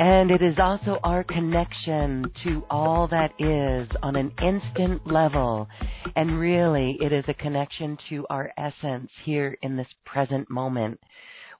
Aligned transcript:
And 0.00 0.30
it 0.30 0.42
is 0.42 0.54
also 0.62 0.98
our 1.02 1.24
connection 1.24 2.30
to 2.44 2.62
all 2.70 3.08
that 3.08 3.32
is 3.40 3.88
on 4.00 4.14
an 4.14 4.32
instant 4.40 5.04
level. 5.04 5.66
And 6.14 6.38
really, 6.38 6.96
it 7.00 7.12
is 7.12 7.24
a 7.26 7.34
connection 7.34 7.98
to 8.08 8.24
our 8.30 8.52
essence 8.56 9.10
here 9.24 9.56
in 9.60 9.76
this 9.76 9.88
present 10.06 10.48
moment. 10.48 11.00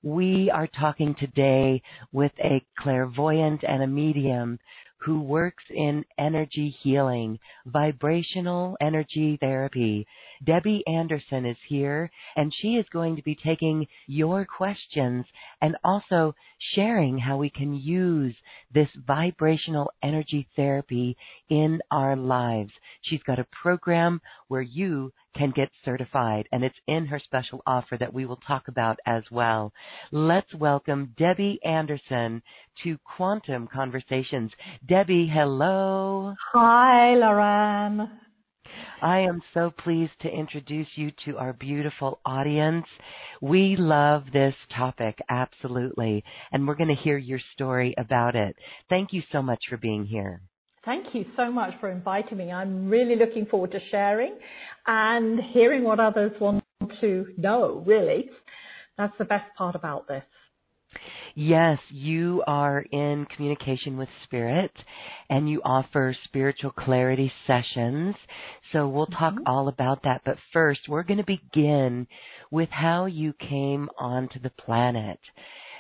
We 0.05 0.53
are 0.55 0.69
talking 0.69 1.17
today 1.19 1.83
with 2.13 2.31
a 2.39 2.65
clairvoyant 2.79 3.65
and 3.67 3.83
a 3.83 3.89
medium 3.89 4.61
who 4.99 5.21
works 5.21 5.65
in 5.71 6.05
energy 6.17 6.77
healing, 6.83 7.41
vibrational 7.67 8.77
energy 8.81 9.37
therapy. 9.41 10.07
Debbie 10.45 10.83
Anderson 10.87 11.47
is 11.47 11.57
here 11.69 12.11
and 12.37 12.53
she 12.61 12.69
is 12.69 12.87
going 12.93 13.17
to 13.17 13.23
be 13.23 13.37
taking 13.45 13.87
your 14.07 14.45
questions 14.45 15.25
and 15.61 15.77
also 15.85 16.35
sharing 16.75 17.19
how 17.19 17.37
we 17.37 17.51
can 17.51 17.75
use 17.75 18.35
this 18.73 18.89
vibrational 19.07 19.91
energy 20.03 20.47
therapy 20.57 21.17
in 21.49 21.81
our 21.91 22.17
lives. 22.17 22.73
She's 23.03 23.23
got 23.23 23.39
a 23.39 23.47
program 23.63 24.21
where 24.49 24.63
you 24.63 25.13
can 25.37 25.53
get 25.55 25.71
certified, 25.85 26.49
and 26.51 26.65
it's 26.65 26.75
in 26.87 27.07
her 27.07 27.21
special 27.21 27.63
offer 27.67 27.97
that 27.99 28.13
we 28.13 28.27
will 28.27 28.41
talk 28.47 28.67
about 28.67 28.99
as 29.07 29.23
well. 29.31 29.73
Let's 30.11 30.53
welcome 30.55 31.15
Debbie 31.17 31.61
Anderson 31.65 32.43
to 32.83 32.99
Quantum 33.17 33.69
Conversations. 33.73 34.51
Debbie, 34.87 35.31
hello. 35.33 36.35
Hi, 36.53 37.15
Loren. 37.15 38.28
I 39.03 39.21
am 39.21 39.43
so 39.55 39.71
pleased 39.71 40.13
to 40.23 40.29
introduce 40.29 40.89
you 40.97 41.13
to 41.25 41.39
our 41.39 41.53
beautiful 41.53 42.21
audience. 42.25 42.87
We 43.41 43.77
love 43.79 44.25
this 44.33 44.55
topic, 44.77 45.19
absolutely, 45.29 46.25
and 46.53 46.67
we're 46.67 46.75
going 46.75 46.95
to 46.95 47.03
hear 47.03 47.19
your 47.19 47.41
story 47.55 47.95
about 47.97 48.35
it. 48.35 48.57
Thank 48.89 49.13
you 49.13 49.23
so 49.33 49.43
much 49.43 49.61
for 49.69 49.77
being 49.77 50.05
here. 50.05 50.41
Thank 50.85 51.15
you 51.15 51.27
so 51.37 51.51
much 51.51 51.75
for 51.81 51.91
inviting 51.91 52.39
me. 52.39 52.51
I'm 52.51 52.89
really 52.89 53.17
looking 53.17 53.47
forward 53.47 53.73
to 53.73 53.81
sharing 53.91 54.35
and 54.87 55.39
hearing 55.53 55.85
what 55.85 56.01
others 56.01 56.33
want 56.41 56.65
to 57.01 57.27
know, 57.37 57.83
really. 57.87 58.31
That's 58.97 59.13
the 59.19 59.25
best 59.25 59.55
part 59.57 59.75
about 59.75 60.09
this. 60.09 60.23
Yes, 61.41 61.79
you 61.91 62.43
are 62.49 62.81
in 62.81 63.25
communication 63.37 63.97
with 63.97 64.09
spirit 64.25 64.73
and 65.31 65.49
you 65.49 65.63
offer 65.65 66.13
spiritual 66.25 66.73
clarity 66.73 67.31
sessions. 67.47 68.17
So 68.73 68.89
we'll 68.89 69.07
talk 69.07 69.35
mm-hmm. 69.35 69.47
all 69.47 69.69
about 69.69 70.03
that. 70.03 70.23
But 70.25 70.39
first, 70.53 70.81
we're 70.89 71.05
going 71.05 71.25
to 71.25 71.39
begin 71.53 72.09
with 72.51 72.71
how 72.71 73.07
you 73.07 73.35
came 73.35 73.89
onto 74.01 74.41
the 74.41 74.51
planet. 74.51 75.21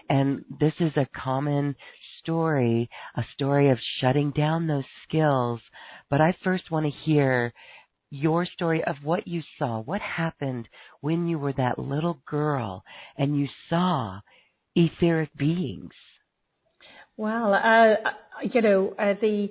And 0.08 0.44
this 0.60 0.74
is 0.78 0.92
a 0.94 1.08
common 1.12 1.74
story, 2.20 2.88
a 3.16 3.24
story 3.34 3.70
of 3.70 3.78
shutting 4.00 4.30
down 4.30 4.68
those 4.68 4.84
skills. 5.08 5.58
But 6.08 6.20
I 6.20 6.36
first 6.44 6.70
want 6.70 6.86
to 6.86 7.00
hear 7.04 7.52
your 8.10 8.46
story 8.46 8.84
of 8.84 8.94
what 9.02 9.26
you 9.26 9.42
saw. 9.58 9.80
What 9.80 10.02
happened 10.02 10.68
when 11.00 11.26
you 11.26 11.40
were 11.40 11.54
that 11.54 11.80
little 11.80 12.20
girl 12.26 12.84
and 13.16 13.36
you 13.36 13.48
saw 13.68 14.20
etheric 14.78 15.30
beings? 15.36 15.92
Well, 17.16 17.52
uh, 17.52 17.94
you 18.52 18.62
know, 18.62 18.94
uh, 18.98 19.14
the 19.20 19.48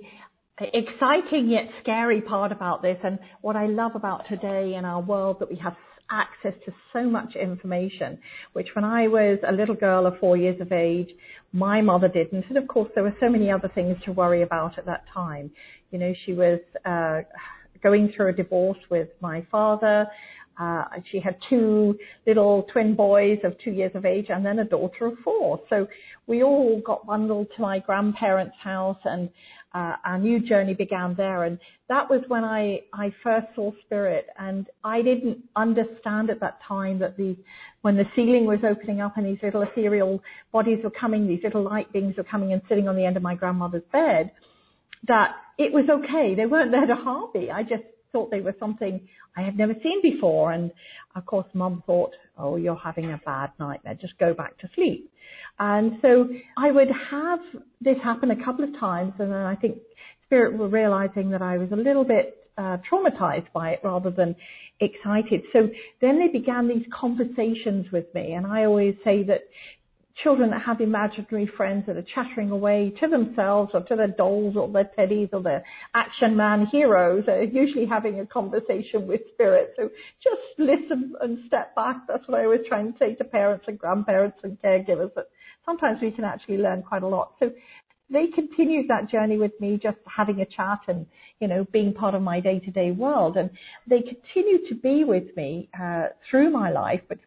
exciting 0.59 1.49
yet 1.49 1.65
scary 1.81 2.21
part 2.21 2.51
about 2.51 2.81
this, 2.81 2.97
and 3.03 3.19
what 3.41 3.55
I 3.55 3.65
love 3.65 3.91
about 3.95 4.23
today 4.29 4.75
in 4.75 4.85
our 4.85 5.01
world 5.01 5.37
that 5.41 5.49
we 5.49 5.57
have 5.57 5.75
access 6.09 6.53
to 6.65 6.71
so 6.93 7.03
much 7.03 7.35
information, 7.35 8.17
which 8.53 8.67
when 8.73 8.85
I 8.85 9.09
was 9.09 9.39
a 9.47 9.51
little 9.51 9.75
girl 9.75 10.05
of 10.05 10.17
four 10.19 10.37
years 10.37 10.59
of 10.61 10.71
age, 10.71 11.09
my 11.51 11.81
mother 11.81 12.07
didn't. 12.07 12.45
And 12.47 12.57
of 12.57 12.67
course, 12.69 12.89
there 12.95 13.03
were 13.03 13.15
so 13.19 13.29
many 13.29 13.51
other 13.51 13.69
things 13.75 13.97
to 14.05 14.13
worry 14.13 14.41
about 14.41 14.77
at 14.77 14.85
that 14.85 15.03
time. 15.13 15.51
You 15.91 15.99
know, 15.99 16.13
she 16.25 16.31
was 16.33 16.59
uh, 16.85 17.21
going 17.83 18.13
through 18.15 18.29
a 18.29 18.33
divorce 18.33 18.79
with 18.89 19.09
my 19.21 19.45
father. 19.51 20.07
Uh, 20.59 20.85
she 21.11 21.19
had 21.19 21.35
two 21.49 21.97
little 22.25 22.63
twin 22.73 22.95
boys 22.95 23.37
of 23.43 23.53
two 23.63 23.71
years 23.71 23.91
of 23.93 24.05
age 24.05 24.27
and 24.29 24.45
then 24.45 24.59
a 24.59 24.65
daughter 24.65 25.07
of 25.07 25.13
four. 25.23 25.59
So 25.69 25.87
we 26.25 26.43
all 26.43 26.81
got 26.85 27.05
bundled 27.05 27.47
to 27.55 27.61
my 27.61 27.79
grandparents' 27.79 28.55
house 28.61 28.97
and 29.05 29.29
uh, 29.73 29.95
our 30.05 30.17
new 30.17 30.39
journey 30.39 30.73
began 30.73 31.13
there. 31.15 31.43
And 31.43 31.59
that 31.89 32.09
was 32.09 32.21
when 32.27 32.43
I, 32.43 32.81
I 32.93 33.13
first 33.23 33.47
saw 33.55 33.71
spirit. 33.85 34.27
And 34.39 34.67
I 34.83 35.01
didn't 35.01 35.43
understand 35.55 36.29
at 36.31 36.39
that 36.39 36.59
time 36.67 36.99
that 36.99 37.17
the, 37.17 37.37
when 37.81 37.95
the 37.95 38.05
ceiling 38.15 38.45
was 38.45 38.59
opening 38.67 39.01
up 39.01 39.17
and 39.17 39.25
these 39.25 39.37
little 39.43 39.61
ethereal 39.61 40.21
bodies 40.51 40.79
were 40.83 40.91
coming, 40.91 41.27
these 41.27 41.43
little 41.43 41.63
light 41.63 41.91
beings 41.93 42.15
were 42.17 42.23
coming 42.23 42.53
and 42.53 42.61
sitting 42.67 42.87
on 42.87 42.95
the 42.95 43.05
end 43.05 43.17
of 43.17 43.23
my 43.23 43.35
grandmother's 43.35 43.83
bed, 43.91 44.31
that 45.07 45.35
it 45.59 45.71
was 45.71 45.85
okay. 45.89 46.33
They 46.35 46.45
weren't 46.47 46.71
there 46.71 46.87
to 46.87 46.95
harm 46.95 47.29
me. 47.35 47.51
I 47.51 47.61
just 47.61 47.83
thought 48.11 48.31
they 48.31 48.41
were 48.41 48.55
something 48.59 49.01
I 49.35 49.41
had 49.41 49.57
never 49.57 49.73
seen 49.83 50.01
before. 50.01 50.51
And 50.51 50.71
of 51.15 51.25
course, 51.25 51.47
mum 51.53 51.83
thought, 51.85 52.11
oh, 52.37 52.55
you're 52.55 52.75
having 52.75 53.11
a 53.11 53.21
bad 53.25 53.51
nightmare. 53.59 53.95
Just 53.99 54.17
go 54.17 54.33
back 54.33 54.57
to 54.59 54.69
sleep. 54.75 55.11
And 55.59 55.93
so 56.01 56.29
I 56.57 56.71
would 56.71 56.89
have 57.11 57.39
this 57.81 57.97
happen 58.03 58.31
a 58.31 58.43
couple 58.43 58.63
of 58.63 58.79
times. 58.79 59.13
And 59.19 59.31
then 59.31 59.41
I 59.41 59.55
think 59.55 59.77
spirit 60.25 60.57
were 60.57 60.67
realizing 60.67 61.29
that 61.31 61.41
I 61.41 61.57
was 61.57 61.71
a 61.71 61.75
little 61.75 62.03
bit 62.03 62.47
uh, 62.57 62.77
traumatized 62.91 63.51
by 63.53 63.71
it 63.71 63.79
rather 63.83 64.09
than 64.09 64.35
excited. 64.79 65.41
So 65.53 65.69
then 66.01 66.19
they 66.19 66.27
began 66.27 66.67
these 66.67 66.85
conversations 66.91 67.91
with 67.91 68.13
me. 68.13 68.33
And 68.33 68.45
I 68.45 68.65
always 68.65 68.95
say 69.03 69.23
that 69.23 69.41
children 70.23 70.49
that 70.49 70.61
have 70.61 70.81
imaginary 70.81 71.49
friends 71.57 71.85
that 71.85 71.95
are 71.95 72.05
chattering 72.15 72.49
away 72.49 72.91
to 72.99 73.07
themselves 73.07 73.71
or 73.73 73.81
to 73.83 73.95
their 73.95 74.07
dolls 74.07 74.55
or 74.55 74.67
their 74.67 74.89
teddies 74.97 75.29
or 75.31 75.41
their 75.41 75.63
action 75.93 76.35
man 76.35 76.65
heroes 76.71 77.23
are 77.27 77.43
usually 77.43 77.85
having 77.85 78.19
a 78.19 78.25
conversation 78.25 79.07
with 79.07 79.21
spirit. 79.33 79.73
So 79.77 79.89
just 80.23 80.41
listen 80.57 81.13
and 81.21 81.39
step 81.47 81.75
back. 81.75 81.97
That's 82.07 82.27
what 82.27 82.39
I 82.39 82.45
always 82.45 82.61
try 82.67 82.79
and 82.79 82.93
say 82.97 83.15
to 83.15 83.23
parents 83.23 83.65
and 83.67 83.77
grandparents 83.77 84.37
and 84.43 84.57
caregivers 84.61 85.13
that 85.15 85.27
sometimes 85.65 85.99
we 86.01 86.11
can 86.11 86.23
actually 86.23 86.57
learn 86.57 86.81
quite 86.81 87.03
a 87.03 87.07
lot. 87.07 87.33
So 87.39 87.51
they 88.09 88.27
continued 88.27 88.87
that 88.87 89.09
journey 89.09 89.37
with 89.37 89.51
me, 89.59 89.79
just 89.81 89.97
having 90.05 90.39
a 90.41 90.45
chat 90.45 90.79
and, 90.87 91.05
you 91.39 91.47
know, 91.47 91.67
being 91.71 91.93
part 91.93 92.15
of 92.15 92.21
my 92.21 92.39
day 92.39 92.59
to 92.59 92.71
day 92.71 92.91
world. 92.91 93.37
And 93.37 93.49
they 93.87 94.01
continued 94.01 94.61
to 94.69 94.75
be 94.75 95.03
with 95.03 95.35
me, 95.35 95.69
uh, 95.79 96.07
through 96.29 96.49
my 96.49 96.71
life, 96.71 97.01
but 97.07 97.19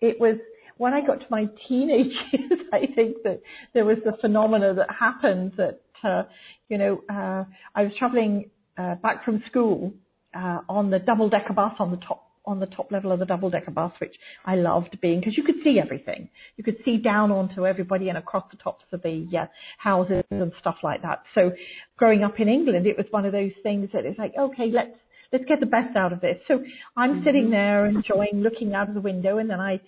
it 0.00 0.20
was 0.20 0.36
when 0.78 0.92
I 0.92 1.04
got 1.06 1.20
to 1.20 1.26
my 1.30 1.46
teenage 1.68 2.12
years, 2.32 2.60
I 2.72 2.86
think 2.94 3.22
that 3.24 3.40
there 3.74 3.84
was 3.84 3.98
the 4.04 4.12
phenomena 4.20 4.74
that 4.74 4.88
happened 4.98 5.52
that, 5.56 5.80
uh, 6.04 6.24
you 6.68 6.78
know, 6.78 7.02
uh, 7.08 7.44
I 7.74 7.82
was 7.82 7.92
traveling 7.98 8.50
uh, 8.78 8.96
back 8.96 9.24
from 9.24 9.42
school 9.48 9.94
uh, 10.34 10.60
on 10.68 10.90
the 10.90 10.98
double 10.98 11.28
decker 11.28 11.52
bus 11.54 11.72
on 11.78 11.90
the 11.90 11.96
top 11.98 12.22
on 12.46 12.60
the 12.60 12.66
top 12.66 12.92
level 12.92 13.10
of 13.10 13.18
the 13.18 13.26
double 13.26 13.50
decker 13.50 13.72
bus, 13.72 13.90
which 14.00 14.14
I 14.44 14.54
loved 14.54 14.96
being 15.00 15.18
because 15.18 15.36
you 15.36 15.42
could 15.42 15.56
see 15.64 15.80
everything. 15.82 16.28
You 16.56 16.62
could 16.62 16.76
see 16.84 16.96
down 16.96 17.32
onto 17.32 17.66
everybody 17.66 18.08
and 18.08 18.16
across 18.16 18.44
the 18.52 18.56
tops 18.56 18.84
of 18.92 19.02
the 19.02 19.26
uh, 19.36 19.46
houses 19.78 20.22
and 20.30 20.52
stuff 20.60 20.76
like 20.84 21.02
that. 21.02 21.22
So 21.34 21.50
growing 21.96 22.22
up 22.22 22.38
in 22.38 22.48
England, 22.48 22.86
it 22.86 22.96
was 22.96 23.06
one 23.10 23.26
of 23.26 23.32
those 23.32 23.50
things 23.64 23.88
that 23.92 24.04
it's 24.04 24.18
like, 24.18 24.32
okay, 24.38 24.70
let's 24.72 24.96
let's 25.32 25.44
get 25.46 25.58
the 25.58 25.66
best 25.66 25.96
out 25.96 26.12
of 26.12 26.20
this. 26.20 26.36
So 26.46 26.62
I'm 26.96 27.14
mm-hmm. 27.14 27.24
sitting 27.24 27.50
there 27.50 27.86
enjoying 27.86 28.42
looking 28.42 28.74
out 28.74 28.88
of 28.88 28.94
the 28.94 29.00
window, 29.00 29.38
and 29.38 29.50
then 29.50 29.60
I 29.60 29.80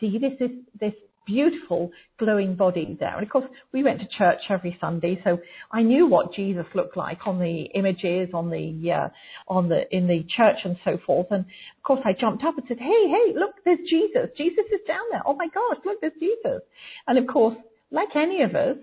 see 0.00 0.18
this 0.18 0.32
this 0.38 0.50
this 0.80 0.92
beautiful 1.26 1.90
glowing 2.18 2.54
body 2.54 2.96
there. 2.98 3.16
And 3.16 3.24
of 3.24 3.30
course, 3.30 3.44
we 3.72 3.82
went 3.82 4.00
to 4.00 4.06
church 4.16 4.38
every 4.48 4.78
Sunday, 4.80 5.20
so 5.24 5.38
I 5.72 5.82
knew 5.82 6.06
what 6.06 6.32
Jesus 6.32 6.64
looked 6.74 6.96
like 6.96 7.26
on 7.26 7.38
the 7.38 7.62
images, 7.74 8.30
on 8.32 8.48
the 8.48 8.92
uh, 8.92 9.08
on 9.48 9.68
the 9.68 9.82
in 9.94 10.06
the 10.06 10.24
church 10.36 10.58
and 10.64 10.76
so 10.84 10.98
forth. 11.04 11.26
And 11.30 11.40
of 11.44 11.82
course, 11.82 12.00
I 12.04 12.12
jumped 12.18 12.44
up 12.44 12.56
and 12.56 12.66
said, 12.68 12.78
"Hey, 12.78 13.08
hey, 13.08 13.34
look, 13.34 13.56
there's 13.64 13.80
Jesus! 13.90 14.30
Jesus 14.38 14.64
is 14.72 14.80
down 14.86 15.04
there! 15.10 15.22
Oh 15.26 15.34
my 15.34 15.48
gosh, 15.48 15.78
look, 15.84 16.00
there's 16.00 16.14
Jesus!" 16.18 16.62
And 17.06 17.18
of 17.18 17.26
course, 17.26 17.56
like 17.90 18.14
any 18.14 18.42
of 18.42 18.54
us, 18.54 18.76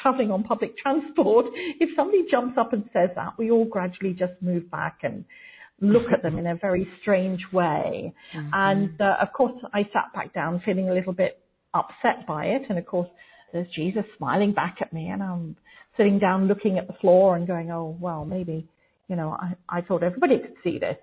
traveling 0.00 0.30
on 0.30 0.42
public 0.42 0.76
transport, 0.82 1.46
if 1.54 1.90
somebody 1.94 2.24
jumps 2.30 2.58
up 2.58 2.72
and 2.72 2.84
says 2.92 3.10
that, 3.16 3.38
we 3.38 3.50
all 3.50 3.66
gradually 3.66 4.12
just 4.12 4.32
move 4.40 4.70
back 4.70 5.00
and 5.02 5.24
look 5.80 6.12
at 6.12 6.22
them 6.24 6.38
in 6.38 6.46
a 6.46 6.54
very 6.54 6.88
strange 7.00 7.40
way. 7.52 8.12
Mm-hmm. 8.34 8.50
And 8.52 9.00
uh, 9.00 9.16
of 9.20 9.32
course, 9.32 9.54
I 9.72 9.82
sat 9.92 10.12
back 10.14 10.32
down 10.34 10.62
feeling 10.64 10.88
a 10.88 10.94
little 10.94 11.12
bit 11.12 11.42
upset 11.74 12.26
by 12.26 12.46
it. 12.46 12.62
And 12.68 12.78
of 12.78 12.86
course, 12.86 13.08
there's 13.52 13.68
Jesus 13.74 14.04
smiling 14.18 14.52
back 14.52 14.76
at 14.80 14.92
me, 14.92 15.08
and 15.08 15.22
I'm 15.22 15.56
sitting 15.96 16.18
down 16.18 16.48
looking 16.48 16.78
at 16.78 16.86
the 16.86 16.92
floor 16.94 17.36
and 17.36 17.46
going, 17.46 17.70
oh, 17.70 17.96
well, 18.00 18.24
maybe, 18.24 18.68
you 19.08 19.16
know, 19.16 19.30
I, 19.30 19.78
I 19.78 19.80
thought 19.80 20.02
everybody 20.02 20.38
could 20.38 20.56
see 20.62 20.78
this. 20.78 20.96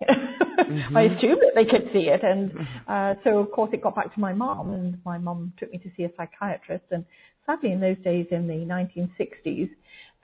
mm-hmm. 0.02 0.96
I 0.96 1.02
assumed 1.02 1.40
that 1.40 1.52
they 1.54 1.64
could 1.64 1.90
see 1.92 2.08
it. 2.08 2.20
And 2.22 2.52
uh, 2.88 3.14
so, 3.24 3.38
of 3.38 3.50
course, 3.52 3.70
it 3.72 3.82
got 3.82 3.94
back 3.94 4.12
to 4.14 4.20
my 4.20 4.32
mom, 4.32 4.72
and 4.72 4.98
my 5.04 5.18
mom 5.18 5.52
took 5.58 5.70
me 5.70 5.78
to 5.78 5.90
see 5.96 6.04
a 6.04 6.10
psychiatrist. 6.16 6.84
And 6.90 7.04
sadly, 7.46 7.72
in 7.72 7.80
those 7.80 7.98
days, 7.98 8.26
in 8.30 8.46
the 8.46 8.54
1960s, 8.54 9.70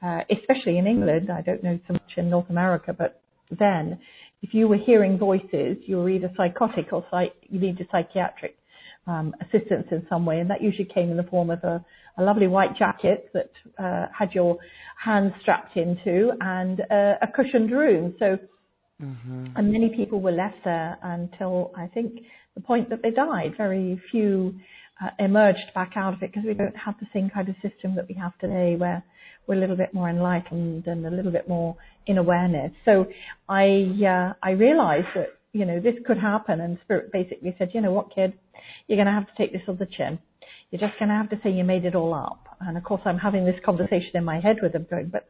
uh, 0.03 0.25
especially 0.31 0.79
in 0.79 0.87
England, 0.87 1.31
I 1.31 1.43
don't 1.43 1.63
know 1.63 1.79
so 1.87 1.93
much 1.95 2.13
in 2.17 2.29
North 2.29 2.51
America, 2.51 2.93
but 2.93 3.22
then, 3.59 3.99
if 4.43 4.53
you 4.53 4.67
were 4.69 4.77
hearing 4.77 5.19
voices, 5.19 5.77
you 5.87 5.97
were 5.97 6.11
either 6.11 6.31
psychotic 6.37 6.93
or 6.93 7.05
psych- 7.11 7.35
you 7.49 7.61
needed 7.61 7.87
psychiatric 7.91 8.57
um, 9.07 9.35
assistance 9.41 9.87
in 9.91 10.07
some 10.09 10.27
way, 10.27 10.41
and 10.41 10.51
that 10.51 10.63
usually 10.63 10.89
came 10.93 11.11
in 11.11 11.17
the 11.17 11.25
form 11.25 11.51
of 11.51 11.63
a, 11.65 11.85
a 12.19 12.23
lovely 12.23 12.47
white 12.47 12.77
jacket 12.77 13.31
that 13.35 13.51
uh, 13.79 14.07
had 14.17 14.33
your 14.33 14.59
hands 15.03 15.33
strapped 15.41 15.77
into 15.77 16.31
and 16.41 16.81
uh, 16.81 17.15
a 17.23 17.27
cushioned 17.35 17.71
room. 17.71 18.15
So, 18.19 18.39
mm-hmm. 19.03 19.47
and 19.57 19.73
many 19.73 19.93
people 19.97 20.21
were 20.21 20.33
left 20.33 20.59
there 20.65 20.99
until 21.03 21.73
I 21.77 21.87
think 21.89 22.21
the 22.55 22.61
point 22.61 22.91
that 22.91 23.03
they 23.03 23.11
died. 23.11 23.55
Very 23.57 24.01
few 24.11 24.55
uh, 25.03 25.11
emerged 25.19 25.73
back 25.75 25.93
out 25.97 26.15
of 26.15 26.23
it 26.23 26.33
because 26.33 26.47
we 26.47 26.55
don't 26.55 26.77
have 26.77 26.95
the 27.01 27.07
same 27.13 27.31
kind 27.31 27.49
of 27.49 27.55
system 27.57 27.97
that 27.97 28.09
we 28.09 28.15
have 28.15 28.39
today, 28.39 28.77
where 28.77 29.03
we're 29.47 29.57
a 29.57 29.61
little 29.61 29.77
bit 29.77 29.93
more 29.93 30.09
enlightened 30.09 30.87
and 30.87 31.07
a 31.07 31.11
little 31.11 31.33
bit 31.33 31.49
more 31.49 31.77
in 32.07 32.19
awareness. 32.19 32.73
So 32.85 33.07
I 33.49 33.93
uh, 34.07 34.33
I 34.43 34.51
realised 34.51 35.09
that 35.15 35.39
you 35.53 35.65
know 35.65 35.81
this 35.81 35.95
could 36.07 36.19
happen, 36.19 36.61
and 36.61 36.79
Spirit 36.85 37.13
basically 37.13 37.55
said, 37.59 37.71
you 37.75 37.81
know 37.81 37.93
what, 37.93 38.15
kid 38.15 38.35
you're 38.87 38.97
going 38.97 39.07
to 39.07 39.13
have 39.13 39.27
to 39.27 39.33
take 39.37 39.53
this 39.53 39.63
on 39.69 39.77
the 39.79 39.87
chin. 39.87 40.19
You're 40.71 40.81
just 40.81 40.99
going 40.99 41.09
to 41.09 41.15
have 41.15 41.31
to 41.31 41.41
say 41.43 41.51
you 41.51 41.65
made 41.65 41.85
it 41.85 41.95
all 41.95 42.15
up. 42.15 42.57
And 42.61 42.77
of 42.77 42.85
course, 42.85 43.03
I'm 43.05 43.19
having 43.19 43.45
this 43.45 43.61
conversation 43.65 44.11
in 44.15 44.25
my 44.25 44.41
head 44.41 44.57
with 44.63 44.73
them 44.73 44.87
going, 44.89 45.09
but 45.09 45.29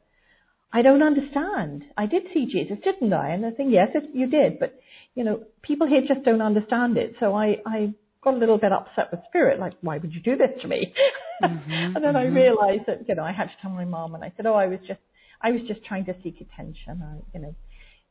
I 0.73 0.82
don't 0.82 1.03
understand. 1.03 1.85
I 1.97 2.06
did 2.06 2.23
see 2.32 2.47
Jesus, 2.47 2.79
didn't 2.85 3.12
I? 3.12 3.31
And 3.31 3.44
I 3.44 3.50
think, 3.50 3.73
yes, 3.73 3.88
you 4.14 4.29
did. 4.29 4.59
But, 4.59 4.79
you 5.14 5.25
know, 5.25 5.44
people 5.62 5.87
here 5.87 6.03
just 6.06 6.25
don't 6.25 6.43
understand 6.43 6.97
it. 6.97 7.14
So 7.20 7.35
I, 7.35 7.56
I 7.67 7.94
got 8.23 8.35
a 8.35 8.38
little 8.38 8.59
bit 8.59 8.73
upset 8.73 9.11
with 9.11 9.20
spirit, 9.29 9.59
like, 9.59 9.75
why 9.81 9.99
would 9.99 10.12
you 10.12 10.20
do 10.20 10.37
this 10.37 10.50
to 10.62 10.69
me? 10.69 10.94
Mm-hmm, 11.43 11.73
and 11.73 11.97
then 11.97 12.15
mm-hmm. 12.15 12.17
I 12.17 12.25
realized 12.25 12.85
that, 12.87 13.09
you 13.09 13.15
know, 13.15 13.25
I 13.25 13.33
had 13.33 13.47
to 13.47 13.55
tell 13.61 13.71
my 13.71 13.85
mom 13.85 14.15
and 14.15 14.25
I 14.25 14.33
said, 14.37 14.47
oh, 14.47 14.55
I 14.55 14.67
was 14.67 14.79
just, 14.87 15.00
I 15.41 15.50
was 15.50 15.61
just 15.67 15.85
trying 15.85 16.05
to 16.06 16.15
seek 16.23 16.41
attention. 16.41 17.03
I, 17.03 17.17
you 17.35 17.43
know, 17.43 17.55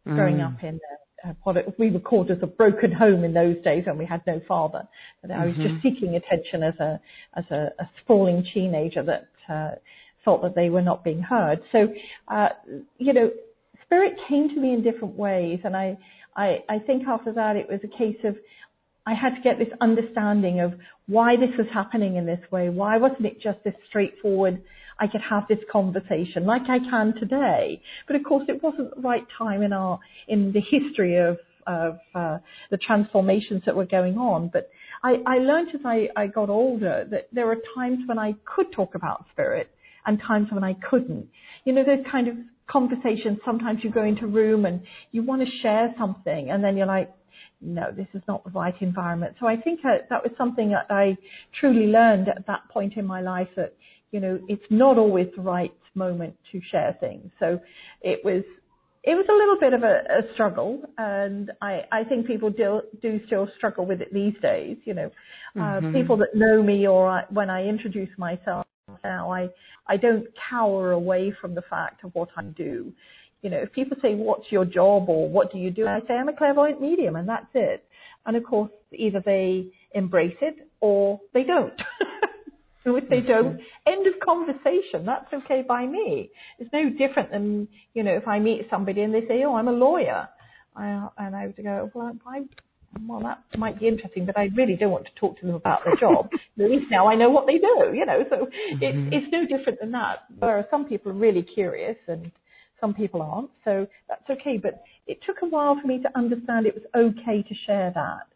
growing 0.03 0.37
mm. 0.37 0.53
up 0.53 0.63
in 0.63 0.79
uh, 1.23 1.33
what 1.43 1.57
it, 1.57 1.73
we 1.77 1.89
would 1.89 2.03
call 2.03 2.25
as 2.31 2.37
a 2.41 2.47
broken 2.47 2.91
home 2.91 3.23
in 3.23 3.33
those 3.33 3.61
days 3.63 3.85
when 3.85 3.97
we 3.97 4.05
had 4.05 4.21
no 4.25 4.41
father. 4.47 4.87
But 5.21 5.31
I 5.31 5.45
was 5.45 5.55
mm-hmm. 5.55 5.73
just 5.75 5.83
seeking 5.83 6.15
attention 6.15 6.63
as 6.63 6.73
a 6.79 6.99
as 7.35 7.45
a, 7.51 7.69
a 7.79 7.89
sprawling 8.01 8.45
teenager 8.53 9.03
that 9.03 9.27
uh, 9.49 9.75
thought 10.25 10.41
that 10.41 10.55
they 10.55 10.69
were 10.69 10.81
not 10.81 11.03
being 11.03 11.21
heard. 11.21 11.61
So, 11.71 11.87
uh, 12.27 12.49
you 12.97 13.13
know, 13.13 13.31
spirit 13.85 14.13
came 14.27 14.49
to 14.49 14.55
me 14.55 14.73
in 14.73 14.83
different 14.83 15.15
ways, 15.15 15.59
and 15.63 15.75
I, 15.75 15.97
I 16.35 16.59
I 16.69 16.79
think 16.79 17.07
after 17.07 17.31
that 17.33 17.55
it 17.55 17.67
was 17.69 17.79
a 17.83 17.97
case 17.97 18.17
of 18.23 18.35
I 19.05 19.13
had 19.13 19.35
to 19.35 19.41
get 19.41 19.57
this 19.57 19.73
understanding 19.81 20.59
of 20.59 20.73
why 21.07 21.35
this 21.35 21.49
was 21.57 21.67
happening 21.73 22.17
in 22.17 22.25
this 22.25 22.39
way. 22.51 22.69
Why 22.69 22.97
wasn't 22.97 23.25
it 23.25 23.41
just 23.41 23.63
this 23.63 23.73
straightforward? 23.89 24.61
I 24.99 25.07
could 25.07 25.21
have 25.27 25.43
this 25.49 25.59
conversation 25.71 26.45
like 26.45 26.63
I 26.69 26.77
can 26.77 27.15
today. 27.19 27.81
But 28.05 28.15
of 28.15 28.23
course, 28.23 28.45
it 28.47 28.61
wasn't 28.61 28.95
the 28.95 29.01
right 29.01 29.25
time 29.37 29.63
in 29.63 29.73
our 29.73 29.99
in 30.27 30.51
the 30.51 30.61
history 30.61 31.17
of 31.17 31.37
of 31.67 31.99
uh, 32.15 32.37
the 32.69 32.77
transformations 32.77 33.63
that 33.65 33.75
were 33.75 33.85
going 33.85 34.17
on. 34.17 34.49
But 34.51 34.69
I, 35.03 35.15
I 35.25 35.37
learned 35.37 35.69
as 35.73 35.81
I, 35.85 36.09
I 36.15 36.27
got 36.27 36.49
older 36.49 37.07
that 37.09 37.29
there 37.31 37.49
are 37.51 37.57
times 37.75 37.99
when 38.07 38.19
I 38.19 38.33
could 38.45 38.71
talk 38.71 38.95
about 38.95 39.25
spirit 39.31 39.69
and 40.05 40.19
times 40.19 40.47
when 40.51 40.63
I 40.63 40.75
couldn't. 40.89 41.27
You 41.65 41.73
know, 41.73 41.83
those 41.83 42.05
kind 42.11 42.27
of 42.27 42.35
conversations. 42.67 43.39
Sometimes 43.45 43.79
you 43.83 43.91
go 43.91 44.03
into 44.03 44.25
a 44.25 44.27
room 44.27 44.65
and 44.65 44.81
you 45.11 45.23
want 45.23 45.41
to 45.41 45.47
share 45.61 45.93
something, 45.97 46.49
and 46.49 46.63
then 46.63 46.77
you're 46.77 46.87
like, 46.87 47.13
no, 47.61 47.91
this 47.95 48.07
is 48.13 48.21
not 48.27 48.43
the 48.43 48.49
right 48.51 48.73
environment. 48.81 49.35
So 49.39 49.47
I 49.47 49.55
think 49.55 49.81
that, 49.83 50.09
that 50.09 50.23
was 50.23 50.31
something 50.37 50.69
that 50.71 50.87
I 50.89 51.17
truly 51.59 51.87
learned 51.87 52.27
at 52.27 52.47
that 52.47 52.61
point 52.71 52.97
in 52.97 53.05
my 53.05 53.21
life 53.21 53.47
that, 53.55 53.75
you 54.11 54.19
know, 54.19 54.39
it's 54.47 54.63
not 54.69 54.97
always 54.97 55.27
the 55.35 55.41
right 55.41 55.73
moment 55.93 56.35
to 56.51 56.61
share 56.71 56.97
things. 56.99 57.31
So 57.39 57.59
it 58.01 58.21
was, 58.23 58.43
it 59.03 59.15
was 59.15 59.25
a 59.29 59.33
little 59.33 59.59
bit 59.59 59.73
of 59.73 59.83
a, 59.83 60.29
a 60.29 60.33
struggle 60.33 60.81
and 60.97 61.51
I, 61.61 61.81
I 61.91 62.03
think 62.03 62.27
people 62.27 62.49
do, 62.49 62.81
do 63.01 63.19
still 63.27 63.47
struggle 63.57 63.85
with 63.85 64.01
it 64.01 64.13
these 64.13 64.33
days, 64.41 64.77
you 64.85 64.93
know, 64.93 65.11
uh, 65.55 65.59
mm-hmm. 65.59 65.93
people 65.93 66.17
that 66.17 66.29
know 66.33 66.61
me 66.61 66.87
or 66.87 67.09
I, 67.09 67.23
when 67.29 67.49
I 67.49 67.65
introduce 67.65 68.09
myself 68.17 68.65
now, 69.03 69.31
I, 69.31 69.49
I 69.87 69.97
don't 69.97 70.25
cower 70.49 70.91
away 70.91 71.33
from 71.39 71.55
the 71.55 71.61
fact 71.69 72.03
of 72.03 72.13
what 72.13 72.29
I 72.37 72.43
do 72.43 72.91
you 73.41 73.49
know, 73.49 73.57
if 73.57 73.71
people 73.71 73.97
say, 74.01 74.13
what's 74.13 74.51
your 74.51 74.65
job 74.65 75.09
or 75.09 75.29
what 75.29 75.51
do 75.51 75.57
you 75.57 75.71
do? 75.71 75.87
I 75.87 75.99
say, 76.07 76.13
I'm 76.13 76.29
a 76.29 76.35
clairvoyant 76.35 76.81
medium 76.81 77.15
and 77.15 77.27
that's 77.27 77.47
it. 77.53 77.83
And 78.25 78.37
of 78.37 78.43
course, 78.43 78.71
either 78.93 79.21
they 79.25 79.67
embrace 79.93 80.37
it 80.41 80.69
or 80.79 81.19
they 81.33 81.43
don't. 81.43 81.73
so 82.83 82.95
if 82.95 83.09
they 83.09 83.21
don't, 83.21 83.59
end 83.87 84.05
of 84.05 84.13
conversation. 84.23 85.05
That's 85.05 85.33
okay 85.33 85.63
by 85.67 85.87
me. 85.87 86.29
It's 86.59 86.71
no 86.71 86.89
different 86.89 87.31
than, 87.31 87.67
you 87.93 88.03
know, 88.03 88.13
if 88.13 88.27
I 88.27 88.39
meet 88.39 88.67
somebody 88.69 89.01
and 89.01 89.13
they 89.13 89.21
say, 89.21 89.43
oh, 89.43 89.55
I'm 89.55 89.67
a 89.67 89.73
lawyer. 89.73 90.27
I, 90.75 91.07
and 91.17 91.35
I 91.35 91.47
would 91.47 91.57
go, 91.57 91.91
well, 91.95 92.13
I, 92.27 92.43
well, 93.07 93.21
that 93.21 93.57
might 93.57 93.79
be 93.79 93.87
interesting, 93.87 94.25
but 94.25 94.37
I 94.37 94.49
really 94.55 94.75
don't 94.75 94.91
want 94.91 95.05
to 95.05 95.19
talk 95.19 95.39
to 95.39 95.45
them 95.45 95.55
about 95.55 95.79
their 95.83 95.95
job. 95.95 96.29
At 96.59 96.69
least 96.69 96.91
now 96.91 97.07
I 97.07 97.15
know 97.15 97.29
what 97.31 97.47
they 97.47 97.57
do, 97.57 97.91
you 97.93 98.05
know, 98.05 98.23
so 98.29 98.35
mm-hmm. 98.35 98.83
it's, 98.83 99.25
it's 99.25 99.31
no 99.31 99.45
different 99.45 99.79
than 99.79 99.91
that. 99.91 100.25
Whereas 100.37 100.65
some 100.69 100.85
people 100.85 101.11
are 101.11 101.15
really 101.15 101.41
curious 101.41 101.97
and 102.07 102.31
some 102.81 102.93
people 102.93 103.21
aren't, 103.21 103.51
so 103.63 103.87
that's 104.09 104.29
okay. 104.29 104.57
But 104.57 104.83
it 105.07 105.19
took 105.25 105.37
a 105.43 105.45
while 105.45 105.79
for 105.79 105.87
me 105.87 106.01
to 106.01 106.17
understand 106.17 106.65
it 106.65 106.75
was 106.75 106.83
okay 106.95 107.43
to 107.43 107.55
share 107.65 107.91
that. 107.95 108.27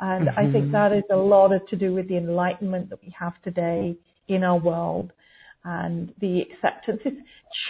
And 0.00 0.28
mm-hmm. 0.28 0.38
I 0.38 0.52
think 0.52 0.66
mm-hmm. 0.66 0.72
that 0.72 0.92
is 0.92 1.04
a 1.10 1.16
lot 1.16 1.52
of, 1.52 1.66
to 1.68 1.76
do 1.76 1.92
with 1.94 2.08
the 2.08 2.16
enlightenment 2.16 2.90
that 2.90 3.02
we 3.02 3.12
have 3.18 3.32
today 3.42 3.96
in 4.28 4.44
our 4.44 4.58
world 4.58 5.12
and 5.64 6.12
the 6.20 6.42
acceptance, 6.42 7.00
this 7.04 7.14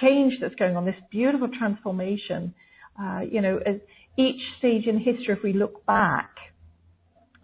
change 0.01 0.35
that's 0.41 0.55
going 0.57 0.77
on, 0.77 0.85
this 0.85 0.97
beautiful 1.11 1.49
transformation. 1.57 2.55
Uh, 3.01 3.21
you 3.21 3.41
know, 3.41 3.59
as 3.65 3.77
each 4.17 4.41
stage 4.59 4.87
in 4.87 4.99
history, 4.99 5.35
if 5.37 5.43
we 5.43 5.53
look 5.53 5.85
back, 5.87 6.31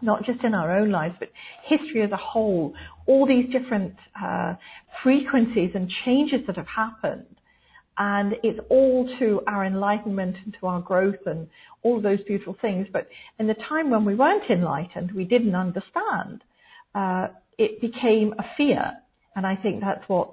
not 0.03 0.25
just 0.25 0.43
in 0.45 0.55
our 0.55 0.79
own 0.79 0.91
lives, 0.91 1.15
but 1.19 1.31
history 1.65 2.03
as 2.03 2.11
a 2.11 2.17
whole, 2.17 2.75
all 3.07 3.27
these 3.27 3.47
different 3.53 3.95
uh, 4.21 4.55
frequencies 5.03 5.71
and 5.75 5.91
changes 6.05 6.41
that 6.47 6.57
have 6.57 6.67
happened 6.67 7.27
and 8.01 8.33
it's 8.43 8.59
all 8.71 9.15
to 9.19 9.43
our 9.47 9.67
enlightenment 9.67 10.35
and 10.43 10.57
to 10.59 10.67
our 10.67 10.81
growth 10.81 11.27
and 11.27 11.47
all 11.83 12.01
those 12.01 12.19
beautiful 12.27 12.57
things. 12.63 12.87
But 12.91 13.07
in 13.39 13.47
the 13.47 13.55
time 13.69 13.91
when 13.91 14.07
we 14.07 14.15
weren't 14.15 14.51
enlightened, 14.51 15.13
we 15.13 15.25
didn't 15.25 15.55
understand. 15.55 16.43
Uh, 16.95 17.29
it 17.59 17.83
became 17.83 18.35
a 18.39 18.45
fear, 18.57 18.93
and 19.37 19.47
I 19.47 19.55
think 19.55 19.83
that's 19.83 20.09
what 20.09 20.33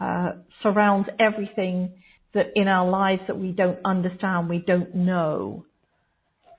uh, 0.00 0.34
surrounds 0.62 1.08
everything 1.18 1.90
that 2.32 2.52
in 2.54 2.68
our 2.68 2.88
lives 2.88 3.22
that 3.26 3.36
we 3.36 3.50
don't 3.50 3.80
understand, 3.84 4.48
we 4.48 4.58
don't 4.58 4.94
know, 4.94 5.64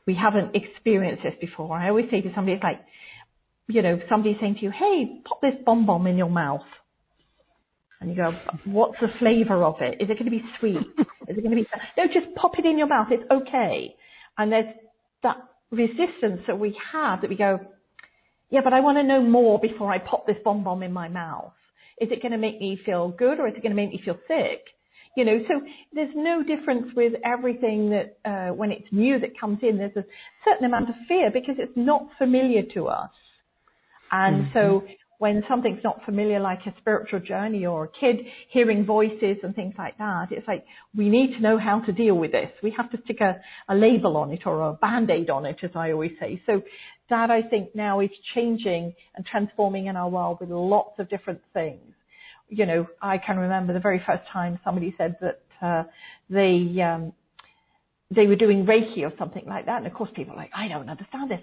we 0.06 0.16
haven't 0.16 0.54
experienced 0.54 1.24
this 1.24 1.36
before. 1.40 1.78
I 1.78 1.88
always 1.88 2.10
say 2.12 2.20
to 2.20 2.32
somebody, 2.36 2.56
it's 2.56 2.64
like 2.64 2.82
you 3.68 3.82
know, 3.82 4.02
somebody 4.10 4.38
saying 4.42 4.56
to 4.56 4.62
you, 4.64 4.72
hey, 4.72 5.22
pop 5.24 5.40
this 5.42 5.54
bomb 5.66 5.86
bomb 5.86 6.08
in 6.08 6.18
your 6.18 6.30
mouth. 6.30 6.66
And 8.02 8.10
you 8.10 8.16
go, 8.16 8.32
what's 8.66 9.00
the 9.00 9.10
flavor 9.20 9.64
of 9.64 9.76
it? 9.80 10.02
Is 10.02 10.10
it 10.10 10.18
going 10.18 10.26
to 10.26 10.32
be 10.32 10.44
sweet? 10.60 10.78
Is 11.28 11.38
it 11.38 11.44
going 11.44 11.52
to 11.52 11.56
be, 11.56 11.68
no, 11.98 12.06
just 12.08 12.36
pop 12.36 12.58
it 12.58 12.66
in 12.66 12.78
your 12.78 12.88
mouth. 12.88 13.08
It's 13.12 13.24
okay. 13.32 13.96
And 14.40 14.52
there's 14.52 14.74
that 15.22 15.38
resistance 15.70 16.42
that 16.48 16.60
we 16.60 16.76
have 16.92 17.22
that 17.22 17.30
we 17.30 17.38
go, 17.38 17.60
yeah, 18.50 18.62
but 18.64 18.74
I 18.74 18.80
want 18.80 18.98
to 18.98 19.04
know 19.04 19.22
more 19.22 19.60
before 19.60 19.94
I 19.94 20.00
pop 20.00 20.26
this 20.26 20.36
bomb 20.44 20.84
in 20.84 20.92
my 20.92 21.10
mouth. 21.10 21.54
Is 22.00 22.10
it 22.12 22.24
going 22.24 22.32
to 22.32 22.40
make 22.40 22.60
me 22.60 22.80
feel 22.84 23.10
good 23.10 23.40
or 23.40 23.48
is 23.48 23.54
it 23.56 23.62
going 23.62 23.76
to 23.76 23.76
make 23.76 23.92
me 23.92 24.02
feel 24.04 24.18
sick? 24.28 24.66
You 25.16 25.26
know, 25.26 25.40
so 25.48 25.62
there's 25.94 26.14
no 26.16 26.42
difference 26.42 26.88
with 26.96 27.14
everything 27.24 27.92
that 27.92 28.18
uh, 28.26 28.54
when 28.54 28.72
it's 28.72 28.88
new 28.92 29.20
that 29.20 29.40
comes 29.40 29.60
in. 29.62 29.78
There's 29.78 29.96
a 29.96 30.06
certain 30.44 30.66
amount 30.66 30.90
of 30.90 30.96
fear 31.08 31.30
because 31.32 31.56
it's 31.60 31.76
not 31.76 32.08
familiar 32.18 32.64
to 32.74 32.88
us. 32.88 33.12
And 34.12 34.46
mm-hmm. 34.46 34.58
so 34.58 34.84
when 35.22 35.44
something's 35.48 35.84
not 35.84 36.04
familiar, 36.04 36.40
like 36.40 36.62
a 36.66 36.74
spiritual 36.80 37.20
journey 37.20 37.64
or 37.64 37.84
a 37.84 37.88
kid 37.88 38.26
hearing 38.50 38.84
voices 38.84 39.38
and 39.44 39.54
things 39.54 39.76
like 39.78 39.96
that, 40.00 40.30
it's 40.32 40.48
like 40.48 40.66
we 40.98 41.10
need 41.10 41.36
to 41.36 41.40
know 41.40 41.60
how 41.60 41.80
to 41.80 41.92
deal 41.92 42.16
with 42.16 42.32
this. 42.32 42.50
We 42.64 42.74
have 42.76 42.90
to 42.90 42.98
stick 43.04 43.22
a, 43.22 43.40
a 43.72 43.76
label 43.76 44.18
on 44.18 44.32
it 44.32 44.48
or 44.48 44.68
a 44.68 44.74
band-aid 44.74 45.30
on 45.30 45.46
it, 45.46 45.58
as 45.62 45.70
I 45.76 45.92
always 45.92 46.14
say. 46.20 46.42
So 46.48 46.64
that 47.12 47.30
I 47.30 47.44
think 47.44 47.76
now 47.76 48.00
is 48.00 48.10
changing 48.34 48.96
and 49.14 49.24
transforming 49.24 49.86
in 49.86 49.96
our 49.96 50.10
world 50.10 50.40
with 50.42 50.50
lots 50.50 50.98
of 50.98 51.08
different 51.08 51.42
things. 51.54 51.94
You 52.50 52.66
know, 52.66 52.88
I 53.00 53.20
can 53.20 53.38
remember 53.38 53.74
the 53.74 53.80
very 53.80 54.02
first 54.04 54.24
time 54.34 54.60
somebody 54.64 54.96
said 54.98 55.18
that 55.22 55.44
uh, 55.62 55.84
they 56.32 56.82
um, 56.82 57.14
they 58.10 58.26
were 58.26 58.36
doing 58.36 58.66
Reiki 58.66 59.04
or 59.04 59.14
something 59.20 59.46
like 59.46 59.68
that, 59.68 59.78
and 59.78 59.86
of 59.86 59.94
course 59.94 60.10
people 60.16 60.34
are 60.34 60.38
like, 60.38 60.52
I 60.56 60.68
don't 60.68 60.90
understand 60.90 61.30
this 61.30 61.42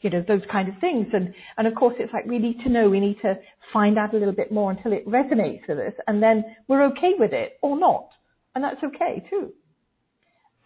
you 0.00 0.10
know, 0.10 0.24
those 0.26 0.42
kind 0.50 0.68
of 0.68 0.74
things. 0.80 1.06
And, 1.12 1.34
and 1.56 1.66
of 1.66 1.74
course, 1.74 1.94
it's 1.98 2.12
like 2.12 2.26
we 2.26 2.38
need 2.38 2.60
to 2.64 2.68
know, 2.68 2.88
we 2.88 3.00
need 3.00 3.18
to 3.22 3.34
find 3.72 3.98
out 3.98 4.14
a 4.14 4.18
little 4.18 4.34
bit 4.34 4.52
more 4.52 4.70
until 4.70 4.92
it 4.92 5.06
resonates 5.08 5.68
with 5.68 5.78
us, 5.78 5.94
and 6.06 6.22
then 6.22 6.44
we're 6.68 6.84
okay 6.86 7.12
with 7.18 7.32
it 7.32 7.58
or 7.62 7.78
not. 7.78 8.08
And 8.54 8.64
that's 8.64 8.82
okay 8.82 9.22
too. 9.28 9.52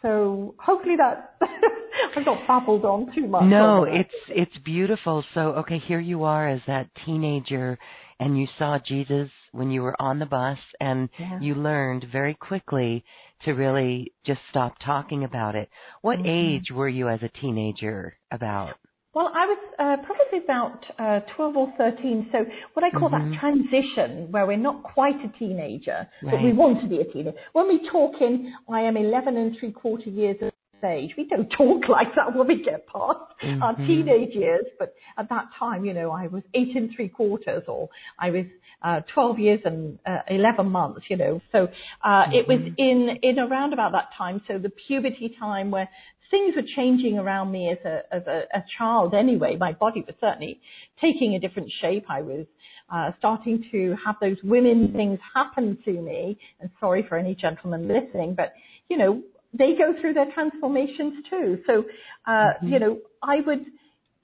So 0.03 0.55
hopefully 0.59 0.97
that 0.97 1.37
I've 2.17 2.25
not 2.25 2.47
babbled 2.47 2.85
on 2.85 3.15
too 3.15 3.27
much. 3.27 3.45
No, 3.45 3.85
it's 3.85 4.09
it's 4.29 4.57
beautiful. 4.65 5.25
So 5.35 5.41
okay, 5.59 5.79
here 5.87 6.01
you 6.01 6.25
are 6.25 6.49
as 6.49 6.61
that 6.67 6.89
teenager 7.05 7.79
and 8.19 8.39
you 8.39 8.47
saw 8.59 8.79
Jesus 8.79 9.31
when 9.53 9.71
you 9.71 9.83
were 9.83 10.01
on 10.01 10.19
the 10.19 10.27
bus 10.27 10.59
and 10.79 11.09
yeah. 11.19 11.39
you 11.41 11.55
learned 11.55 12.07
very 12.13 12.35
quickly 12.35 13.05
to 13.45 13.53
really 13.53 14.13
just 14.27 14.41
stop 14.51 14.75
talking 14.85 15.25
about 15.25 15.55
it. 15.55 15.69
What 16.03 16.19
mm-hmm. 16.19 16.57
age 16.57 16.71
were 16.71 16.89
you 16.89 17.09
as 17.09 17.21
a 17.23 17.41
teenager 17.41 18.17
about? 18.31 18.75
Well, 19.13 19.31
I 19.35 19.47
was 19.47 19.59
uh, 19.77 19.97
probably 20.07 20.45
about 20.45 20.85
uh, 20.99 21.21
12 21.35 21.57
or 21.57 21.73
13. 21.77 22.29
So 22.31 22.39
what 22.75 22.85
I 22.85 22.91
call 22.91 23.11
mm-hmm. 23.11 23.33
that 23.33 23.41
transition 23.41 24.31
where 24.31 24.47
we're 24.47 24.57
not 24.57 24.85
quite 24.85 25.17
a 25.25 25.39
teenager, 25.39 26.07
right. 26.23 26.31
but 26.31 26.43
we 26.43 26.53
want 26.53 26.81
to 26.83 26.89
be 26.89 27.01
a 27.01 27.05
teenager. 27.05 27.37
When 27.53 27.67
we 27.67 27.89
talk 27.91 28.13
in, 28.21 28.55
I 28.69 28.83
am 28.83 28.97
11 28.97 29.37
and 29.37 29.57
three 29.59 29.73
quarter 29.73 30.11
years 30.11 30.37
of 30.43 30.53
age, 30.85 31.11
we 31.17 31.27
don't 31.27 31.49
talk 31.59 31.89
like 31.89 32.15
that 32.17 32.37
when 32.37 32.47
we 32.47 32.63
get 32.63 32.87
past 32.87 33.19
mm-hmm. 33.43 33.63
our 33.63 33.75
teenage 33.77 34.35
years. 34.35 34.65
But 34.79 34.95
at 35.19 35.29
that 35.29 35.47
time, 35.59 35.85
you 35.85 35.95
know, 35.95 36.11
I 36.11 36.29
was 36.29 36.43
eight 36.55 36.77
and 36.77 36.91
three 36.95 37.09
quarters 37.09 37.65
or 37.67 37.89
I 38.19 38.31
was 38.31 38.45
uh, 38.83 39.01
12 39.13 39.39
years 39.39 39.61
and 39.65 39.99
uh, 40.07 40.21
11 40.29 40.71
months, 40.71 41.03
you 41.09 41.17
know. 41.17 41.41
So 41.53 41.69
uh, 42.05 42.09
mm-hmm. 42.09 42.33
it 42.33 42.49
was 42.49 42.61
in, 42.79 43.19
in 43.23 43.39
around 43.39 43.73
about 43.73 43.93
that 43.93 44.11
time. 44.17 44.41
So 44.49 44.59
the 44.59 44.71
puberty 44.87 45.35
time 45.39 45.71
where 45.71 45.89
things 46.31 46.55
were 46.55 46.63
changing 46.77 47.19
around 47.19 47.51
me 47.51 47.71
as 47.71 47.79
a 47.85 48.03
as 48.15 48.23
a, 48.27 48.43
a 48.55 48.65
child 48.79 49.15
anyway. 49.15 49.57
My 49.59 49.73
body 49.73 50.05
was 50.07 50.15
certainly 50.21 50.61
taking 51.01 51.35
a 51.35 51.41
different 51.41 51.71
shape. 51.81 52.07
I 52.09 52.23
was 52.23 52.47
uh, 52.93 53.11
starting 53.19 53.65
to 53.73 53.97
have 54.05 54.17
those 54.21 54.37
women 54.43 54.93
things 54.95 55.19
happen 55.35 55.79
to 55.85 55.93
me. 55.93 56.39
And 56.61 56.71
sorry 56.81 57.05
for 57.09 57.17
any 57.17 57.35
gentlemen 57.35 57.89
listening, 57.89 58.35
but 58.35 58.53
you 58.89 58.97
know 58.97 59.23
they 59.53 59.73
go 59.77 60.01
through 60.01 60.15
their 60.15 60.33
transformations 60.33 61.25
too. 61.29 61.59
So 61.67 61.85
uh, 62.27 62.31
mm-hmm. 62.31 62.69
you 62.69 62.79
know 62.79 62.99
I 63.23 63.37
would 63.47 63.65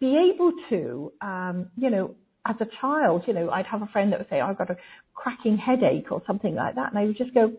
be 0.00 0.32
able 0.34 0.52
to 0.70 1.12
um, 1.20 1.68
you 1.76 1.90
know 1.90 2.14
as 2.48 2.56
a 2.60 2.66
child, 2.80 3.24
you 3.26 3.34
know, 3.34 3.50
I'd 3.50 3.66
have 3.66 3.82
a 3.82 3.86
friend 3.86 4.12
that 4.12 4.20
would 4.20 4.28
say, 4.30 4.40
oh, 4.40 4.46
I've 4.46 4.58
got 4.58 4.70
a 4.70 4.76
cracking 5.14 5.58
headache 5.58 6.12
or 6.12 6.22
something 6.26 6.54
like 6.54 6.76
that. 6.76 6.90
And 6.90 6.98
I 6.98 7.04
would 7.04 7.18
just 7.18 7.34
go 7.34 7.52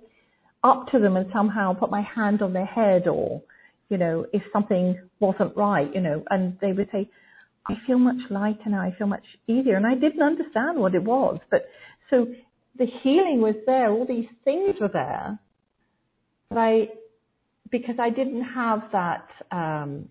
up 0.63 0.88
to 0.92 1.00
them 1.00 1.18
and 1.18 1.27
somehow 1.34 1.74
put 1.74 1.92
my 1.92 2.01
hand 2.01 2.42
on 2.42 2.54
their 2.54 2.66
head 2.66 3.08
or, 3.08 3.42
you 3.89 3.98
know, 3.98 4.25
if 4.34 4.41
something 4.51 5.00
wasn't 5.20 5.56
right, 5.56 5.94
you 5.94 6.01
know, 6.01 6.24
and 6.29 6.58
they 6.62 6.74
would 6.74 6.89
say, 6.91 7.10
I 7.67 7.75
feel 7.86 8.00
much 8.00 8.29
lighter 8.29 8.70
now, 8.70 8.82
I 8.82 8.94
feel 8.98 9.08
much 9.08 9.25
easier. 9.48 9.75
And 9.75 9.86
I 9.86 9.96
didn't 9.96 10.22
understand 10.22 10.79
what 10.79 10.96
it 10.96 11.03
was. 11.03 11.39
But 11.51 11.65
so 12.10 12.27
the 12.77 12.88
healing 13.03 13.41
was 13.41 13.56
there, 13.65 13.91
all 13.91 14.06
these 14.06 14.27
things 14.44 14.75
were 14.79 14.89
there. 14.91 15.39
But 16.50 16.58
I, 16.58 16.88
because 17.70 17.96
I 18.00 18.10
didn't 18.10 18.44
have 18.44 18.84
that, 18.94 19.27
um, 19.51 20.10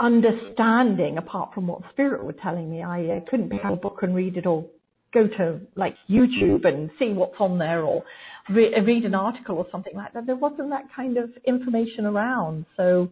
understanding 0.00 1.18
apart 1.18 1.54
from 1.54 1.66
what 1.66 1.82
spirit 1.92 2.24
were 2.24 2.32
telling 2.32 2.70
me, 2.70 2.82
I 2.82 3.04
uh, 3.04 3.20
couldn't 3.30 3.50
pick 3.50 3.64
up 3.64 3.72
a 3.74 3.76
book 3.76 3.98
and 4.02 4.14
read 4.14 4.36
it 4.38 4.46
or 4.46 4.64
go 5.12 5.26
to 5.26 5.60
like 5.76 5.96
YouTube 6.08 6.66
and 6.66 6.90
see 6.98 7.12
what's 7.12 7.34
on 7.40 7.58
there 7.58 7.82
or 7.82 8.04
re- 8.48 8.74
read 8.84 9.04
an 9.04 9.14
article 9.14 9.56
or 9.56 9.66
something 9.70 9.94
like 9.94 10.12
that. 10.14 10.26
There 10.26 10.36
wasn't 10.36 10.70
that 10.70 10.84
kind 10.94 11.16
of 11.16 11.30
information 11.46 12.06
around. 12.06 12.66
So 12.76 13.10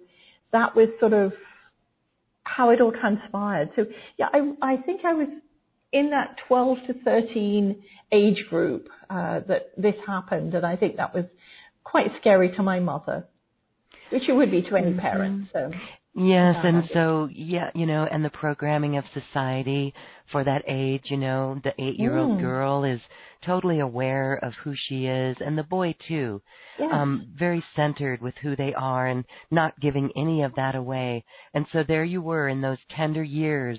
that 0.52 0.74
was 0.76 0.88
sort 1.00 1.12
of 1.12 1.32
how 2.44 2.70
it 2.70 2.80
all 2.80 2.92
transpired. 2.92 3.70
So 3.76 3.86
yeah, 4.16 4.26
I, 4.32 4.74
I 4.74 4.76
think 4.76 5.02
I 5.04 5.14
was 5.14 5.28
in 5.92 6.10
that 6.10 6.36
12 6.48 6.78
to 6.88 6.94
13 7.04 7.82
age 8.12 8.44
group 8.50 8.88
uh, 9.08 9.40
that 9.48 9.70
this 9.76 9.94
happened, 10.06 10.54
and 10.54 10.64
I 10.64 10.76
think 10.76 10.96
that 10.96 11.14
was 11.14 11.24
quite 11.84 12.08
scary 12.20 12.54
to 12.56 12.62
my 12.62 12.80
mother, 12.80 13.26
which 14.10 14.28
it 14.28 14.32
would 14.32 14.50
be 14.50 14.62
to 14.62 14.76
any 14.76 14.90
mm-hmm. 14.90 15.00
parent. 15.00 15.48
So 15.52 15.70
Yes, 16.18 16.56
and 16.64 16.84
so 16.92 17.28
yeah, 17.32 17.70
you 17.74 17.86
know, 17.86 18.06
and 18.10 18.24
the 18.24 18.30
programming 18.30 18.96
of 18.96 19.04
society 19.14 19.94
for 20.32 20.42
that 20.42 20.62
age, 20.66 21.04
you 21.04 21.16
know, 21.16 21.60
the 21.62 21.72
eight-year-old 21.78 22.38
mm. 22.38 22.40
girl 22.40 22.84
is 22.84 23.00
totally 23.46 23.78
aware 23.78 24.34
of 24.42 24.52
who 24.64 24.74
she 24.88 25.06
is, 25.06 25.36
and 25.40 25.56
the 25.56 25.62
boy 25.62 25.94
too, 26.08 26.42
yes. 26.78 26.90
um, 26.92 27.28
very 27.38 27.62
centered 27.76 28.20
with 28.20 28.34
who 28.42 28.56
they 28.56 28.74
are 28.74 29.06
and 29.06 29.24
not 29.50 29.78
giving 29.80 30.10
any 30.16 30.42
of 30.42 30.54
that 30.56 30.74
away. 30.74 31.24
And 31.54 31.66
so 31.72 31.84
there 31.86 32.04
you 32.04 32.20
were 32.20 32.48
in 32.48 32.60
those 32.60 32.78
tender 32.96 33.22
years 33.22 33.78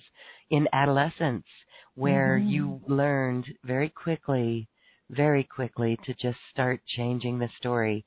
in 0.49 0.67
adolescence, 0.71 1.45
where 1.95 2.39
mm-hmm. 2.39 2.49
you 2.49 2.81
learned 2.87 3.45
very 3.65 3.89
quickly, 3.89 4.69
very 5.09 5.43
quickly 5.43 5.97
to 6.05 6.13
just 6.13 6.39
start 6.53 6.79
changing 6.95 7.39
the 7.39 7.49
story. 7.59 8.05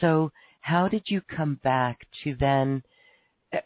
So 0.00 0.32
how 0.62 0.88
did 0.88 1.02
you 1.06 1.20
come 1.20 1.60
back 1.62 1.98
to 2.24 2.34
then? 2.40 2.82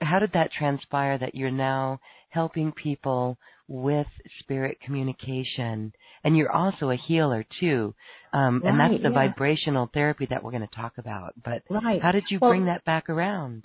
How 0.00 0.18
did 0.18 0.32
that 0.32 0.50
transpire 0.56 1.18
that 1.18 1.34
you're 1.34 1.50
now 1.50 2.00
helping 2.30 2.72
people 2.72 3.38
with 3.68 4.06
spirit 4.40 4.78
communication 4.84 5.92
and 6.24 6.36
you're 6.36 6.52
also 6.52 6.90
a 6.90 6.96
healer 6.96 7.44
too 7.60 7.94
um, 8.32 8.60
right, 8.62 8.70
and 8.70 8.80
that's 8.80 9.02
the 9.02 9.10
yeah. 9.10 9.28
vibrational 9.28 9.90
therapy 9.92 10.26
that 10.28 10.42
we're 10.42 10.50
going 10.50 10.66
to 10.66 10.76
talk 10.76 10.92
about 10.98 11.34
but 11.44 11.62
right. 11.70 12.00
how 12.02 12.12
did 12.12 12.24
you 12.30 12.38
well, 12.40 12.50
bring 12.50 12.66
that 12.66 12.84
back 12.84 13.08
around 13.08 13.64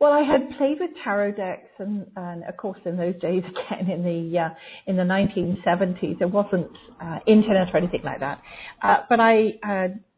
well, 0.00 0.12
I 0.12 0.22
had 0.22 0.58
played 0.58 0.78
with 0.80 0.90
tarot 1.04 1.36
decks, 1.36 1.70
and, 1.78 2.04
and 2.16 2.42
of 2.42 2.56
course, 2.56 2.80
in 2.84 2.96
those 2.96 3.14
days, 3.20 3.44
again 3.70 3.88
in 3.88 4.02
the 4.02 4.36
uh, 4.36 4.48
in 4.88 4.96
the 4.96 5.04
1970s, 5.04 6.18
there 6.18 6.26
wasn't 6.26 6.72
uh, 7.00 7.20
internet 7.28 7.72
or 7.72 7.76
anything 7.76 8.02
like 8.02 8.18
that. 8.18 8.42
Uh, 8.82 8.96
but 9.08 9.20
I 9.20 9.60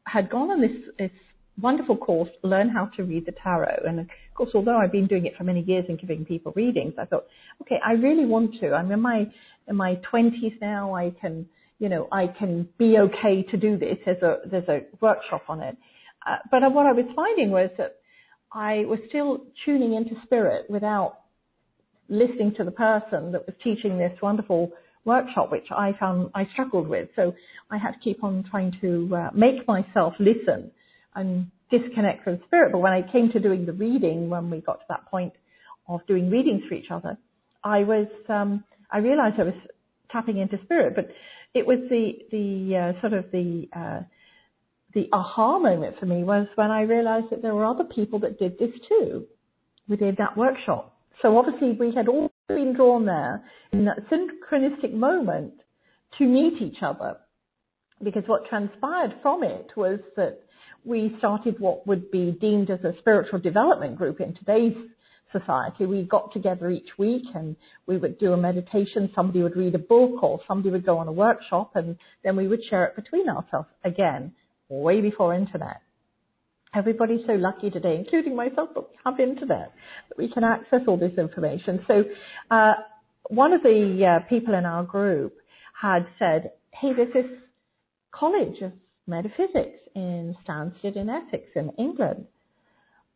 had 0.06 0.30
gone 0.30 0.50
on 0.50 0.60
this, 0.60 0.70
this 0.98 1.10
wonderful 1.60 1.96
course, 1.96 2.30
Learn 2.42 2.68
How 2.68 2.86
to 2.96 3.04
Read 3.04 3.26
the 3.26 3.32
Tarot. 3.32 3.82
And 3.86 4.08
of 4.34 4.38
course, 4.38 4.50
although 4.56 4.76
I've 4.76 4.90
been 4.90 5.06
doing 5.06 5.26
it 5.26 5.36
for 5.38 5.44
many 5.44 5.60
years 5.60 5.84
and 5.88 5.96
giving 5.96 6.24
people 6.24 6.52
readings, 6.56 6.94
I 6.98 7.04
thought, 7.04 7.26
okay, 7.62 7.78
I 7.86 7.92
really 7.92 8.26
want 8.26 8.58
to. 8.58 8.72
I'm 8.72 8.90
in 8.90 9.00
my 9.00 9.30
in 9.68 9.76
my 9.76 9.94
twenties 10.10 10.54
now. 10.60 10.92
I 10.92 11.12
can, 11.20 11.46
you 11.78 11.88
know, 11.88 12.08
I 12.10 12.26
can 12.26 12.68
be 12.76 12.98
okay 12.98 13.44
to 13.52 13.56
do 13.56 13.78
this. 13.78 13.96
There's 14.04 14.22
a 14.24 14.38
there's 14.50 14.68
a 14.68 14.80
workshop 15.00 15.42
on 15.48 15.60
it. 15.60 15.76
Uh, 16.26 16.38
but 16.50 16.62
what 16.72 16.84
I 16.84 16.90
was 16.90 17.04
finding 17.14 17.52
was 17.52 17.70
that 17.78 17.98
I 18.52 18.84
was 18.86 18.98
still 19.08 19.44
tuning 19.64 19.94
into 19.94 20.16
spirit 20.24 20.68
without 20.68 21.20
listening 22.08 22.54
to 22.56 22.64
the 22.64 22.72
person 22.72 23.30
that 23.30 23.46
was 23.46 23.54
teaching 23.62 23.98
this 23.98 24.18
wonderful 24.20 24.72
workshop, 25.04 25.52
which 25.52 25.68
I 25.70 25.92
found 26.00 26.32
I 26.34 26.48
struggled 26.54 26.88
with. 26.88 27.08
So 27.14 27.34
I 27.70 27.78
had 27.78 27.92
to 27.92 27.98
keep 28.02 28.24
on 28.24 28.44
trying 28.50 28.72
to 28.80 29.14
uh, 29.14 29.30
make 29.32 29.68
myself 29.68 30.14
listen 30.18 30.72
and 31.14 31.52
disconnect 31.70 32.24
from 32.24 32.40
spirit. 32.46 32.72
But 32.72 32.78
when 32.78 32.92
I 32.92 33.02
came 33.10 33.30
to 33.32 33.40
doing 33.40 33.66
the 33.66 33.72
reading, 33.72 34.30
when 34.30 34.50
we 34.50 34.60
got 34.60 34.80
to 34.80 34.86
that 34.88 35.06
point 35.06 35.32
of 35.88 36.00
doing 36.06 36.30
readings 36.30 36.62
for 36.68 36.74
each 36.74 36.90
other, 36.90 37.16
I 37.62 37.84
was, 37.84 38.08
um, 38.28 38.64
I 38.90 38.98
realized 38.98 39.36
I 39.38 39.44
was 39.44 39.54
tapping 40.10 40.38
into 40.38 40.58
spirit, 40.64 40.94
but 40.94 41.08
it 41.54 41.66
was 41.66 41.78
the, 41.88 42.12
the, 42.30 42.94
uh, 42.96 43.00
sort 43.00 43.12
of 43.12 43.30
the, 43.32 43.68
uh, 43.74 44.00
the 44.94 45.08
aha 45.12 45.58
moment 45.58 45.96
for 45.98 46.06
me 46.06 46.22
was 46.22 46.46
when 46.54 46.70
I 46.70 46.82
realized 46.82 47.26
that 47.30 47.42
there 47.42 47.54
were 47.54 47.64
other 47.64 47.84
people 47.84 48.20
that 48.20 48.38
did 48.38 48.58
this 48.58 48.70
too 48.88 49.26
within 49.88 50.14
that 50.18 50.36
workshop. 50.36 50.96
So 51.22 51.36
obviously 51.36 51.72
we 51.72 51.92
had 51.94 52.08
all 52.08 52.30
been 52.48 52.74
drawn 52.74 53.06
there 53.06 53.42
in 53.72 53.84
that 53.86 53.98
synchronistic 54.10 54.92
moment 54.92 55.54
to 56.18 56.26
meet 56.26 56.60
each 56.60 56.78
other. 56.82 57.16
Because 58.02 58.24
what 58.26 58.48
transpired 58.48 59.14
from 59.22 59.42
it 59.42 59.70
was 59.76 60.00
that 60.16 60.43
we 60.84 61.14
started 61.18 61.58
what 61.58 61.86
would 61.86 62.10
be 62.10 62.36
deemed 62.40 62.70
as 62.70 62.80
a 62.84 62.92
spiritual 62.98 63.40
development 63.40 63.96
group 63.96 64.20
in 64.20 64.34
today's 64.34 64.76
society. 65.32 65.86
We 65.86 66.02
got 66.02 66.32
together 66.32 66.70
each 66.70 66.90
week 66.98 67.24
and 67.34 67.56
we 67.86 67.96
would 67.96 68.18
do 68.18 68.32
a 68.32 68.36
meditation. 68.36 69.10
Somebody 69.14 69.42
would 69.42 69.56
read 69.56 69.74
a 69.74 69.78
book 69.78 70.22
or 70.22 70.40
somebody 70.46 70.70
would 70.70 70.86
go 70.86 70.98
on 70.98 71.08
a 71.08 71.12
workshop 71.12 71.72
and 71.74 71.96
then 72.22 72.36
we 72.36 72.46
would 72.46 72.60
share 72.68 72.84
it 72.84 72.96
between 72.96 73.28
ourselves 73.28 73.68
again, 73.84 74.32
way 74.68 75.00
before 75.00 75.34
internet. 75.34 75.80
Everybody's 76.74 77.24
so 77.26 77.34
lucky 77.34 77.70
today, 77.70 77.96
including 77.96 78.34
myself, 78.34 78.70
that 78.74 78.80
we 78.80 78.96
have 79.04 79.20
internet, 79.20 79.72
that 80.08 80.18
we 80.18 80.28
can 80.28 80.42
access 80.42 80.80
all 80.88 80.96
this 80.96 81.16
information. 81.16 81.84
So, 81.86 82.04
uh, 82.50 82.72
one 83.28 83.52
of 83.52 83.62
the 83.62 84.20
uh, 84.20 84.28
people 84.28 84.54
in 84.54 84.66
our 84.66 84.82
group 84.82 85.34
had 85.80 86.06
said, 86.18 86.50
hey, 86.72 86.88
there's 86.94 87.12
this 87.14 87.26
college 88.12 88.60
metaphysics 89.06 89.78
in 89.94 90.36
Stansted 90.46 90.96
in 90.96 91.08
Essex 91.08 91.44
in 91.54 91.70
England. 91.78 92.26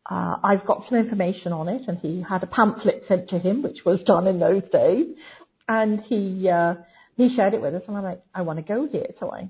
Uh, 0.08 0.36
I've 0.42 0.66
got 0.66 0.84
some 0.88 0.98
information 0.98 1.52
on 1.52 1.68
it, 1.68 1.82
and 1.86 1.98
he 1.98 2.24
had 2.26 2.42
a 2.42 2.46
pamphlet 2.46 3.04
sent 3.08 3.28
to 3.30 3.38
him, 3.38 3.62
which 3.62 3.78
was 3.84 4.00
done 4.06 4.26
in 4.26 4.38
those 4.38 4.62
days, 4.72 5.06
and 5.68 6.00
he 6.08 6.48
uh, 6.48 6.74
he 7.16 7.34
shared 7.36 7.52
it 7.52 7.60
with 7.60 7.74
us, 7.74 7.82
and 7.86 7.96
I'm 7.96 8.04
like, 8.04 8.22
I 8.34 8.42
want 8.42 8.58
to 8.58 8.62
go 8.62 8.88
here, 8.90 9.08
so 9.20 9.30
I 9.30 9.48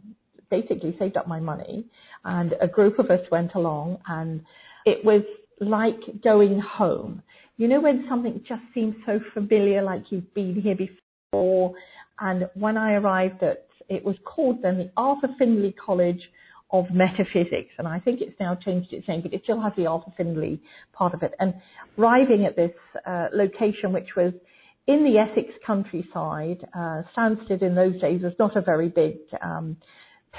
basically 0.50 0.96
saved 0.98 1.16
up 1.16 1.28
my 1.28 1.38
money, 1.38 1.86
and 2.24 2.54
a 2.60 2.66
group 2.66 2.98
of 2.98 3.10
us 3.10 3.20
went 3.30 3.54
along, 3.54 3.98
and 4.08 4.42
it 4.84 5.04
was 5.04 5.22
like 5.60 6.00
going 6.24 6.58
home. 6.60 7.22
You 7.56 7.68
know 7.68 7.80
when 7.80 8.06
something 8.08 8.42
just 8.48 8.62
seems 8.74 8.96
so 9.06 9.20
familiar, 9.34 9.82
like 9.82 10.04
you've 10.10 10.32
been 10.34 10.60
here 10.60 10.76
before, 10.76 11.74
and 12.18 12.48
when 12.54 12.76
I 12.76 12.94
arrived 12.94 13.42
at, 13.42 13.67
it 13.88 14.04
was 14.04 14.16
called 14.24 14.62
then 14.62 14.78
the 14.78 14.90
Arthur 14.96 15.28
Findlay 15.38 15.72
College 15.72 16.20
of 16.70 16.84
metaphysics, 16.92 17.72
and 17.78 17.88
I 17.88 17.98
think 17.98 18.20
it's 18.20 18.38
now 18.38 18.54
changed 18.54 18.92
its 18.92 19.08
name, 19.08 19.22
but 19.22 19.32
it 19.32 19.40
still 19.44 19.60
has 19.60 19.72
the 19.76 19.86
Arthur 19.86 20.12
Findlay 20.16 20.60
part 20.92 21.14
of 21.14 21.22
it. 21.22 21.32
And 21.40 21.54
arriving 21.98 22.44
at 22.44 22.56
this 22.56 22.72
uh, 23.06 23.28
location, 23.32 23.92
which 23.92 24.08
was 24.16 24.34
in 24.86 25.04
the 25.04 25.18
Essex 25.18 25.48
countryside, 25.66 26.66
uh, 26.74 27.02
Stansted 27.16 27.62
in 27.62 27.74
those 27.74 27.98
days 28.00 28.22
was 28.22 28.34
not 28.38 28.56
a 28.56 28.60
very 28.60 28.88
big 28.88 29.16
um, 29.42 29.76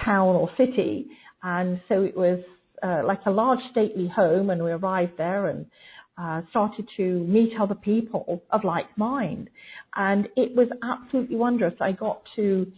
town 0.06 0.36
or 0.36 0.50
city, 0.56 1.08
and 1.42 1.82
so 1.90 2.04
it 2.04 2.16
was 2.16 2.40
uh, 2.84 3.02
like 3.06 3.22
a 3.26 3.32
large 3.32 3.60
stately 3.72 4.08
home. 4.08 4.52
And 4.52 4.64
we 4.64 4.72
arrived 4.72 5.14
there 5.18 5.48
and 5.48 5.66
uh, 6.18 6.42
started 6.52 6.88
to 6.98 7.20
meet 7.22 7.54
other 7.60 7.76
people 7.76 8.44
of 8.52 8.64
like 8.64 8.96
mind, 8.98 9.50
and 9.96 10.28
it 10.36 10.56
was 10.56 10.68
absolutely 10.84 11.38
wondrous. 11.38 11.74
I 11.82 11.92
got 11.92 12.22
to 12.36 12.72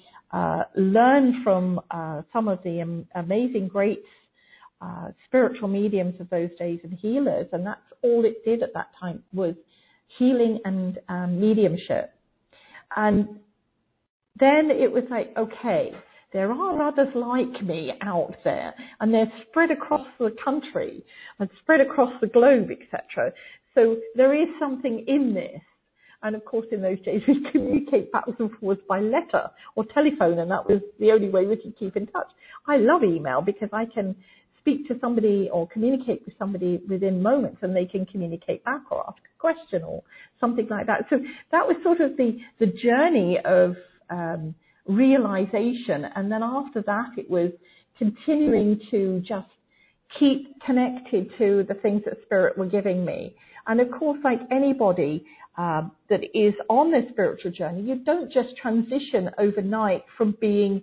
learn 0.75 1.41
from 1.43 1.79
uh, 1.91 2.21
some 2.31 2.47
of 2.47 2.59
the 2.63 2.79
am- 2.81 3.07
amazing 3.15 3.67
greats, 3.67 4.07
uh, 4.81 5.09
spiritual 5.27 5.67
mediums 5.67 6.15
of 6.19 6.29
those 6.29 6.49
days 6.57 6.79
and 6.83 6.93
healers, 6.93 7.47
and 7.51 7.65
that's 7.65 7.81
all 8.03 8.25
it 8.25 8.43
did 8.45 8.63
at 8.63 8.73
that 8.73 8.87
time 8.99 9.23
was 9.33 9.55
healing 10.17 10.59
and 10.65 10.99
um, 11.09 11.39
mediumship. 11.39 12.13
And 12.95 13.39
then 14.39 14.69
it 14.71 14.91
was 14.91 15.03
like, 15.09 15.33
okay, 15.37 15.91
there 16.33 16.51
are 16.51 16.87
others 16.87 17.09
like 17.13 17.61
me 17.63 17.91
out 18.01 18.35
there, 18.43 18.73
and 18.99 19.13
they're 19.13 19.31
spread 19.49 19.71
across 19.71 20.07
the 20.17 20.35
country 20.43 21.03
and 21.39 21.49
spread 21.61 21.81
across 21.81 22.13
the 22.21 22.27
globe, 22.27 22.69
etc. 22.71 23.31
So 23.75 23.97
there 24.15 24.33
is 24.33 24.47
something 24.59 25.05
in 25.07 25.33
this 25.33 25.61
and 26.23 26.35
of 26.35 26.45
course, 26.45 26.67
in 26.71 26.81
those 26.81 27.01
days, 27.01 27.21
we 27.27 27.45
communicate 27.51 28.11
backwards 28.11 28.39
and 28.39 28.51
forwards 28.59 28.81
by 28.87 28.99
letter 28.99 29.49
or 29.75 29.85
telephone, 29.93 30.39
and 30.39 30.51
that 30.51 30.67
was 30.67 30.81
the 30.99 31.11
only 31.11 31.29
way 31.29 31.45
we 31.45 31.55
could 31.55 31.77
keep 31.77 31.95
in 31.95 32.07
touch. 32.07 32.27
I 32.67 32.77
love 32.77 33.03
email 33.03 33.41
because 33.41 33.69
I 33.73 33.85
can 33.85 34.15
speak 34.61 34.87
to 34.87 34.95
somebody 35.01 35.49
or 35.51 35.67
communicate 35.67 36.21
with 36.25 36.35
somebody 36.37 36.79
within 36.87 37.21
moments 37.21 37.57
and 37.61 37.75
they 37.75 37.85
can 37.85 38.05
communicate 38.05 38.63
back 38.63 38.81
or 38.91 39.03
ask 39.07 39.17
a 39.17 39.39
question 39.39 39.81
or 39.83 40.03
something 40.39 40.67
like 40.69 40.85
that. 40.85 41.05
So 41.09 41.17
that 41.51 41.67
was 41.67 41.77
sort 41.83 41.99
of 41.99 42.15
the, 42.15 42.37
the 42.59 42.67
journey 42.67 43.39
of 43.43 43.75
um, 44.09 44.53
realization. 44.87 46.05
And 46.15 46.31
then 46.31 46.43
after 46.43 46.83
that, 46.83 47.17
it 47.17 47.29
was 47.29 47.51
continuing 47.97 48.79
to 48.91 49.21
just 49.27 49.47
keep 50.19 50.61
connected 50.63 51.31
to 51.39 51.65
the 51.67 51.75
things 51.81 52.03
that 52.05 52.15
spirit 52.25 52.57
were 52.57 52.67
giving 52.67 53.03
me. 53.03 53.35
And 53.67 53.79
of 53.79 53.91
course, 53.91 54.19
like 54.23 54.39
anybody 54.51 55.25
um, 55.57 55.91
that 56.09 56.21
is 56.33 56.53
on 56.69 56.91
their 56.91 57.03
spiritual 57.09 57.51
journey, 57.51 57.81
you 57.81 58.03
don't 58.03 58.31
just 58.31 58.55
transition 58.61 59.29
overnight 59.37 60.03
from 60.17 60.35
being 60.39 60.81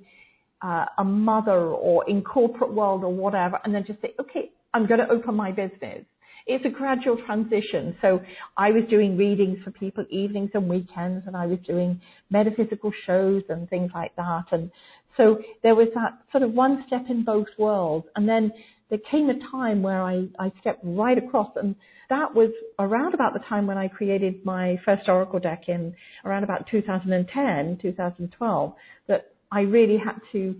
uh, 0.63 0.87
a 0.99 1.05
mother 1.05 1.69
or 1.69 2.09
in 2.09 2.23
corporate 2.23 2.73
world 2.73 3.05
or 3.05 3.13
whatever, 3.13 3.59
and 3.65 3.75
then 3.75 3.85
just 3.87 4.01
say, 4.03 4.15
okay, 4.21 4.51
I'm 4.75 4.87
going 4.87 5.01
to 5.01 5.09
open 5.09 5.35
my 5.35 5.53
business. 5.53 6.05
It's 6.47 6.65
a 6.65 6.71
gradual 6.71 7.19
transition. 7.27 7.97
So 8.01 8.21
I 8.57 8.71
was 8.71 8.85
doing 8.89 9.17
readings 9.17 9.59
for 9.63 9.71
people 9.71 10.05
evenings 10.11 10.51
and 10.55 10.69
weekends, 10.69 11.27
and 11.27 11.37
I 11.37 11.47
was 11.47 11.59
doing 11.67 12.01
metaphysical 12.31 12.91
shows 13.07 13.43
and 13.49 13.69
things 13.69 13.91
like 13.95 14.17
that. 14.17 14.45
And 14.51 14.71
so 15.17 15.41
there 15.63 15.75
was 15.75 15.89
that 15.95 16.19
sort 16.33 16.43
of 16.43 16.53
one 16.53 16.85
step 16.87 17.05
in 17.11 17.25
both 17.25 17.49
worlds. 17.59 18.07
And 18.17 18.29
then 18.29 18.53
there 18.91 18.99
came 19.11 19.29
a 19.29 19.39
time 19.51 19.83
where 19.83 20.03
I, 20.03 20.25
I 20.39 20.53
stepped 20.61 20.81
right 20.83 21.19
across 21.19 21.51
and 21.57 21.75
that 22.09 22.35
was 22.35 22.51
around 22.79 23.15
about 23.15 23.35
the 23.35 23.41
time 23.49 23.67
when 23.67 23.77
I 23.77 23.89
created 23.89 24.45
my 24.45 24.77
first 24.85 25.09
Oracle 25.09 25.39
deck 25.41 25.65
in 25.69 25.95
around 26.25 26.45
about 26.45 26.67
2010, 26.71 27.79
2012, 27.83 28.75
that 29.09 29.33
I 29.53 29.61
really 29.61 29.99
had 30.03 30.17
to 30.33 30.55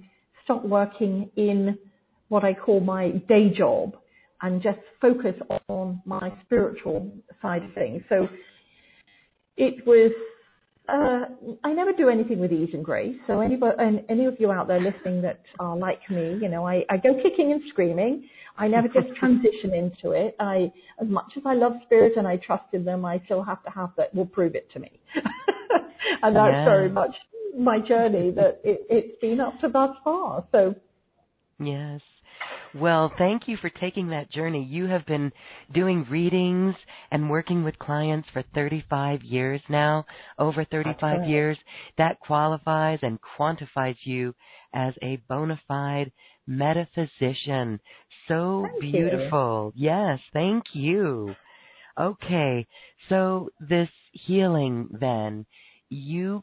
stop 0.45 0.65
working 0.65 1.31
in 1.37 1.79
what 2.29 2.45
I 2.45 2.53
call 2.53 2.81
my 2.81 3.13
day 3.29 3.51
job 3.57 3.97
and 4.43 4.63
just 4.63 4.79
focus 5.01 5.35
on 5.69 6.03
my 6.05 6.31
spiritual 6.45 7.11
side 7.41 7.65
of 7.65 7.73
things. 7.73 8.03
So 8.09 8.29
it 9.57 9.87
was 9.87 10.13
uh, 10.89 11.27
I 11.65 11.73
never 11.73 11.93
do 11.93 12.09
anything 12.09 12.39
with 12.39 12.53
ease 12.53 12.71
and 12.73 12.85
grace. 12.85 13.17
So 13.27 13.41
anybody, 13.41 13.77
and 13.79 14.03
any 14.09 14.25
of 14.25 14.37
you 14.39 14.51
out 14.51 14.69
there 14.69 14.81
listening 14.81 15.21
that 15.23 15.41
are 15.59 15.77
like 15.77 16.01
me, 16.11 16.39
you 16.41 16.49
know, 16.49 16.67
I, 16.67 16.85
I 16.89 16.97
go 16.97 17.15
kicking 17.23 17.53
and 17.53 17.61
screaming. 17.71 18.29
I 18.57 18.69
never 18.69 18.89
just 18.89 19.09
transition 19.21 19.75
into 19.75 20.13
it. 20.13 20.35
I, 20.41 20.73
as 21.01 21.09
much 21.09 21.33
as 21.37 21.43
I 21.45 21.55
love 21.55 21.73
spirit 21.85 22.15
and 22.17 22.27
I 22.27 22.37
trust 22.39 22.65
in 22.73 22.85
them, 22.85 23.05
I 23.05 23.21
still 23.27 23.43
have 23.43 23.63
to 23.65 23.71
have 23.71 23.91
that 23.97 24.15
will 24.15 24.27
prove 24.27 24.55
it 24.55 24.71
to 24.73 24.81
me. 24.81 24.99
and 26.23 26.35
that's 26.35 26.53
yeah. 26.53 26.65
very 26.65 26.89
much 26.89 27.15
my 27.57 27.79
journey 27.81 28.31
that 28.31 28.61
it, 28.65 28.87
it's 28.89 29.21
been 29.21 29.41
up 29.41 29.61
to 29.61 29.69
thus 29.69 29.95
far. 30.03 30.45
So. 30.53 30.75
Yes. 31.61 32.01
Well, 32.75 33.13
thank 33.19 33.49
you 33.49 33.57
for 33.57 33.71
taking 33.71 34.09
that 34.09 34.31
journey. 34.31 34.65
You 34.65 34.87
have 34.87 35.07
been 35.07 35.33
doing 35.73 36.07
readings 36.11 36.75
and 37.11 37.31
working 37.31 37.65
with 37.65 37.79
clients 37.79 38.29
for 38.33 38.45
35 38.55 39.23
years 39.23 39.61
now, 39.69 40.05
over 40.39 40.65
35 40.65 41.29
years. 41.29 41.59
That 41.97 42.21
qualifies 42.21 42.99
and 43.03 43.19
quantifies 43.39 43.97
you 44.05 44.35
as 44.75 44.95
a 45.03 45.17
bona 45.29 45.61
fide 45.67 46.13
metaphysician. 46.47 47.81
So 48.27 48.67
thank 48.69 48.81
beautiful. 48.81 49.73
You. 49.75 49.87
Yes, 49.87 50.19
thank 50.33 50.65
you. 50.73 51.35
Okay, 51.99 52.67
so 53.09 53.51
this 53.61 53.89
healing 54.13 54.89
then, 55.01 55.47
you 55.89 56.43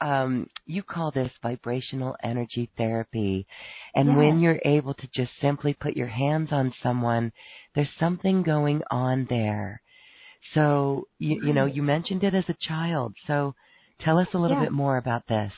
um, 0.00 0.48
you 0.66 0.82
call 0.82 1.10
this 1.10 1.30
vibrational 1.42 2.16
energy 2.22 2.70
therapy. 2.76 3.46
And 3.94 4.08
yes. 4.08 4.16
when 4.16 4.40
you're 4.40 4.60
able 4.64 4.94
to 4.94 5.08
just 5.14 5.30
simply 5.40 5.74
put 5.74 5.96
your 5.96 6.08
hands 6.08 6.48
on 6.52 6.72
someone, 6.82 7.32
there's 7.74 7.88
something 7.98 8.42
going 8.42 8.82
on 8.90 9.26
there. 9.28 9.80
So, 10.54 11.08
you, 11.18 11.40
you 11.46 11.52
know, 11.52 11.64
you 11.66 11.82
mentioned 11.82 12.22
it 12.22 12.34
as 12.34 12.44
a 12.48 12.56
child. 12.68 13.14
So 13.26 13.54
tell 14.04 14.18
us 14.18 14.28
a 14.34 14.38
little 14.38 14.60
bit 14.60 14.72
more 14.72 14.96
about 14.96 15.22
this. 15.28 15.52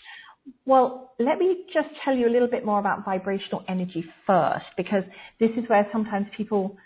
Well, 0.65 1.13
let 1.19 1.39
me 1.39 1.65
just 1.75 1.89
tell 2.05 2.15
you 2.15 2.29
a 2.29 2.31
little 2.31 2.49
bit 2.49 2.65
more 2.65 2.79
about 2.79 3.05
vibrational 3.05 3.65
energy 3.69 4.05
first, 4.27 4.67
because 4.77 5.03
this 5.41 5.51
is 5.57 5.69
where 5.69 5.89
sometimes 5.91 6.27
people 6.37 6.77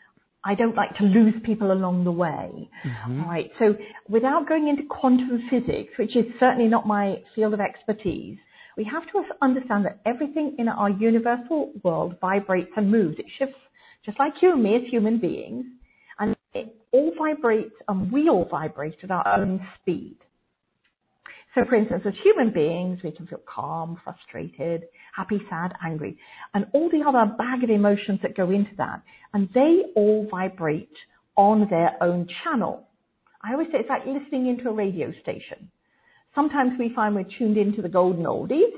I 0.44 0.54
don't 0.54 0.74
like 0.74 0.96
to 0.96 1.04
lose 1.04 1.34
people 1.44 1.72
along 1.72 2.04
the 2.04 2.12
way. 2.12 2.68
Mm-hmm. 2.84 3.20
All 3.20 3.28
right. 3.28 3.50
So 3.58 3.74
without 4.08 4.48
going 4.48 4.68
into 4.68 4.82
quantum 4.88 5.42
physics, 5.50 5.92
which 5.98 6.16
is 6.16 6.24
certainly 6.38 6.68
not 6.68 6.86
my 6.86 7.16
field 7.34 7.52
of 7.52 7.60
expertise, 7.60 8.38
we 8.76 8.84
have 8.84 9.02
to 9.12 9.22
understand 9.42 9.84
that 9.84 10.00
everything 10.06 10.56
in 10.58 10.68
our 10.68 10.88
universal 10.88 11.72
world 11.84 12.16
vibrates 12.20 12.70
and 12.76 12.90
moves. 12.90 13.18
It 13.18 13.26
shifts 13.38 13.58
just 14.06 14.18
like 14.18 14.32
you 14.40 14.52
and 14.52 14.62
me 14.62 14.76
as 14.76 14.82
human 14.90 15.20
beings. 15.20 15.66
And 16.18 16.34
it 16.54 16.74
all 16.92 17.12
vibrates 17.18 17.74
and 17.88 18.10
we 18.10 18.28
all 18.30 18.48
vibrate 18.50 18.96
at 19.02 19.10
our 19.10 19.40
own 19.40 19.60
speed. 19.80 20.16
So 21.54 21.64
for 21.68 21.74
instance, 21.74 22.02
as 22.06 22.14
human 22.22 22.52
beings, 22.52 23.00
we 23.02 23.10
can 23.10 23.26
feel 23.26 23.40
calm, 23.44 24.00
frustrated, 24.04 24.84
happy, 25.16 25.40
sad, 25.50 25.72
angry, 25.84 26.16
and 26.54 26.66
all 26.72 26.88
the 26.90 27.02
other 27.06 27.32
bag 27.36 27.64
of 27.64 27.70
emotions 27.70 28.20
that 28.22 28.36
go 28.36 28.50
into 28.50 28.70
that. 28.78 29.02
And 29.34 29.48
they 29.52 29.82
all 29.96 30.28
vibrate 30.30 30.94
on 31.36 31.66
their 31.68 32.00
own 32.02 32.28
channel. 32.44 32.86
I 33.42 33.52
always 33.52 33.68
say 33.72 33.78
it's 33.78 33.88
like 33.88 34.06
listening 34.06 34.46
into 34.46 34.68
a 34.68 34.72
radio 34.72 35.12
station. 35.22 35.70
Sometimes 36.34 36.78
we 36.78 36.92
find 36.94 37.14
we're 37.16 37.24
tuned 37.38 37.56
into 37.56 37.82
the 37.82 37.88
golden 37.88 38.24
oldies, 38.24 38.70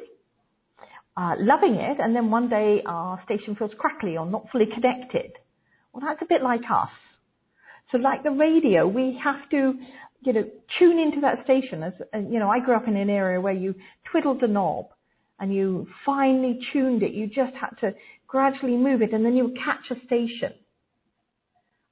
uh, 1.17 1.35
loving 1.39 1.75
it, 1.75 1.99
and 2.01 2.17
then 2.17 2.31
one 2.31 2.49
day 2.49 2.83
our 2.87 3.21
station 3.25 3.55
feels 3.55 3.73
crackly 3.79 4.17
or 4.17 4.25
not 4.25 4.47
fully 4.51 4.67
connected. 4.73 5.33
Well, 5.93 6.03
that's 6.07 6.23
a 6.23 6.27
bit 6.27 6.43
like 6.43 6.63
us. 6.73 6.89
So 7.93 7.99
like 7.99 8.23
the 8.23 8.31
radio, 8.31 8.89
we 8.89 9.21
have 9.23 9.49
to, 9.51 9.75
you 10.23 10.33
know, 10.33 10.45
tune 10.79 10.99
into 10.99 11.21
that 11.21 11.45
station. 11.45 11.83
As 11.83 11.93
you 12.15 12.39
know, 12.39 12.49
I 12.49 12.59
grew 12.59 12.75
up 12.75 12.89
in 12.89 12.97
an 12.97 13.11
area 13.11 13.41
where 13.41 13.53
you 13.53 13.75
twiddled 14.11 14.41
the 14.41 14.49
knob 14.49 14.87
and 15.39 15.55
you 15.55 15.87
finely 16.07 16.59
tuned 16.73 17.03
it. 17.03 17.13
You 17.13 17.27
just 17.27 17.55
had 17.61 17.77
to 17.81 17.95
gradually 18.27 18.77
move 18.77 19.03
it, 19.03 19.13
and 19.13 19.25
then 19.25 19.37
you 19.37 19.45
would 19.45 19.57
catch 19.57 19.97
a 19.97 20.07
station. 20.07 20.55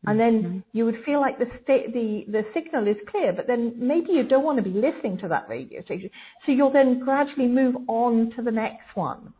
And 0.06 0.18
then 0.18 0.42
mm-hmm. 0.42 0.58
you 0.72 0.86
would 0.86 0.96
feel 1.04 1.20
like 1.20 1.38
the, 1.38 1.44
sta- 1.62 1.92
the 1.92 2.24
the 2.26 2.42
signal 2.54 2.88
is 2.88 2.96
clear, 3.10 3.34
but 3.34 3.46
then 3.46 3.74
maybe 3.76 4.12
you 4.12 4.26
don't 4.26 4.44
want 4.44 4.56
to 4.56 4.62
be 4.62 4.70
listening 4.70 5.18
to 5.18 5.28
that 5.28 5.46
radio 5.46 5.82
station. 5.84 6.08
So 6.46 6.52
you'll 6.52 6.72
then 6.72 7.00
gradually 7.00 7.48
move 7.48 7.74
on 7.86 8.32
to 8.36 8.42
the 8.42 8.50
next 8.50 8.88
one 8.94 9.34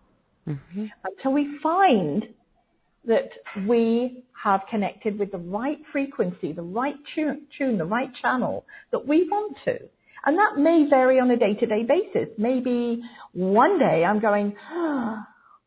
mm-hmm. 0.46 0.86
until 1.02 1.32
we 1.32 1.58
find 1.62 2.24
that 3.06 3.30
we 3.66 4.24
have 4.42 4.60
connected 4.70 5.18
with 5.18 5.32
the 5.32 5.38
right 5.38 5.78
frequency, 5.92 6.52
the 6.52 6.62
right 6.62 6.94
tune, 7.14 7.78
the 7.78 7.84
right 7.84 8.10
channel 8.20 8.64
that 8.92 9.06
we 9.06 9.28
want 9.28 9.56
to. 9.64 9.78
And 10.24 10.36
that 10.36 10.58
may 10.58 10.86
vary 10.88 11.18
on 11.18 11.30
a 11.30 11.36
day-to-day 11.36 11.84
basis. 11.88 12.28
Maybe 12.36 13.02
one 13.32 13.78
day 13.78 14.04
I'm 14.04 14.20
going, 14.20 14.54
oh, 14.70 15.18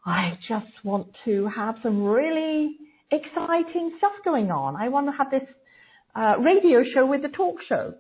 I 0.06 0.38
just 0.48 0.84
want 0.84 1.08
to 1.26 1.48
have 1.56 1.76
some 1.82 2.04
really 2.04 2.78
exciting 3.12 3.96
stuff 3.98 4.14
going 4.24 4.52
on. 4.52 4.76
I 4.76 4.90
want 4.90 5.08
to 5.08 5.14
have 5.14 5.32
this 5.32 5.48
uh, 6.16 6.36
radio 6.40 6.84
show 6.94 7.06
with 7.06 7.24
the 7.24 7.30
talk 7.30 7.56
show. 7.68 7.96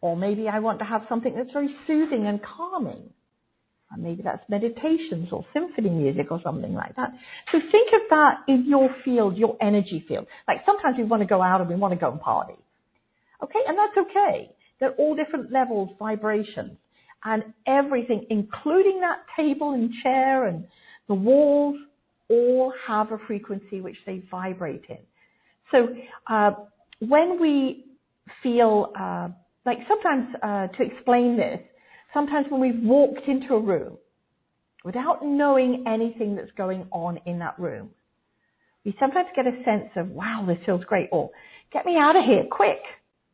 Or 0.00 0.16
maybe 0.16 0.48
I 0.48 0.60
want 0.60 0.78
to 0.78 0.86
have 0.86 1.02
something 1.08 1.34
that's 1.36 1.52
very 1.52 1.74
soothing 1.86 2.26
and 2.26 2.40
calming. 2.42 3.10
And 3.92 4.02
maybe 4.02 4.22
that's 4.22 4.42
meditations 4.48 5.28
or 5.32 5.44
symphony 5.52 5.90
music 5.90 6.28
or 6.30 6.40
something 6.44 6.74
like 6.74 6.94
that. 6.96 7.10
So 7.50 7.58
think 7.58 7.88
of 7.92 8.02
that 8.10 8.34
in 8.46 8.66
your 8.68 8.88
field, 9.04 9.36
your 9.36 9.56
energy 9.60 10.04
field. 10.06 10.26
Like 10.46 10.58
sometimes 10.64 10.96
we 10.96 11.04
want 11.04 11.22
to 11.22 11.26
go 11.26 11.42
out 11.42 11.60
and 11.60 11.68
we 11.68 11.74
want 11.74 11.92
to 11.94 11.98
go 11.98 12.10
and 12.12 12.20
party. 12.20 12.54
Okay, 13.42 13.58
and 13.66 13.76
that's 13.76 14.08
okay. 14.10 14.50
They're 14.78 14.92
all 14.92 15.16
different 15.16 15.50
levels, 15.52 15.90
vibrations, 15.98 16.76
and 17.24 17.42
everything, 17.66 18.26
including 18.30 19.00
that 19.00 19.18
table 19.36 19.72
and 19.72 19.90
chair 20.02 20.46
and 20.46 20.66
the 21.08 21.14
walls, 21.14 21.76
all 22.28 22.72
have 22.86 23.10
a 23.10 23.18
frequency 23.26 23.80
which 23.80 23.96
they 24.06 24.22
vibrate 24.30 24.84
in. 24.88 24.98
So 25.72 25.88
uh, 26.28 26.52
when 27.00 27.40
we 27.40 27.84
feel 28.42 28.92
uh, 28.98 29.28
like 29.66 29.78
sometimes 29.88 30.34
uh, 30.42 30.66
to 30.68 30.82
explain 30.84 31.36
this, 31.36 31.60
sometimes 32.14 32.46
when 32.50 32.60
we've 32.60 32.82
walked 32.82 33.26
into 33.26 33.54
a 33.54 33.60
room 33.60 33.96
without 34.84 35.24
knowing 35.24 35.84
anything 35.86 36.36
that's 36.36 36.50
going 36.56 36.86
on 36.90 37.18
in 37.26 37.38
that 37.40 37.58
room, 37.58 37.90
we 38.84 38.96
sometimes 38.98 39.28
get 39.36 39.46
a 39.46 39.62
sense 39.64 39.90
of, 39.96 40.08
wow, 40.08 40.44
this 40.46 40.58
feels 40.64 40.84
great, 40.84 41.08
or 41.12 41.30
get 41.72 41.84
me 41.84 41.96
out 41.96 42.16
of 42.16 42.24
here, 42.24 42.44
quick. 42.50 42.80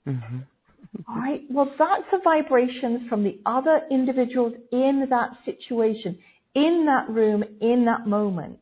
Mm-hmm. 0.07 0.39
All 1.09 1.17
right. 1.17 1.43
Well, 1.51 1.73
that's 1.79 2.05
the 2.11 2.19
vibrations 2.25 3.09
from 3.09 3.23
the 3.23 3.39
other 3.47 3.83
individuals 3.91 4.55
in 4.73 5.07
that 5.11 5.31
situation, 5.45 6.19
in 6.55 6.87
that 6.87 7.12
room, 7.12 7.45
in 7.61 7.85
that 7.87 8.07
moment. 8.07 8.61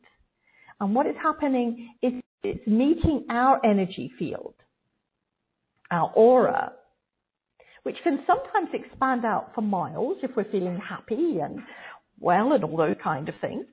And 0.79 0.93
what 0.93 1.07
is 1.07 1.15
happening 1.21 1.95
is 2.01 2.13
it's 2.43 2.67
meeting 2.67 3.25
our 3.29 3.65
energy 3.65 4.11
field, 4.19 4.53
our 5.89 6.11
aura, 6.15 6.73
which 7.85 7.97
can 8.03 8.17
sometimes 8.25 8.69
expand 8.73 9.23
out 9.23 9.51
for 9.53 9.61
miles 9.61 10.17
if 10.23 10.31
we're 10.35 10.51
feeling 10.51 10.75
happy 10.77 11.37
and 11.39 11.59
well 12.19 12.51
and 12.53 12.63
all 12.63 12.75
those 12.75 12.95
kind 13.03 13.29
of 13.29 13.35
things. 13.39 13.65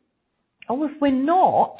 Or 0.68 0.84
if 0.84 0.92
we're 1.00 1.10
not, 1.10 1.78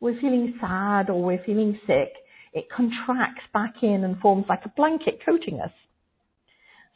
we're 0.00 0.20
feeling 0.20 0.58
sad 0.60 1.10
or 1.10 1.22
we're 1.22 1.44
feeling 1.46 1.78
sick, 1.86 2.10
it 2.54 2.64
contracts 2.76 3.44
back 3.52 3.74
in 3.82 4.02
and 4.02 4.18
forms 4.18 4.46
like 4.48 4.62
a 4.64 4.68
blanket 4.70 5.20
coating 5.24 5.60
us. 5.60 5.70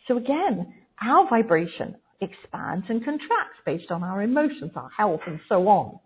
So 0.08 0.16
again, 0.16 0.74
our 1.00 1.30
vibration 1.30 1.94
expands 2.20 2.86
and 2.88 3.04
contracts 3.04 3.58
based 3.64 3.92
on 3.92 4.02
our 4.02 4.22
emotions, 4.22 4.72
our 4.74 4.90
health 4.90 5.20
and 5.28 5.38
so 5.48 5.68
on. 5.68 6.00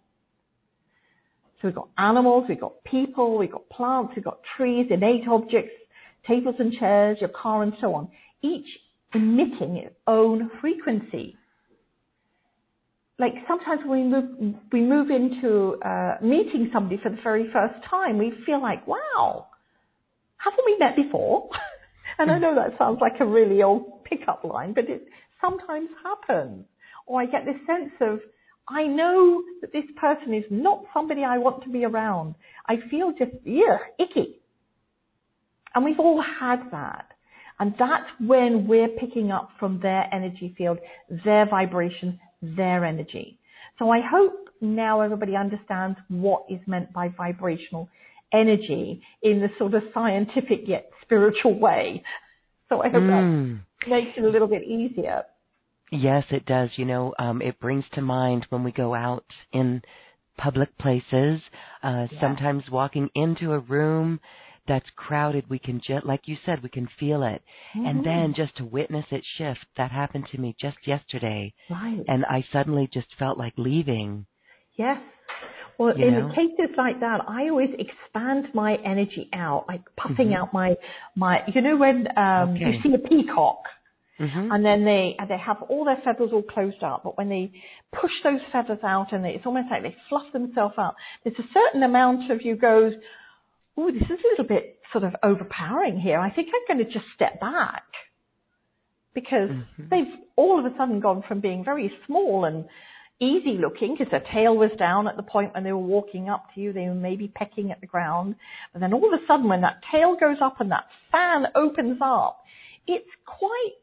So 1.62 1.68
we've 1.68 1.74
got 1.74 1.88
animals, 1.96 2.44
we've 2.50 2.60
got 2.60 2.84
people, 2.84 3.38
we've 3.38 3.50
got 3.50 3.66
plants, 3.70 4.12
we've 4.14 4.26
got 4.26 4.40
trees, 4.58 4.88
innate 4.90 5.26
objects, 5.26 5.72
tables 6.28 6.56
and 6.58 6.70
chairs, 6.78 7.16
your 7.18 7.30
car 7.30 7.62
and 7.62 7.72
so 7.80 7.94
on 7.94 8.10
each 8.42 8.66
emitting 9.14 9.76
its 9.76 9.94
own 10.06 10.50
frequency. 10.60 11.36
Like 13.18 13.34
sometimes 13.46 13.82
when 13.86 14.00
we 14.00 14.08
move, 14.08 14.54
we 14.72 14.80
move 14.80 15.10
into 15.10 15.76
uh, 15.84 16.16
meeting 16.22 16.70
somebody 16.72 16.98
for 17.02 17.10
the 17.10 17.18
very 17.22 17.46
first 17.52 17.74
time, 17.88 18.18
we 18.18 18.32
feel 18.46 18.60
like, 18.60 18.86
wow, 18.86 19.46
haven't 20.38 20.64
we 20.66 20.76
met 20.78 20.96
before? 20.96 21.48
and 22.18 22.30
I 22.30 22.38
know 22.38 22.54
that 22.54 22.76
sounds 22.78 22.98
like 23.00 23.20
a 23.20 23.26
really 23.26 23.62
old 23.62 24.04
pickup 24.04 24.44
line, 24.44 24.72
but 24.72 24.84
it 24.88 25.06
sometimes 25.40 25.88
happens. 26.02 26.64
Or 27.06 27.20
I 27.20 27.26
get 27.26 27.44
this 27.44 27.56
sense 27.66 27.92
of, 28.00 28.20
I 28.68 28.86
know 28.86 29.42
that 29.60 29.72
this 29.72 29.84
person 30.00 30.34
is 30.34 30.44
not 30.50 30.84
somebody 30.94 31.22
I 31.22 31.38
want 31.38 31.62
to 31.64 31.70
be 31.70 31.84
around. 31.84 32.34
I 32.66 32.76
feel 32.90 33.12
just, 33.16 33.32
yeah, 33.44 33.78
icky. 33.98 34.40
And 35.74 35.84
we've 35.84 35.98
all 35.98 36.22
had 36.40 36.70
that. 36.70 37.11
And 37.62 37.76
that's 37.78 38.10
when 38.18 38.66
we're 38.66 38.88
picking 38.88 39.30
up 39.30 39.50
from 39.60 39.78
their 39.80 40.12
energy 40.12 40.52
field, 40.58 40.78
their 41.24 41.48
vibration, 41.48 42.18
their 42.42 42.84
energy. 42.84 43.38
So 43.78 43.88
I 43.88 44.00
hope 44.00 44.48
now 44.60 45.00
everybody 45.00 45.36
understands 45.36 45.96
what 46.08 46.42
is 46.50 46.58
meant 46.66 46.92
by 46.92 47.10
vibrational 47.16 47.88
energy 48.32 49.00
in 49.22 49.38
the 49.38 49.46
sort 49.58 49.74
of 49.74 49.84
scientific 49.94 50.62
yet 50.66 50.90
spiritual 51.02 51.56
way. 51.56 52.02
So 52.68 52.82
I 52.82 52.88
hope 52.88 53.00
mm. 53.04 53.60
that 53.82 53.88
makes 53.88 54.10
it 54.16 54.24
a 54.24 54.28
little 54.28 54.48
bit 54.48 54.64
easier. 54.64 55.22
Yes, 55.92 56.24
it 56.32 56.44
does. 56.44 56.70
You 56.74 56.86
know, 56.86 57.14
um, 57.20 57.40
it 57.40 57.60
brings 57.60 57.84
to 57.94 58.00
mind 58.00 58.44
when 58.48 58.64
we 58.64 58.72
go 58.72 58.92
out 58.92 59.24
in 59.52 59.82
public 60.36 60.76
places, 60.78 61.40
uh, 61.84 62.08
yeah. 62.10 62.20
sometimes 62.20 62.64
walking 62.72 63.08
into 63.14 63.52
a 63.52 63.60
room 63.60 64.18
that's 64.68 64.86
crowded, 64.96 65.44
we 65.48 65.58
can 65.58 65.80
just, 65.86 66.06
like 66.06 66.22
you 66.26 66.36
said, 66.46 66.62
we 66.62 66.68
can 66.68 66.88
feel 66.98 67.22
it. 67.22 67.42
Mm-hmm. 67.76 67.86
And 67.86 68.06
then 68.06 68.34
just 68.36 68.56
to 68.56 68.64
witness 68.64 69.06
it 69.10 69.22
shift, 69.38 69.66
that 69.76 69.90
happened 69.90 70.26
to 70.32 70.38
me 70.38 70.54
just 70.60 70.76
yesterday. 70.86 71.52
Right. 71.70 72.02
And 72.06 72.24
I 72.24 72.44
suddenly 72.52 72.88
just 72.92 73.08
felt 73.18 73.38
like 73.38 73.54
leaving. 73.56 74.26
Yes. 74.76 74.98
Well, 75.78 75.98
you 75.98 76.06
in 76.06 76.14
know? 76.14 76.28
cases 76.28 76.74
like 76.76 77.00
that, 77.00 77.20
I 77.26 77.48
always 77.48 77.70
expand 77.78 78.54
my 78.54 78.76
energy 78.84 79.28
out, 79.32 79.64
like 79.68 79.82
puffing 79.96 80.28
mm-hmm. 80.28 80.36
out 80.36 80.52
my, 80.52 80.74
my, 81.16 81.40
you 81.52 81.60
know, 81.60 81.76
when 81.76 82.06
um, 82.16 82.50
okay. 82.50 82.60
you 82.60 82.72
see 82.82 82.94
a 82.94 82.98
peacock. 82.98 83.62
Mm-hmm. 84.20 84.52
And 84.52 84.64
then 84.64 84.84
they 84.84 85.16
they 85.28 85.38
have 85.38 85.62
all 85.68 85.84
their 85.84 85.98
feathers 86.04 86.30
all 86.32 86.42
closed 86.42 86.82
up, 86.84 87.02
but 87.02 87.18
when 87.18 87.28
they 87.28 87.50
push 87.98 88.12
those 88.22 88.40
feathers 88.52 88.78
out 88.84 89.12
and 89.12 89.24
they, 89.24 89.30
it's 89.30 89.46
almost 89.46 89.66
like 89.70 89.82
they 89.82 89.96
fluff 90.08 90.30
themselves 90.32 90.74
out. 90.78 90.94
There's 91.24 91.38
a 91.38 91.48
certain 91.52 91.82
amount 91.82 92.30
of 92.30 92.42
you 92.42 92.54
goes, 92.54 92.92
oh, 93.76 93.90
this 93.90 94.02
is 94.02 94.10
a 94.10 94.28
little 94.30 94.46
bit 94.46 94.78
sort 94.92 95.04
of 95.04 95.14
overpowering 95.22 95.98
here. 95.98 96.18
I 96.18 96.30
think 96.30 96.48
I'm 96.48 96.76
going 96.76 96.86
to 96.86 96.92
just 96.92 97.06
step 97.14 97.40
back 97.40 97.84
because 99.14 99.50
mm-hmm. 99.50 99.84
they've 99.90 100.14
all 100.36 100.58
of 100.58 100.70
a 100.70 100.76
sudden 100.76 101.00
gone 101.00 101.22
from 101.26 101.40
being 101.40 101.64
very 101.64 101.92
small 102.06 102.44
and 102.44 102.64
easy 103.20 103.58
looking 103.58 103.94
because 103.96 104.10
their 104.10 104.24
tail 104.32 104.56
was 104.56 104.70
down 104.78 105.06
at 105.06 105.16
the 105.16 105.22
point 105.22 105.54
when 105.54 105.64
they 105.64 105.72
were 105.72 105.78
walking 105.78 106.28
up 106.28 106.46
to 106.54 106.60
you. 106.60 106.72
They 106.72 106.88
were 106.88 106.94
maybe 106.94 107.32
pecking 107.34 107.70
at 107.70 107.80
the 107.80 107.86
ground. 107.86 108.34
And 108.74 108.82
then 108.82 108.92
all 108.92 109.06
of 109.06 109.12
a 109.12 109.24
sudden 109.26 109.48
when 109.48 109.60
that 109.62 109.80
tail 109.92 110.16
goes 110.18 110.38
up 110.42 110.60
and 110.60 110.70
that 110.70 110.84
fan 111.10 111.46
opens 111.54 111.98
up, 112.02 112.42
it's 112.86 113.08
quite 113.26 113.78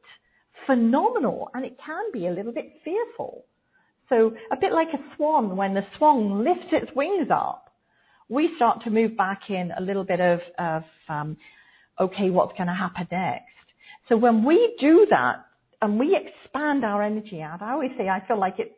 phenomenal 0.66 1.50
and 1.54 1.66
it 1.66 1.78
can 1.84 2.12
be 2.12 2.28
a 2.28 2.32
little 2.32 2.52
bit 2.52 2.74
fearful. 2.84 3.46
So 4.10 4.34
a 4.52 4.58
bit 4.60 4.74
like 4.74 4.90
a 4.94 5.16
swan 5.16 5.56
when 5.56 5.74
the 5.74 5.86
swan 5.98 6.44
lifts 6.44 6.72
its 6.72 6.92
wings 6.96 7.28
up 7.32 7.69
we 8.30 8.52
start 8.56 8.84
to 8.84 8.92
move 8.92 9.18
back 9.18 9.42
in 9.50 9.72
a 9.78 9.82
little 9.82 10.04
bit 10.04 10.22
of, 10.22 10.40
of 10.58 10.84
um, 11.10 11.38
okay, 12.00 12.30
what's 12.30 12.54
going 12.54 12.68
to 12.68 12.74
happen 12.74 13.08
next? 13.12 13.46
So 14.08 14.18
when 14.18 14.46
we 14.46 14.76
do 14.80 15.08
that 15.10 15.46
and 15.82 16.00
we 16.00 16.16
expand 16.16 16.86
our 16.86 17.04
energy 17.04 17.42
out, 17.42 17.62
I 17.62 17.72
always 17.72 17.92
say 17.98 18.08
I 18.08 18.26
feel 18.28 18.40
like 18.40 18.56
it's 18.60 18.74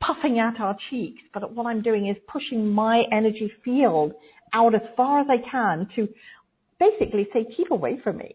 puffing 0.00 0.38
out 0.38 0.60
our 0.60 0.76
cheeks, 0.90 1.22
but 1.34 1.52
what 1.54 1.66
I'm 1.66 1.82
doing 1.82 2.08
is 2.08 2.16
pushing 2.32 2.68
my 2.68 3.02
energy 3.12 3.50
field 3.64 4.12
out 4.52 4.74
as 4.74 4.82
far 4.96 5.20
as 5.20 5.26
I 5.28 5.50
can 5.50 5.88
to 5.96 6.08
basically 6.78 7.28
say, 7.32 7.46
keep 7.56 7.70
away 7.70 7.98
from 8.02 8.18
me. 8.18 8.34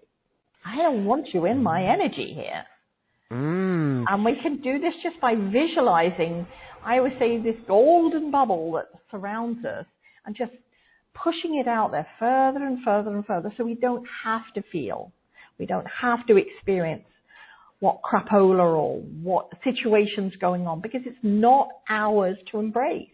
I 0.65 0.77
don't 0.77 1.05
want 1.05 1.27
you 1.33 1.45
in 1.45 1.63
my 1.63 1.83
energy 1.83 2.33
here. 2.35 2.63
Mm. 3.31 4.05
And 4.09 4.25
we 4.25 4.35
can 4.41 4.61
do 4.61 4.79
this 4.79 4.93
just 5.03 5.19
by 5.21 5.35
visualizing, 5.35 6.47
I 6.83 6.97
always 6.97 7.13
say, 7.19 7.41
this 7.41 7.55
golden 7.67 8.31
bubble 8.31 8.73
that 8.73 8.87
surrounds 9.11 9.65
us 9.65 9.85
and 10.27 10.35
just 10.35 10.51
pushing 11.15 11.57
it 11.57 11.67
out 11.67 11.91
there 11.91 12.05
further 12.19 12.63
and 12.63 12.83
further 12.83 13.09
and 13.15 13.25
further 13.25 13.51
so 13.57 13.63
we 13.63 13.73
don't 13.73 14.05
have 14.23 14.43
to 14.53 14.61
feel. 14.71 15.11
We 15.57 15.65
don't 15.65 15.87
have 16.01 16.27
to 16.27 16.37
experience 16.37 17.05
what 17.79 18.01
crapola 18.03 18.59
or 18.59 18.99
what 18.99 19.49
situation's 19.63 20.35
going 20.35 20.67
on 20.67 20.81
because 20.81 21.01
it's 21.05 21.17
not 21.23 21.69
ours 21.89 22.37
to 22.51 22.59
embrace. 22.59 23.09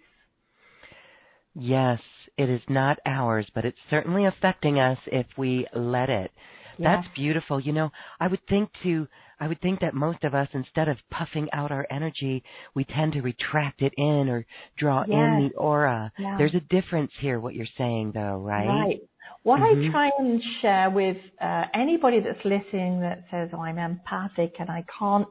Yes, 1.55 1.99
it 2.37 2.49
is 2.49 2.61
not 2.67 2.97
ours, 3.05 3.45
but 3.53 3.63
it's 3.63 3.77
certainly 3.89 4.25
affecting 4.25 4.79
us 4.79 4.97
if 5.07 5.27
we 5.37 5.67
let 5.73 6.09
it. 6.09 6.31
That's 6.79 7.07
beautiful. 7.15 7.59
You 7.59 7.71
know, 7.71 7.91
I 8.19 8.27
would 8.27 8.41
think 8.49 8.69
to 8.83 9.07
I 9.39 9.47
would 9.47 9.61
think 9.61 9.79
that 9.81 9.93
most 9.93 10.23
of 10.23 10.33
us 10.33 10.47
instead 10.53 10.87
of 10.87 10.97
puffing 11.11 11.47
out 11.53 11.71
our 11.71 11.85
energy, 11.89 12.43
we 12.75 12.83
tend 12.85 13.13
to 13.13 13.21
retract 13.21 13.81
it 13.81 13.93
in 13.97 14.29
or 14.29 14.45
draw 14.77 15.01
yes. 15.01 15.09
in 15.11 15.51
the 15.51 15.57
aura. 15.59 16.11
Yeah. 16.17 16.35
There's 16.37 16.55
a 16.55 16.59
difference 16.61 17.11
here 17.19 17.39
what 17.39 17.53
you're 17.55 17.65
saying 17.77 18.11
though, 18.13 18.37
right? 18.37 18.67
Right. 18.67 19.01
What 19.43 19.59
Mhm. 19.59 19.87
I 19.87 19.91
try 19.91 20.11
and 20.19 20.41
share 20.61 20.89
with 20.89 21.17
uh, 21.41 21.65
anybody 21.73 22.19
that's 22.21 22.43
listening 22.45 23.01
that 23.01 23.25
says, 23.29 23.49
"Oh, 23.53 23.61
I'm 23.61 23.77
empathic 23.77 24.55
and 24.59 24.69
I 24.69 24.85
can't 24.97 25.27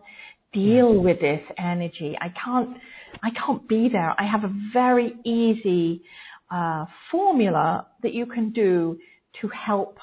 deal 0.52 1.00
with 1.00 1.18
this 1.20 1.42
energy. 1.56 2.16
I 2.20 2.28
can't, 2.30 2.76
I 3.22 3.30
can't 3.30 3.66
be 3.66 3.88
there." 3.88 4.14
I 4.18 4.24
have 4.24 4.44
a 4.44 4.52
very 4.72 5.14
easy 5.24 6.02
uh, 6.50 6.84
formula 7.10 7.86
that 8.02 8.12
you 8.12 8.26
can 8.26 8.50
do 8.50 8.98
to 9.40 9.48
help 9.48 9.98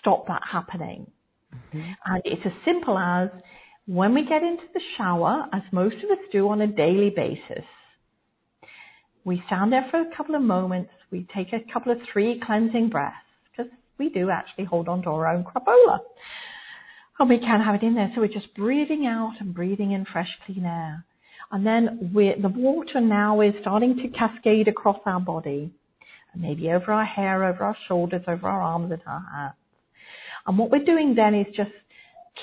stop 0.00 0.26
that 0.26 0.42
happening. 0.50 1.06
Mhm. 1.72 1.96
And 2.04 2.22
it's 2.24 2.44
as 2.44 2.52
simple 2.64 2.98
as 2.98 3.30
when 3.86 4.14
we 4.14 4.24
get 4.24 4.42
into 4.42 4.64
the 4.74 4.80
shower, 4.96 5.48
as 5.52 5.62
most 5.72 5.96
of 6.02 6.10
us 6.10 6.24
do 6.30 6.48
on 6.48 6.60
a 6.60 6.66
daily 6.66 7.10
basis, 7.10 7.64
we 9.24 9.42
stand 9.46 9.72
there 9.72 9.84
for 9.90 10.00
a 10.00 10.14
couple 10.16 10.34
of 10.34 10.42
moments, 10.42 10.90
we 11.10 11.24
take 11.34 11.52
a 11.52 11.60
couple 11.72 11.92
of 11.92 12.00
three 12.12 12.40
cleansing 12.40 12.88
breaths, 12.88 13.16
because 13.50 13.70
we 13.98 14.08
do 14.08 14.30
actually 14.30 14.64
hold 14.64 14.88
on 14.88 15.02
to 15.02 15.10
our 15.10 15.26
own 15.28 15.44
crapola. 15.44 16.00
And 17.18 17.28
we 17.28 17.38
can 17.38 17.60
have 17.60 17.74
it 17.74 17.82
in 17.82 17.94
there. 17.94 18.10
So 18.14 18.20
we're 18.20 18.28
just 18.28 18.54
breathing 18.54 19.06
out 19.06 19.34
and 19.40 19.54
breathing 19.54 19.92
in 19.92 20.04
fresh, 20.04 20.30
clean 20.44 20.64
air. 20.64 21.04
And 21.52 21.66
then 21.66 22.10
the 22.12 22.48
water 22.48 23.00
now 23.00 23.40
is 23.42 23.54
starting 23.60 23.96
to 23.96 24.08
cascade 24.08 24.68
across 24.68 24.98
our 25.06 25.20
body, 25.20 25.72
maybe 26.34 26.70
over 26.72 26.92
our 26.92 27.04
hair, 27.04 27.44
over 27.44 27.62
our 27.62 27.76
shoulders, 27.86 28.22
over 28.26 28.48
our 28.48 28.62
arms 28.62 28.90
and 28.90 29.02
our 29.06 29.20
hands. 29.20 29.54
And 30.46 30.58
what 30.58 30.70
we're 30.70 30.84
doing 30.84 31.14
then 31.14 31.34
is 31.34 31.46
just 31.56 31.70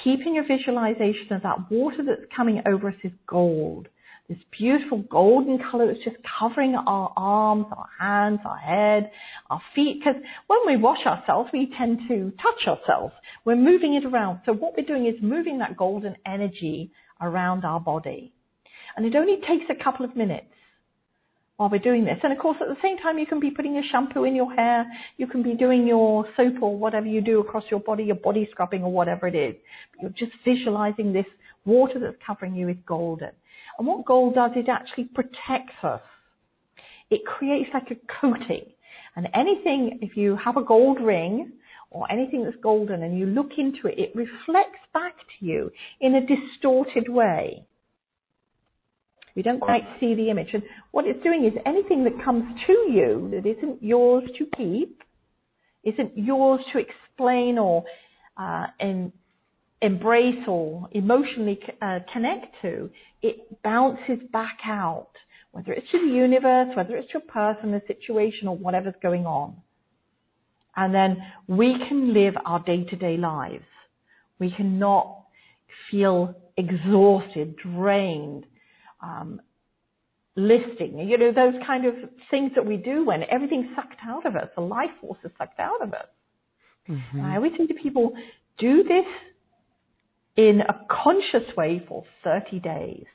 keeping 0.03 0.35
your 0.35 0.45
visualization 0.47 1.33
of 1.33 1.43
that 1.43 1.71
water 1.71 2.03
that's 2.05 2.31
coming 2.35 2.61
over 2.67 2.89
us 2.89 2.95
is 3.03 3.11
gold. 3.27 3.87
This 4.27 4.37
beautiful 4.57 4.99
golden 5.09 5.57
color 5.71 5.87
that's 5.87 6.03
just 6.03 6.17
covering 6.39 6.75
our 6.75 7.11
arms, 7.17 7.65
our 7.71 7.89
hands, 7.99 8.39
our 8.45 8.57
head, 8.57 9.11
our 9.49 9.59
feet. 9.73 9.99
Because 9.99 10.21
when 10.45 10.59
we 10.67 10.77
wash 10.77 11.03
ourselves, 11.05 11.49
we 11.51 11.73
tend 11.75 12.01
to 12.07 12.31
touch 12.41 12.67
ourselves. 12.67 13.13
We're 13.43 13.55
moving 13.55 13.95
it 13.95 14.05
around. 14.05 14.41
So 14.45 14.53
what 14.53 14.73
we're 14.77 14.85
doing 14.85 15.07
is 15.07 15.15
moving 15.21 15.57
that 15.59 15.75
golden 15.75 16.15
energy 16.27 16.91
around 17.19 17.65
our 17.65 17.79
body. 17.79 18.31
And 18.95 19.05
it 19.05 19.15
only 19.15 19.37
takes 19.37 19.65
a 19.69 19.83
couple 19.83 20.05
of 20.05 20.15
minutes 20.15 20.45
while 21.59 21.69
we're 21.69 21.77
doing 21.77 22.05
this. 22.05 22.17
And 22.23 22.31
of 22.31 22.39
course, 22.39 22.55
at 22.61 22.69
the 22.69 22.77
same 22.81 22.97
time, 22.99 23.19
you 23.19 23.25
can 23.25 23.41
be 23.41 23.51
putting 23.51 23.73
your 23.73 23.83
shampoo 23.91 24.23
in 24.23 24.33
your 24.33 24.49
hair. 24.53 24.85
You 25.17 25.27
can 25.27 25.43
be 25.43 25.55
doing 25.55 25.85
your 25.85 26.25
soap 26.37 26.53
or 26.61 26.77
whatever 26.77 27.05
you 27.05 27.19
do 27.19 27.41
across 27.41 27.65
your 27.69 27.81
body, 27.81 28.05
your 28.05 28.15
body 28.15 28.47
scrubbing 28.49 28.81
or 28.81 28.93
whatever 28.93 29.27
it 29.27 29.35
is. 29.35 29.55
You're 30.01 30.11
just 30.11 30.31
visualizing 30.45 31.11
this 31.11 31.25
water 31.65 31.99
that's 31.99 32.15
covering 32.25 32.55
you 32.55 32.69
is 32.69 32.77
golden. 32.87 33.31
And 33.77 33.85
what 33.85 34.05
gold 34.05 34.35
does, 34.35 34.51
it 34.55 34.69
actually 34.69 35.09
protects 35.13 35.83
us. 35.83 35.99
It 37.09 37.25
creates 37.25 37.69
like 37.73 37.91
a 37.91 37.97
coating. 38.21 38.63
And 39.17 39.27
anything, 39.33 39.99
if 40.01 40.15
you 40.15 40.37
have 40.37 40.55
a 40.55 40.63
gold 40.63 41.01
ring 41.01 41.51
or 41.91 42.09
anything 42.09 42.45
that's 42.45 42.55
golden 42.63 43.03
and 43.03 43.19
you 43.19 43.25
look 43.25 43.51
into 43.57 43.89
it, 43.89 43.99
it 43.99 44.15
reflects 44.15 44.79
back 44.93 45.15
to 45.17 45.45
you 45.45 45.71
in 45.99 46.15
a 46.15 46.25
distorted 46.25 47.09
way. 47.09 47.65
We 49.39 49.43
don't 49.43 49.61
quite 49.61 49.83
see 50.01 50.15
the 50.15 50.29
image. 50.29 50.49
And 50.51 50.63
what 50.91 51.05
it's 51.05 51.23
doing 51.23 51.45
is 51.45 51.53
anything 51.65 52.03
that 52.03 52.21
comes 52.25 52.43
to 52.67 52.73
you 52.73 53.29
that 53.31 53.49
isn't 53.49 53.81
yours 53.81 54.25
to 54.37 54.45
keep, 54.57 55.01
isn't 55.85 56.17
yours 56.17 56.59
to 56.73 56.79
explain 56.79 57.57
or 57.57 57.85
uh, 58.35 58.65
embrace 59.81 60.43
or 60.45 60.89
emotionally 60.91 61.57
uh, 61.81 61.99
connect 62.11 62.47
to, 62.63 62.89
it 63.21 63.63
bounces 63.63 64.19
back 64.33 64.57
out, 64.65 65.11
whether 65.53 65.71
it's 65.71 65.89
to 65.91 65.99
the 65.99 66.13
universe, 66.13 66.75
whether 66.75 66.97
it's 66.97 67.09
to 67.13 67.19
a 67.19 67.21
person, 67.21 67.73
a 67.73 67.81
situation, 67.87 68.49
or 68.49 68.57
whatever's 68.57 68.95
going 69.01 69.25
on. 69.25 69.55
And 70.75 70.93
then 70.93 71.15
we 71.47 71.77
can 71.87 72.13
live 72.13 72.33
our 72.45 72.61
day-to-day 72.61 73.15
lives. 73.15 73.63
We 74.37 74.51
cannot 74.51 75.23
feel 75.89 76.35
exhausted, 76.57 77.55
drained, 77.55 78.45
um, 79.01 79.41
listing, 80.35 80.99
you 80.99 81.17
know, 81.17 81.31
those 81.31 81.55
kind 81.65 81.85
of 81.85 81.95
things 82.31 82.51
that 82.55 82.65
we 82.65 82.77
do 82.77 83.05
when 83.05 83.23
everything's 83.29 83.67
sucked 83.75 83.99
out 84.05 84.25
of 84.25 84.35
us, 84.35 84.47
the 84.55 84.61
life 84.61 84.91
force 85.01 85.19
is 85.23 85.31
sucked 85.37 85.59
out 85.59 85.81
of 85.81 85.93
us. 85.93 86.07
Mhm. 86.87 87.23
I 87.23 87.35
always 87.35 87.51
say 87.57 87.67
to 87.67 87.73
people, 87.73 88.13
do 88.57 88.83
this 88.83 89.05
in 90.35 90.61
a 90.61 90.85
conscious 90.89 91.55
way 91.55 91.79
for 91.87 92.03
30 92.23 92.59
days. 92.59 93.05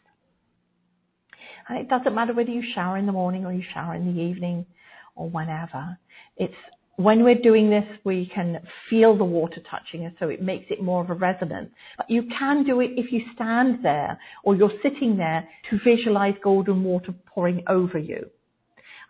And 1.69 1.79
it 1.79 1.89
doesn't 1.89 2.15
matter 2.15 2.35
whether 2.35 2.51
you 2.51 2.63
shower 2.75 2.99
in 2.99 3.07
the 3.07 3.13
morning 3.13 3.47
or 3.47 3.53
you 3.53 3.63
shower 3.73 3.95
in 3.95 4.15
the 4.15 4.21
evening 4.21 4.67
or 5.15 5.31
whenever. 5.31 5.99
It's 6.37 6.55
when 6.97 7.25
we're 7.25 7.41
doing 7.41 7.71
this, 7.71 7.85
we 8.05 8.31
can 8.33 8.61
feel 8.89 9.17
the 9.17 9.25
water 9.25 9.61
touching 9.71 10.07
us, 10.07 10.13
so 10.21 10.29
it 10.29 10.41
makes 10.41 10.67
it 10.71 10.83
more 10.83 11.03
of 11.03 11.11
a 11.11 11.15
resonance. 11.15 11.71
But 11.97 12.09
you 12.09 12.25
can 12.39 12.65
do 12.65 12.81
it 12.81 12.93
if 12.97 13.13
you 13.13 13.21
stand 13.35 13.85
there 13.85 14.19
or 14.45 14.55
you're 14.55 14.73
sitting 14.83 15.17
there 15.17 15.49
to 15.71 15.79
visualize 15.85 16.35
golden 16.43 16.85
water 16.85 17.15
pouring 17.27 17.65
over 17.69 17.99
you. 17.99 18.31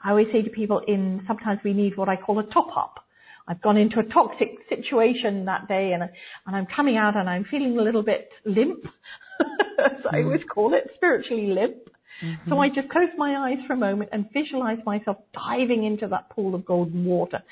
I 0.03 0.11
always 0.11 0.27
say 0.33 0.43
to 0.43 0.51
people 0.51 0.83
in, 0.87 1.23
sometimes 1.27 1.61
we 1.65 1.73
need 1.73 1.97
what 1.97 2.09
I 2.09 2.17
call 2.17 2.39
a 2.39 2.45
top 2.45 2.77
up. 2.77 3.05
I've 3.47 3.61
gone 3.61 3.77
into 3.77 3.99
a 3.99 4.05
toxic 4.05 4.57
situation 4.69 5.45
that 5.45 5.69
day 5.69 5.93
and, 5.93 6.03
and 6.03 6.57
I'm 6.57 6.67
coming 6.75 6.97
out 6.97 7.17
and 7.17 7.29
I'm 7.29 7.45
feeling 7.51 7.79
a 7.79 7.83
little 7.83 8.03
bit 8.03 8.31
limp. 8.47 8.85
As 9.79 10.05
I 10.11 10.17
mm. 10.17 10.25
always 10.25 10.41
call 10.53 10.73
it, 10.75 10.91
spiritually 10.95 11.49
limp. 11.49 11.77
Mm-hmm. 12.23 12.51
So 12.51 12.59
I 12.59 12.69
just 12.69 12.89
close 12.91 13.09
my 13.17 13.51
eyes 13.51 13.59
for 13.67 13.73
a 13.73 13.77
moment 13.77 14.11
and 14.13 14.27
visualize 14.33 14.79
myself 14.87 15.19
diving 15.33 15.85
into 15.85 16.07
that 16.09 16.31
pool 16.31 16.55
of 16.55 16.65
golden 16.65 17.05
water, 17.05 17.43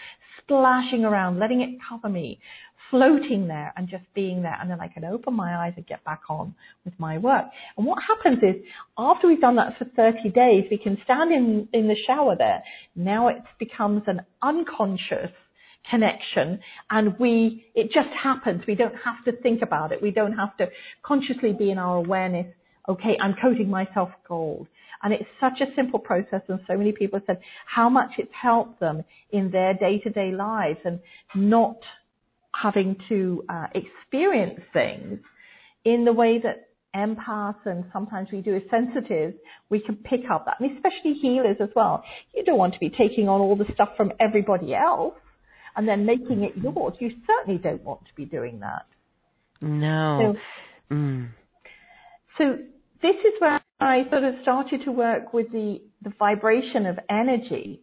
splashing 0.43 1.05
around, 1.05 1.39
letting 1.39 1.63
it 1.63 1.79
cover 1.89 2.09
me, 2.09 2.39
floating 2.93 3.49
there 3.49 3.73
and 3.77 3.89
just 3.89 4.05
being 4.15 4.43
there. 4.43 4.57
And 4.61 4.71
then 4.71 4.81
I 4.81 4.87
can 4.87 5.05
open 5.05 5.35
my 5.35 5.65
eyes 5.65 5.73
and 5.77 5.87
get 5.87 6.05
back 6.05 6.21
on 6.29 6.55
with 6.85 6.95
my 6.99 7.19
work. 7.19 7.47
And 7.77 7.87
what 7.87 7.99
happens 8.07 8.43
is 8.43 8.63
after 8.99 9.27
we've 9.27 9.41
done 9.41 9.57
that 9.57 9.79
for 9.79 9.87
30 9.97 10.29
days, 10.31 10.65
we 10.71 10.79
can 10.79 10.99
stand 11.05 11.33
in, 11.33 11.69
in 11.73 11.89
the 11.89 11.97
shower 12.07 12.37
there. 12.37 12.63
Now 12.95 13.29
it 13.29 13.39
becomes 13.59 14.03
an 14.07 14.21
unconscious 14.43 15.33
connection 15.91 16.61
and 16.91 17.19
we, 17.19 17.65
it 17.75 17.87
just 17.87 18.11
happens. 18.23 18.63
We 18.69 18.75
don't 18.75 18.95
have 19.05 19.25
to 19.25 19.41
think 19.41 19.63
about 19.63 19.91
it. 19.91 20.01
We 20.03 20.11
don't 20.11 20.35
have 20.35 20.57
to 20.59 20.69
consciously 21.03 21.55
be 21.55 21.71
in 21.71 21.79
our 21.79 21.97
awareness. 21.97 22.47
Okay, 22.89 23.17
I'm 23.21 23.35
coating 23.41 23.71
myself 23.71 24.11
gold. 24.27 24.67
And 25.03 25.13
it's 25.13 25.29
such 25.41 25.61
a 25.61 25.75
simple 25.75 25.99
process 25.99 26.43
and 26.49 26.61
so 26.67 26.77
many 26.77 26.93
people 26.93 27.19
have 27.19 27.27
said 27.27 27.41
how 27.67 27.89
much 27.89 28.11
it's 28.19 28.33
helped 28.41 28.79
them 28.79 29.03
in 29.31 29.51
their 29.51 29.75
day-to-day 29.75 30.33
lives 30.33 30.79
and 30.85 31.01
not 31.35 31.79
having 32.55 32.97
to 33.09 33.45
uh, 33.49 33.67
experience 33.75 34.61
things 34.73 35.19
in 35.85 36.05
the 36.05 36.13
way 36.13 36.41
that 36.43 36.69
empaths 36.95 37.65
and 37.65 37.85
sometimes 37.93 38.29
we 38.33 38.43
do 38.43 38.55
as 38.55 38.63
sensitives, 38.71 39.35
we 39.71 39.81
can 39.81 39.97
pick 39.97 40.21
up 40.31 40.45
that. 40.45 40.61
And 40.61 40.77
especially 40.77 41.15
healers 41.21 41.57
as 41.61 41.71
well. 41.75 42.05
You 42.35 42.45
don't 42.45 42.59
want 42.59 42.75
to 42.75 42.81
be 42.81 42.91
taking 42.91 43.29
on 43.29 43.41
all 43.41 43.57
the 43.57 43.67
stuff 43.75 43.91
from 43.97 44.13
everybody 44.21 44.75
else 44.75 45.15
and 45.75 45.89
then 45.89 46.05
making 46.05 46.45
it 46.45 46.53
yours. 46.57 46.95
You 47.01 47.11
certainly 47.27 47.59
don't 47.59 47.83
want 47.83 48.03
to 48.07 48.15
be 48.15 48.25
doing 48.25 48.61
that. 48.61 48.87
No. 49.61 50.35
So, 50.89 50.95
mm. 50.95 51.29
so 52.37 52.59
this 53.03 53.17
is 53.17 53.33
where 53.41 53.61
I 53.81 54.09
sort 54.11 54.25
of 54.25 54.35
started 54.43 54.85
to 54.85 54.93
work 54.93 55.33
with 55.33 55.51
the, 55.53 55.81
the 56.03 56.13
vibration 56.19 56.87
of 56.87 56.99
energy 57.11 57.83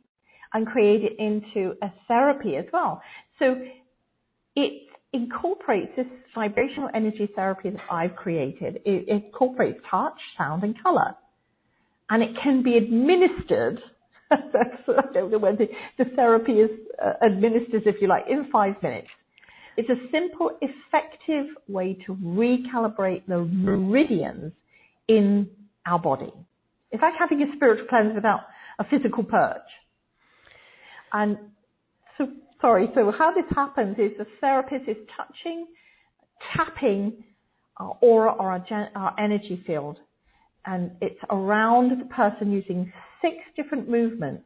and 0.54 0.66
create 0.66 1.02
it 1.04 1.20
into 1.20 1.74
a 1.82 1.92
therapy 2.08 2.56
as 2.56 2.66
well. 2.72 3.02
So 3.38 3.56
it 4.56 4.88
incorporates 5.14 5.92
this 5.96 6.08
vibrational 6.34 6.90
energy 6.94 7.30
therapy 7.36 7.72
that 7.72 7.82
I've 7.92 8.16
created. 8.16 8.78
It, 8.86 9.06
it 9.08 9.26
incorporates 9.26 9.80
touch, 9.90 10.20
sound, 10.38 10.64
and 10.64 10.82
color. 10.82 11.16
And 12.10 12.24
it 12.24 12.30
can 12.42 12.64
be 12.64 12.78
administered 12.78 13.80
I 14.32 15.12
don't 15.14 15.32
know 15.32 15.40
when 15.40 15.58
the, 15.58 15.68
the 15.98 16.10
therapy 16.16 16.54
is 16.54 16.70
uh, 17.04 17.14
administered, 17.26 17.84
if 17.86 17.96
you 18.00 18.08
like, 18.08 18.26
in 18.30 18.50
five 18.52 18.76
minutes. 18.84 19.08
It's 19.76 19.90
a 19.90 19.96
simple, 20.12 20.52
effective 20.62 21.48
way 21.68 21.98
to 22.06 22.14
recalibrate 22.16 23.24
the 23.28 23.46
meridians 23.46 24.52
in 25.10 25.50
our 25.86 26.00
body. 26.00 26.32
It's 26.92 27.02
like 27.02 27.14
having 27.20 27.42
a 27.42 27.54
spiritual 27.56 27.88
cleanse 27.90 28.16
without 28.16 28.42
a 28.80 28.86
physical 28.86 29.24
purge. 29.24 29.58
And 31.12 31.38
so, 32.18 32.28
sorry, 32.62 32.88
so 32.96 33.12
how 33.18 33.34
this 33.34 33.46
happens 33.54 33.98
is 33.98 34.12
the 34.18 34.28
therapist 34.40 34.88
is 34.88 34.98
touching 35.18 35.68
tapping 36.56 37.24
our 37.78 37.98
aura 38.02 38.32
or 38.32 38.52
our, 38.52 38.60
gen- 38.60 38.90
our 38.96 39.14
energy 39.20 39.62
field. 39.66 39.98
And 40.66 40.92
it's 41.02 41.20
around 41.30 42.00
the 42.00 42.06
person 42.06 42.52
using 42.52 42.92
six 43.22 43.36
different 43.56 43.90
movements. 43.90 44.44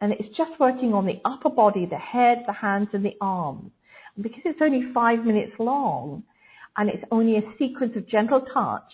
And 0.00 0.12
it's 0.12 0.28
just 0.36 0.52
working 0.60 0.94
on 0.94 1.06
the 1.06 1.20
upper 1.24 1.50
body, 1.50 1.86
the 1.86 1.96
head, 1.96 2.44
the 2.46 2.52
hands, 2.52 2.88
and 2.92 3.04
the 3.04 3.14
arms. 3.20 3.70
And 4.14 4.22
because 4.22 4.40
it's 4.44 4.60
only 4.62 4.92
five 4.94 5.24
minutes 5.24 5.52
long, 5.58 6.22
and 6.76 6.88
it's 6.88 7.02
only 7.10 7.36
a 7.36 7.42
sequence 7.58 7.94
of 7.96 8.08
gentle 8.08 8.42
touch, 8.54 8.92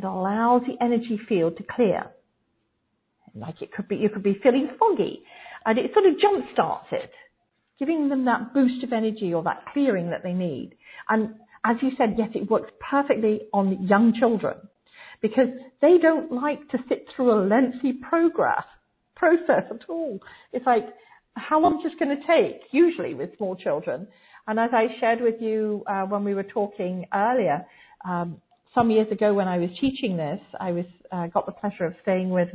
it 0.00 0.06
allows 0.06 0.62
the 0.62 0.82
energy 0.82 1.20
field 1.28 1.58
to 1.58 1.62
clear. 1.62 2.06
Like 3.34 3.60
it 3.60 3.70
could 3.70 3.86
be, 3.86 3.96
you 3.96 4.08
could 4.08 4.22
be 4.22 4.40
feeling 4.42 4.70
foggy, 4.78 5.20
and 5.66 5.78
it 5.78 5.90
sort 5.92 6.06
of 6.06 6.18
jump 6.18 6.46
starts 6.54 6.86
it, 6.90 7.10
giving 7.78 8.08
them 8.08 8.24
that 8.24 8.54
boost 8.54 8.82
of 8.82 8.94
energy 8.94 9.34
or 9.34 9.42
that 9.42 9.64
clearing 9.74 10.08
that 10.10 10.22
they 10.22 10.32
need. 10.32 10.72
And 11.10 11.34
as 11.66 11.76
you 11.82 11.90
said, 11.98 12.14
yes, 12.16 12.30
it 12.34 12.50
works 12.50 12.70
perfectly 12.80 13.42
on 13.52 13.86
young 13.86 14.14
children 14.18 14.56
because 15.20 15.48
they 15.82 15.98
don't 16.00 16.32
like 16.32 16.66
to 16.70 16.78
sit 16.88 17.04
through 17.14 17.32
a 17.32 17.44
lengthy 17.46 17.92
progress 17.92 18.64
process 19.16 19.64
at 19.70 19.86
all. 19.86 20.18
It's 20.54 20.64
like, 20.64 20.86
how 21.34 21.60
long 21.60 21.80
is 21.80 21.90
this 21.92 21.98
going 21.98 22.16
to 22.16 22.26
take? 22.26 22.62
Usually 22.72 23.12
with 23.12 23.36
small 23.36 23.54
children. 23.54 24.08
And 24.46 24.58
as 24.58 24.70
I 24.72 24.86
shared 24.98 25.20
with 25.20 25.42
you 25.42 25.84
uh, 25.86 26.04
when 26.04 26.24
we 26.24 26.34
were 26.34 26.42
talking 26.42 27.04
earlier, 27.12 27.66
um, 28.08 28.40
some 28.74 28.90
years 28.90 29.10
ago 29.10 29.34
when 29.34 29.48
I 29.48 29.58
was 29.58 29.70
teaching 29.80 30.16
this, 30.16 30.40
I 30.58 30.72
was 30.72 30.84
uh, 31.10 31.26
got 31.26 31.46
the 31.46 31.52
pleasure 31.52 31.84
of 31.84 31.94
staying 32.02 32.30
with 32.30 32.48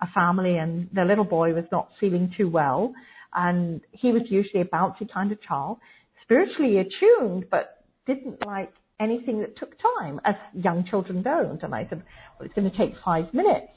a 0.00 0.06
family, 0.14 0.58
and 0.58 0.88
the 0.92 1.04
little 1.04 1.24
boy 1.24 1.54
was 1.54 1.64
not 1.72 1.88
feeling 1.98 2.32
too 2.36 2.48
well, 2.48 2.92
and 3.34 3.80
he 3.92 4.12
was 4.12 4.22
usually 4.28 4.62
a 4.62 4.66
bouncy 4.66 5.10
kind 5.12 5.32
of 5.32 5.42
child, 5.42 5.78
spiritually 6.22 6.78
attuned, 6.78 7.46
but 7.50 7.84
didn't 8.06 8.44
like 8.44 8.72
anything 9.00 9.40
that 9.40 9.56
took 9.58 9.70
time, 9.98 10.20
as 10.24 10.34
young 10.54 10.84
children 10.88 11.22
don't. 11.22 11.62
And 11.62 11.74
I 11.74 11.86
said, 11.88 12.02
well, 12.38 12.46
it's 12.46 12.54
going 12.54 12.70
to 12.70 12.76
take 12.76 12.94
five 13.04 13.32
minutes. 13.32 13.72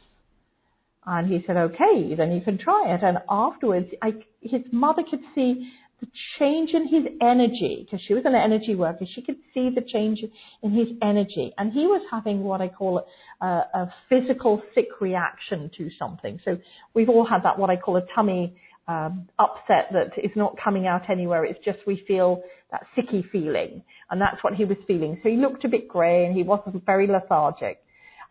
And 1.06 1.32
he 1.32 1.44
said, 1.46 1.56
okay, 1.56 2.16
then 2.18 2.32
you 2.32 2.42
can 2.42 2.58
try 2.58 2.94
it. 2.94 3.04
And 3.04 3.20
afterwards, 3.30 3.88
I, 4.02 4.14
his 4.42 4.62
mother 4.72 5.04
could 5.10 5.22
see 5.36 5.70
the 6.02 6.08
change 6.40 6.72
in 6.74 6.88
his 6.88 7.04
energy, 7.22 7.86
because 7.86 8.04
she 8.06 8.14
was 8.14 8.24
an 8.26 8.36
energy 8.36 8.76
worker, 8.76 9.06
she 9.14 9.22
could 9.22 9.38
see 9.54 9.70
the 9.74 9.82
change 9.82 10.20
in 10.62 10.72
his 10.72 10.88
energy. 11.02 11.54
And 11.58 11.72
he 11.72 11.86
was 11.88 12.02
having 12.12 12.44
what 12.44 12.62
I 12.62 12.68
call 12.68 13.06
a, 13.42 13.46
a 13.46 13.94
physical 14.10 14.62
sick 14.74 14.90
reaction 15.00 15.72
to 15.78 15.90
something. 15.98 16.40
So 16.44 16.58
we've 16.94 17.10
all 17.10 17.26
had 17.26 17.44
that, 17.44 17.58
what 17.58 17.70
I 17.70 17.78
call 17.78 17.98
a 17.98 18.06
tummy 18.14 18.58
um, 18.88 19.28
upset 19.40 19.90
that 19.94 20.12
is 20.22 20.32
not 20.36 20.58
coming 20.64 20.86
out 20.86 21.10
anywhere. 21.10 21.46
It's 21.46 21.64
just 21.64 21.80
we 21.88 22.04
feel 22.08 22.44
that 22.72 22.86
sicky 22.98 23.30
feeling. 23.32 23.82
And 24.10 24.22
that's 24.22 24.44
what 24.44 24.54
he 24.54 24.66
was 24.66 24.78
feeling. 24.88 25.20
So 25.24 25.30
he 25.30 25.38
looked 25.38 25.64
a 25.66 25.70
bit 25.70 25.88
grey 25.88 26.26
and 26.26 26.36
he 26.36 26.44
wasn't 26.44 26.86
very 26.86 27.08
lethargic. 27.08 27.80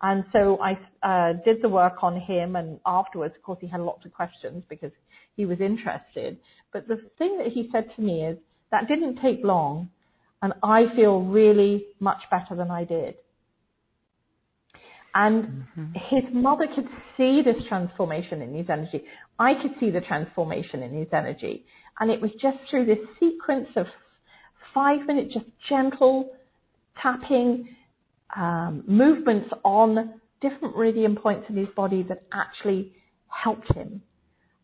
And 0.03 0.25
so 0.33 0.59
I 0.61 0.73
uh, 1.03 1.33
did 1.45 1.63
the 1.63 1.69
work 1.69 2.03
on 2.03 2.21
him, 2.21 2.57
and 2.57 2.79
afterwards, 2.85 3.35
of 3.37 3.43
course, 3.43 3.59
he 3.63 3.69
had 3.69 3.81
lots 3.81 4.05
of 4.05 4.13
questions 4.13 4.63
because 4.69 4.91
he 5.37 5.47
was 5.47 5.61
interested. 5.61 6.39
But 6.73 6.89
the 6.89 7.01
thing 7.19 7.39
that 7.39 7.49
he 7.49 7.69
said 7.73 7.87
to 7.97 8.03
me 8.03 8.25
is 8.25 8.39
that 8.71 8.89
didn't 8.89 9.21
take 9.23 9.45
long, 9.45 9.91
and 10.43 10.53
I 10.63 10.85
feel 10.95 11.21
really 11.21 11.87
much 12.01 12.23
better 12.31 12.55
than 12.57 12.71
I 12.71 12.85
did. 12.85 13.15
And 15.15 15.45
mm-hmm. 15.45 15.85
his 16.11 16.25
mother 16.33 16.67
could 16.75 16.89
see 17.17 17.41
this 17.45 17.63
transformation 17.69 18.43
in 18.43 18.53
his 18.55 18.67
energy. 18.69 19.05
I 19.39 19.53
could 19.63 19.73
see 19.79 19.91
the 19.91 20.01
transformation 20.01 20.83
in 20.83 20.93
his 20.93 21.09
energy. 21.13 21.65
And 22.01 22.11
it 22.11 22.21
was 22.21 22.33
just 22.43 22.59
through 22.69 22.87
this 22.87 22.99
sequence 23.21 23.69
of 23.77 23.87
five 24.75 25.07
minutes, 25.07 25.33
just 25.33 25.47
gentle 25.69 26.31
tapping, 27.01 27.69
um, 28.37 28.83
movements 28.89 29.51
on 29.65 30.21
different 30.41 30.77
meridian 30.77 31.17
points 31.17 31.47
in 31.49 31.57
his 31.57 31.69
body 31.77 32.05
that 32.09 32.25
actually 32.33 32.93
helped 33.29 33.73
him. 33.75 34.03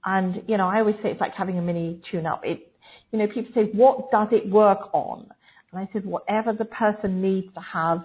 And, 0.04 0.42
you 0.46 0.56
know, 0.56 0.68
I 0.68 0.80
always 0.80 0.96
say 1.02 1.10
it's 1.10 1.20
like 1.20 1.34
having 1.34 1.58
a 1.58 1.62
mini 1.62 2.00
tune 2.10 2.26
up. 2.26 2.42
It, 2.44 2.72
you 3.12 3.18
know, 3.18 3.26
people 3.26 3.52
say, 3.54 3.70
what 3.72 4.10
does 4.10 4.28
it 4.32 4.48
work 4.48 4.92
on? 4.92 5.26
And 5.72 5.80
I 5.80 5.88
said, 5.92 6.04
whatever 6.04 6.52
the 6.52 6.64
person 6.64 7.20
needs 7.20 7.52
to 7.54 7.60
have 7.60 8.04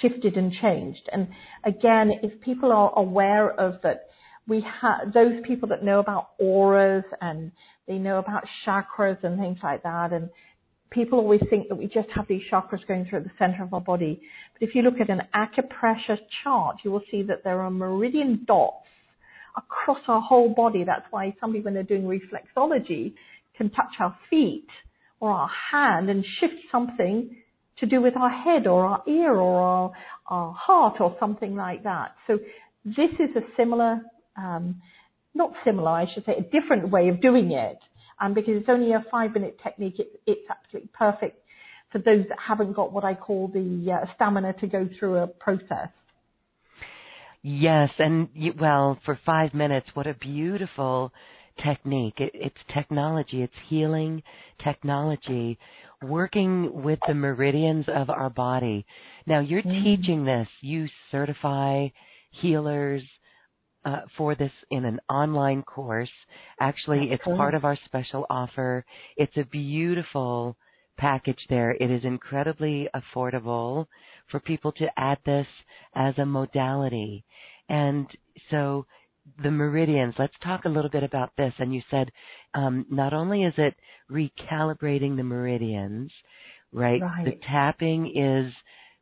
shifted 0.00 0.36
and 0.36 0.52
changed. 0.52 1.08
And 1.12 1.28
again, 1.64 2.12
if 2.22 2.40
people 2.40 2.72
are 2.72 2.92
aware 2.96 3.50
of 3.50 3.80
that, 3.82 4.08
we 4.46 4.64
have 4.82 5.12
those 5.12 5.40
people 5.46 5.68
that 5.68 5.84
know 5.84 6.00
about 6.00 6.30
auras 6.38 7.04
and 7.20 7.52
they 7.86 7.98
know 7.98 8.18
about 8.18 8.44
chakras 8.66 9.22
and 9.22 9.38
things 9.38 9.58
like 9.62 9.82
that 9.82 10.12
and 10.12 10.28
people 10.94 11.18
always 11.18 11.40
think 11.50 11.68
that 11.68 11.74
we 11.74 11.86
just 11.86 12.08
have 12.14 12.26
these 12.28 12.42
chakras 12.50 12.86
going 12.86 13.04
through 13.04 13.20
the 13.20 13.30
center 13.38 13.64
of 13.64 13.74
our 13.74 13.80
body. 13.80 14.22
But 14.52 14.68
if 14.68 14.74
you 14.74 14.82
look 14.82 15.00
at 15.00 15.10
an 15.10 15.22
acupressure 15.34 16.18
chart, 16.42 16.76
you 16.84 16.92
will 16.92 17.02
see 17.10 17.22
that 17.24 17.42
there 17.42 17.60
are 17.60 17.70
meridian 17.70 18.44
dots 18.46 18.83
across 19.56 20.00
our 20.08 20.20
whole 20.20 20.52
body. 20.54 20.84
That's 20.84 21.06
why 21.10 21.34
somebody, 21.40 21.62
when 21.62 21.74
they're 21.74 21.82
doing 21.82 22.02
reflexology, 22.04 23.14
can 23.56 23.70
touch 23.70 23.94
our 24.00 24.16
feet 24.30 24.66
or 25.20 25.30
our 25.30 25.50
hand 25.72 26.10
and 26.10 26.24
shift 26.40 26.54
something 26.70 27.36
to 27.78 27.86
do 27.86 28.00
with 28.00 28.16
our 28.16 28.30
head 28.30 28.66
or 28.66 28.84
our 28.84 29.02
ear 29.08 29.34
or 29.34 29.60
our, 29.60 29.92
our 30.26 30.52
heart 30.52 31.00
or 31.00 31.16
something 31.18 31.54
like 31.54 31.82
that. 31.84 32.14
So 32.26 32.38
this 32.84 33.10
is 33.18 33.34
a 33.36 33.40
similar, 33.56 34.00
um, 34.36 34.80
not 35.34 35.52
similar, 35.64 35.90
I 35.90 36.06
should 36.12 36.24
say, 36.24 36.34
a 36.38 36.42
different 36.42 36.90
way 36.90 37.08
of 37.08 37.20
doing 37.20 37.52
it. 37.52 37.78
And 38.20 38.34
because 38.34 38.54
it's 38.56 38.68
only 38.68 38.92
a 38.92 39.04
five 39.10 39.32
minute 39.34 39.58
technique, 39.62 39.98
it, 39.98 40.20
it's 40.26 40.48
absolutely 40.48 40.90
perfect 40.92 41.40
for 41.90 41.98
those 41.98 42.24
that 42.28 42.38
haven't 42.44 42.74
got 42.74 42.92
what 42.92 43.04
I 43.04 43.14
call 43.14 43.48
the 43.48 43.92
uh, 43.92 44.06
stamina 44.14 44.52
to 44.54 44.66
go 44.66 44.88
through 44.98 45.18
a 45.18 45.26
process. 45.26 45.88
Yes, 47.46 47.90
and 47.98 48.28
you, 48.34 48.54
well, 48.58 48.98
for 49.04 49.20
five 49.26 49.52
minutes, 49.52 49.86
what 49.92 50.06
a 50.06 50.14
beautiful 50.14 51.12
technique. 51.62 52.14
It, 52.16 52.30
it's 52.32 52.56
technology, 52.72 53.42
it's 53.42 53.52
healing 53.68 54.22
technology, 54.64 55.58
working 56.02 56.82
with 56.82 56.98
the 57.06 57.12
meridians 57.12 57.84
of 57.94 58.08
our 58.08 58.30
body. 58.30 58.86
Now, 59.26 59.40
you're 59.40 59.60
mm. 59.60 59.84
teaching 59.84 60.24
this. 60.24 60.48
You 60.62 60.88
certify 61.10 61.88
healers, 62.40 63.02
uh, 63.84 64.00
for 64.16 64.34
this 64.34 64.52
in 64.70 64.86
an 64.86 64.98
online 65.10 65.62
course. 65.62 66.08
Actually, 66.60 67.10
it's 67.10 67.22
part 67.24 67.54
of 67.54 67.66
our 67.66 67.76
special 67.84 68.24
offer. 68.30 68.86
It's 69.18 69.36
a 69.36 69.44
beautiful 69.44 70.56
package 70.96 71.40
there. 71.50 71.72
It 71.72 71.90
is 71.90 72.04
incredibly 72.04 72.88
affordable 72.94 73.84
for 74.30 74.40
people 74.40 74.72
to 74.72 74.86
add 74.96 75.18
this 75.24 75.46
as 75.94 76.14
a 76.18 76.26
modality. 76.26 77.24
And 77.68 78.06
so 78.50 78.86
the 79.42 79.50
meridians, 79.50 80.14
let's 80.18 80.34
talk 80.42 80.64
a 80.64 80.68
little 80.68 80.90
bit 80.90 81.02
about 81.02 81.32
this. 81.36 81.52
And 81.58 81.74
you 81.74 81.82
said 81.90 82.10
um, 82.54 82.86
not 82.90 83.12
only 83.12 83.44
is 83.44 83.54
it 83.56 83.74
recalibrating 84.10 85.16
the 85.16 85.22
meridians, 85.22 86.10
right? 86.72 87.00
right? 87.00 87.24
The 87.24 87.38
tapping 87.46 88.12
is 88.16 88.52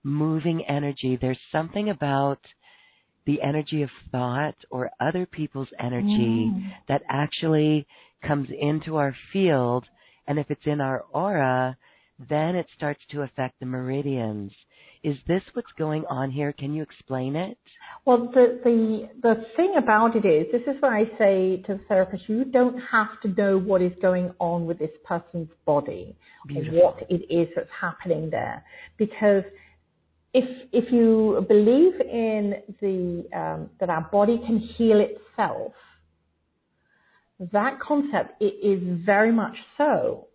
moving 0.04 0.64
energy. 0.68 1.18
There's 1.20 1.38
something 1.50 1.90
about 1.90 2.38
the 3.24 3.40
energy 3.40 3.82
of 3.82 3.90
thought 4.10 4.56
or 4.70 4.90
other 5.00 5.26
people's 5.26 5.68
energy 5.78 6.50
mm. 6.52 6.72
that 6.88 7.02
actually 7.08 7.86
comes 8.26 8.48
into 8.58 8.96
our 8.96 9.14
field. 9.32 9.84
And 10.26 10.38
if 10.38 10.50
it's 10.50 10.66
in 10.66 10.80
our 10.80 11.04
aura, 11.12 11.76
then 12.28 12.56
it 12.56 12.66
starts 12.76 13.00
to 13.10 13.22
affect 13.22 13.58
the 13.60 13.66
meridians. 13.66 14.52
Is 15.02 15.16
this 15.26 15.42
what's 15.54 15.72
going 15.76 16.04
on 16.08 16.30
here? 16.30 16.52
Can 16.52 16.74
you 16.74 16.82
explain 16.82 17.34
it? 17.34 17.58
Well, 18.04 18.30
the, 18.32 18.60
the, 18.62 19.08
the 19.20 19.34
thing 19.56 19.74
about 19.76 20.14
it 20.14 20.24
is, 20.24 20.46
this 20.52 20.62
is 20.62 20.80
what 20.80 20.92
I 20.92 21.04
say 21.18 21.62
to 21.66 21.74
the 21.74 21.80
therapist, 21.88 22.28
you 22.28 22.44
don't 22.44 22.78
have 22.78 23.20
to 23.22 23.28
know 23.28 23.58
what 23.58 23.82
is 23.82 23.92
going 24.00 24.32
on 24.38 24.66
with 24.66 24.78
this 24.78 24.90
person's 25.04 25.48
body, 25.64 26.16
Beautiful. 26.46 26.78
or 26.78 26.84
what 26.84 27.06
it 27.08 27.34
is 27.34 27.48
that's 27.56 27.68
happening 27.80 28.30
there. 28.30 28.64
Because 28.96 29.44
if 30.34 30.44
if 30.72 30.90
you 30.90 31.44
believe 31.48 32.00
in 32.00 32.54
the 32.80 33.38
um, 33.38 33.70
that 33.80 33.90
our 33.90 34.08
body 34.10 34.40
can 34.46 34.58
heal 34.58 35.00
itself, 35.00 35.72
that 37.52 37.78
concept 37.80 38.40
it 38.40 38.54
is 38.62 39.04
very 39.04 39.32
much 39.32 39.56
so. 39.76 40.28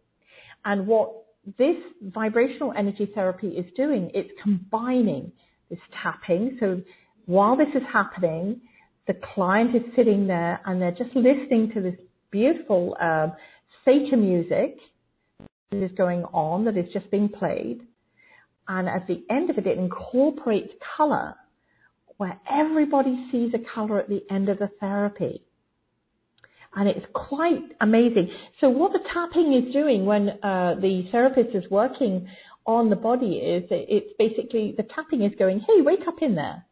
And 0.65 0.85
what 0.85 1.26
this 1.57 1.77
vibrational 2.01 2.73
energy 2.77 3.09
therapy 3.13 3.49
is 3.49 3.65
doing, 3.75 4.11
it's 4.13 4.31
combining 4.41 5.31
this 5.69 5.79
tapping. 6.01 6.57
So 6.59 6.81
while 7.25 7.55
this 7.55 7.69
is 7.75 7.83
happening, 7.91 8.61
the 9.07 9.15
client 9.35 9.75
is 9.75 9.83
sitting 9.95 10.27
there 10.27 10.59
and 10.65 10.81
they're 10.81 10.91
just 10.91 11.15
listening 11.15 11.71
to 11.73 11.81
this 11.81 11.95
beautiful 12.31 12.97
uh, 13.01 13.27
music 13.85 14.77
that 15.71 15.81
is 15.81 15.91
going 15.97 16.23
on, 16.33 16.65
that 16.65 16.75
is 16.75 16.91
just 16.91 17.09
being 17.09 17.29
played 17.29 17.81
and 18.67 18.89
at 18.89 19.07
the 19.07 19.23
end 19.29 19.49
of 19.49 19.57
it, 19.57 19.67
it 19.67 19.77
incorporates 19.77 20.73
color 20.97 21.35
where 22.17 22.39
everybody 22.51 23.27
sees 23.31 23.53
a 23.53 23.73
color 23.73 23.99
at 23.99 24.09
the 24.09 24.23
end 24.29 24.49
of 24.49 24.59
the 24.59 24.69
therapy. 24.79 25.43
And 26.77 26.87
it's 26.87 27.05
quite 27.11 27.63
amazing. 27.81 28.29
So 28.61 28.69
what 28.69 28.93
the 28.93 28.99
tapping 29.11 29.51
is 29.51 29.73
doing 29.73 30.05
when 30.05 30.29
uh, 30.29 30.75
the 30.79 31.07
therapist 31.11 31.55
is 31.55 31.63
working 31.71 32.27
on 32.67 32.91
the 32.91 32.95
body 32.95 33.37
is 33.37 33.63
it's 33.71 34.13
basically 34.19 34.75
the 34.77 34.83
tapping 34.83 35.23
is 35.23 35.31
going, 35.39 35.59
hey, 35.61 35.81
wake 35.81 36.07
up 36.07 36.21
in 36.21 36.35
there. 36.35 36.65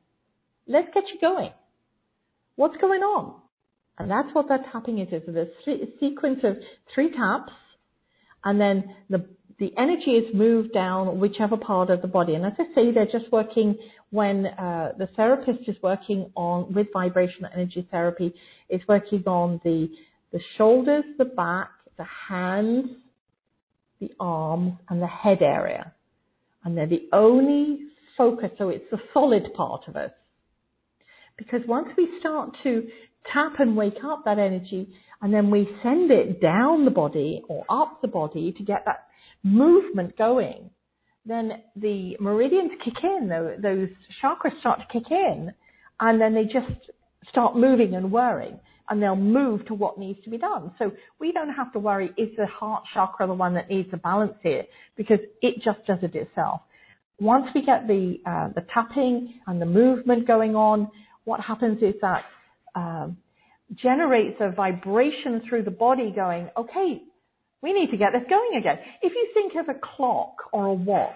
Let's 0.68 0.89
get 0.93 1.06
you 1.12 1.20
going. 1.20 1.49
What's 2.56 2.78
going 2.78 3.01
on? 3.01 3.41
And 3.97 4.12
that's 4.12 4.30
what 4.34 4.47
that 4.49 4.66
tapping 4.72 4.99
is. 4.99 5.08
It's 5.12 5.28
a 5.28 5.99
sequence 5.99 6.41
of 6.43 6.58
three 6.93 7.10
taps, 7.10 7.53
and 8.43 8.62
then 8.62 8.95
the 9.10 9.26
the 9.60 9.72
energy 9.78 10.12
is 10.12 10.36
moved 10.36 10.74
down 10.74 11.20
whichever 11.20 11.56
part 11.56 11.89
of 11.89 12.01
the 12.01 12.08
body. 12.08 12.36
And 12.36 12.45
as 12.45 12.53
I 12.60 12.66
say, 12.76 12.91
they're 12.91 13.06
just 13.06 13.32
working 13.32 13.76
when 14.12 14.47
uh, 14.47 14.93
the 14.97 15.08
therapist 15.16 15.68
is 15.68 15.76
working 15.82 16.30
on 16.36 16.74
with 16.74 16.88
vibrational 16.91 17.49
energy 17.53 17.88
therapy, 17.89 18.34
is 18.70 18.82
working 18.88 19.24
on 19.26 19.62
the 19.64 19.89
the 20.32 20.39
shoulders, 20.58 21.06
the 21.18 21.24
back, 21.24 21.70
the 21.97 22.06
hands, 22.28 22.89
the 24.01 24.12
arms, 24.20 24.74
and 24.89 25.01
the 25.01 25.08
head 25.08 25.41
area. 25.41 25.93
And 26.66 26.78
they're 26.78 26.88
the 26.88 27.08
only 27.14 27.80
focus, 28.18 28.49
so 28.58 28.68
it's 28.68 28.84
the 28.91 28.99
solid 29.14 29.53
part 29.53 29.88
of 29.88 29.95
us. 29.95 30.12
Because 31.38 31.62
once 31.68 31.88
we 31.97 32.10
start 32.20 32.49
to 32.64 32.88
tap 33.32 33.60
and 33.60 33.78
wake 33.78 34.03
up 34.03 34.26
that 34.26 34.39
energy, 34.39 34.89
and 35.22 35.34
then 35.34 35.49
we 35.49 35.70
send 35.82 36.12
it 36.12 36.41
down 36.41 36.84
the 36.84 36.91
body 36.91 37.41
or 37.47 37.64
up 37.70 38.01
the 38.01 38.08
body 38.08 38.53
to 38.58 38.64
get 38.64 38.84
that 38.86 39.05
movement 39.46 40.18
going, 40.18 40.72
then 41.26 41.52
the 41.76 42.18
meridians 42.20 42.72
kick 42.84 42.96
in, 43.04 43.30
those 43.62 43.89
chakras 44.22 44.60
start 44.60 44.80
to 44.80 44.86
kick 44.91 45.10
in, 45.12 45.54
and 46.00 46.20
then 46.20 46.34
they 46.34 46.43
just 46.43 46.89
start 47.30 47.56
moving 47.56 47.93
and 47.96 48.12
whirring, 48.12 48.60
and 48.89 49.02
they'll 49.02 49.16
move 49.16 49.66
to 49.68 49.74
what 49.74 50.00
needs 50.00 50.20
to 50.24 50.30
be 50.32 50.38
done. 50.38 50.72
So 50.80 50.91
we 51.20 51.32
don't 51.32 51.54
have 51.54 51.72
to 51.74 51.80
worry, 51.80 52.12
is 52.18 52.30
the 52.38 52.48
heart 52.48 52.84
chakra 52.93 53.28
the 53.28 53.34
one 53.34 53.54
that 53.54 53.70
needs 53.70 53.89
a 53.93 53.98
balance 53.98 54.34
here? 54.41 54.64
Because 54.98 55.20
it 55.41 55.64
just 55.64 55.86
does 55.86 56.00
it 56.02 56.16
itself. 56.16 56.62
Once 57.20 57.46
we 57.54 57.64
get 57.64 57.88
the, 57.88 58.18
uh, 58.26 58.50
the 58.56 58.66
tapping 58.74 59.36
and 59.48 59.62
the 59.62 59.66
movement 59.66 60.28
going 60.28 60.56
on, 60.56 60.89
what 61.24 61.39
happens 61.39 61.82
is 61.82 61.93
that 62.02 62.24
um, 62.76 63.18
generates 63.76 64.38
a 64.41 64.52
vibration 64.52 65.41
through 65.48 65.64
the 65.64 65.72
body 65.72 66.12
going, 66.16 66.50
okay, 66.58 67.02
we 67.66 67.74
need 67.74 67.89
to 67.91 67.97
get 67.97 68.13
this 68.13 68.22
going 68.30 68.59
again. 68.59 68.78
If 69.01 69.11
you 69.13 69.28
think 69.34 69.53
of 69.59 69.76
a 69.76 69.80
clock 69.80 70.36
or 70.53 70.68
a 70.68 70.74
watch, 70.74 71.16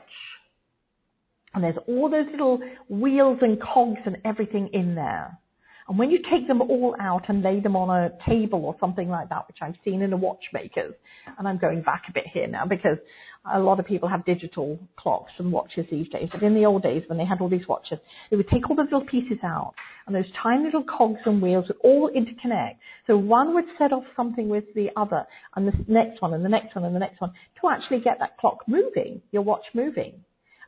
and 1.54 1.64
there's 1.64 1.78
all 1.88 2.10
those 2.10 2.26
little 2.32 2.60
wheels 2.90 3.38
and 3.42 3.62
cogs 3.62 4.02
and 4.06 4.18
everything 4.26 4.70
in 4.74 4.96
there, 4.96 5.38
and 5.90 5.98
when 5.98 6.12
you 6.12 6.20
take 6.32 6.48
them 6.48 6.62
all 6.62 6.96
out 7.00 7.24
and 7.30 7.42
lay 7.42 7.60
them 7.60 7.76
on 7.76 7.90
a 7.90 8.12
table 8.30 8.64
or 8.64 8.76
something 8.80 9.10
like 9.10 9.30
that, 9.30 9.48
which 9.48 9.58
I've 9.60 9.74
seen 9.84 10.04
in 10.04 10.12
the 10.12 10.18
watchmakers, 10.18 10.94
and 11.38 11.48
I'm 11.48 11.58
going 11.58 11.82
back 11.82 12.04
a 12.08 12.14
bit 12.14 12.26
here 12.32 12.48
now 12.48 12.66
because 12.66 12.98
a 13.52 13.60
lot 13.60 13.80
of 13.80 13.88
people 13.88 14.08
have 14.08 14.24
digital 14.24 14.78
clocks 14.98 15.32
and 15.40 15.52
watches 15.52 15.88
these 15.90 16.08
days. 16.10 16.30
But 16.32 16.44
in 16.44 16.54
the 16.54 16.66
old 16.66 16.84
days, 16.84 17.02
when 17.08 17.18
they 17.18 17.26
had 17.26 17.42
all 17.42 17.50
these 17.50 17.68
watches, 17.68 17.98
they 18.30 18.38
would 18.38 18.50
take 18.50 18.70
all 18.70 18.76
the 18.76 18.84
little 18.84 19.06
pieces 19.06 19.40
out, 19.44 19.74
and 20.06 20.16
those 20.16 20.32
tiny 20.44 20.66
little 20.66 20.84
cogs 20.84 21.22
and 21.26 21.42
wheels 21.42 21.66
would 21.70 21.78
all 21.84 22.12
interconnect. 22.16 22.76
So 23.08 23.18
one 23.18 23.56
would 23.56 23.66
set 23.80 23.92
off 23.92 24.04
something 24.16 24.48
with 24.48 24.66
the 24.76 24.90
other, 24.96 25.26
and 25.56 25.68
the 25.68 25.74
next 25.88 26.22
one, 26.22 26.36
and 26.36 26.46
the 26.46 26.50
next 26.50 26.76
one, 26.76 26.86
and 26.86 26.96
the 26.96 27.00
next 27.00 27.20
one, 27.20 27.32
to 27.62 27.70
actually 27.70 28.02
get 28.02 28.20
that 28.20 28.38
clock 28.38 28.60
moving, 28.68 29.24
your 29.32 29.42
watch 29.42 29.64
moving. 29.74 30.14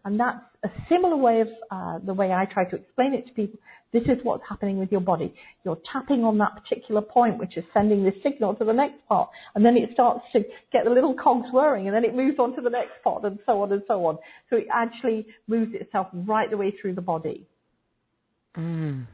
And 0.03 0.19
that's 0.19 0.39
a 0.63 0.69
similar 0.89 1.15
way 1.15 1.41
of 1.41 1.47
uh, 1.69 1.99
the 2.05 2.13
way 2.13 2.31
I 2.31 2.45
try 2.45 2.65
to 2.65 2.75
explain 2.75 3.13
it 3.13 3.27
to 3.27 3.33
people. 3.33 3.59
This 3.93 4.03
is 4.03 4.19
what's 4.23 4.43
happening 4.47 4.77
with 4.77 4.91
your 4.91 5.01
body. 5.01 5.33
You're 5.65 5.79
tapping 5.91 6.23
on 6.23 6.37
that 6.37 6.51
particular 6.55 7.01
point, 7.01 7.37
which 7.37 7.57
is 7.57 7.63
sending 7.73 8.03
the 8.03 8.13
signal 8.23 8.55
to 8.55 8.63
the 8.63 8.71
next 8.71 9.05
part, 9.07 9.29
and 9.53 9.65
then 9.65 9.75
it 9.75 9.89
starts 9.93 10.21
to 10.31 10.39
get 10.71 10.85
the 10.85 10.89
little 10.89 11.13
cogs 11.13 11.47
whirring, 11.51 11.87
and 11.87 11.95
then 11.95 12.05
it 12.05 12.15
moves 12.15 12.39
on 12.39 12.55
to 12.55 12.61
the 12.61 12.69
next 12.69 13.03
part, 13.03 13.23
and 13.25 13.37
so 13.45 13.61
on 13.61 13.71
and 13.73 13.81
so 13.87 14.05
on. 14.05 14.17
So 14.49 14.55
it 14.55 14.67
actually 14.73 15.27
moves 15.47 15.73
itself 15.73 16.07
right 16.13 16.49
the 16.49 16.57
way 16.57 16.73
through 16.81 16.95
the 16.95 17.01
body. 17.01 17.45
Mm. 18.57 19.07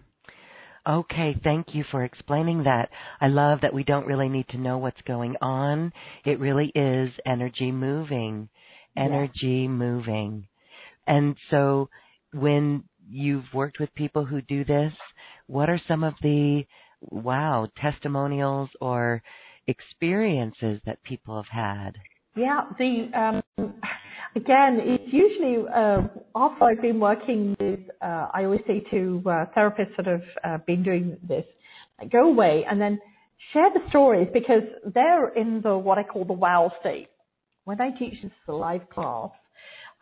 Okay, 0.88 1.36
thank 1.44 1.74
you 1.74 1.84
for 1.92 2.06
explaining 2.06 2.64
that. 2.64 2.90
I 3.20 3.28
love 3.28 3.60
that 3.62 3.74
we 3.74 3.84
don't 3.84 4.06
really 4.06 4.30
need 4.30 4.48
to 4.50 4.58
know 4.58 4.78
what's 4.78 5.02
going 5.08 5.36
on. 5.42 5.92
It 6.24 6.40
really 6.40 6.72
is 6.74 7.10
energy 7.26 7.72
moving. 7.72 8.48
Energy 8.96 9.64
yeah. 9.64 9.68
moving. 9.68 10.48
And 11.08 11.36
so 11.50 11.90
when 12.34 12.84
you've 13.10 13.46
worked 13.54 13.80
with 13.80 13.94
people 13.96 14.26
who 14.26 14.42
do 14.42 14.66
this, 14.66 14.94
what 15.48 15.70
are 15.70 15.82
some 15.88 16.04
of 16.04 16.14
the 16.22 16.64
wow 17.02 17.68
testimonials 17.82 18.70
or 18.82 19.22
experiences 19.68 20.82
that 20.86 21.02
people 21.04 21.36
have 21.36 21.52
had? 21.52 21.92
Yeah, 22.36 22.62
the 22.78 23.42
um, 23.58 23.74
again, 24.36 24.80
it's 24.82 25.12
usually 25.12 25.68
uh, 25.74 26.02
after 26.36 26.66
I've 26.66 26.82
been 26.82 27.00
working 27.00 27.56
with. 27.60 27.80
Uh, 28.02 28.28
I 28.34 28.44
always 28.44 28.62
say 28.68 28.84
to 28.92 29.24
uh, 29.26 29.46
therapists 29.56 29.96
that 29.98 30.06
have 30.06 30.22
uh, 30.44 30.58
been 30.68 30.84
doing 30.84 31.18
this, 31.28 31.46
go 32.12 32.28
away 32.30 32.66
and 32.70 32.80
then 32.80 33.00
share 33.54 33.70
the 33.74 33.82
stories 33.90 34.28
because 34.34 34.64
they're 34.94 35.30
in 35.30 35.62
the 35.62 35.78
what 35.78 35.98
I 35.98 36.04
call 36.04 36.26
the 36.26 36.34
wow 36.34 36.72
state. 36.80 37.08
When 37.64 37.82
I 37.82 37.90
teach 37.98 38.22
this 38.22 38.32
live 38.48 38.90
class, 38.90 39.32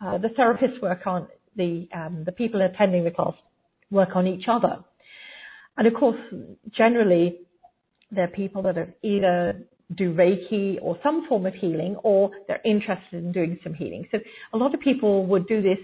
uh, 0.04 0.18
the 0.18 0.28
therapists 0.28 0.80
work 0.82 1.06
on 1.06 1.26
the 1.56 1.88
um, 1.94 2.22
the 2.24 2.32
people 2.32 2.60
attending 2.62 3.04
the 3.04 3.10
class 3.10 3.34
work 3.90 4.10
on 4.14 4.26
each 4.26 4.44
other, 4.48 4.78
and 5.76 5.86
of 5.86 5.94
course, 5.94 6.18
generally, 6.76 7.40
they're 8.10 8.28
people 8.28 8.62
that 8.62 8.76
either 9.02 9.62
do 9.94 10.12
Reiki 10.12 10.78
or 10.82 10.98
some 11.02 11.26
form 11.28 11.46
of 11.46 11.54
healing, 11.54 11.96
or 12.02 12.30
they're 12.48 12.62
interested 12.64 13.24
in 13.24 13.32
doing 13.32 13.58
some 13.62 13.74
healing. 13.74 14.06
So 14.10 14.18
a 14.52 14.56
lot 14.56 14.74
of 14.74 14.80
people 14.80 15.26
would 15.26 15.46
do 15.46 15.62
this 15.62 15.78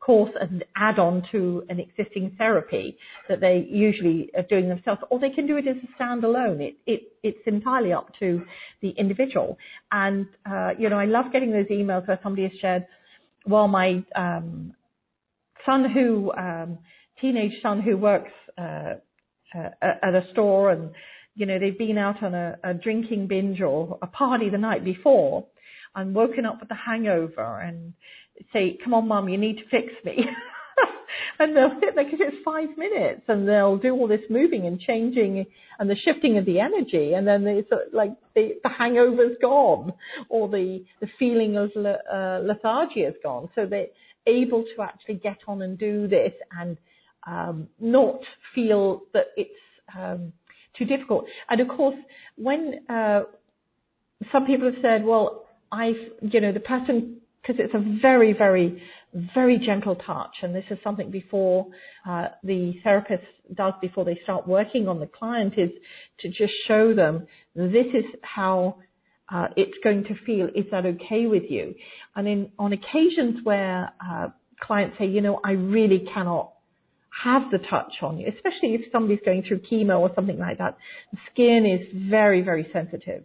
course 0.00 0.30
and 0.40 0.64
add 0.76 0.98
on 0.98 1.22
to 1.32 1.64
an 1.68 1.80
existing 1.80 2.34
therapy 2.38 2.96
that 3.28 3.40
they 3.40 3.66
usually 3.68 4.30
are 4.36 4.42
doing 4.42 4.68
themselves, 4.68 5.00
or 5.10 5.18
they 5.18 5.30
can 5.30 5.46
do 5.46 5.56
it 5.56 5.66
as 5.66 5.76
a 5.76 6.02
standalone. 6.02 6.60
It, 6.60 6.76
it, 6.86 7.00
it's 7.22 7.38
entirely 7.46 7.92
up 7.92 8.10
to 8.20 8.44
the 8.82 8.90
individual. 8.90 9.58
And, 9.90 10.26
uh, 10.48 10.70
you 10.78 10.88
know, 10.90 10.98
I 10.98 11.06
love 11.06 11.26
getting 11.32 11.50
those 11.50 11.66
emails 11.66 12.06
where 12.06 12.20
somebody 12.22 12.44
has 12.48 12.52
shared, 12.60 12.86
well, 13.46 13.68
my 13.68 14.04
um, 14.14 14.74
son 15.64 15.90
who, 15.90 16.32
um, 16.32 16.78
teenage 17.20 17.52
son 17.62 17.80
who 17.80 17.96
works 17.96 18.32
uh, 18.58 18.94
uh, 19.54 19.68
at 19.82 20.14
a 20.14 20.26
store 20.32 20.70
and, 20.70 20.90
you 21.34 21.46
know, 21.46 21.58
they've 21.58 21.78
been 21.78 21.98
out 21.98 22.22
on 22.22 22.34
a, 22.34 22.56
a 22.64 22.74
drinking 22.74 23.26
binge 23.26 23.60
or 23.60 23.98
a 24.02 24.06
party 24.06 24.50
the 24.50 24.58
night 24.58 24.84
before 24.84 25.46
and 25.94 26.14
woken 26.14 26.44
up 26.44 26.60
with 26.60 26.70
a 26.70 26.74
hangover 26.74 27.60
and 27.60 27.94
say, 28.52 28.78
come 28.82 28.94
on, 28.94 29.08
mum, 29.08 29.28
you 29.28 29.38
need 29.38 29.56
to 29.56 29.64
fix 29.70 29.92
me. 30.04 30.18
and 31.38 31.56
they'll 31.56 31.78
sit 31.80 31.94
there 31.94 32.04
because 32.04 32.20
it's 32.20 32.36
five 32.44 32.68
minutes 32.76 33.22
and 33.28 33.48
they'll 33.48 33.78
do 33.78 33.92
all 33.92 34.08
this 34.08 34.20
moving 34.30 34.66
and 34.66 34.80
changing 34.80 35.44
and 35.78 35.90
the 35.90 35.96
shifting 36.04 36.38
of 36.38 36.44
the 36.44 36.60
energy 36.60 37.12
and 37.14 37.26
then 37.26 37.46
it's 37.46 37.70
like 37.92 38.12
the, 38.34 38.52
the 38.62 38.68
hangover's 38.68 39.36
gone 39.40 39.92
or 40.28 40.48
the, 40.48 40.84
the 41.00 41.08
feeling 41.18 41.56
of 41.56 41.70
uh, 41.76 42.40
lethargy 42.42 43.00
is 43.00 43.14
gone. 43.22 43.48
So 43.54 43.66
they're 43.66 43.86
able 44.26 44.64
to 44.76 44.82
actually 44.82 45.16
get 45.16 45.38
on 45.46 45.62
and 45.62 45.78
do 45.78 46.08
this 46.08 46.32
and 46.58 46.76
um, 47.26 47.68
not 47.80 48.20
feel 48.54 49.02
that 49.12 49.26
it's 49.36 49.50
um, 49.96 50.32
too 50.78 50.84
difficult. 50.84 51.26
And 51.48 51.60
of 51.60 51.68
course, 51.68 51.96
when 52.36 52.80
uh, 52.88 53.22
some 54.32 54.46
people 54.46 54.66
have 54.66 54.82
said, 54.82 55.04
well, 55.04 55.46
I've, 55.72 55.96
you 56.20 56.40
know, 56.40 56.52
the 56.52 56.60
person 56.60 57.18
because 57.46 57.62
it's 57.64 57.74
a 57.74 58.00
very, 58.00 58.32
very, 58.32 58.82
very 59.34 59.58
gentle 59.58 59.94
touch. 59.94 60.34
And 60.42 60.54
this 60.54 60.64
is 60.70 60.78
something 60.82 61.10
before 61.10 61.66
uh, 62.08 62.28
the 62.42 62.74
therapist 62.82 63.24
does 63.54 63.74
before 63.80 64.04
they 64.04 64.18
start 64.24 64.48
working 64.48 64.88
on 64.88 65.00
the 65.00 65.06
client 65.06 65.54
is 65.56 65.70
to 66.20 66.28
just 66.28 66.52
show 66.66 66.94
them 66.94 67.26
this 67.54 67.86
is 67.94 68.04
how 68.22 68.76
uh, 69.32 69.48
it's 69.56 69.76
going 69.82 70.04
to 70.04 70.14
feel. 70.24 70.46
Is 70.54 70.66
that 70.70 70.86
okay 70.86 71.26
with 71.26 71.44
you? 71.48 71.74
And 72.14 72.28
in 72.28 72.50
on 72.58 72.72
occasions 72.72 73.40
where 73.44 73.92
uh, 74.04 74.28
clients 74.60 74.96
say, 74.98 75.06
you 75.06 75.20
know, 75.20 75.40
I 75.44 75.52
really 75.52 76.06
cannot 76.12 76.52
have 77.24 77.50
the 77.50 77.58
touch 77.58 77.94
on 78.02 78.18
you, 78.18 78.28
especially 78.28 78.74
if 78.74 78.82
somebody's 78.92 79.24
going 79.24 79.42
through 79.42 79.60
chemo 79.70 80.00
or 80.00 80.10
something 80.14 80.38
like 80.38 80.58
that. 80.58 80.76
The 81.12 81.18
skin 81.32 81.66
is 81.66 82.10
very, 82.10 82.42
very 82.42 82.68
sensitive 82.72 83.24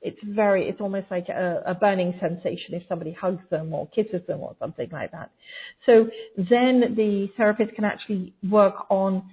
it's 0.00 0.18
very, 0.24 0.68
it's 0.68 0.80
almost 0.80 1.06
like 1.10 1.28
a, 1.28 1.62
a 1.66 1.74
burning 1.74 2.14
sensation 2.20 2.74
if 2.74 2.82
somebody 2.88 3.12
hugs 3.12 3.42
them 3.50 3.72
or 3.74 3.88
kisses 3.88 4.22
them 4.26 4.40
or 4.40 4.54
something 4.58 4.88
like 4.92 5.12
that. 5.12 5.30
So 5.86 6.08
then 6.36 6.94
the 6.96 7.28
therapist 7.36 7.74
can 7.74 7.84
actually 7.84 8.34
work 8.48 8.74
on 8.90 9.28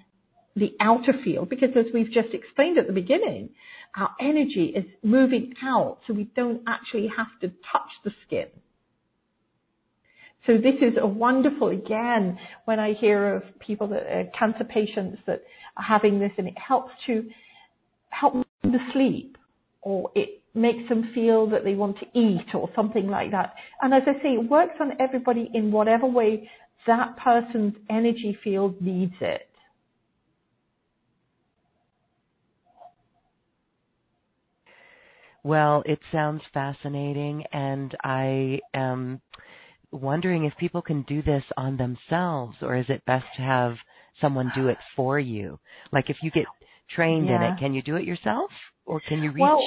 the 0.56 0.72
outer 0.80 1.14
field 1.24 1.50
because 1.50 1.70
as 1.76 1.86
we've 1.94 2.12
just 2.12 2.34
explained 2.34 2.78
at 2.78 2.88
the 2.88 2.94
beginning, 2.94 3.50
our 3.96 4.10
energy 4.20 4.74
is 4.76 4.86
moving 5.04 5.54
out 5.64 6.00
so 6.08 6.14
we 6.14 6.26
don't 6.36 6.64
actually 6.68 7.10
have 7.16 7.28
to 7.42 7.48
touch 7.72 7.90
the 8.04 8.12
skin. 8.26 8.48
So 10.48 10.54
this 10.54 10.76
is 10.82 10.94
a 11.02 11.08
wonderful, 11.08 11.70
again, 11.70 12.38
when 12.66 12.80
I 12.80 12.94
hear 12.94 13.36
of 13.36 13.44
people 13.60 13.88
that 13.88 14.04
are 14.04 14.26
cancer 14.38 14.64
patients 14.64 15.18
that 15.26 15.42
are 15.76 15.84
having 15.84 16.20
this 16.20 16.32
and 16.38 16.48
it 16.48 16.58
helps 16.58 16.92
to 17.08 17.28
help 18.10 18.34
them 18.34 18.72
to 18.72 18.78
sleep 18.94 19.38
or 19.82 20.12
it 20.14 20.42
makes 20.56 20.88
them 20.90 21.12
feel 21.14 21.48
that 21.50 21.64
they 21.64 21.76
want 21.76 21.98
to 22.00 22.06
eat 22.20 22.54
or 22.54 22.70
something 22.76 23.08
like 23.08 23.32
that. 23.32 23.54
And 23.82 23.94
as 23.94 24.04
I 24.08 24.14
say, 24.22 24.30
it 24.30 24.50
works 24.50 24.76
on 24.80 24.94
everybody 25.00 25.50
in 25.54 25.72
whatever 25.72 26.08
way 26.08 26.50
that 26.88 27.18
person's 27.18 27.74
energy 27.90 28.38
field 28.44 28.82
needs 28.82 29.14
it. 29.22 29.50
Well, 35.44 35.84
it 35.86 36.00
sounds 36.12 36.42
fascinating, 36.54 37.44
and 37.54 37.96
I 38.04 38.62
am 38.74 39.22
wondering 39.92 40.46
if 40.46 40.54
people 40.58 40.82
can 40.82 41.04
do 41.04 41.22
this 41.22 41.44
on 41.56 41.78
themselves, 41.78 42.58
or 42.64 42.76
is 42.76 42.86
it 42.90 43.06
best 43.06 43.26
to 43.38 43.44
have 43.44 43.76
someone 44.20 44.52
do 44.56 44.70
it 44.70 44.78
for 44.96 45.20
you? 45.20 45.60
Like 45.92 46.10
if 46.10 46.18
you 46.24 46.32
get 46.32 46.46
trained 46.90 47.28
Yeah. 47.28 47.36
in 47.36 47.42
it, 47.44 47.60
can 47.60 47.74
you 47.74 47.84
do 47.84 47.96
it 47.96 48.06
yourself, 48.06 48.50
or 48.86 49.00
can 49.02 49.22
you 49.22 49.32
reach? 49.32 49.44
Well, 49.44 49.64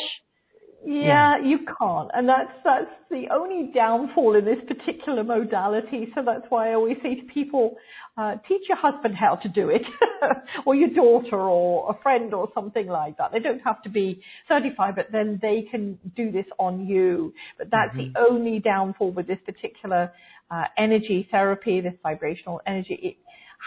Yeah, 0.84 1.38
you 1.42 1.58
can't. 1.78 2.08
And 2.14 2.28
that's, 2.28 2.52
that's 2.64 2.90
the 3.10 3.24
only 3.32 3.72
downfall 3.74 4.36
in 4.36 4.44
this 4.44 4.58
particular 4.66 5.24
modality. 5.24 6.08
So 6.14 6.22
that's 6.24 6.44
why 6.50 6.70
I 6.70 6.74
always 6.74 6.96
say 7.02 7.16
to 7.16 7.22
people, 7.32 7.76
uh, 8.16 8.36
teach 8.48 8.62
your 8.68 8.78
husband 8.78 9.14
how 9.16 9.36
to 9.36 9.48
do 9.48 9.70
it, 9.70 9.82
or 10.66 10.74
your 10.74 10.90
daughter, 10.90 11.36
or 11.36 11.90
a 11.90 12.02
friend, 12.02 12.32
or 12.32 12.48
something 12.54 12.86
like 12.86 13.18
that. 13.18 13.32
They 13.32 13.40
don't 13.40 13.60
have 13.60 13.82
to 13.82 13.90
be 13.90 14.22
certified, 14.48 14.94
but 14.96 15.06
then 15.10 15.38
they 15.42 15.66
can 15.70 15.98
do 16.16 16.30
this 16.30 16.46
on 16.58 16.86
you. 16.86 17.34
But 17.58 17.68
that's 17.70 17.96
the 17.96 18.12
only 18.18 18.60
downfall 18.60 19.12
with 19.12 19.26
this 19.26 19.38
particular 19.44 20.12
uh, 20.50 20.64
energy 20.78 21.28
therapy, 21.30 21.80
this 21.80 21.94
vibrational 22.02 22.60
energy. 22.66 22.98
It 23.02 23.16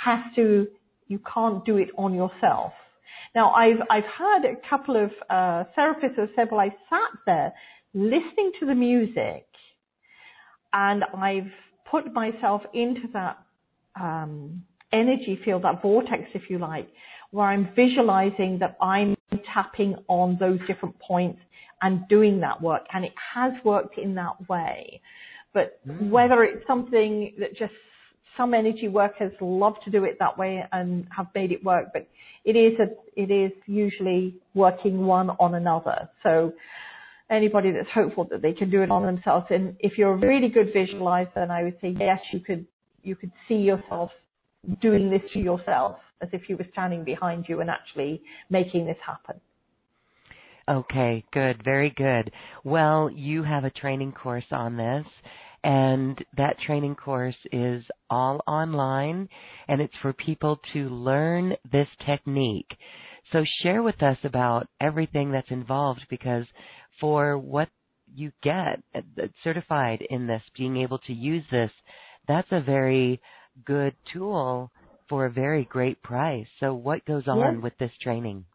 has 0.05 0.34
to, 0.36 0.68
you 1.07 1.20
can't 1.34 1.66
do 1.66 1.78
it 1.78 1.89
on 1.97 2.14
yourself. 2.14 2.72
Now, 3.34 3.51
I've 3.51 3.77
I've 3.89 4.03
had 4.03 4.45
a 4.45 4.55
couple 4.69 5.01
of 5.01 5.11
uh, 5.29 5.63
therapists 5.77 6.15
who 6.15 6.21
have 6.21 6.29
said, 6.36 6.47
"Well, 6.51 6.59
I 6.59 6.69
sat 6.89 7.19
there 7.25 7.53
listening 7.93 8.51
to 8.59 8.65
the 8.65 8.75
music, 8.75 9.45
and 10.73 11.03
I've 11.15 11.51
put 11.89 12.13
myself 12.13 12.61
into 12.73 13.07
that 13.13 13.38
um, 13.99 14.63
energy 14.93 15.39
field, 15.43 15.63
that 15.63 15.82
vortex, 15.82 16.23
if 16.34 16.49
you 16.49 16.57
like, 16.57 16.89
where 17.32 17.47
I'm 17.47 17.69
visualizing 17.75 18.59
that 18.59 18.77
I'm 18.82 19.15
tapping 19.53 19.95
on 20.07 20.38
those 20.39 20.59
different 20.67 20.99
points 20.99 21.39
and 21.82 22.07
doing 22.07 22.39
that 22.41 22.61
work, 22.61 22.84
and 22.93 23.03
it 23.05 23.13
has 23.34 23.53
worked 23.63 23.97
in 23.97 24.15
that 24.15 24.49
way. 24.49 25.01
But 25.53 25.79
whether 25.99 26.43
it's 26.43 26.65
something 26.67 27.34
that 27.39 27.57
just 27.57 27.73
some 28.38 28.53
energy 28.53 28.88
workers 28.88 29.32
love 29.41 29.73
to 29.86 29.91
do 29.91 30.03
it 30.03 30.17
that 30.19 30.38
way 30.38 30.63
and 30.71 31.07
have 31.15 31.27
made 31.36 31.51
it 31.51 31.63
work, 31.63 31.88
but 31.93 32.07
it 32.45 32.55
is 32.55 32.73
a, 32.79 33.21
it 33.21 33.32
is 33.32 33.51
usually 33.65 34.36
working 34.53 35.05
one 35.05 35.29
on 35.32 35.55
another. 35.55 36.09
So 36.23 36.53
anybody 37.29 37.71
that's 37.71 37.89
hopeful 37.93 38.27
that 38.32 38.41
they 38.41 38.53
can 38.53 38.69
do 38.69 38.82
it 38.82 38.91
on 38.91 39.05
themselves, 39.05 39.47
and 39.49 39.75
if 39.79 39.97
you're 39.97 40.13
a 40.13 40.17
really 40.17 40.49
good 40.49 40.73
visualizer, 40.73 41.34
then 41.36 41.51
I 41.51 41.63
would 41.63 41.77
say 41.82 41.95
yes, 41.99 42.19
you 42.32 42.39
could, 42.39 42.65
you 43.03 43.15
could 43.15 43.32
see 43.47 43.55
yourself 43.55 44.11
doing 44.82 45.09
this 45.09 45.21
to 45.34 45.39
yourself 45.39 45.97
as 46.21 46.29
if 46.34 46.47
you 46.47 46.55
were 46.55 46.67
standing 46.71 47.03
behind 47.03 47.45
you 47.47 47.61
and 47.61 47.69
actually 47.69 48.21
making 48.49 48.86
this 48.86 48.97
happen. 49.05 49.39
Okay, 50.69 51.25
good, 51.34 51.63
very 51.63 51.89
good. 51.89 52.32
Well, 52.63 53.09
you 53.09 53.43
have 53.43 53.65
a 53.65 53.71
training 53.71 54.13
course 54.13 54.45
on 54.51 54.77
this, 54.77 55.05
and 55.64 56.18
that 56.38 56.59
training 56.66 56.95
course 56.95 57.36
is 57.51 57.84
all 58.09 58.41
online, 58.47 59.30
and 59.68 59.82
it's 59.82 59.93
for 60.01 60.14
people 60.14 60.59
to 60.74 60.89
learn 60.89 61.53
this 61.72 61.88
technique. 62.05 62.70
So 63.32 63.43
share 63.62 63.84
with 63.84 64.01
us 64.01 64.18
about 64.24 64.68
everything 64.80 65.32
that's 65.32 65.51
involved 65.51 66.01
because 66.09 66.45
for 66.99 67.38
what 67.38 67.70
you 68.14 68.32
get 68.43 68.82
uh, 68.95 69.01
certified 69.43 70.03
in 70.09 70.28
this, 70.28 70.41
being 70.57 70.78
able 70.78 70.97
to 70.99 71.14
use 71.14 71.43
this, 71.51 71.72
that's 72.28 72.51
a 72.51 72.62
very 72.62 73.22
good 73.66 73.95
tool 74.12 74.72
for 75.07 75.26
a 75.26 75.32
very 75.32 75.66
great 75.66 76.01
price. 76.01 76.47
So 76.59 76.74
what 76.74 77.05
goes 77.05 77.28
on 77.28 77.55
Yes. 77.55 77.64
with 77.64 77.78
this 77.78 77.91
training? 78.01 78.45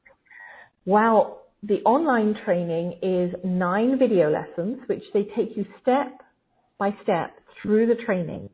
Well, 0.84 1.42
the 1.62 1.82
online 1.82 2.34
training 2.44 2.98
is 3.02 3.34
nine 3.44 3.98
video 3.98 4.30
lessons, 4.30 4.78
which 4.86 5.02
they 5.14 5.24
take 5.36 5.56
you 5.56 5.64
step 5.82 6.20
by 6.78 6.94
step 7.02 7.36
through 7.60 7.86
the 7.86 7.94
training. 8.04 8.50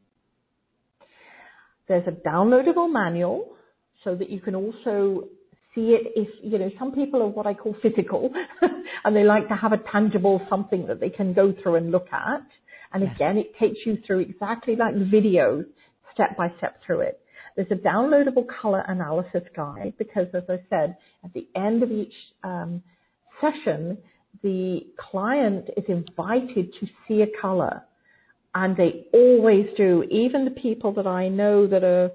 There's 1.88 2.06
a 2.06 2.12
downloadable 2.12 2.90
manual 2.90 3.56
so 4.04 4.14
that 4.14 4.30
you 4.30 4.40
can 4.40 4.54
also 4.54 5.28
see 5.74 5.96
it 5.96 6.12
if, 6.16 6.28
you 6.42 6.58
know, 6.58 6.70
some 6.78 6.92
people 6.92 7.22
are 7.22 7.28
what 7.28 7.46
I 7.46 7.54
call 7.54 7.74
physical 7.82 8.30
and 9.04 9.16
they 9.16 9.24
like 9.24 9.48
to 9.48 9.54
have 9.54 9.72
a 9.72 9.78
tangible 9.90 10.40
something 10.48 10.86
that 10.86 11.00
they 11.00 11.10
can 11.10 11.32
go 11.32 11.54
through 11.62 11.76
and 11.76 11.90
look 11.90 12.06
at. 12.12 12.42
And 12.92 13.02
Yes. 13.02 13.14
again, 13.16 13.38
it 13.38 13.56
takes 13.58 13.78
you 13.86 13.98
through 14.06 14.20
exactly 14.20 14.76
like 14.76 14.94
the 14.94 15.04
video, 15.04 15.64
step 16.12 16.36
by 16.36 16.52
step 16.58 16.80
through 16.86 17.00
it. 17.00 17.20
There's 17.56 17.70
a 17.70 17.74
downloadable 17.74 18.46
color 18.60 18.84
analysis 18.86 19.42
guide 19.54 19.94
because, 19.98 20.26
as 20.34 20.44
I 20.48 20.58
said, 20.70 20.96
at 21.24 21.32
the 21.34 21.46
end 21.54 21.82
of 21.82 21.90
each 21.90 22.14
um, 22.44 22.82
session, 23.40 23.98
the 24.42 24.80
client 24.98 25.68
is 25.76 25.84
invited 25.88 26.72
to 26.80 26.86
see 27.06 27.22
a 27.22 27.26
color. 27.40 27.82
And 28.54 28.76
they 28.76 29.06
always 29.12 29.66
do. 29.76 30.04
Even 30.10 30.44
the 30.44 30.50
people 30.50 30.92
that 30.94 31.06
I 31.06 31.28
know 31.28 31.66
that 31.66 31.84
are 31.84 32.10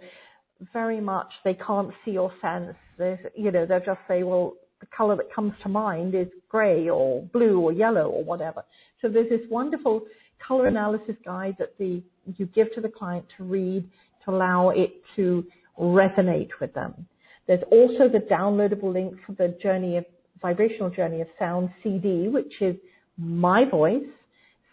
very 0.73 1.01
much, 1.01 1.27
they 1.43 1.55
can't 1.55 1.91
see 2.05 2.17
or 2.17 2.31
sense. 2.41 2.75
There's, 2.97 3.19
you 3.35 3.51
know, 3.51 3.65
they'll 3.65 3.79
just 3.79 3.99
say, 4.07 4.23
well, 4.23 4.53
the 4.79 4.87
color 4.95 5.15
that 5.15 5.33
comes 5.33 5.53
to 5.63 5.69
mind 5.69 6.13
is 6.13 6.27
gray 6.49 6.89
or 6.89 7.23
blue 7.33 7.59
or 7.59 7.71
yellow 7.71 8.09
or 8.09 8.23
whatever. 8.23 8.63
So 9.01 9.09
there's 9.09 9.29
this 9.29 9.41
wonderful 9.49 10.01
color 10.45 10.67
analysis 10.67 11.15
guide 11.25 11.55
that 11.59 11.77
the, 11.79 12.03
you 12.37 12.45
give 12.47 12.73
to 12.75 12.81
the 12.81 12.89
client 12.89 13.25
to 13.37 13.43
read 13.43 13.89
to 14.25 14.31
allow 14.31 14.69
it 14.69 15.01
to 15.15 15.43
resonate 15.79 16.49
with 16.61 16.73
them. 16.73 17.07
There's 17.47 17.63
also 17.71 18.09
the 18.09 18.25
downloadable 18.29 18.93
link 18.93 19.15
for 19.25 19.33
the 19.33 19.57
journey 19.61 19.97
of 19.97 20.05
vibrational 20.41 20.89
journey 20.89 21.21
of 21.21 21.27
sound 21.39 21.69
CD, 21.81 22.27
which 22.27 22.53
is 22.61 22.75
my 23.17 23.65
voice 23.69 24.03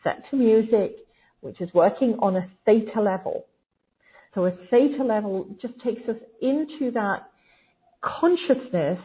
set 0.02 0.28
to 0.30 0.36
music, 0.36 0.96
which 1.44 1.60
is 1.60 1.68
working 1.74 2.16
on 2.20 2.36
a 2.36 2.48
theta 2.64 3.00
level. 3.00 3.44
So 4.34 4.46
a 4.46 4.50
theta 4.70 5.04
level 5.04 5.46
just 5.60 5.74
takes 5.84 6.08
us 6.08 6.16
into 6.40 6.90
that 6.92 7.30
consciousness, 8.02 8.98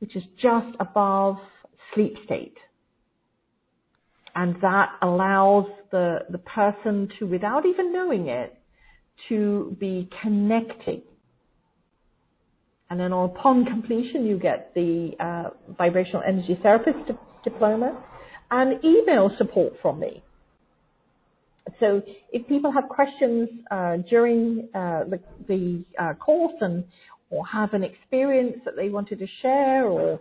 which 0.00 0.14
is 0.16 0.22
just 0.40 0.76
above 0.78 1.36
sleep 1.94 2.14
state. 2.24 2.56
And 4.34 4.56
that 4.60 4.90
allows 5.02 5.66
the, 5.90 6.20
the 6.30 6.38
person 6.38 7.08
to, 7.18 7.26
without 7.26 7.64
even 7.64 7.92
knowing 7.92 8.28
it, 8.28 8.56
to 9.30 9.76
be 9.80 10.08
connecting. 10.22 11.02
And 12.90 13.00
then 13.00 13.12
upon 13.12 13.64
completion, 13.64 14.26
you 14.26 14.38
get 14.38 14.72
the 14.74 15.12
uh, 15.18 15.50
vibrational 15.76 16.22
energy 16.26 16.58
therapist 16.62 16.98
di- 17.08 17.18
diploma 17.44 18.04
and 18.50 18.84
email 18.84 19.30
support 19.38 19.74
from 19.80 20.00
me. 20.00 20.22
So 21.80 22.02
if 22.32 22.46
people 22.46 22.70
have 22.70 22.88
questions 22.88 23.48
uh, 23.70 23.96
during 24.08 24.68
uh, 24.74 25.04
the, 25.48 25.84
uh, 25.98 26.14
course 26.14 26.54
and 26.60 26.84
or 27.30 27.46
have 27.46 27.74
an 27.74 27.82
experience 27.84 28.56
that 28.64 28.76
they 28.76 28.88
wanted 28.88 29.18
to 29.20 29.26
share 29.40 29.86
or 29.86 30.20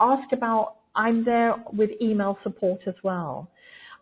ask 0.00 0.32
about, 0.32 0.76
I'm 0.94 1.24
there 1.24 1.54
with 1.72 1.90
email 2.00 2.36
support 2.42 2.80
as 2.86 2.94
well. 3.02 3.48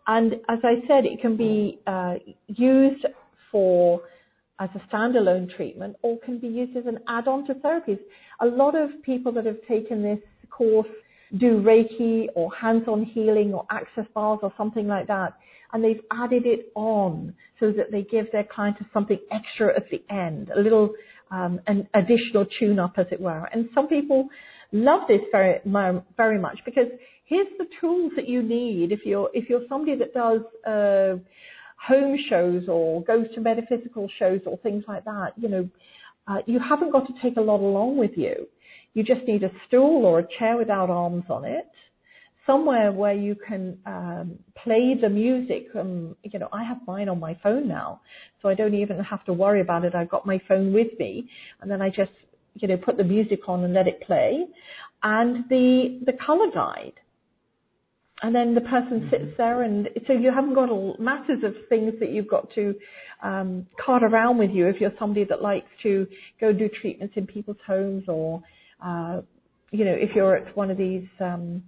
And 0.07 0.33
as 0.49 0.59
I 0.63 0.81
said, 0.87 1.05
it 1.05 1.21
can 1.21 1.37
be 1.37 1.79
used 2.47 3.05
for 3.51 4.01
as 4.59 4.69
a 4.75 4.95
standalone 4.95 5.53
treatment 5.55 5.95
or 6.03 6.19
can 6.19 6.39
be 6.39 6.47
used 6.47 6.77
as 6.77 6.85
an 6.85 6.99
add-on 7.07 7.45
to 7.47 7.53
therapies. 7.55 7.99
A 8.41 8.45
lot 8.45 8.75
of 8.75 8.89
people 9.03 9.31
that 9.33 9.45
have 9.45 9.61
taken 9.67 10.03
this 10.03 10.19
course 10.49 10.87
do 11.37 11.61
Reiki 11.61 12.27
or 12.35 12.53
hands-on 12.53 13.05
healing 13.05 13.53
or 13.53 13.65
access 13.71 14.05
bars 14.13 14.39
or 14.43 14.53
something 14.57 14.87
like 14.87 15.07
that. 15.07 15.33
And 15.73 15.83
they've 15.83 16.01
added 16.11 16.45
it 16.45 16.71
on 16.75 17.33
so 17.59 17.71
that 17.71 17.91
they 17.91 18.03
give 18.03 18.31
their 18.31 18.43
client 18.43 18.77
something 18.93 19.19
extra 19.31 19.75
at 19.75 19.89
the 19.89 20.03
end, 20.13 20.49
a 20.55 20.59
little, 20.59 20.93
um, 21.31 21.59
an 21.67 21.87
additional 21.93 22.45
tune 22.59 22.79
up 22.79 22.93
as 22.97 23.05
it 23.11 23.21
were. 23.21 23.45
And 23.53 23.69
some 23.73 23.87
people 23.87 24.27
love 24.71 25.01
this 25.07 25.21
very, 25.31 25.59
very 26.17 26.39
much 26.39 26.59
because 26.65 26.87
here's 27.25 27.47
the 27.57 27.65
tools 27.79 28.11
that 28.15 28.27
you 28.27 28.41
need 28.41 28.91
if 28.91 29.01
you're, 29.05 29.29
if 29.33 29.49
you're 29.49 29.63
somebody 29.69 29.97
that 29.97 30.13
does, 30.13 30.41
uh, 30.67 31.17
home 31.87 32.15
shows 32.29 32.63
or 32.67 33.03
goes 33.03 33.25
to 33.33 33.41
metaphysical 33.41 34.07
shows 34.19 34.41
or 34.45 34.57
things 34.59 34.83
like 34.87 35.03
that, 35.05 35.33
you 35.37 35.49
know, 35.49 35.69
uh, 36.27 36.37
you 36.45 36.59
haven't 36.59 36.91
got 36.91 37.07
to 37.07 37.13
take 37.21 37.37
a 37.37 37.41
lot 37.41 37.59
along 37.59 37.97
with 37.97 38.11
you. 38.15 38.47
You 38.93 39.03
just 39.03 39.21
need 39.27 39.43
a 39.43 39.51
stool 39.67 40.05
or 40.05 40.19
a 40.19 40.27
chair 40.37 40.57
without 40.57 40.89
arms 40.89 41.23
on 41.29 41.45
it, 41.45 41.65
somewhere 42.51 42.91
where 42.91 43.13
you 43.27 43.35
can 43.47 43.77
um, 43.85 44.27
play 44.63 44.85
the 45.01 45.09
music. 45.09 45.63
Um, 45.81 46.15
you 46.31 46.39
know, 46.39 46.49
I 46.51 46.63
have 46.63 46.79
mine 46.87 47.07
on 47.13 47.19
my 47.19 47.33
phone 47.43 47.65
now, 47.67 48.01
so 48.41 48.49
I 48.49 48.55
don't 48.55 48.73
even 48.83 48.99
have 48.99 49.23
to 49.25 49.33
worry 49.33 49.61
about 49.61 49.85
it. 49.85 49.95
I've 49.95 50.09
got 50.09 50.25
my 50.25 50.39
phone 50.47 50.73
with 50.73 50.91
me, 50.99 51.11
and 51.59 51.71
then 51.71 51.81
I 51.81 51.89
just, 51.89 52.15
you 52.55 52.67
know, 52.67 52.77
put 52.77 52.97
the 52.97 53.03
music 53.15 53.41
on 53.47 53.63
and 53.63 53.73
let 53.73 53.87
it 53.87 54.01
play, 54.07 54.45
and 55.03 55.45
the 55.49 56.01
the 56.05 56.13
color 56.25 56.49
guide. 56.53 56.97
and 58.23 58.35
then 58.35 58.53
the 58.53 58.61
person 58.61 59.07
sits 59.09 59.23
mm-hmm. 59.23 59.37
there 59.37 59.63
and 59.63 59.89
so 60.07 60.13
you 60.13 60.31
haven't 60.33 60.53
got 60.53 60.69
all 60.69 60.95
masses 60.99 61.43
of 61.43 61.53
things 61.69 61.93
that 61.99 62.09
you've 62.09 62.27
got 62.27 62.49
to 62.53 62.75
um, 63.23 63.65
cart 63.83 64.03
around 64.03 64.37
with 64.37 64.51
you 64.51 64.67
if 64.67 64.79
you're 64.79 64.93
somebody 64.99 65.25
that 65.25 65.41
likes 65.41 65.67
to 65.83 66.07
go 66.39 66.53
do 66.53 66.69
treatments 66.81 67.13
in 67.17 67.25
people's 67.27 67.57
homes 67.65 68.03
or 68.07 68.41
uh, 68.85 69.21
you 69.71 69.85
know 69.85 69.93
if 69.93 70.09
you're 70.15 70.35
at 70.35 70.55
one 70.55 70.69
of 70.71 70.77
these 70.77 71.07
um, 71.19 71.63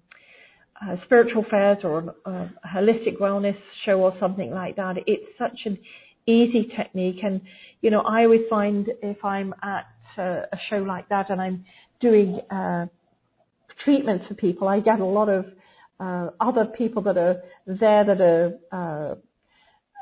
uh, 0.84 0.96
spiritual 1.06 1.46
fairs 1.50 1.78
or 1.84 2.16
a, 2.26 2.32
a 2.32 2.52
holistic 2.76 3.18
wellness 3.20 3.58
show 3.86 4.00
or 4.02 4.14
something 4.20 4.52
like 4.52 4.76
that 4.76 4.96
it's 5.08 5.26
such 5.38 5.60
an 5.66 5.78
easy 6.26 6.70
technique 6.76 7.20
and 7.24 7.42
you 7.82 7.90
know 7.90 8.02
I 8.02 8.24
always 8.24 8.42
find 8.50 8.88
if 9.02 9.24
I'm 9.24 9.54
at 9.64 9.86
a, 10.18 10.44
a 10.52 10.58
show 10.70 10.78
like 10.78 11.10
that 11.10 11.30
and 11.30 11.42
I'm 11.42 11.66
doing 12.02 12.40
uh, 12.52 12.88
treatments 13.84 14.26
for 14.28 14.34
people 14.36 14.68
I 14.68 14.80
get 14.80 15.00
a 15.00 15.06
lot 15.06 15.30
of 15.30 15.46
uh, 16.00 16.30
other 16.40 16.66
people 16.66 17.02
that 17.04 17.18
are 17.18 17.42
there 17.66 18.04
that 18.06 18.22
are 18.22 18.54
uh, 18.72 19.16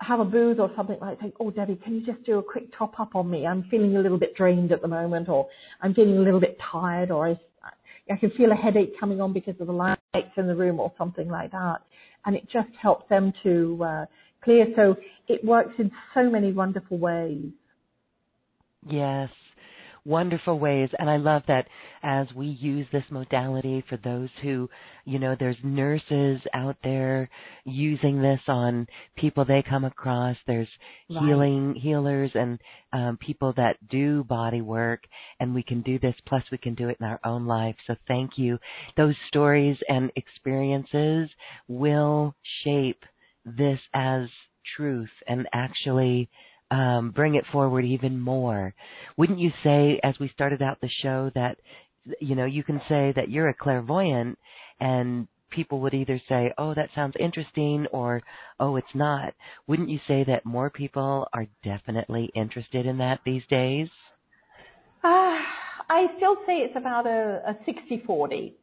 have 0.02 0.20
a 0.20 0.26
booth 0.26 0.60
or 0.60 0.72
something 0.76 0.98
like 1.00 1.20
saying, 1.20 1.34
"Oh, 1.40 1.52
Debbie, 1.52 1.80
can 1.84 1.96
you 1.96 2.06
just 2.06 2.24
do 2.26 2.40
a 2.40 2.44
quick 2.44 2.76
top 2.76 3.00
up 3.00 3.16
on 3.16 3.30
me? 3.30 3.46
I'm 3.46 3.64
feeling 3.70 3.96
a 3.96 4.00
little 4.00 4.18
bit 4.18 4.36
drained 4.36 4.72
at 4.72 4.82
the 4.82 4.88
moment, 4.88 5.30
or 5.30 5.48
I'm 5.82 5.94
feeling 5.94 6.18
a 6.18 6.22
little 6.22 6.40
bit 6.40 6.58
tired, 6.72 7.12
or 7.12 7.28
I, 7.28 7.40
I 8.12 8.18
can 8.18 8.32
feel 8.32 8.52
a 8.52 8.56
headache 8.56 9.00
coming 9.00 9.22
on 9.22 9.32
because 9.32 9.56
of 9.60 9.68
the 9.68 9.74
lights 10.14 10.32
in 10.38 10.48
the 10.48 10.56
room, 10.56 10.80
or 10.80 10.92
something 10.98 11.30
like 11.30 11.52
that." 11.52 11.82
And 12.26 12.36
it 12.36 12.50
just 12.52 12.70
helps 12.82 13.08
them 13.10 13.34
to 13.44 13.84
uh, 13.84 14.06
clear. 14.44 14.68
So 14.76 14.96
it 15.28 15.44
works 15.44 15.74
in 15.78 15.92
so 16.14 16.30
many 16.30 16.54
wonderful 16.54 16.98
ways. 16.98 17.52
Yes, 18.88 19.30
wonderful 20.06 20.58
ways. 20.58 20.90
And 20.98 21.10
I 21.10 21.18
love 21.18 21.44
that 21.48 21.68
as 22.04 22.28
we 22.36 22.48
use 22.48 22.88
this 22.92 23.04
modality 23.10 23.84
for 23.88 23.98
those 23.98 24.30
who, 24.42 24.70
you 25.06 25.20
know, 25.20 25.36
there's 25.40 25.58
nurses 25.64 26.42
out 26.54 26.78
there 26.84 27.30
using 27.66 28.22
this 28.22 28.40
on 28.48 28.88
people 29.16 29.46
they 29.46 29.64
come 29.68 29.86
across. 29.86 30.36
There's 30.48 30.68
right. 31.10 31.24
healing 31.24 31.76
healers 31.76 32.32
and 32.34 32.60
um, 32.94 33.18
people 33.18 33.54
that 33.58 33.78
do 33.90 34.24
body 34.24 34.62
work, 34.62 35.04
and 35.40 35.54
we 35.54 35.64
can 35.64 35.82
do 35.82 36.00
this. 36.00 36.16
Plus, 36.28 36.44
we 36.52 36.58
can 36.58 36.76
do 36.76 36.90
it 36.90 36.98
in 37.00 37.06
our 37.06 37.20
own 37.24 37.46
life. 37.46 37.76
So, 37.88 37.96
thank 38.08 38.32
you. 38.38 38.58
Those 38.98 39.16
stories 39.28 39.78
and 39.88 40.12
experiences 40.16 41.30
will 41.68 42.36
shape 42.64 43.04
this 43.46 43.80
as 43.94 44.28
truth 44.76 45.10
and 45.28 45.48
actually 45.54 46.30
um, 46.72 47.12
bring 47.12 47.36
it 47.36 47.46
forward 47.52 47.86
even 47.86 48.20
more. 48.20 48.74
Wouldn't 49.18 49.40
you 49.40 49.52
say, 49.64 50.00
as 50.04 50.16
we 50.20 50.32
started 50.34 50.62
out 50.62 50.80
the 50.82 50.90
show, 51.04 51.30
that 51.36 51.58
you 52.20 52.34
know 52.36 52.46
you 52.46 52.64
can 52.64 52.82
say 52.90 53.14
that 53.16 53.30
you're 53.30 53.50
a 53.50 53.54
clairvoyant, 53.54 54.40
and 54.80 55.28
people 55.52 55.82
would 55.82 55.94
either 55.94 56.20
say, 56.30 56.54
"Oh, 56.58 56.74
that 56.74 56.90
sounds 56.96 57.16
interesting," 57.20 57.86
or 57.92 58.24
"Oh, 58.60 58.78
it's 58.78 58.96
not." 58.96 59.34
Wouldn't 59.68 59.90
you 59.90 60.00
say 60.08 60.24
that 60.24 60.46
more 60.46 60.70
people 60.70 61.28
are 61.34 61.46
definitely 61.64 62.32
interested 62.34 62.86
in 62.86 62.98
that 63.00 63.20
these 63.26 63.44
days? 63.50 63.90
Uh, 65.04 65.38
I 65.90 66.08
still 66.16 66.38
say 66.46 66.60
it's 66.60 66.78
about 66.78 67.06
a, 67.06 67.42
a 67.48 67.54
60-40. 67.70 68.54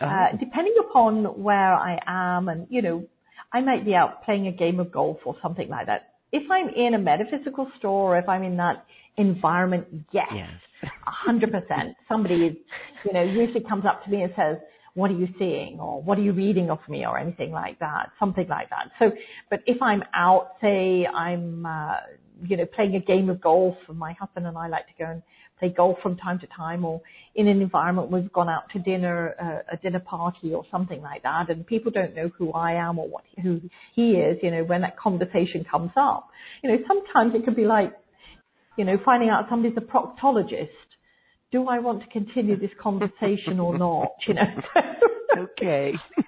Uh, 0.00 0.06
oh. 0.06 0.36
depending 0.40 0.74
upon 0.80 1.24
where 1.40 1.72
I 1.72 2.00
am, 2.04 2.48
and 2.48 2.66
you 2.68 2.82
know, 2.82 3.06
I 3.52 3.60
might 3.60 3.84
be 3.84 3.94
out 3.94 4.24
playing 4.24 4.48
a 4.48 4.52
game 4.52 4.80
of 4.80 4.90
golf 4.90 5.18
or 5.24 5.36
something 5.40 5.68
like 5.68 5.86
that 5.86 6.13
if 6.34 6.50
I'm 6.50 6.68
in 6.68 6.94
a 6.94 6.98
metaphysical 6.98 7.70
store, 7.78 8.16
or 8.16 8.18
if 8.18 8.28
I'm 8.28 8.42
in 8.42 8.56
that 8.56 8.84
environment, 9.16 9.86
yes, 10.10 10.26
a 10.82 11.30
100%. 11.30 11.94
Somebody, 12.08 12.46
is 12.46 12.56
you 13.04 13.12
know, 13.12 13.22
usually 13.22 13.62
comes 13.62 13.84
up 13.86 14.04
to 14.04 14.10
me 14.10 14.22
and 14.22 14.32
says, 14.36 14.56
what 14.94 15.10
are 15.10 15.14
you 15.14 15.28
seeing 15.38 15.78
or 15.80 16.02
what 16.02 16.18
are 16.18 16.22
you 16.22 16.32
reading 16.32 16.70
of 16.70 16.80
me 16.88 17.06
or 17.06 17.18
anything 17.18 17.52
like 17.52 17.78
that, 17.78 18.10
something 18.18 18.46
like 18.48 18.68
that. 18.70 18.90
So, 18.98 19.12
but 19.48 19.60
if 19.66 19.80
I'm 19.80 20.02
out, 20.14 20.52
say 20.60 21.06
I'm, 21.06 21.66
uh, 21.66 21.96
you 22.42 22.56
know, 22.56 22.66
playing 22.66 22.96
a 22.96 23.00
game 23.00 23.30
of 23.30 23.40
golf 23.40 23.76
and 23.88 23.98
my 23.98 24.12
husband 24.18 24.46
and 24.46 24.58
I 24.58 24.68
like 24.68 24.86
to 24.88 24.92
go 24.98 25.10
and 25.10 25.22
play 25.64 25.74
golf 25.74 25.98
from 26.02 26.16
time 26.16 26.38
to 26.40 26.46
time 26.48 26.84
or 26.84 27.00
in 27.34 27.48
an 27.48 27.60
environment 27.60 28.10
we've 28.10 28.32
gone 28.32 28.48
out 28.48 28.64
to 28.72 28.78
dinner, 28.78 29.34
uh, 29.40 29.74
a 29.74 29.76
dinner 29.78 30.00
party 30.00 30.52
or 30.52 30.64
something 30.70 31.00
like 31.00 31.22
that 31.22 31.50
and 31.50 31.66
people 31.66 31.90
don't 31.90 32.14
know 32.14 32.30
who 32.36 32.52
I 32.52 32.72
am 32.72 32.98
or 32.98 33.08
what, 33.08 33.24
who 33.42 33.60
he 33.94 34.12
is, 34.12 34.38
you 34.42 34.50
know, 34.50 34.64
when 34.64 34.82
that 34.82 34.98
conversation 34.98 35.64
comes 35.70 35.90
up. 35.96 36.28
You 36.62 36.70
know, 36.70 36.78
sometimes 36.86 37.34
it 37.34 37.44
could 37.44 37.56
be 37.56 37.64
like, 37.64 37.92
you 38.76 38.84
know, 38.84 38.98
finding 39.04 39.30
out 39.30 39.46
somebody's 39.48 39.76
a 39.76 39.80
proctologist. 39.80 40.68
Do 41.52 41.68
I 41.68 41.78
want 41.78 42.02
to 42.02 42.08
continue 42.08 42.58
this 42.58 42.70
conversation 42.80 43.60
or 43.60 43.78
not? 43.78 44.08
You 44.26 44.34
know. 44.34 44.42
okay. 45.38 45.92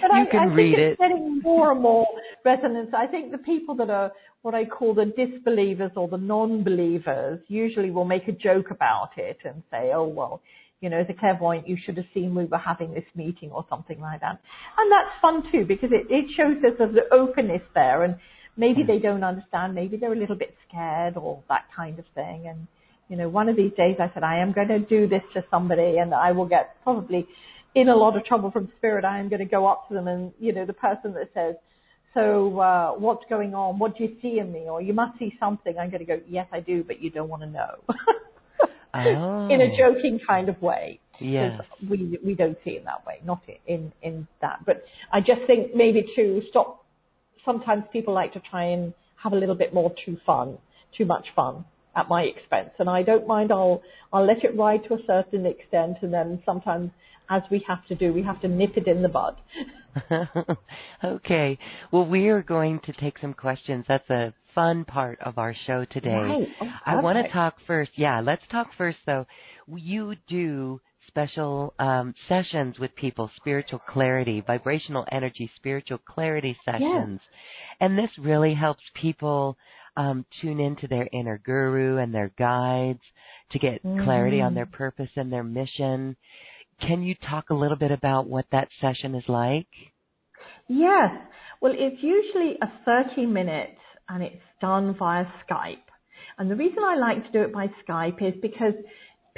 But 0.00 0.16
you 0.16 0.26
I, 0.26 0.30
can 0.30 0.40
I 0.40 0.54
read 0.54 0.74
think 0.74 0.78
it. 0.78 0.90
It's 0.92 1.00
getting 1.00 1.40
more 1.40 1.72
and 1.72 1.80
more 1.80 2.06
resonance. 2.44 2.90
I 2.96 3.06
think 3.06 3.32
the 3.32 3.38
people 3.38 3.74
that 3.76 3.90
are 3.90 4.12
what 4.42 4.54
I 4.54 4.64
call 4.66 4.94
the 4.94 5.06
disbelievers 5.06 5.92
or 5.96 6.08
the 6.08 6.18
non-believers 6.18 7.40
usually 7.48 7.90
will 7.90 8.04
make 8.04 8.28
a 8.28 8.32
joke 8.32 8.70
about 8.70 9.10
it 9.16 9.38
and 9.44 9.62
say, 9.70 9.92
oh, 9.94 10.06
well, 10.06 10.42
you 10.80 10.90
know, 10.90 10.98
as 10.98 11.06
a 11.08 11.14
clairvoyant, 11.14 11.66
you 11.66 11.78
should 11.82 11.96
have 11.96 12.06
seen 12.12 12.34
we 12.34 12.44
were 12.44 12.58
having 12.58 12.92
this 12.92 13.04
meeting 13.14 13.50
or 13.50 13.64
something 13.70 13.98
like 14.00 14.20
that. 14.20 14.38
And 14.76 14.92
that's 14.92 15.20
fun 15.22 15.50
too 15.50 15.64
because 15.66 15.88
it, 15.92 16.06
it 16.10 16.26
shows 16.36 16.56
there's 16.60 16.78
an 16.78 17.00
openness 17.10 17.62
there 17.74 18.02
and 18.02 18.16
maybe 18.56 18.82
they 18.86 18.98
don't 18.98 19.24
understand, 19.24 19.74
maybe 19.74 19.96
they're 19.96 20.12
a 20.12 20.18
little 20.18 20.36
bit 20.36 20.54
scared 20.68 21.16
or 21.16 21.42
that 21.48 21.64
kind 21.74 21.98
of 21.98 22.04
thing. 22.14 22.46
And, 22.48 22.66
you 23.08 23.16
know, 23.16 23.30
one 23.30 23.48
of 23.48 23.56
these 23.56 23.72
days 23.78 23.96
I 23.98 24.10
said, 24.12 24.24
I 24.24 24.40
am 24.40 24.52
going 24.52 24.68
to 24.68 24.78
do 24.80 25.08
this 25.08 25.22
to 25.32 25.44
somebody 25.50 25.96
and 25.96 26.12
I 26.12 26.32
will 26.32 26.46
get 26.46 26.76
probably 26.82 27.26
in 27.74 27.88
a 27.88 27.96
lot 27.96 28.16
of 28.16 28.24
trouble 28.26 28.50
from 28.50 28.70
spirit. 28.76 29.06
I 29.06 29.20
am 29.20 29.30
going 29.30 29.40
to 29.40 29.46
go 29.46 29.66
up 29.66 29.88
to 29.88 29.94
them 29.94 30.06
and, 30.06 30.32
you 30.38 30.52
know, 30.52 30.66
the 30.66 30.74
person 30.74 31.14
that 31.14 31.30
says, 31.32 31.54
so 32.14 32.58
uh, 32.60 32.92
what's 32.92 33.24
going 33.28 33.54
on? 33.54 33.78
What 33.78 33.98
do 33.98 34.04
you 34.04 34.16
see 34.22 34.38
in 34.38 34.52
me? 34.52 34.66
Or 34.70 34.80
you 34.80 34.92
must 34.92 35.18
see 35.18 35.36
something. 35.38 35.76
I'm 35.78 35.90
going 35.90 36.00
to 36.00 36.06
go, 36.06 36.20
yes, 36.28 36.46
I 36.52 36.60
do, 36.60 36.84
but 36.84 37.02
you 37.02 37.10
don't 37.10 37.28
want 37.28 37.42
to 37.42 37.48
know. 37.48 37.74
oh. 38.94 39.48
In 39.50 39.60
a 39.60 39.76
joking 39.76 40.20
kind 40.26 40.48
of 40.48 40.60
way. 40.62 41.00
Yes. 41.20 41.60
We 41.88 42.18
we 42.24 42.34
don't 42.34 42.58
see 42.64 42.70
it 42.70 42.84
that 42.86 43.06
way, 43.06 43.20
not 43.24 43.40
in 43.68 43.92
in 44.02 44.26
that. 44.40 44.64
But 44.66 44.82
I 45.12 45.20
just 45.20 45.42
think 45.46 45.72
maybe 45.74 46.04
to 46.16 46.42
stop. 46.50 46.84
Sometimes 47.44 47.84
people 47.92 48.12
like 48.14 48.32
to 48.32 48.40
try 48.50 48.64
and 48.64 48.92
have 49.22 49.32
a 49.32 49.36
little 49.36 49.54
bit 49.54 49.72
more 49.72 49.92
too 50.04 50.16
fun, 50.26 50.58
too 50.96 51.04
much 51.04 51.26
fun 51.36 51.64
at 51.96 52.08
my 52.08 52.22
expense, 52.22 52.70
and 52.78 52.88
I 52.88 53.02
don't 53.02 53.26
mind. 53.26 53.52
I'll 53.52 53.82
I'll 54.12 54.26
let 54.26 54.44
it 54.44 54.56
ride 54.56 54.84
to 54.88 54.94
a 54.94 54.98
certain 55.06 55.46
extent, 55.46 55.98
and 56.02 56.12
then 56.12 56.42
sometimes 56.44 56.90
as 57.30 57.42
we 57.50 57.64
have 57.66 57.84
to 57.86 57.94
do. 57.94 58.12
We 58.12 58.22
have 58.22 58.40
to 58.42 58.48
nip 58.48 58.76
it 58.76 58.86
in 58.86 59.02
the 59.02 59.08
bud. 59.08 59.36
okay. 61.04 61.58
Well, 61.92 62.06
we 62.06 62.28
are 62.28 62.42
going 62.42 62.80
to 62.86 62.92
take 62.92 63.18
some 63.20 63.34
questions. 63.34 63.84
That's 63.88 64.08
a 64.10 64.34
fun 64.54 64.84
part 64.84 65.18
of 65.24 65.38
our 65.38 65.54
show 65.66 65.84
today. 65.90 66.10
Right. 66.10 66.48
Oh, 66.60 66.66
I 66.86 67.00
want 67.00 67.24
to 67.24 67.32
talk 67.32 67.56
first. 67.66 67.92
Yeah, 67.96 68.20
let's 68.20 68.42
talk 68.50 68.68
first 68.76 68.98
though. 69.06 69.26
You 69.66 70.14
do 70.28 70.80
special 71.08 71.74
um, 71.78 72.14
sessions 72.28 72.78
with 72.78 72.94
people, 72.96 73.30
spiritual 73.36 73.80
clarity, 73.88 74.42
vibrational 74.46 75.06
energy, 75.12 75.50
spiritual 75.56 75.98
clarity 75.98 76.56
sessions. 76.64 77.20
And 77.80 77.96
this 77.96 78.10
really 78.18 78.54
helps 78.54 78.82
people 79.00 79.56
um, 79.96 80.24
tune 80.40 80.60
into 80.60 80.88
their 80.88 81.08
inner 81.12 81.40
guru 81.44 81.98
and 81.98 82.14
their 82.14 82.32
guides 82.38 83.00
to 83.52 83.58
get 83.58 83.84
mm. 83.84 84.04
clarity 84.04 84.40
on 84.40 84.54
their 84.54 84.66
purpose 84.66 85.10
and 85.16 85.32
their 85.32 85.44
mission. 85.44 86.16
Can 86.80 87.02
you 87.02 87.14
talk 87.30 87.50
a 87.50 87.54
little 87.54 87.76
bit 87.76 87.92
about 87.92 88.26
what 88.26 88.46
that 88.52 88.68
session 88.80 89.14
is 89.14 89.24
like? 89.28 89.68
Yes. 90.68 91.10
Well, 91.60 91.72
it's 91.74 92.02
usually 92.02 92.56
a 92.60 92.66
30 92.84 93.26
minute 93.26 93.76
and 94.08 94.22
it's 94.22 94.42
done 94.60 94.96
via 94.98 95.24
Skype. 95.48 95.76
And 96.38 96.50
the 96.50 96.56
reason 96.56 96.78
I 96.84 96.96
like 96.96 97.24
to 97.24 97.32
do 97.32 97.42
it 97.42 97.52
by 97.52 97.68
Skype 97.88 98.20
is 98.22 98.34
because 98.42 98.74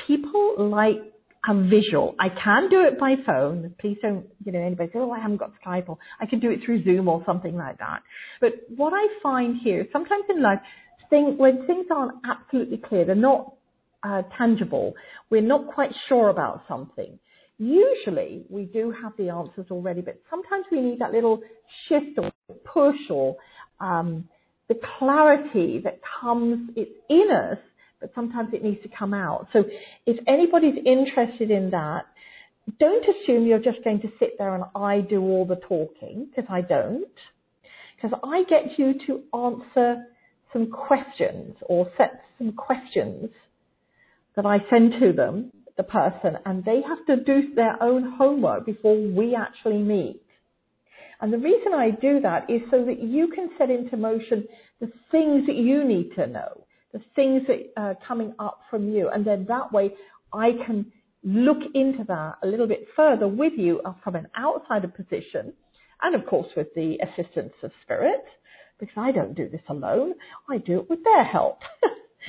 people 0.06 0.54
like 0.58 1.12
a 1.48 1.68
visual. 1.68 2.14
I 2.18 2.28
can 2.28 2.68
do 2.68 2.82
it 2.82 2.98
by 2.98 3.14
phone. 3.24 3.74
Please 3.80 3.98
don't, 4.02 4.26
you 4.44 4.52
know, 4.52 4.60
anybody 4.60 4.90
say, 4.92 4.98
oh, 4.98 5.12
I 5.12 5.20
haven't 5.20 5.38
got 5.38 5.52
Skype 5.64 5.88
or 5.88 5.98
I 6.20 6.26
can 6.26 6.40
do 6.40 6.50
it 6.50 6.60
through 6.64 6.84
Zoom 6.84 7.08
or 7.08 7.22
something 7.24 7.56
like 7.56 7.78
that. 7.78 8.02
But 8.40 8.52
what 8.74 8.92
I 8.92 9.06
find 9.22 9.56
here, 9.62 9.86
sometimes 9.92 10.24
in 10.28 10.42
life, 10.42 10.58
thing, 11.10 11.36
when 11.38 11.66
things 11.66 11.86
aren't 11.94 12.14
absolutely 12.24 12.78
clear, 12.78 13.04
they're 13.04 13.14
not 13.14 13.54
uh, 14.02 14.22
tangible, 14.36 14.94
we're 15.30 15.40
not 15.40 15.66
quite 15.72 15.90
sure 16.08 16.28
about 16.28 16.62
something. 16.68 17.18
Usually 17.58 18.44
we 18.50 18.64
do 18.64 18.92
have 19.02 19.12
the 19.16 19.30
answers 19.30 19.66
already, 19.70 20.00
but 20.00 20.20
sometimes 20.28 20.66
we 20.70 20.80
need 20.80 21.00
that 21.00 21.12
little 21.12 21.40
shift 21.88 22.18
or 22.18 22.32
push 22.64 22.98
or 23.10 23.36
um, 23.80 24.28
the 24.68 24.78
clarity 24.98 25.80
that 25.84 26.00
comes, 26.20 26.70
it's 26.76 26.90
in 27.08 27.28
us, 27.30 27.58
but 28.00 28.12
sometimes 28.14 28.50
it 28.52 28.62
needs 28.62 28.82
to 28.82 28.88
come 28.88 29.14
out. 29.14 29.48
So 29.52 29.64
if 30.06 30.16
anybody's 30.26 30.76
interested 30.84 31.50
in 31.50 31.70
that, 31.70 32.02
don't 32.80 33.04
assume 33.04 33.46
you're 33.46 33.58
just 33.58 33.82
going 33.84 34.00
to 34.00 34.08
sit 34.18 34.38
there 34.38 34.54
and 34.54 34.64
I 34.74 35.00
do 35.00 35.20
all 35.22 35.44
the 35.46 35.56
talking, 35.56 36.26
because 36.28 36.50
I 36.50 36.60
don't. 36.60 37.06
Because 37.96 38.18
I 38.24 38.42
get 38.48 38.78
you 38.78 38.94
to 39.06 39.22
answer 39.36 40.06
some 40.52 40.70
questions 40.70 41.56
or 41.62 41.90
set 41.96 42.22
some 42.38 42.52
questions 42.52 43.30
that 44.34 44.44
I 44.44 44.58
send 44.68 44.92
to 45.00 45.12
them 45.12 45.52
the 45.76 45.82
person 45.82 46.36
and 46.44 46.64
they 46.64 46.80
have 46.86 47.06
to 47.06 47.22
do 47.24 47.54
their 47.54 47.82
own 47.82 48.14
homework 48.18 48.66
before 48.66 48.96
we 48.96 49.34
actually 49.34 49.78
meet. 49.78 50.22
And 51.20 51.32
the 51.32 51.38
reason 51.38 51.72
I 51.72 51.90
do 51.90 52.20
that 52.20 52.50
is 52.50 52.60
so 52.70 52.84
that 52.84 53.02
you 53.02 53.28
can 53.28 53.50
set 53.58 53.70
into 53.70 53.96
motion 53.96 54.46
the 54.80 54.92
things 55.10 55.46
that 55.46 55.56
you 55.56 55.84
need 55.84 56.14
to 56.16 56.26
know, 56.26 56.65
the 56.96 57.04
things 57.14 57.42
that 57.46 57.72
are 57.76 57.96
coming 58.08 58.34
up 58.38 58.60
from 58.70 58.88
you. 58.88 59.10
And 59.10 59.26
then 59.26 59.44
that 59.48 59.70
way 59.70 59.92
I 60.32 60.52
can 60.66 60.86
look 61.22 61.58
into 61.74 62.04
that 62.04 62.36
a 62.42 62.46
little 62.46 62.66
bit 62.66 62.86
further 62.96 63.28
with 63.28 63.52
you 63.56 63.80
from 64.02 64.14
an 64.14 64.28
outsider 64.38 64.88
position 64.88 65.52
and 66.02 66.14
of 66.14 66.24
course 66.26 66.46
with 66.56 66.68
the 66.74 66.96
assistance 67.02 67.52
of 67.62 67.70
spirit 67.82 68.24
because 68.78 68.94
I 68.96 69.12
don't 69.12 69.34
do 69.34 69.48
this 69.48 69.62
alone. 69.68 70.14
I 70.48 70.58
do 70.58 70.80
it 70.80 70.90
with 70.90 71.02
their 71.04 71.24
help. 71.24 71.60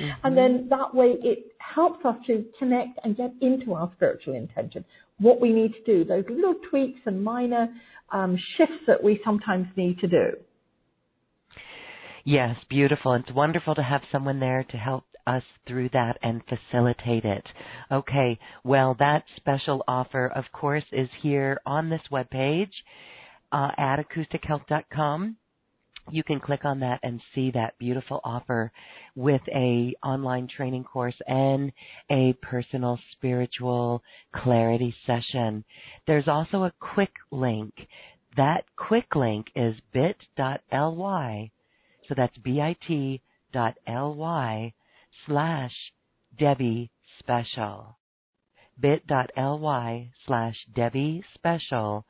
mm-hmm. 0.02 0.10
And 0.24 0.38
then 0.38 0.68
that 0.70 0.94
way 0.94 1.16
it 1.22 1.52
helps 1.60 2.04
us 2.06 2.16
to 2.28 2.46
connect 2.60 3.00
and 3.04 3.16
get 3.16 3.32
into 3.42 3.74
our 3.74 3.92
spiritual 3.96 4.36
intention. 4.36 4.84
What 5.20 5.40
we 5.42 5.52
need 5.52 5.74
to 5.74 5.84
do, 5.86 6.06
those 6.06 6.26
little 6.30 6.56
tweaks 6.70 7.00
and 7.06 7.24
minor 7.24 7.68
um, 8.12 8.38
shifts 8.58 8.84
that 8.88 9.04
we 9.04 9.20
sometimes 9.24 9.68
need 9.76 10.00
to 10.00 10.08
do. 10.08 10.32
Yes, 12.30 12.58
beautiful. 12.70 13.14
It's 13.14 13.32
wonderful 13.32 13.74
to 13.76 13.82
have 13.82 14.02
someone 14.12 14.42
there 14.42 14.66
to 14.72 14.78
help 14.78 15.06
us 15.26 15.44
through 15.66 15.88
that 15.94 16.18
and 16.22 16.42
facilitate 16.44 17.24
it. 17.24 17.46
Okay, 17.90 18.38
well, 18.66 18.98
that 19.00 19.24
special 19.38 19.82
offer, 19.88 20.28
of 20.28 20.44
course, 20.52 20.84
is 20.92 21.08
here 21.22 21.58
on 21.66 21.90
this 21.90 22.02
webpage 22.12 22.74
uh, 23.54 23.70
at 23.78 24.00
acoustichealth.com 24.00 25.38
you 26.12 26.22
can 26.24 26.42
click 26.42 26.66
on 26.66 26.82
that 26.82 27.00
and 27.04 27.22
see 27.34 27.52
that 27.52 27.78
beautiful 27.80 28.20
offer 28.26 28.74
with 29.16 29.42
a 29.54 29.94
online 30.04 30.50
training 30.50 30.84
course 30.84 31.16
and 31.28 31.72
a 32.12 32.34
personal 32.42 33.00
spiritual 33.14 34.04
clarity 34.36 34.94
session. 35.06 35.64
There's 36.08 36.28
also 36.28 36.64
a 36.64 36.74
quick 36.80 37.14
link. 37.32 37.74
That 38.36 38.66
quick 38.78 39.16
link 39.16 39.48
is 39.56 39.76
bit.ly. 39.94 41.52
So 42.08 42.16
that's 42.16 42.38
bit.ly 42.38 43.20
slash 45.26 45.74
Debbie 46.38 46.92
Special. 47.20 47.98
bit.ly 48.80 50.12
slash 50.26 50.56
Debbie 50.76 51.24
Special 51.36 52.06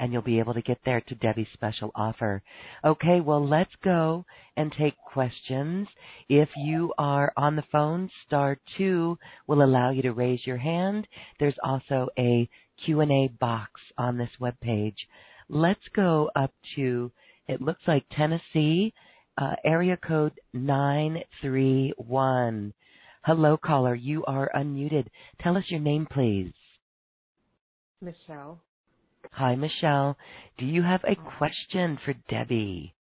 and 0.00 0.14
you'll 0.14 0.22
be 0.22 0.38
able 0.38 0.54
to 0.54 0.62
get 0.62 0.78
there 0.84 1.02
to 1.02 1.14
Debbie's 1.14 1.46
special 1.52 1.92
offer. 1.94 2.42
Okay, 2.82 3.20
well, 3.20 3.46
let's 3.46 3.74
go 3.84 4.24
and 4.56 4.72
take 4.72 4.94
questions. 5.12 5.86
If 6.26 6.48
you 6.56 6.94
are 6.96 7.32
on 7.36 7.54
the 7.54 7.64
phone, 7.70 8.08
star 8.26 8.58
2 8.78 9.18
will 9.46 9.62
allow 9.62 9.90
you 9.90 10.00
to 10.02 10.12
raise 10.12 10.46
your 10.46 10.56
hand. 10.56 11.06
There's 11.38 11.58
also 11.62 12.08
a 12.18 12.48
Q&A 12.84 13.28
box 13.38 13.72
on 13.98 14.16
this 14.16 14.30
web 14.40 14.58
page. 14.60 14.96
Let's 15.50 15.86
go 15.94 16.30
up 16.34 16.52
to 16.76 17.12
it 17.46 17.60
looks 17.60 17.82
like 17.86 18.04
Tennessee, 18.16 18.94
uh, 19.38 19.54
area 19.64 19.96
code 19.96 20.32
931. 20.54 22.72
Hello 23.24 23.56
caller, 23.58 23.94
you 23.94 24.24
are 24.26 24.50
unmuted. 24.56 25.06
Tell 25.40 25.56
us 25.56 25.64
your 25.68 25.80
name 25.80 26.06
please. 26.10 26.52
Michelle. 28.00 28.60
Hi, 29.32 29.56
Michelle. 29.56 30.16
Do 30.58 30.66
you 30.66 30.82
have 30.82 31.02
a 31.04 31.16
question 31.38 31.98
for 32.04 32.14
Debbie? 32.30 32.94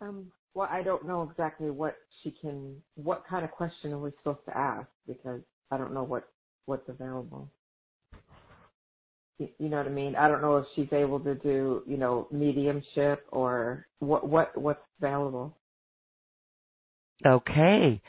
Um, 0.00 0.32
well, 0.54 0.68
I 0.70 0.82
don't 0.82 1.06
know 1.06 1.22
exactly 1.30 1.70
what 1.70 1.96
she 2.22 2.32
can, 2.40 2.82
what 2.96 3.24
kind 3.28 3.44
of 3.44 3.50
question 3.52 3.92
are 3.92 3.98
we 3.98 4.10
supposed 4.18 4.44
to 4.46 4.56
ask 4.56 4.88
because 5.06 5.40
I 5.70 5.78
don't 5.78 5.94
know 5.94 6.02
what, 6.04 6.24
what's 6.66 6.88
available. 6.88 7.48
You, 9.38 9.48
you 9.58 9.68
know 9.68 9.78
what 9.78 9.86
I 9.86 9.90
mean? 9.90 10.16
I 10.16 10.28
don't 10.28 10.42
know 10.42 10.58
if 10.58 10.66
she's 10.74 10.92
able 10.92 11.20
to 11.20 11.34
do, 11.34 11.82
you 11.86 11.96
know, 11.96 12.28
mediumship 12.30 13.26
or 13.30 13.86
what, 13.98 14.28
what, 14.28 14.56
what's 14.60 14.80
available. 15.00 15.56
Okay. 17.24 18.00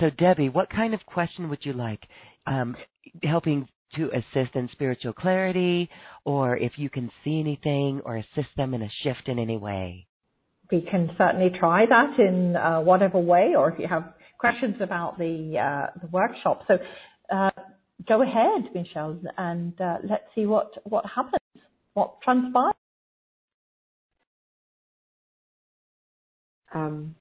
So 0.00 0.10
Debbie, 0.10 0.48
what 0.48 0.70
kind 0.70 0.94
of 0.94 1.00
question 1.06 1.48
would 1.50 1.64
you 1.64 1.72
like? 1.72 2.00
Um, 2.46 2.76
helping 3.22 3.68
to 3.96 4.10
assist 4.10 4.54
in 4.54 4.68
spiritual 4.72 5.12
clarity 5.12 5.88
or 6.24 6.56
if 6.56 6.72
you 6.76 6.88
can 6.88 7.10
see 7.24 7.40
anything 7.40 8.00
or 8.04 8.16
assist 8.16 8.48
them 8.56 8.74
in 8.74 8.82
a 8.82 8.88
shift 9.02 9.26
in 9.28 9.38
any 9.38 9.56
way. 9.56 10.06
We 10.70 10.80
can 10.90 11.10
certainly 11.18 11.50
try 11.58 11.84
that 11.86 12.18
in 12.18 12.56
uh, 12.56 12.80
whatever 12.80 13.18
way 13.18 13.52
or 13.56 13.70
if 13.70 13.78
you 13.78 13.86
have 13.86 14.14
questions 14.38 14.76
about 14.80 15.18
the, 15.18 15.58
uh, 15.58 15.98
the 16.00 16.06
workshop. 16.06 16.62
So 16.66 16.78
uh, 17.30 17.50
go 18.08 18.22
ahead, 18.22 18.72
Michelle, 18.74 19.18
and 19.38 19.78
uh, 19.80 19.98
let's 20.08 20.24
see 20.34 20.46
what, 20.46 20.72
what 20.84 21.04
happens, 21.04 21.64
what 21.94 22.20
transpires. 22.22 22.74
Um, 26.74 27.14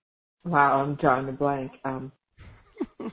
wow, 0.45 0.81
I'm 0.81 0.95
drawing 0.95 1.27
a 1.27 1.33
blank. 1.33 1.71
Um, 1.83 2.11
okay, 3.01 3.11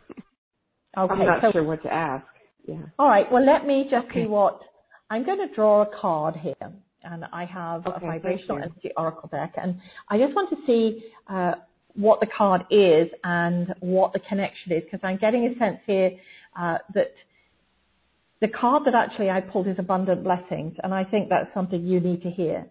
I'm 0.96 1.18
not 1.18 1.42
so, 1.42 1.52
sure 1.52 1.64
what 1.64 1.82
to 1.82 1.92
ask. 1.92 2.26
Yeah. 2.66 2.82
All 2.98 3.08
right. 3.08 3.26
Well, 3.30 3.44
let 3.44 3.66
me 3.66 3.86
just 3.90 4.06
okay. 4.10 4.22
see 4.22 4.26
what 4.26 4.60
I'm 5.10 5.24
going 5.24 5.38
to 5.38 5.52
draw 5.54 5.82
a 5.82 6.00
card 6.00 6.36
here, 6.36 6.54
and 7.02 7.24
I 7.32 7.44
have 7.44 7.86
okay, 7.86 7.96
a 7.96 8.00
vibrational 8.00 8.58
energy 8.58 8.90
oracle 8.96 9.28
deck, 9.32 9.54
and 9.56 9.80
I 10.08 10.18
just 10.18 10.34
want 10.34 10.50
to 10.50 10.56
see 10.66 11.02
uh, 11.28 11.54
what 11.94 12.20
the 12.20 12.26
card 12.26 12.62
is 12.70 13.08
and 13.24 13.74
what 13.80 14.12
the 14.12 14.20
connection 14.20 14.72
is, 14.72 14.84
because 14.84 15.00
I'm 15.02 15.16
getting 15.16 15.46
a 15.46 15.58
sense 15.58 15.78
here 15.86 16.12
uh, 16.58 16.78
that 16.94 17.14
the 18.40 18.48
card 18.48 18.84
that 18.86 18.94
actually 18.94 19.30
I 19.30 19.40
pulled 19.40 19.66
is 19.66 19.76
abundant 19.78 20.24
blessings, 20.24 20.74
and 20.82 20.94
I 20.94 21.04
think 21.04 21.28
that's 21.28 21.52
something 21.54 21.84
you 21.84 22.00
need 22.00 22.22
to 22.22 22.30
hear, 22.30 22.66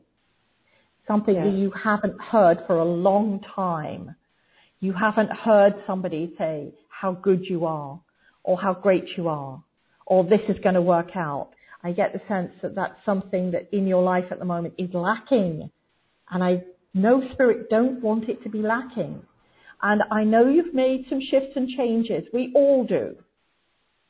something 1.07 1.35
yes. 1.35 1.45
that 1.45 1.53
you 1.53 1.71
haven't 1.71 2.19
heard 2.21 2.59
for 2.67 2.77
a 2.79 2.85
long 2.85 3.41
time. 3.55 4.15
You 4.79 4.93
haven't 4.93 5.31
heard 5.31 5.73
somebody 5.85 6.33
say 6.37 6.73
how 6.89 7.13
good 7.13 7.43
you 7.49 7.65
are 7.65 7.99
or 8.43 8.59
how 8.61 8.73
great 8.73 9.05
you 9.17 9.27
are 9.27 9.63
or 10.07 10.23
this 10.23 10.41
is 10.49 10.55
going 10.63 10.75
to 10.75 10.81
work 10.81 11.15
out. 11.15 11.49
I 11.83 11.91
get 11.91 12.13
the 12.13 12.21
sense 12.27 12.51
that 12.63 12.73
that's 12.75 12.95
something 13.05 13.51
that 13.51 13.69
in 13.71 13.85
your 13.85 14.01
life 14.01 14.25
at 14.31 14.39
the 14.39 14.45
moment 14.45 14.73
is 14.77 14.89
lacking. 14.93 15.69
And 16.31 16.43
I 16.43 16.63
know 16.93 17.21
spirit 17.33 17.69
don't 17.69 18.01
want 18.01 18.29
it 18.29 18.41
to 18.43 18.49
be 18.49 18.59
lacking. 18.59 19.21
And 19.83 20.01
I 20.11 20.23
know 20.23 20.47
you've 20.47 20.73
made 20.73 21.05
some 21.09 21.19
shifts 21.29 21.51
and 21.55 21.69
changes. 21.69 22.23
We 22.33 22.51
all 22.55 22.85
do. 22.85 23.15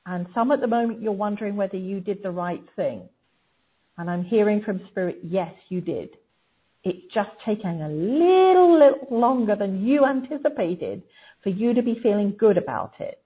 And 0.08 0.26
some 0.34 0.51
at 0.51 0.62
the 0.62 0.68
moment 0.68 1.01
you're 1.01 1.12
wondering 1.12 1.58
whether 1.58 1.76
you 1.78 1.99
did 1.99 2.24
the 2.24 2.32
right 2.32 2.64
thing. 2.78 3.10
And 3.97 4.10
I'm 4.10 4.24
hearing 4.24 4.62
from 4.64 4.82
spirit, 4.89 5.20
yes, 5.22 5.53
you 5.68 5.82
did. 5.82 6.10
It's 6.84 7.14
just 7.14 7.30
taking 7.45 7.82
a 7.82 7.89
little, 7.89 8.80
little 8.80 9.20
longer 9.20 9.55
than 9.58 9.86
you 9.86 10.05
anticipated 10.05 11.03
for 11.43 11.49
you 11.49 11.74
to 11.74 11.84
be 11.84 11.99
feeling 12.01 12.36
good 12.39 12.58
about 12.58 12.93
it. 12.99 13.22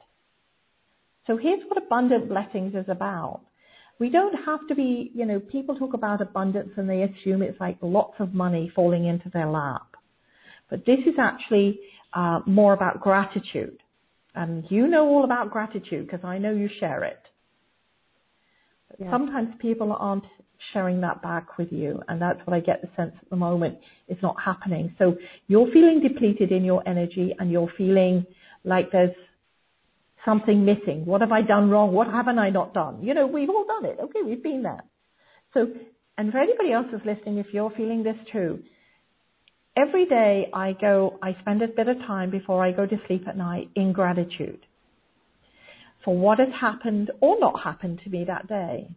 So 1.27 1.37
here's 1.37 1.61
what 1.67 1.77
abundant 1.77 2.27
blessings 2.27 2.73
is 2.73 2.85
about. 2.87 3.41
We 3.99 4.09
don't 4.09 4.33
have 4.45 4.67
to 4.67 4.73
be, 4.73 5.11
you 5.13 5.27
know, 5.27 5.39
people 5.39 5.75
talk 5.75 5.93
about 5.93 6.21
abundance 6.21 6.71
and 6.77 6.89
they 6.89 7.03
assume 7.03 7.43
it's 7.43 7.59
like 7.59 7.77
lots 7.81 8.15
of 8.19 8.33
money 8.33 8.71
falling 8.75 9.05
into 9.05 9.29
their 9.29 9.47
lap. 9.47 9.95
But 10.71 10.85
this 10.87 10.99
is 11.05 11.13
actually 11.19 11.79
uh, 12.13 12.39
more 12.47 12.73
about 12.73 13.01
gratitude. 13.01 13.77
And 14.33 14.65
you 14.69 14.87
know 14.87 15.07
all 15.07 15.25
about 15.25 15.51
gratitude 15.51 16.07
because 16.07 16.23
I 16.23 16.37
know 16.37 16.51
you 16.51 16.69
share 16.79 17.03
it. 17.03 17.19
Yeah. 18.99 19.11
Sometimes 19.11 19.49
people 19.59 19.95
aren't 19.97 20.23
sharing 20.73 21.01
that 21.01 21.21
back 21.21 21.57
with 21.57 21.71
you, 21.71 22.01
and 22.07 22.21
that's 22.21 22.39
what 22.45 22.55
I 22.55 22.59
get 22.59 22.81
the 22.81 22.89
sense 22.95 23.13
at 23.19 23.29
the 23.29 23.35
moment 23.35 23.77
is 24.07 24.17
not 24.21 24.35
happening. 24.43 24.93
So 24.99 25.17
you're 25.47 25.71
feeling 25.71 26.01
depleted 26.01 26.51
in 26.51 26.63
your 26.63 26.87
energy, 26.87 27.33
and 27.39 27.51
you're 27.51 27.71
feeling 27.77 28.25
like 28.63 28.91
there's 28.91 29.15
something 30.23 30.63
missing. 30.63 31.05
What 31.05 31.21
have 31.21 31.31
I 31.31 31.41
done 31.41 31.69
wrong? 31.69 31.93
What 31.93 32.07
haven't 32.07 32.39
I 32.39 32.49
not 32.51 32.73
done? 32.73 33.01
You 33.01 33.13
know, 33.13 33.27
we've 33.27 33.49
all 33.49 33.65
done 33.65 33.85
it. 33.85 33.97
Okay, 34.01 34.19
we've 34.23 34.43
been 34.43 34.63
there. 34.63 34.83
So, 35.53 35.67
and 36.17 36.31
for 36.31 36.37
anybody 36.37 36.71
else 36.71 36.85
who's 36.91 37.01
listening, 37.05 37.37
if 37.37 37.47
you're 37.53 37.71
feeling 37.71 38.03
this 38.03 38.17
too, 38.31 38.59
every 39.75 40.05
day 40.05 40.47
I 40.53 40.73
go, 40.79 41.19
I 41.21 41.35
spend 41.41 41.61
a 41.61 41.67
bit 41.67 41.87
of 41.87 41.97
time 41.99 42.29
before 42.31 42.63
I 42.63 42.71
go 42.71 42.85
to 42.85 42.97
sleep 43.07 43.27
at 43.27 43.37
night 43.37 43.69
in 43.75 43.93
gratitude 43.93 44.65
for 46.03 46.17
what 46.17 46.39
has 46.39 46.49
happened 46.59 47.11
or 47.21 47.39
not 47.39 47.61
happened 47.63 48.01
to 48.03 48.09
me 48.09 48.25
that 48.25 48.47
day. 48.47 48.89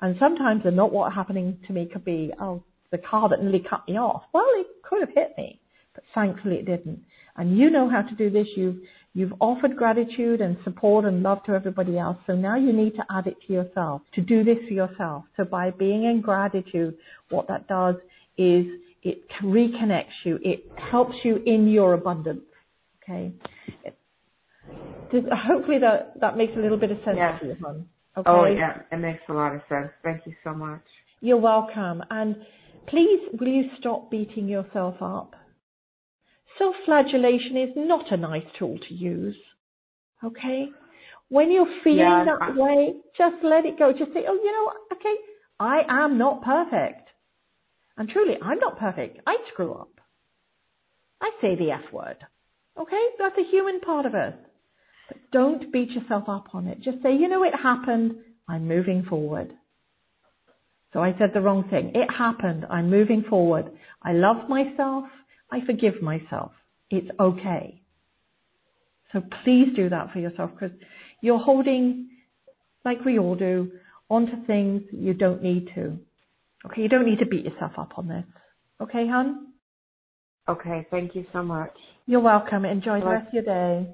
And 0.00 0.16
sometimes 0.18 0.62
the 0.64 0.70
not 0.70 0.92
what 0.92 1.12
happening 1.12 1.58
to 1.66 1.72
me 1.72 1.88
could 1.92 2.04
be, 2.04 2.32
oh, 2.40 2.62
the 2.90 2.98
car 2.98 3.28
that 3.28 3.42
nearly 3.42 3.64
cut 3.68 3.86
me 3.86 3.98
off. 3.98 4.22
Well, 4.32 4.46
it 4.54 4.66
could 4.82 5.00
have 5.00 5.14
hit 5.14 5.34
me, 5.38 5.60
but 5.94 6.02
thankfully 6.14 6.56
it 6.56 6.66
didn't. 6.66 7.00
And 7.36 7.56
you 7.56 7.70
know 7.70 7.88
how 7.88 8.02
to 8.02 8.14
do 8.16 8.30
this. 8.30 8.46
You've 8.56 8.78
You've 9.12 9.32
offered 9.40 9.76
gratitude 9.76 10.40
and 10.40 10.56
support 10.62 11.04
and 11.04 11.22
love 11.22 11.42
to 11.44 11.52
everybody 11.52 11.98
else. 11.98 12.16
So 12.28 12.34
now 12.36 12.54
you 12.54 12.72
need 12.72 12.94
to 12.94 13.04
add 13.10 13.26
it 13.26 13.36
to 13.46 13.52
yourself, 13.52 14.02
to 14.14 14.20
do 14.20 14.44
this 14.44 14.58
for 14.68 14.72
yourself. 14.74 15.24
So 15.36 15.44
by 15.44 15.70
being 15.72 16.04
in 16.04 16.20
gratitude, 16.20 16.96
what 17.28 17.48
that 17.48 17.66
does 17.66 17.96
is 18.38 18.66
it 19.02 19.22
reconnects 19.42 20.24
you. 20.24 20.38
It 20.42 20.64
helps 20.90 21.14
you 21.24 21.42
in 21.46 21.68
your 21.68 21.94
abundance. 21.94 22.42
Okay. 23.02 23.32
hopefully 25.12 25.78
that, 25.80 26.12
that 26.20 26.36
makes 26.36 26.52
a 26.56 26.60
little 26.60 26.76
bit 26.76 26.90
of 26.90 26.98
sense 27.04 27.16
yeah. 27.16 27.38
to 27.38 27.46
you, 27.46 27.56
hon. 27.62 27.86
Oh, 28.16 28.20
okay. 28.20 28.30
Oh 28.30 28.44
yeah, 28.46 28.82
it 28.92 29.00
makes 29.00 29.22
a 29.28 29.32
lot 29.32 29.54
of 29.54 29.62
sense. 29.68 29.88
Thank 30.02 30.26
you 30.26 30.34
so 30.44 30.52
much. 30.52 30.82
You're 31.20 31.38
welcome. 31.38 32.02
And 32.10 32.36
please, 32.88 33.20
will 33.38 33.48
you 33.48 33.64
stop 33.78 34.10
beating 34.10 34.48
yourself 34.48 34.96
up? 35.00 35.34
Self-flagellation 36.58 37.56
is 37.56 37.70
not 37.76 38.10
a 38.12 38.16
nice 38.16 38.44
tool 38.58 38.78
to 38.88 38.94
use. 38.94 39.36
Okay? 40.24 40.66
When 41.28 41.50
you're 41.50 41.72
feeling 41.84 41.98
Yeah, 42.00 42.24
that 42.24 42.42
I- 42.42 42.50
way, 42.52 42.96
just 43.16 43.42
let 43.42 43.64
it 43.64 43.78
go. 43.78 43.92
Just 43.92 44.12
say, 44.12 44.24
oh, 44.28 44.34
you 44.34 44.52
know 44.52 44.64
what? 44.64 44.76
Okay, 44.92 45.14
I 45.58 45.82
am 45.88 46.18
not 46.18 46.42
perfect. 46.42 47.09
And 48.00 48.08
truly, 48.08 48.36
I'm 48.42 48.58
not 48.58 48.78
perfect. 48.78 49.20
I 49.26 49.36
screw 49.52 49.74
up. 49.74 50.00
I 51.20 51.32
say 51.42 51.54
the 51.54 51.70
F 51.70 51.92
word. 51.92 52.16
Okay? 52.80 53.06
That's 53.18 53.36
a 53.36 53.50
human 53.50 53.80
part 53.80 54.06
of 54.06 54.14
us. 54.14 54.32
But 55.08 55.18
don't 55.30 55.70
beat 55.70 55.90
yourself 55.90 56.24
up 56.26 56.46
on 56.54 56.66
it. 56.66 56.80
Just 56.80 57.02
say, 57.02 57.14
you 57.14 57.28
know, 57.28 57.42
it 57.42 57.52
happened. 57.62 58.14
I'm 58.48 58.66
moving 58.66 59.04
forward. 59.04 59.52
So 60.94 61.00
I 61.00 61.14
said 61.18 61.32
the 61.34 61.42
wrong 61.42 61.68
thing. 61.68 61.92
It 61.94 62.08
happened. 62.10 62.64
I'm 62.70 62.88
moving 62.88 63.22
forward. 63.28 63.70
I 64.02 64.14
love 64.14 64.48
myself. 64.48 65.04
I 65.52 65.58
forgive 65.66 66.00
myself. 66.00 66.52
It's 66.88 67.10
okay. 67.20 67.82
So 69.12 69.22
please 69.44 69.76
do 69.76 69.90
that 69.90 70.10
for 70.14 70.20
yourself 70.20 70.52
because 70.58 70.74
you're 71.20 71.38
holding, 71.38 72.08
like 72.82 73.04
we 73.04 73.18
all 73.18 73.34
do, 73.34 73.72
onto 74.08 74.42
things 74.46 74.84
you 74.90 75.12
don't 75.12 75.42
need 75.42 75.68
to. 75.74 75.98
Okay, 76.66 76.82
you 76.82 76.88
don't 76.88 77.06
need 77.06 77.18
to 77.20 77.26
beat 77.26 77.44
yourself 77.44 77.72
up 77.78 77.92
on 77.96 78.08
this. 78.08 78.24
Okay, 78.80 79.06
hon? 79.08 79.48
Okay, 80.48 80.86
thank 80.90 81.14
you 81.14 81.24
so 81.32 81.42
much. 81.42 81.72
You're 82.06 82.20
welcome. 82.20 82.64
Enjoy 82.64 83.00
the 83.00 83.06
rest 83.06 83.28
of 83.28 83.34
your 83.34 83.42
day. 83.44 83.88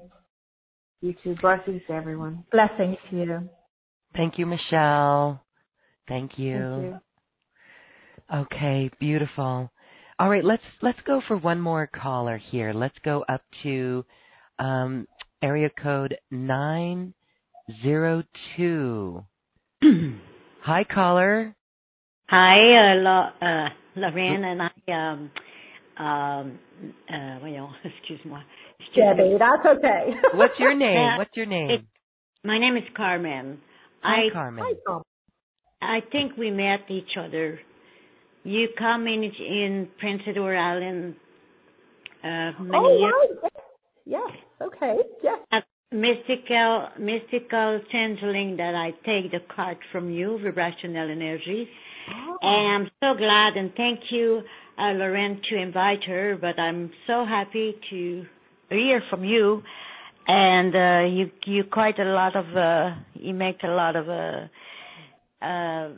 You 1.01 1.13
too. 1.23 1.35
Blessings 1.41 1.81
to 1.87 1.93
everyone. 1.93 2.43
Blessings 2.51 2.97
to 3.09 3.15
you. 3.17 3.49
Thank 4.15 4.39
you, 4.39 4.45
Michelle. 4.45 5.43
Thank 6.07 6.39
you. 6.39 6.59
Thank 6.59 6.83
you. 6.83 6.99
Okay, 8.33 8.89
beautiful. 8.99 9.71
All 10.19 10.29
right, 10.29 10.43
let's 10.43 10.63
let's 10.81 10.99
go 11.05 11.21
for 11.27 11.37
one 11.37 11.61
more 11.61 11.87
caller 11.87 12.41
here. 12.51 12.73
Let's 12.73 12.97
go 13.05 13.23
up 13.29 13.41
to 13.63 14.03
um, 14.57 15.07
area 15.43 15.69
code 15.81 16.17
nine 16.31 17.13
zero 17.83 18.23
two. 18.55 19.23
Hi, 20.63 20.83
caller. 20.83 21.55
Hi, 22.29 22.57
uh, 22.97 23.01
La, 23.03 23.31
uh, 23.41 23.69
Lorraine, 23.95 24.43
and 24.43 24.61
I, 24.61 24.91
um, 24.91 25.31
um, 26.05 26.59
uh, 27.09 27.39
voyons, 27.39 27.73
excuse-moi. 27.85 28.41
Debbie, 28.95 29.37
that's 29.39 29.77
okay. 29.77 30.11
What's 30.35 30.59
your 30.59 30.75
name? 30.75 30.93
Yeah, 30.95 31.17
What's 31.17 31.35
your 31.35 31.45
name? 31.45 31.69
it- 31.71 31.85
My 32.43 32.59
name 32.59 32.75
is 32.77 32.83
Carmen. 32.95 33.59
Hi, 34.03 34.27
I, 34.27 34.33
Carmen. 34.33 34.63
Hi, 34.65 34.73
Tom. 34.85 35.03
I 35.81 35.99
think 36.11 36.37
we 36.37 36.51
met 36.51 36.81
each 36.89 37.15
other. 37.17 37.59
You 38.43 38.67
come 38.77 39.07
in, 39.07 39.23
in 39.23 39.87
Prince 39.99 40.21
Edward 40.27 40.57
Island, 40.57 41.15
uh, 42.23 42.61
many 42.61 42.75
Oh, 42.75 42.97
years 42.99 43.37
right. 43.43 43.51
Yes. 44.05 44.31
Okay. 44.61 44.95
Yes. 45.23 45.39
a 45.51 45.59
mystical 45.95 46.87
mystical 46.99 47.79
changeling 47.91 48.55
that 48.57 48.73
I 48.75 48.91
take 49.05 49.31
the 49.31 49.39
card 49.53 49.77
from 49.91 50.09
you, 50.09 50.39
vibrational 50.43 51.09
energy. 51.11 51.67
And 52.41 52.85
I'm 52.85 52.91
so 53.01 53.17
glad 53.17 53.57
and 53.57 53.71
thank 53.75 53.99
you, 54.11 54.41
uh, 54.77 54.91
Lorraine, 54.91 55.41
to 55.49 55.57
invite 55.57 56.03
her. 56.05 56.37
But 56.39 56.59
I'm 56.59 56.91
so 57.07 57.25
happy 57.25 57.75
to 57.89 58.25
hear 58.69 59.01
from 59.09 59.23
you. 59.23 59.63
And 60.27 60.75
uh, 60.75 61.07
you 61.15 61.31
you 61.45 61.63
quite 61.63 61.99
a 61.99 62.03
lot 62.03 62.35
of 62.35 62.45
uh, 62.55 62.95
you 63.13 63.33
make 63.33 63.63
a 63.63 63.67
lot 63.69 63.95
of 63.95 64.09
uh, 64.09 65.45
uh, 65.45 65.89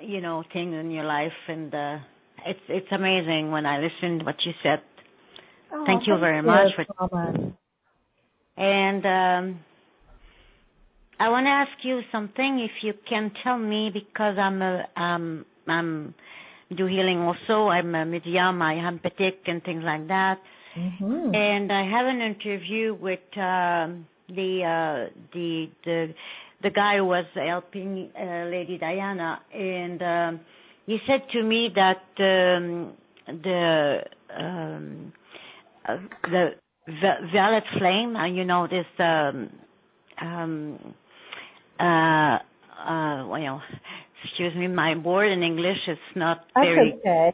you 0.00 0.22
know 0.22 0.42
things 0.52 0.74
in 0.74 0.90
your 0.90 1.04
life, 1.04 1.32
and 1.48 1.74
uh, 1.74 1.98
it's 2.46 2.60
it's 2.68 2.92
amazing 2.92 3.50
when 3.50 3.66
I 3.66 3.78
listen 3.78 4.20
to 4.20 4.24
what 4.24 4.36
you 4.46 4.52
said. 4.62 4.80
Oh, 5.70 5.84
Thank 5.86 6.06
you 6.06 6.18
very 6.18 6.40
much 6.40 6.72
for 6.76 6.86
Carmen. 7.08 7.58
and 8.56 9.04
um, 9.04 9.60
I 11.18 11.28
want 11.28 11.46
to 11.46 11.50
ask 11.50 11.84
you 11.84 12.00
something, 12.10 12.60
if 12.60 12.82
you 12.82 12.92
can 13.08 13.32
tell 13.42 13.58
me, 13.58 13.90
because 13.92 14.36
I'm 14.38 14.62
a, 14.62 14.84
um, 14.96 15.46
I'm 15.66 16.14
do 16.74 16.86
healing 16.86 17.18
also. 17.18 17.68
I'm 17.68 17.94
a 17.94 18.04
medium. 18.04 18.62
I 18.62 18.74
am 18.74 19.00
and 19.46 19.62
things 19.62 19.82
like 19.84 20.08
that. 20.08 20.38
Mm-hmm. 20.76 21.34
And 21.34 21.72
I 21.72 21.84
have 21.84 22.06
an 22.06 22.20
interview 22.20 22.94
with 22.94 23.20
um, 23.36 24.06
the 24.28 24.62
uh, 24.64 25.20
the 25.32 25.66
the 25.84 26.14
the 26.62 26.70
guy 26.70 26.96
who 26.96 27.04
was 27.04 27.26
helping 27.34 28.10
uh, 28.18 28.46
Lady 28.50 28.78
Diana, 28.78 29.40
and 29.52 30.02
um, 30.02 30.40
he 30.86 30.98
said 31.06 31.28
to 31.32 31.42
me 31.42 31.68
that 31.74 32.02
um, 32.18 32.94
the 33.26 33.98
um, 34.36 35.12
uh, 35.88 35.96
the 36.24 36.48
vi- 36.88 37.30
violet 37.32 37.64
flame, 37.78 38.16
uh, 38.16 38.26
you 38.26 38.44
know 38.44 38.66
this 38.66 38.86
um, 38.98 39.50
um, 40.20 40.94
uh, 41.78 42.38
uh, 42.88 43.26
well, 43.28 43.62
excuse 44.24 44.54
me, 44.56 44.66
my 44.68 44.96
word 44.96 45.32
in 45.32 45.42
English 45.42 45.78
is 45.88 45.98
not 46.16 46.44
That's 46.54 46.66
very 46.66 46.94
okay. 46.98 47.32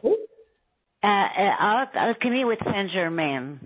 uh, 1.03 1.07
uh, 1.07 1.55
al- 1.59 1.87
alchemy 1.95 2.45
with 2.45 2.59
Saint 2.63 2.91
Germain. 2.91 3.59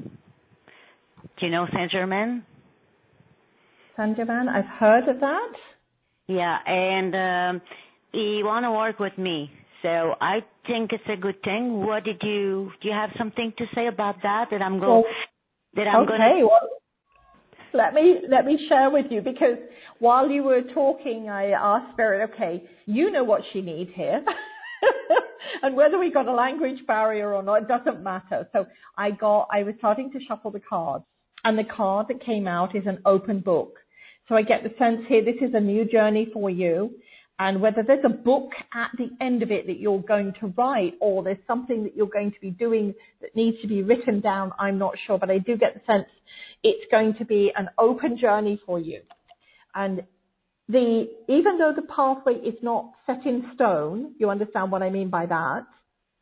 Do 1.37 1.45
you 1.45 1.51
know 1.51 1.67
Saint 1.73 1.91
Germain? 1.91 2.43
Saint 3.97 4.15
Germain, 4.15 4.47
I've 4.47 4.65
heard 4.79 5.07
of 5.07 5.19
that. 5.19 5.53
Yeah, 6.27 6.57
and 6.65 7.13
um, 7.15 7.61
he 8.11 8.41
want 8.43 8.63
to 8.65 8.71
work 8.71 8.99
with 8.99 9.17
me, 9.17 9.51
so 9.83 10.15
I 10.19 10.39
think 10.65 10.91
it's 10.91 11.03
a 11.11 11.19
good 11.19 11.41
thing. 11.43 11.85
What 11.85 12.03
did 12.03 12.21
you 12.23 12.71
do? 12.81 12.87
You 12.87 12.93
have 12.93 13.11
something 13.17 13.53
to 13.57 13.65
say 13.75 13.87
about 13.87 14.15
that? 14.23 14.45
That 14.51 14.61
I'm 14.61 14.79
going. 14.79 15.03
Well, 15.03 15.13
that 15.75 15.87
I'm 15.87 16.03
okay. 16.03 16.17
going. 16.17 16.41
Well, 16.49 16.69
let 17.75 17.93
me 17.93 18.21
let 18.29 18.45
me 18.45 18.57
share 18.69 18.89
with 18.89 19.07
you 19.09 19.21
because 19.21 19.57
while 19.99 20.29
you 20.29 20.43
were 20.43 20.61
talking, 20.73 21.29
I 21.29 21.51
asked 21.51 21.93
Spirit, 21.93 22.29
okay, 22.33 22.63
you 22.85 23.11
know 23.11 23.23
what 23.23 23.41
she 23.51 23.61
needs 23.61 23.91
here. 23.93 24.23
and 25.63 25.75
whether 25.75 25.97
we 25.97 26.11
got 26.11 26.27
a 26.27 26.33
language 26.33 26.79
barrier 26.87 27.33
or 27.33 27.43
not, 27.43 27.63
it 27.63 27.67
doesn't 27.67 28.03
matter. 28.03 28.47
So 28.53 28.65
I 28.97 29.11
got, 29.11 29.47
I 29.51 29.63
was 29.63 29.75
starting 29.77 30.11
to 30.11 30.19
shuffle 30.27 30.51
the 30.51 30.59
cards 30.59 31.05
and 31.43 31.57
the 31.57 31.63
card 31.63 32.07
that 32.09 32.25
came 32.25 32.47
out 32.47 32.75
is 32.75 32.83
an 32.85 32.99
open 33.05 33.39
book. 33.39 33.75
So 34.27 34.35
I 34.35 34.41
get 34.41 34.63
the 34.63 34.73
sense 34.79 35.01
here, 35.07 35.23
this 35.23 35.35
is 35.41 35.53
a 35.53 35.59
new 35.59 35.85
journey 35.85 36.27
for 36.33 36.49
you. 36.49 36.91
And 37.37 37.61
whether 37.61 37.83
there's 37.83 38.05
a 38.05 38.09
book 38.09 38.51
at 38.73 38.91
the 38.97 39.09
end 39.19 39.43
of 39.43 39.51
it 39.51 39.67
that 39.67 39.77
you're 39.77 40.01
going 40.01 40.33
to 40.39 40.53
write 40.57 40.93
or 41.01 41.21
there's 41.21 41.37
something 41.45 41.83
that 41.83 41.95
you're 41.95 42.07
going 42.07 42.31
to 42.31 42.39
be 42.39 42.49
doing 42.49 42.93
that 43.21 43.35
needs 43.35 43.57
to 43.61 43.67
be 43.67 43.83
written 43.83 44.21
down, 44.21 44.53
I'm 44.57 44.77
not 44.77 44.93
sure, 45.05 45.17
but 45.17 45.29
I 45.29 45.39
do 45.39 45.57
get 45.57 45.73
the 45.73 45.81
sense 45.85 46.07
it's 46.63 46.89
going 46.89 47.15
to 47.15 47.25
be 47.25 47.51
an 47.55 47.69
open 47.77 48.17
journey 48.17 48.59
for 48.65 48.79
you. 48.79 49.01
And 49.73 50.03
the, 50.69 51.07
even 51.27 51.57
though 51.57 51.73
the 51.75 51.83
pathway 51.83 52.35
is 52.35 52.55
not 52.63 52.91
set 53.05 53.25
in 53.25 53.51
stone, 53.53 54.15
you 54.17 54.29
understand 54.29 54.71
what 54.71 54.81
I 54.81 54.89
mean 54.89 55.09
by 55.09 55.25
that? 55.25 55.65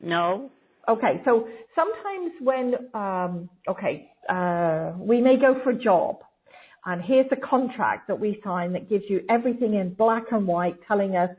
No. 0.01 0.51
Okay, 0.89 1.21
so 1.23 1.47
sometimes 1.75 2.33
when, 2.41 2.73
um, 2.93 3.49
okay, 3.69 4.09
uh, 4.27 4.93
we 4.97 5.21
may 5.21 5.37
go 5.37 5.61
for 5.63 5.69
a 5.69 5.77
job 5.77 6.17
here's 7.03 7.31
a 7.31 7.35
contract 7.35 8.07
that 8.07 8.19
we 8.19 8.41
sign 8.43 8.73
that 8.73 8.89
gives 8.89 9.05
you 9.09 9.23
everything 9.29 9.75
in 9.75 9.93
black 9.93 10.31
and 10.31 10.47
white 10.47 10.77
telling 10.87 11.15
us 11.15 11.29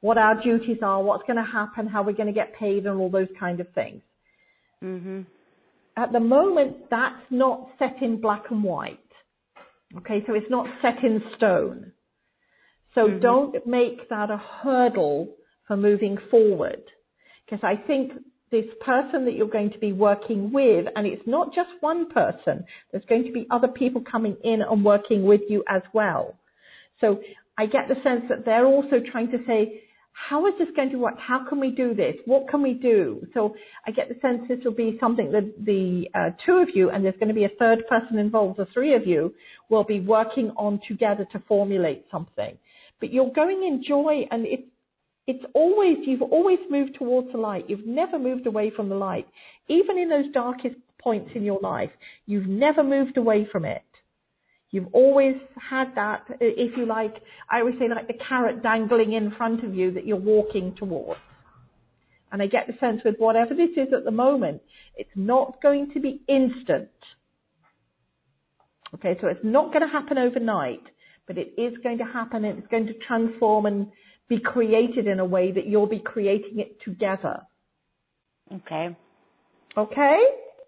what 0.00 0.18
our 0.18 0.42
duties 0.42 0.78
are, 0.82 1.02
what's 1.02 1.22
going 1.26 1.36
to 1.36 1.50
happen, 1.50 1.86
how 1.86 2.02
we're 2.02 2.12
going 2.12 2.26
to 2.26 2.32
get 2.32 2.54
paid 2.54 2.86
and 2.86 2.98
all 2.98 3.10
those 3.10 3.28
kind 3.38 3.60
of 3.60 3.68
things. 3.70 4.02
Mhm. 4.82 5.26
At 5.96 6.12
the 6.12 6.20
moment, 6.20 6.88
that's 6.88 7.30
not 7.30 7.70
set 7.78 8.02
in 8.02 8.20
black 8.20 8.50
and 8.50 8.64
white. 8.64 8.98
Okay, 9.98 10.24
so 10.26 10.34
it's 10.34 10.50
not 10.50 10.66
set 10.80 11.04
in 11.04 11.22
stone. 11.36 11.92
So 12.94 13.08
Mhm. 13.08 13.20
don't 13.20 13.66
make 13.66 14.08
that 14.08 14.30
a 14.30 14.36
hurdle 14.36 15.36
for 15.66 15.76
moving 15.76 16.16
forward. 16.16 16.82
Because 17.44 17.62
I 17.62 17.76
think 17.76 18.12
this 18.50 18.66
person 18.84 19.24
that 19.26 19.34
you're 19.34 19.48
going 19.48 19.70
to 19.70 19.78
be 19.78 19.92
working 19.92 20.52
with, 20.52 20.86
and 20.96 21.06
it's 21.06 21.22
not 21.26 21.54
just 21.54 21.70
one 21.80 22.10
person, 22.10 22.64
there's 22.90 23.04
going 23.08 23.24
to 23.24 23.32
be 23.32 23.46
other 23.50 23.68
people 23.68 24.02
coming 24.10 24.36
in 24.42 24.60
and 24.62 24.84
working 24.84 25.24
with 25.24 25.42
you 25.48 25.62
as 25.68 25.82
well. 25.92 26.34
So 27.00 27.20
I 27.56 27.66
get 27.66 27.88
the 27.88 27.96
sense 28.02 28.24
that 28.28 28.44
they're 28.44 28.66
also 28.66 28.96
trying 29.10 29.30
to 29.30 29.38
say, 29.46 29.82
how 30.12 30.46
is 30.46 30.54
this 30.58 30.68
going 30.76 30.90
to 30.90 30.98
work? 30.98 31.14
How 31.18 31.46
can 31.48 31.60
we 31.60 31.70
do 31.70 31.94
this? 31.94 32.14
What 32.26 32.48
can 32.48 32.62
we 32.62 32.74
do? 32.74 33.26
So 33.32 33.54
I 33.86 33.90
get 33.90 34.08
the 34.08 34.16
sense 34.20 34.42
this 34.48 34.58
will 34.64 34.74
be 34.74 34.98
something 35.00 35.32
that 35.32 35.54
the 35.64 36.08
uh, 36.14 36.30
two 36.44 36.58
of 36.58 36.68
you, 36.74 36.90
and 36.90 37.04
there's 37.04 37.14
going 37.14 37.28
to 37.28 37.34
be 37.34 37.44
a 37.44 37.56
third 37.58 37.86
person 37.88 38.18
involved, 38.18 38.58
the 38.58 38.66
three 38.74 38.94
of 38.94 39.06
you, 39.06 39.34
will 39.68 39.84
be 39.84 40.00
working 40.00 40.50
on 40.56 40.80
together 40.86 41.26
to 41.32 41.42
formulate 41.48 42.04
something. 42.10 42.58
But 42.98 43.12
you're 43.12 43.32
going 43.32 43.62
in 43.62 43.82
joy, 43.86 44.26
and 44.30 44.44
it, 44.46 44.66
it's 45.26 45.44
always, 45.54 45.98
you've 46.06 46.22
always 46.22 46.58
moved 46.70 46.96
towards 46.98 47.30
the 47.32 47.38
light. 47.38 47.68
You've 47.68 47.86
never 47.86 48.18
moved 48.18 48.46
away 48.46 48.70
from 48.74 48.88
the 48.88 48.94
light. 48.96 49.26
Even 49.68 49.98
in 49.98 50.08
those 50.08 50.30
darkest 50.32 50.76
points 51.00 51.30
in 51.34 51.44
your 51.44 51.60
life, 51.60 51.90
you've 52.26 52.46
never 52.46 52.82
moved 52.82 53.16
away 53.16 53.46
from 53.50 53.64
it. 53.64 53.82
You've 54.70 54.88
always 54.92 55.34
had 55.56 55.94
that, 55.96 56.24
if 56.40 56.76
you 56.76 56.86
like, 56.86 57.14
I 57.50 57.60
always 57.60 57.74
say 57.78 57.88
like 57.88 58.06
the 58.06 58.18
carrot 58.28 58.62
dangling 58.62 59.14
in 59.14 59.32
front 59.32 59.64
of 59.64 59.74
you 59.74 59.92
that 59.92 60.06
you're 60.06 60.16
walking 60.16 60.74
towards. 60.76 61.20
And 62.32 62.40
I 62.40 62.46
get 62.46 62.68
the 62.68 62.74
sense 62.78 63.00
with 63.04 63.16
whatever 63.18 63.54
this 63.54 63.70
is 63.76 63.92
at 63.92 64.04
the 64.04 64.12
moment, 64.12 64.62
it's 64.96 65.10
not 65.16 65.60
going 65.60 65.90
to 65.94 66.00
be 66.00 66.22
instant. 66.28 66.88
Okay, 68.94 69.16
so 69.20 69.26
it's 69.26 69.40
not 69.42 69.72
going 69.72 69.82
to 69.82 69.92
happen 69.92 70.18
overnight, 70.18 70.82
but 71.26 71.36
it 71.36 71.54
is 71.58 71.76
going 71.82 71.98
to 71.98 72.04
happen 72.04 72.44
and 72.44 72.58
it's 72.58 72.68
going 72.68 72.86
to 72.86 72.94
transform 73.06 73.66
and 73.66 73.88
be 74.30 74.38
created 74.38 75.06
in 75.08 75.18
a 75.18 75.24
way 75.24 75.52
that 75.52 75.66
you'll 75.66 75.88
be 75.88 75.98
creating 75.98 76.60
it 76.60 76.80
together. 76.82 77.40
Okay. 78.50 78.96
Okay? 79.76 80.18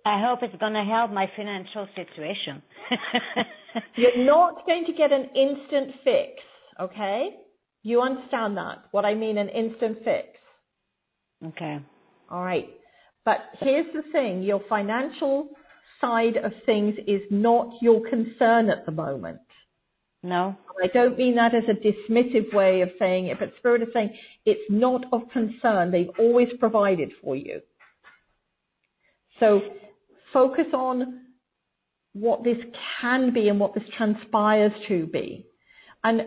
I 0.04 0.20
hope 0.20 0.40
it's 0.42 0.60
going 0.60 0.74
to 0.74 0.84
help 0.84 1.12
my 1.12 1.30
financial 1.36 1.86
situation. 1.94 2.60
You're 3.96 4.26
not 4.26 4.66
going 4.66 4.84
to 4.86 4.92
get 4.92 5.12
an 5.12 5.30
instant 5.36 5.94
fix, 6.02 6.42
okay? 6.80 7.30
You 7.84 8.02
understand 8.02 8.56
that? 8.56 8.84
What 8.90 9.04
I 9.04 9.14
mean, 9.14 9.38
an 9.38 9.48
instant 9.48 9.98
fix. 10.04 10.28
Okay. 11.46 11.78
All 12.30 12.42
right. 12.42 12.68
But 13.24 13.38
here's 13.60 13.86
the 13.94 14.02
thing 14.10 14.42
your 14.42 14.60
financial 14.68 15.50
side 16.00 16.36
of 16.36 16.52
things 16.66 16.96
is 17.06 17.20
not 17.30 17.68
your 17.80 18.00
concern 18.08 18.70
at 18.70 18.84
the 18.86 18.92
moment. 18.92 19.38
No. 20.22 20.56
I 20.82 20.86
don't 20.88 21.18
mean 21.18 21.36
that 21.36 21.54
as 21.54 21.64
a 21.68 21.74
dismissive 21.74 22.52
way 22.54 22.80
of 22.80 22.90
saying 22.98 23.26
it, 23.26 23.38
but 23.38 23.52
Spirit 23.58 23.82
is 23.82 23.88
saying 23.92 24.16
it's 24.44 24.60
not 24.70 25.04
of 25.12 25.22
concern. 25.32 25.90
They've 25.90 26.10
always 26.18 26.48
provided 26.58 27.10
for 27.22 27.36
you. 27.36 27.60
So 29.40 29.60
focus 30.32 30.66
on 30.72 31.22
what 32.12 32.44
this 32.44 32.58
can 33.00 33.32
be 33.32 33.48
and 33.48 33.58
what 33.58 33.74
this 33.74 33.84
transpires 33.96 34.72
to 34.88 35.06
be. 35.06 35.46
And 36.04 36.22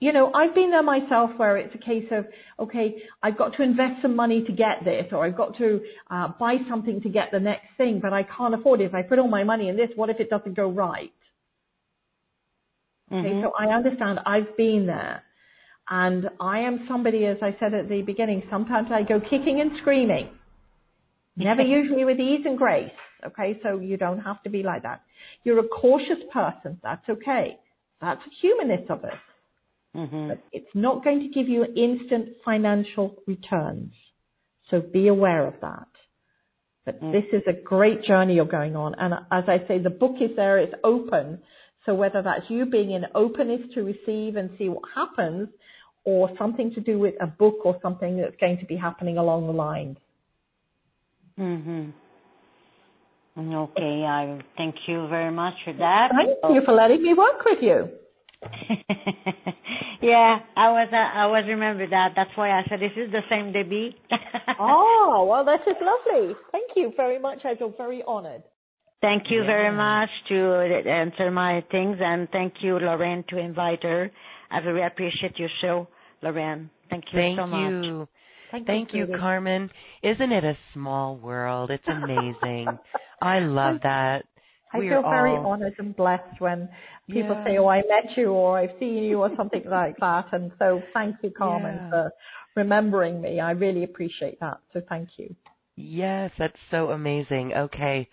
you 0.00 0.14
know, 0.14 0.32
I've 0.32 0.54
been 0.54 0.70
there 0.70 0.82
myself 0.82 1.30
where 1.36 1.58
it's 1.58 1.74
a 1.74 1.78
case 1.78 2.06
of, 2.10 2.24
okay, 2.58 3.02
I've 3.22 3.36
got 3.36 3.54
to 3.56 3.62
invest 3.62 4.00
some 4.00 4.16
money 4.16 4.42
to 4.44 4.52
get 4.52 4.82
this, 4.82 5.04
or 5.12 5.26
I've 5.26 5.36
got 5.36 5.58
to 5.58 5.80
uh, 6.10 6.28
buy 6.40 6.56
something 6.70 7.02
to 7.02 7.10
get 7.10 7.28
the 7.32 7.38
next 7.38 7.66
thing, 7.76 8.00
but 8.02 8.14
I 8.14 8.22
can't 8.22 8.54
afford 8.54 8.80
it. 8.80 8.84
If 8.84 8.94
I 8.94 9.02
put 9.02 9.18
all 9.18 9.28
my 9.28 9.44
money 9.44 9.68
in 9.68 9.76
this, 9.76 9.90
what 9.96 10.08
if 10.08 10.18
it 10.18 10.30
doesn't 10.30 10.56
go 10.56 10.70
right? 10.70 11.12
Mm-hmm. 13.10 13.26
Okay, 13.26 13.42
so 13.42 13.52
I 13.58 13.74
understand. 13.74 14.20
I've 14.26 14.56
been 14.56 14.86
there. 14.86 15.22
And 15.88 16.30
I 16.38 16.60
am 16.60 16.86
somebody, 16.88 17.26
as 17.26 17.38
I 17.42 17.56
said 17.58 17.74
at 17.74 17.88
the 17.88 18.02
beginning, 18.02 18.44
sometimes 18.48 18.88
I 18.92 19.02
go 19.02 19.18
kicking 19.20 19.60
and 19.60 19.72
screaming. 19.80 20.28
Never 21.36 21.62
usually 21.78 22.04
with 22.04 22.20
ease 22.20 22.42
and 22.44 22.56
grace. 22.56 22.90
Okay, 23.26 23.58
so 23.62 23.80
you 23.80 23.96
don't 23.96 24.20
have 24.20 24.42
to 24.44 24.50
be 24.50 24.62
like 24.62 24.82
that. 24.84 25.02
You're 25.42 25.58
a 25.58 25.68
cautious 25.68 26.22
person. 26.32 26.78
That's 26.82 27.06
okay. 27.08 27.58
That's 28.00 28.20
the 28.24 28.30
humanness 28.40 28.86
of 28.88 29.04
it. 29.04 29.20
Mm-hmm. 29.96 30.28
But 30.28 30.38
it's 30.52 30.70
not 30.74 31.02
going 31.02 31.20
to 31.20 31.28
give 31.28 31.48
you 31.48 31.64
instant 31.64 32.28
financial 32.44 33.16
returns. 33.26 33.92
So 34.70 34.80
be 34.80 35.08
aware 35.08 35.46
of 35.46 35.54
that. 35.62 35.88
But 36.84 37.02
Mm. 37.02 37.12
this 37.12 37.24
is 37.32 37.42
a 37.46 37.52
great 37.52 38.04
journey 38.04 38.34
you're 38.34 38.44
going 38.46 38.76
on. 38.76 38.94
And 38.94 39.12
as 39.30 39.44
I 39.48 39.66
say, 39.66 39.78
the 39.78 39.90
book 39.90 40.16
is 40.20 40.34
there, 40.36 40.58
it's 40.58 40.74
open. 40.84 41.40
So 41.90 41.94
whether 41.94 42.22
that's 42.22 42.48
you 42.48 42.66
being 42.66 42.92
in 42.92 43.04
openness 43.16 43.62
to 43.74 43.82
receive 43.82 44.36
and 44.36 44.48
see 44.56 44.68
what 44.68 44.84
happens, 44.94 45.48
or 46.04 46.30
something 46.38 46.72
to 46.74 46.80
do 46.80 47.00
with 47.00 47.14
a 47.20 47.26
book 47.26 47.56
or 47.64 47.80
something 47.82 48.16
that's 48.16 48.36
going 48.40 48.58
to 48.58 48.64
be 48.64 48.76
happening 48.76 49.18
along 49.18 49.48
the 49.48 49.52
lines. 49.52 49.96
Mhm. 51.36 51.92
Okay, 53.36 54.04
I 54.04 54.38
thank 54.56 54.76
you 54.86 55.08
very 55.08 55.32
much 55.32 55.54
for 55.64 55.72
that. 55.72 56.12
Thank 56.12 56.54
you 56.54 56.62
for 56.64 56.74
letting 56.74 57.02
me 57.02 57.12
work 57.14 57.44
with 57.44 57.60
you. 57.60 57.88
yeah, 60.00 60.38
I 60.56 60.70
was 60.70 60.88
uh, 60.92 60.96
I 60.96 61.26
was 61.26 61.44
remember 61.48 61.88
that. 61.88 62.12
That's 62.14 62.36
why 62.36 62.52
I 62.52 62.62
said 62.68 62.78
this 62.78 62.96
is 62.96 63.10
the 63.10 63.22
same 63.28 63.52
Debbie. 63.52 63.96
Oh, 64.60 65.26
well, 65.28 65.44
this 65.44 65.62
is 65.66 65.76
lovely. 65.80 66.36
Thank 66.52 66.76
you 66.76 66.92
very 66.96 67.18
much. 67.18 67.44
I 67.44 67.56
feel 67.56 67.70
very 67.76 68.02
honored. 68.06 68.42
Thank 69.00 69.24
you 69.30 69.44
very 69.44 69.74
much 69.74 70.10
to 70.28 70.36
answer 70.88 71.30
my 71.30 71.64
things, 71.70 71.96
and 72.00 72.28
thank 72.30 72.54
you, 72.60 72.78
Lorraine, 72.78 73.24
to 73.30 73.38
invite 73.38 73.82
her. 73.82 74.10
I 74.50 74.60
very 74.60 74.84
appreciate 74.86 75.38
your 75.38 75.48
show, 75.62 75.88
Lorraine. 76.22 76.68
Thank 76.90 77.04
you 77.12 77.18
Thank 77.18 77.38
so 77.38 77.46
much. 77.46 77.84
you. 77.84 78.08
Thank, 78.50 78.66
Thank 78.66 78.92
you, 78.92 79.06
sweetie. 79.06 79.18
Carmen. 79.20 79.70
Isn't 80.02 80.32
it 80.32 80.44
a 80.44 80.56
small 80.74 81.16
world? 81.16 81.70
It's 81.70 81.86
amazing. 81.88 82.66
I 83.22 83.38
love 83.38 83.76
that. 83.84 84.24
I 84.72 84.78
We're 84.78 84.90
feel 85.00 85.02
very 85.08 85.30
all- 85.30 85.46
honored 85.46 85.74
and 85.78 85.96
blessed 85.96 86.40
when 86.40 86.68
people 87.08 87.36
Yeah. 87.36 87.44
say, 87.44 87.58
"Oh, 87.58 87.68
I 87.68 87.78
met 87.78 88.16
you," 88.16 88.32
or 88.32 88.58
"I've 88.58 88.76
seen 88.78 89.04
you," 89.04 89.20
or 89.22 89.30
something 89.36 89.62
like 89.68 89.96
that. 89.98 90.26
And 90.32 90.52
so, 90.58 90.82
thank 90.92 91.16
you, 91.22 91.30
Carmen, 91.30 91.74
Yeah. 91.76 91.90
for 91.90 92.12
remembering 92.54 93.20
me. 93.22 93.40
I 93.40 93.52
really 93.52 93.84
appreciate 93.84 94.38
that. 94.40 94.58
So, 94.72 94.82
thank 94.88 95.08
you. 95.16 95.34
Yes, 95.76 96.30
that's 96.38 96.58
so 96.70 96.90
amazing. 96.90 97.54
Okay. 97.54 98.08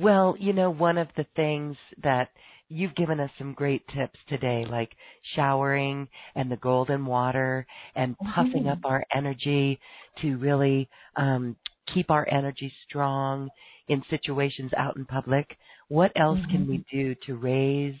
Well, 0.00 0.36
you 0.38 0.52
know, 0.52 0.70
one 0.70 0.98
of 0.98 1.08
the 1.16 1.26
things 1.36 1.76
that 2.02 2.30
you've 2.68 2.94
given 2.94 3.20
us 3.20 3.30
some 3.38 3.52
great 3.52 3.82
tips 3.88 4.18
today, 4.28 4.64
like 4.68 4.90
showering 5.34 6.08
and 6.36 6.50
the 6.50 6.56
golden 6.56 7.04
water 7.04 7.66
and 7.96 8.16
puffing 8.18 8.64
Mhm. 8.64 8.72
up 8.72 8.78
our 8.84 9.04
energy 9.12 9.78
to 10.22 10.36
really 10.38 10.88
um, 11.16 11.56
keep 11.86 12.10
our 12.10 12.26
energy 12.30 12.72
strong 12.84 13.50
in 13.88 14.02
situations 14.04 14.72
out 14.76 14.96
in 14.96 15.04
public. 15.04 15.58
What 15.88 16.12
else 16.14 16.38
can 16.46 16.68
we 16.68 16.84
do 16.90 17.14
to 17.26 17.34
raise 17.36 17.96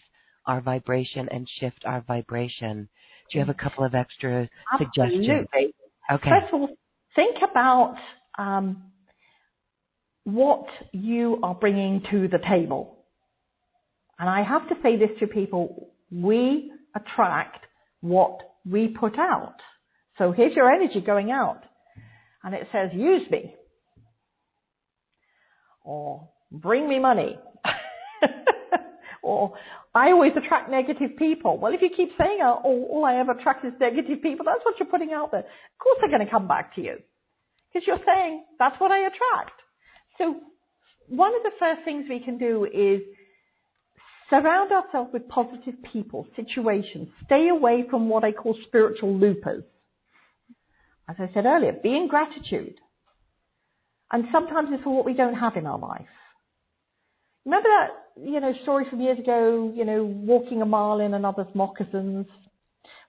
our 0.46 0.60
vibration 0.60 1.28
and 1.30 1.48
shift 1.58 1.84
our 1.84 2.00
vibration? 2.02 2.88
Do 3.30 3.38
you 3.38 3.40
have 3.40 3.48
a 3.48 3.54
couple 3.54 3.84
of 3.84 3.94
extra 3.94 4.48
suggestions? 4.78 5.46
Okay. 6.10 6.30
First 6.30 6.54
of 6.54 6.60
all, 6.60 6.68
think 7.16 7.36
about 7.42 7.96
um, 8.38 8.89
what 10.24 10.66
you 10.92 11.38
are 11.42 11.54
bringing 11.54 12.02
to 12.10 12.28
the 12.28 12.38
table. 12.48 12.98
And 14.18 14.28
I 14.28 14.42
have 14.42 14.68
to 14.68 14.74
say 14.82 14.96
this 14.96 15.10
to 15.20 15.26
people, 15.26 15.92
we 16.10 16.72
attract 16.94 17.64
what 18.00 18.38
we 18.68 18.88
put 18.88 19.18
out. 19.18 19.56
So 20.18 20.32
here's 20.32 20.54
your 20.54 20.70
energy 20.70 21.00
going 21.00 21.30
out. 21.30 21.62
And 22.42 22.54
it 22.54 22.68
says, 22.72 22.90
use 22.92 23.30
me. 23.30 23.54
Or 25.82 26.28
bring 26.50 26.88
me 26.88 26.98
money. 26.98 27.38
or 29.22 29.54
I 29.94 30.10
always 30.10 30.32
attract 30.36 30.70
negative 30.70 31.16
people. 31.16 31.58
Well, 31.58 31.72
if 31.72 31.80
you 31.80 31.88
keep 31.94 32.10
saying, 32.18 32.38
oh, 32.42 32.60
all 32.64 33.04
I 33.04 33.16
ever 33.16 33.32
attract 33.32 33.64
is 33.64 33.72
negative 33.80 34.22
people, 34.22 34.44
that's 34.44 34.64
what 34.64 34.74
you're 34.78 34.88
putting 34.88 35.12
out 35.12 35.30
there. 35.30 35.40
Of 35.40 35.78
course 35.82 35.98
they're 36.00 36.10
going 36.10 36.24
to 36.24 36.30
come 36.30 36.46
back 36.46 36.74
to 36.76 36.82
you. 36.82 36.96
Because 37.72 37.86
you're 37.86 38.04
saying, 38.04 38.44
that's 38.58 38.78
what 38.78 38.90
I 38.90 38.98
attract. 39.06 39.59
So 40.20 40.36
one 41.08 41.34
of 41.34 41.42
the 41.42 41.50
first 41.58 41.80
things 41.84 42.04
we 42.08 42.20
can 42.20 42.36
do 42.36 42.66
is 42.66 43.00
surround 44.28 44.70
ourselves 44.70 45.10
with 45.12 45.26
positive 45.28 45.74
people, 45.92 46.26
situations. 46.36 47.08
Stay 47.24 47.48
away 47.48 47.86
from 47.90 48.08
what 48.08 48.22
I 48.22 48.32
call 48.32 48.54
spiritual 48.66 49.16
loopers. 49.16 49.64
As 51.08 51.16
I 51.18 51.30
said 51.34 51.46
earlier, 51.46 51.72
be 51.72 51.88
in 51.88 52.06
gratitude. 52.08 52.76
And 54.12 54.26
sometimes 54.30 54.68
it's 54.72 54.84
for 54.84 54.94
what 54.94 55.06
we 55.06 55.14
don't 55.14 55.34
have 55.34 55.56
in 55.56 55.66
our 55.66 55.78
life. 55.78 56.06
Remember 57.44 57.68
that, 57.68 58.22
you 58.22 58.38
know, 58.38 58.52
story 58.62 58.84
from 58.90 59.00
years 59.00 59.18
ago, 59.18 59.72
you 59.74 59.84
know, 59.84 60.04
walking 60.04 60.60
a 60.60 60.66
mile 60.66 61.00
in 61.00 61.14
another's 61.14 61.52
moccasins? 61.54 62.26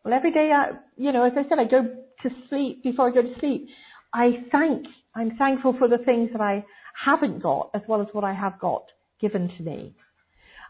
Well, 0.03 0.13
every 0.13 0.31
day 0.31 0.51
I, 0.55 0.77
you 0.97 1.11
know, 1.11 1.25
as 1.25 1.33
I 1.35 1.47
said, 1.49 1.59
I 1.59 1.65
go 1.65 1.83
to 1.83 2.29
sleep, 2.49 2.83
before 2.83 3.09
I 3.09 3.13
go 3.13 3.21
to 3.21 3.39
sleep, 3.39 3.67
I 4.13 4.31
thank, 4.51 4.85
I'm 5.15 5.37
thankful 5.37 5.75
for 5.77 5.87
the 5.87 5.97
things 5.99 6.29
that 6.31 6.41
I 6.41 6.65
haven't 6.93 7.41
got 7.41 7.69
as 7.73 7.81
well 7.87 8.01
as 8.01 8.07
what 8.11 8.23
I 8.23 8.33
have 8.33 8.59
got 8.59 8.85
given 9.19 9.49
to 9.57 9.63
me. 9.63 9.95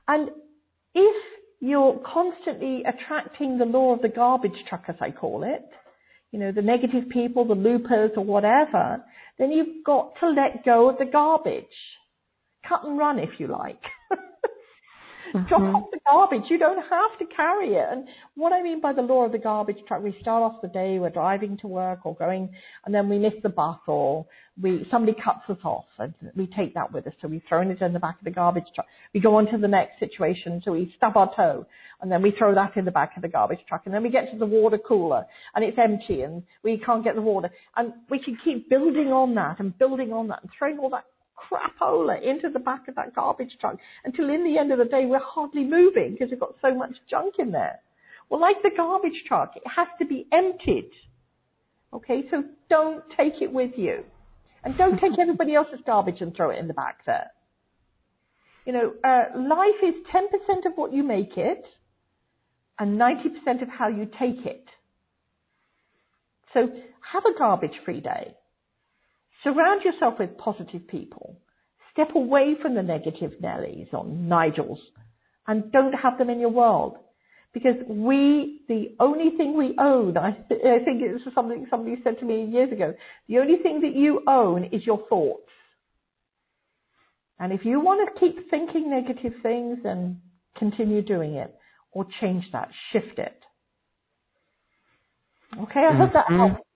And 0.07 0.29
if 0.93 1.23
you're 1.59 1.99
constantly 2.05 2.83
attracting 2.83 3.57
the 3.57 3.65
law 3.65 3.93
of 3.93 4.01
the 4.01 4.09
garbage 4.09 4.65
truck, 4.67 4.85
as 4.87 4.95
I 4.99 5.11
call 5.11 5.43
it, 5.43 5.63
you 6.31 6.39
know, 6.39 6.51
the 6.51 6.61
negative 6.61 7.09
people, 7.09 7.45
the 7.45 7.53
loopers 7.53 8.11
or 8.15 8.23
whatever, 8.23 9.03
then 9.37 9.51
you've 9.51 9.83
got 9.85 10.13
to 10.19 10.29
let 10.29 10.65
go 10.65 10.89
of 10.89 10.97
the 10.97 11.05
garbage. 11.05 11.65
Cut 12.67 12.83
and 12.83 12.97
run 12.97 13.19
if 13.19 13.39
you 13.39 13.47
like. 13.47 13.81
Drop 15.31 15.61
Mhm. 15.61 15.75
off 15.75 15.91
the 15.91 15.99
garbage. 16.05 16.49
You 16.49 16.57
don't 16.57 16.81
have 16.81 17.17
to 17.19 17.25
carry 17.25 17.75
it. 17.75 17.87
And 17.89 18.07
what 18.35 18.53
I 18.53 18.61
mean 18.61 18.81
by 18.81 18.93
the 18.93 19.01
law 19.01 19.23
of 19.25 19.31
the 19.31 19.37
garbage 19.37 19.77
truck, 19.87 20.03
we 20.03 20.11
start 20.19 20.43
off 20.43 20.61
the 20.61 20.67
day, 20.67 20.99
we're 20.99 21.09
driving 21.09 21.57
to 21.57 21.67
work 21.67 22.05
or 22.05 22.15
going, 22.15 22.49
and 22.85 22.93
then 22.93 23.07
we 23.07 23.17
miss 23.17 23.33
the 23.41 23.49
bus 23.49 23.79
or 23.87 24.25
we, 24.61 24.85
somebody 24.91 25.17
cuts 25.23 25.49
us 25.49 25.57
off 25.63 25.85
and 25.97 26.13
we 26.35 26.47
take 26.47 26.73
that 26.73 26.91
with 26.91 27.07
us. 27.07 27.13
So 27.21 27.27
we've 27.27 27.43
thrown 27.47 27.71
it 27.71 27.81
in 27.81 27.93
the 27.93 27.99
back 27.99 28.19
of 28.19 28.25
the 28.25 28.31
garbage 28.31 28.65
truck. 28.75 28.87
We 29.13 29.19
go 29.19 29.35
on 29.35 29.47
to 29.47 29.57
the 29.57 29.67
next 29.67 29.99
situation. 29.99 30.61
So 30.65 30.73
we 30.73 30.93
stub 30.97 31.15
our 31.15 31.33
toe 31.35 31.65
and 32.01 32.11
then 32.11 32.21
we 32.21 32.31
throw 32.31 32.53
that 32.55 32.75
in 32.75 32.85
the 32.85 32.91
back 32.91 33.15
of 33.15 33.21
the 33.21 33.29
garbage 33.29 33.63
truck. 33.67 33.83
And 33.85 33.93
then 33.93 34.03
we 34.03 34.09
get 34.09 34.29
to 34.31 34.37
the 34.37 34.45
water 34.45 34.77
cooler 34.77 35.25
and 35.55 35.63
it's 35.63 35.77
empty 35.77 36.23
and 36.23 36.43
we 36.63 36.77
can't 36.77 37.03
get 37.03 37.15
the 37.15 37.21
water. 37.21 37.49
And 37.77 37.93
we 38.09 38.19
can 38.19 38.37
keep 38.43 38.69
building 38.69 39.07
on 39.13 39.33
that 39.35 39.59
and 39.59 39.77
building 39.77 40.11
on 40.11 40.27
that 40.27 40.41
and 40.41 40.51
throwing 40.57 40.79
all 40.79 40.89
that 40.89 41.05
crapola 41.41 42.21
into 42.21 42.49
the 42.49 42.59
back 42.59 42.87
of 42.87 42.95
that 42.95 43.15
garbage 43.15 43.57
truck 43.59 43.77
until 44.05 44.29
in 44.29 44.43
the 44.43 44.57
end 44.57 44.71
of 44.71 44.77
the 44.77 44.85
day 44.85 45.05
we're 45.05 45.19
hardly 45.19 45.63
moving 45.63 46.11
because 46.13 46.29
we've 46.29 46.39
got 46.39 46.55
so 46.61 46.73
much 46.73 46.93
junk 47.09 47.35
in 47.39 47.51
there. 47.51 47.79
Well, 48.29 48.39
like 48.39 48.61
the 48.63 48.71
garbage 48.75 49.23
truck, 49.27 49.53
it 49.55 49.63
has 49.75 49.87
to 49.99 50.05
be 50.05 50.27
emptied. 50.31 50.89
Okay, 51.93 52.23
so 52.31 52.43
don't 52.69 53.03
take 53.17 53.41
it 53.41 53.51
with 53.51 53.71
you. 53.75 54.03
And 54.63 54.77
don't 54.77 54.99
take 54.99 55.11
everybody 55.19 55.55
else's 55.55 55.79
garbage 55.85 56.21
and 56.21 56.35
throw 56.35 56.51
it 56.51 56.59
in 56.59 56.67
the 56.67 56.73
back 56.73 57.05
there. 57.05 57.31
You 58.65 58.73
know, 58.73 58.93
uh, 59.03 59.37
life 59.37 59.81
is 59.83 59.95
10% 60.13 60.65
of 60.65 60.73
what 60.75 60.93
you 60.93 61.03
make 61.03 61.35
it 61.35 61.63
and 62.79 62.99
90% 62.99 63.61
of 63.61 63.69
how 63.69 63.87
you 63.87 64.05
take 64.19 64.45
it. 64.45 64.65
So 66.53 66.67
have 67.13 67.23
a 67.25 67.37
garbage 67.37 67.75
free 67.85 68.01
day. 68.01 68.35
Surround 69.43 69.83
yourself 69.83 70.15
with 70.19 70.37
positive 70.37 70.87
people. 70.87 71.37
Step 71.93 72.09
away 72.15 72.55
from 72.61 72.75
the 72.75 72.83
negative 72.83 73.31
Nellies 73.41 73.93
or 73.93 74.05
Nigels 74.05 74.77
and 75.47 75.71
don't 75.71 75.93
have 75.93 76.17
them 76.17 76.29
in 76.29 76.39
your 76.39 76.49
world. 76.49 76.97
Because 77.53 77.75
we, 77.87 78.61
the 78.69 78.95
only 79.01 79.35
thing 79.35 79.57
we 79.57 79.75
own, 79.77 80.15
I, 80.17 80.29
I 80.29 80.79
think 80.85 81.01
it 81.01 81.11
was 81.11 81.21
something 81.35 81.67
somebody 81.69 81.97
said 82.01 82.17
to 82.19 82.25
me 82.25 82.45
years 82.45 82.71
ago, 82.71 82.93
the 83.27 83.39
only 83.39 83.57
thing 83.57 83.81
that 83.81 83.93
you 83.93 84.21
own 84.25 84.65
is 84.71 84.85
your 84.85 85.05
thoughts. 85.09 85.49
And 87.39 87.51
if 87.51 87.65
you 87.65 87.81
want 87.81 88.07
to 88.07 88.19
keep 88.19 88.49
thinking 88.49 88.89
negative 88.89 89.33
things, 89.43 89.79
then 89.83 90.21
continue 90.57 91.01
doing 91.01 91.33
it 91.33 91.53
or 91.91 92.05
change 92.21 92.45
that, 92.53 92.69
shift 92.93 93.19
it. 93.19 93.37
Okay, 95.59 95.81
I 95.81 95.97
hope 95.97 96.13
that 96.13 96.27
Mhm. 96.27 96.37
helps. 96.37 96.67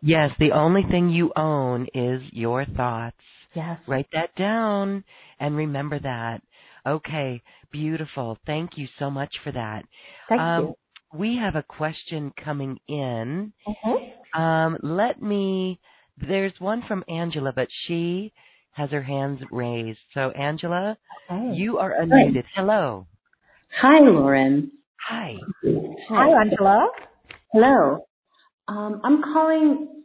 Yes, 0.00 0.30
the 0.38 0.52
only 0.52 0.82
thing 0.90 1.10
you 1.10 1.32
own 1.36 1.88
is 1.94 2.22
your 2.32 2.64
thoughts. 2.64 3.16
Yes. 3.54 3.78
Write 3.86 4.08
that 4.12 4.34
down 4.36 5.04
and 5.40 5.56
remember 5.56 5.98
that. 5.98 6.42
Okay, 6.86 7.42
beautiful. 7.70 8.38
Thank 8.46 8.72
you 8.76 8.86
so 8.98 9.10
much 9.10 9.34
for 9.42 9.52
that. 9.52 9.84
Thank 10.28 10.40
um, 10.40 10.64
you. 10.64 10.74
We 11.14 11.36
have 11.36 11.56
a 11.56 11.62
question 11.62 12.32
coming 12.44 12.78
in. 12.86 13.52
Mhm. 13.66 14.38
Um, 14.38 14.78
let 14.82 15.20
me. 15.22 15.80
There's 16.18 16.52
one 16.58 16.82
from 16.82 17.04
Angela, 17.08 17.52
but 17.54 17.68
she 17.86 18.32
has 18.72 18.90
her 18.90 19.02
hands 19.02 19.40
raised. 19.50 19.98
So, 20.14 20.30
Angela, 20.30 20.96
Okay. 21.30 21.54
you 21.54 21.78
are 21.78 21.94
unmuted. 22.00 22.44
Hello. 22.54 23.06
Hi, 23.80 23.98
Lauren. 24.00 24.70
Hi. 25.08 25.36
Hi, 26.10 26.40
Angela. 26.40 26.88
Hello. 27.52 28.07
Um, 28.68 29.00
I'm 29.02 29.22
calling. 29.22 30.04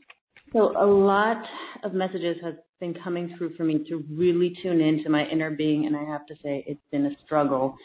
So 0.54 0.74
a 0.78 0.86
lot 0.86 1.44
of 1.84 1.94
messages 1.94 2.38
have 2.44 2.56
been 2.80 2.94
coming 3.04 3.36
through 3.38 3.56
for 3.56 3.64
me 3.64 3.84
to 3.90 4.04
really 4.12 4.56
tune 4.62 4.82
into 4.82 5.10
my 5.10 5.26
inner 5.26 5.52
being, 5.52 5.86
and 5.86 5.96
I 5.96 6.04
have 6.04 6.26
to 6.28 6.36
say 6.44 6.64
it's 6.68 6.82
been 6.92 7.06
a 7.08 7.12
struggle. 7.26 7.76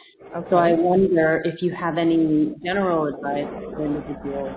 So 0.50 0.56
I 0.56 0.72
wonder 0.72 1.40
if 1.44 1.62
you 1.62 1.74
have 1.74 1.98
any 1.98 2.54
general 2.64 3.06
advice 3.06 3.48
for 3.74 3.86
individuals. 3.86 4.50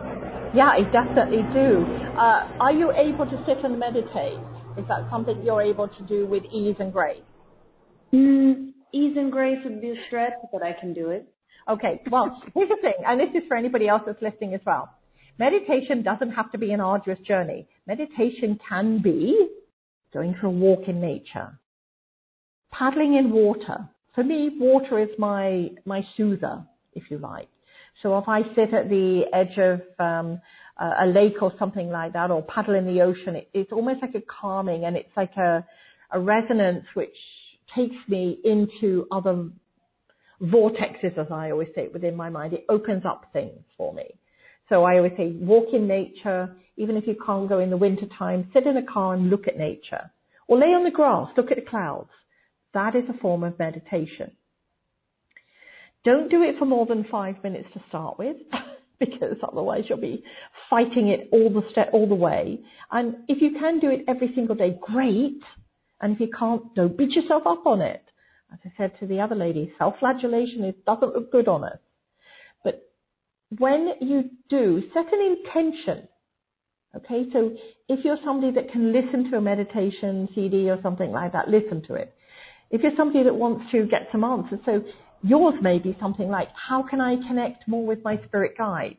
Yeah, 0.53 0.67
I 0.67 0.81
definitely 0.91 1.43
do. 1.53 1.85
Uh, 2.17 2.49
are 2.59 2.73
you 2.73 2.91
able 2.91 3.25
to 3.25 3.43
sit 3.47 3.63
and 3.63 3.79
meditate? 3.79 4.39
Is 4.77 4.85
that 4.89 5.07
something 5.09 5.41
you're 5.43 5.61
able 5.61 5.87
to 5.87 6.03
do 6.07 6.27
with 6.27 6.43
ease 6.51 6.75
and 6.79 6.91
grace? 6.91 7.21
Mm, 8.13 8.73
ease 8.93 9.15
and 9.17 9.31
grace 9.31 9.59
would 9.63 9.81
be 9.81 9.91
a 9.91 9.95
stretch, 10.07 10.33
but 10.51 10.61
I 10.61 10.73
can 10.73 10.93
do 10.93 11.11
it. 11.11 11.33
Okay, 11.69 12.01
well, 12.11 12.41
here's 12.53 12.69
the 12.69 12.77
thing, 12.81 13.05
and 13.05 13.19
this 13.19 13.29
is 13.33 13.47
for 13.47 13.55
anybody 13.55 13.87
else 13.87 14.01
that's 14.05 14.21
listening 14.21 14.53
as 14.53 14.61
well. 14.65 14.89
Meditation 15.41 16.03
doesn't 16.03 16.33
have 16.33 16.51
to 16.51 16.59
be 16.59 16.71
an 16.71 16.79
arduous 16.79 17.17
journey. 17.27 17.67
Meditation 17.87 18.59
can 18.69 19.01
be 19.01 19.49
going 20.13 20.35
for 20.39 20.45
a 20.45 20.51
walk 20.51 20.87
in 20.87 21.01
nature, 21.01 21.57
paddling 22.71 23.15
in 23.15 23.31
water. 23.31 23.89
For 24.13 24.23
me, 24.23 24.51
water 24.59 24.99
is 24.99 25.09
my, 25.17 25.71
my 25.83 26.05
soother, 26.15 26.63
if 26.93 27.09
you 27.09 27.17
like. 27.17 27.49
So 28.03 28.19
if 28.19 28.25
I 28.27 28.41
sit 28.53 28.71
at 28.71 28.87
the 28.89 29.23
edge 29.33 29.57
of 29.57 29.81
um, 29.97 30.39
a 30.79 31.07
lake 31.07 31.41
or 31.41 31.51
something 31.57 31.89
like 31.89 32.13
that, 32.13 32.29
or 32.29 32.43
paddle 32.43 32.75
in 32.75 32.85
the 32.85 33.01
ocean, 33.01 33.35
it, 33.35 33.49
it's 33.51 33.71
almost 33.71 34.03
like 34.03 34.13
a 34.13 34.21
calming, 34.21 34.85
and 34.85 34.95
it's 34.95 35.15
like 35.17 35.35
a, 35.37 35.65
a 36.11 36.19
resonance 36.19 36.85
which 36.93 37.17
takes 37.75 37.95
me 38.07 38.37
into 38.43 39.07
other 39.11 39.49
vortexes, 40.39 41.17
as 41.17 41.31
I 41.31 41.49
always 41.49 41.69
say, 41.73 41.85
it 41.85 41.93
within 41.93 42.15
my 42.15 42.29
mind. 42.29 42.53
It 42.53 42.65
opens 42.69 43.05
up 43.07 43.31
things 43.33 43.63
for 43.75 43.91
me. 43.91 44.20
So 44.71 44.85
I 44.85 44.95
always 44.95 45.11
say, 45.17 45.33
walk 45.33 45.73
in 45.73 45.85
nature. 45.85 46.55
Even 46.77 46.95
if 46.95 47.05
you 47.05 47.15
can't 47.25 47.49
go 47.49 47.59
in 47.59 47.69
the 47.69 47.77
winter 47.77 48.05
time, 48.17 48.49
sit 48.53 48.65
in 48.65 48.77
a 48.77 48.85
car 48.85 49.13
and 49.13 49.29
look 49.29 49.45
at 49.47 49.57
nature. 49.57 50.09
Or 50.47 50.57
lay 50.57 50.67
on 50.67 50.85
the 50.85 50.91
grass, 50.91 51.27
look 51.35 51.51
at 51.51 51.57
the 51.57 51.69
clouds. 51.69 52.09
That 52.73 52.95
is 52.95 53.03
a 53.09 53.19
form 53.19 53.43
of 53.43 53.59
meditation. 53.59 54.31
Don't 56.05 56.31
do 56.31 56.41
it 56.41 56.55
for 56.57 56.65
more 56.65 56.85
than 56.85 57.05
five 57.11 57.43
minutes 57.43 57.67
to 57.73 57.83
start 57.89 58.17
with, 58.17 58.37
because 58.99 59.35
otherwise 59.45 59.83
you'll 59.89 59.99
be 59.99 60.23
fighting 60.69 61.09
it 61.09 61.27
all 61.33 61.49
the 61.49 61.63
step, 61.71 61.89
all 61.91 62.07
the 62.07 62.15
way. 62.15 62.61
And 62.91 63.17
if 63.27 63.41
you 63.41 63.59
can 63.59 63.79
do 63.79 63.89
it 63.89 64.05
every 64.07 64.31
single 64.33 64.55
day, 64.55 64.79
great. 64.81 65.41
And 65.99 66.15
if 66.15 66.21
you 66.21 66.29
can't, 66.37 66.73
don't 66.75 66.97
beat 66.97 67.11
yourself 67.11 67.43
up 67.45 67.67
on 67.67 67.81
it. 67.81 68.03
As 68.53 68.59
I 68.65 68.71
said 68.77 68.93
to 69.01 69.05
the 69.05 69.19
other 69.19 69.35
lady, 69.35 69.73
self-flagellation 69.77 70.73
doesn't 70.85 71.13
look 71.13 71.29
good 71.29 71.49
on 71.49 71.65
us. 71.65 71.77
When 73.57 73.89
you 73.99 74.29
do, 74.49 74.81
set 74.93 75.11
an 75.11 75.37
intention. 75.37 76.07
Okay, 76.95 77.25
so 77.31 77.55
if 77.87 78.03
you're 78.03 78.17
somebody 78.23 78.53
that 78.53 78.71
can 78.71 78.91
listen 78.91 79.29
to 79.31 79.37
a 79.37 79.41
meditation 79.41 80.27
CD 80.35 80.69
or 80.69 80.79
something 80.81 81.11
like 81.11 81.33
that, 81.33 81.47
listen 81.47 81.81
to 81.87 81.95
it. 81.95 82.13
If 82.69 82.81
you're 82.81 82.95
somebody 82.97 83.23
that 83.23 83.35
wants 83.35 83.69
to 83.71 83.85
get 83.85 84.07
some 84.11 84.23
answers, 84.23 84.59
so 84.65 84.83
yours 85.21 85.55
may 85.61 85.79
be 85.79 85.97
something 85.99 86.29
like, 86.29 86.47
how 86.55 86.83
can 86.83 87.01
I 87.01 87.15
connect 87.27 87.67
more 87.67 87.85
with 87.85 88.03
my 88.03 88.21
spirit 88.25 88.57
guides? 88.57 88.95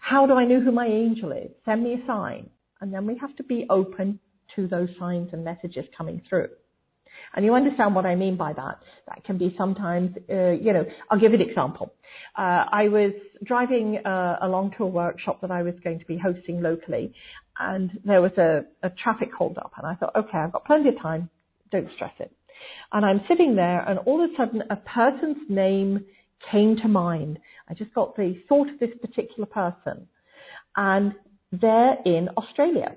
How 0.00 0.26
do 0.26 0.34
I 0.34 0.44
know 0.44 0.60
who 0.60 0.72
my 0.72 0.86
angel 0.86 1.32
is? 1.32 1.50
Send 1.64 1.82
me 1.82 1.94
a 1.94 2.06
sign. 2.06 2.48
And 2.80 2.92
then 2.92 3.06
we 3.06 3.16
have 3.18 3.34
to 3.36 3.42
be 3.42 3.66
open 3.70 4.20
to 4.54 4.68
those 4.68 4.88
signs 4.98 5.30
and 5.32 5.44
messages 5.44 5.84
coming 5.96 6.22
through. 6.28 6.48
And 7.36 7.44
you 7.44 7.54
understand 7.54 7.94
what 7.94 8.06
I 8.06 8.14
mean 8.14 8.36
by 8.36 8.54
that. 8.54 8.78
That 9.06 9.22
can 9.24 9.36
be 9.36 9.54
sometimes, 9.58 10.16
uh, 10.30 10.52
you 10.52 10.72
know, 10.72 10.86
I'll 11.10 11.20
give 11.20 11.34
an 11.34 11.42
example. 11.42 11.92
Uh, 12.36 12.64
I 12.72 12.88
was 12.88 13.12
driving 13.44 13.98
uh, 14.04 14.38
along 14.40 14.72
to 14.78 14.84
a 14.84 14.86
workshop 14.86 15.42
that 15.42 15.50
I 15.50 15.62
was 15.62 15.74
going 15.84 15.98
to 15.98 16.06
be 16.06 16.16
hosting 16.16 16.62
locally, 16.62 17.12
and 17.58 17.90
there 18.04 18.22
was 18.22 18.32
a, 18.38 18.64
a 18.82 18.90
traffic 18.90 19.28
hold 19.36 19.58
up, 19.58 19.72
and 19.76 19.86
I 19.86 19.94
thought, 19.94 20.16
okay, 20.16 20.38
I've 20.38 20.52
got 20.52 20.64
plenty 20.64 20.88
of 20.88 21.00
time, 21.00 21.28
don't 21.70 21.88
stress 21.94 22.14
it. 22.18 22.32
And 22.92 23.04
I'm 23.04 23.20
sitting 23.28 23.54
there, 23.54 23.80
and 23.86 23.98
all 24.00 24.24
of 24.24 24.30
a 24.30 24.34
sudden, 24.36 24.62
a 24.70 24.76
person's 24.76 25.36
name 25.50 26.06
came 26.50 26.76
to 26.76 26.88
mind. 26.88 27.38
I 27.68 27.74
just 27.74 27.92
got 27.92 28.16
the 28.16 28.40
thought 28.48 28.70
of 28.70 28.78
this 28.78 28.90
particular 29.00 29.46
person, 29.46 30.08
and 30.74 31.12
they're 31.52 31.98
in 32.06 32.30
Australia. 32.36 32.96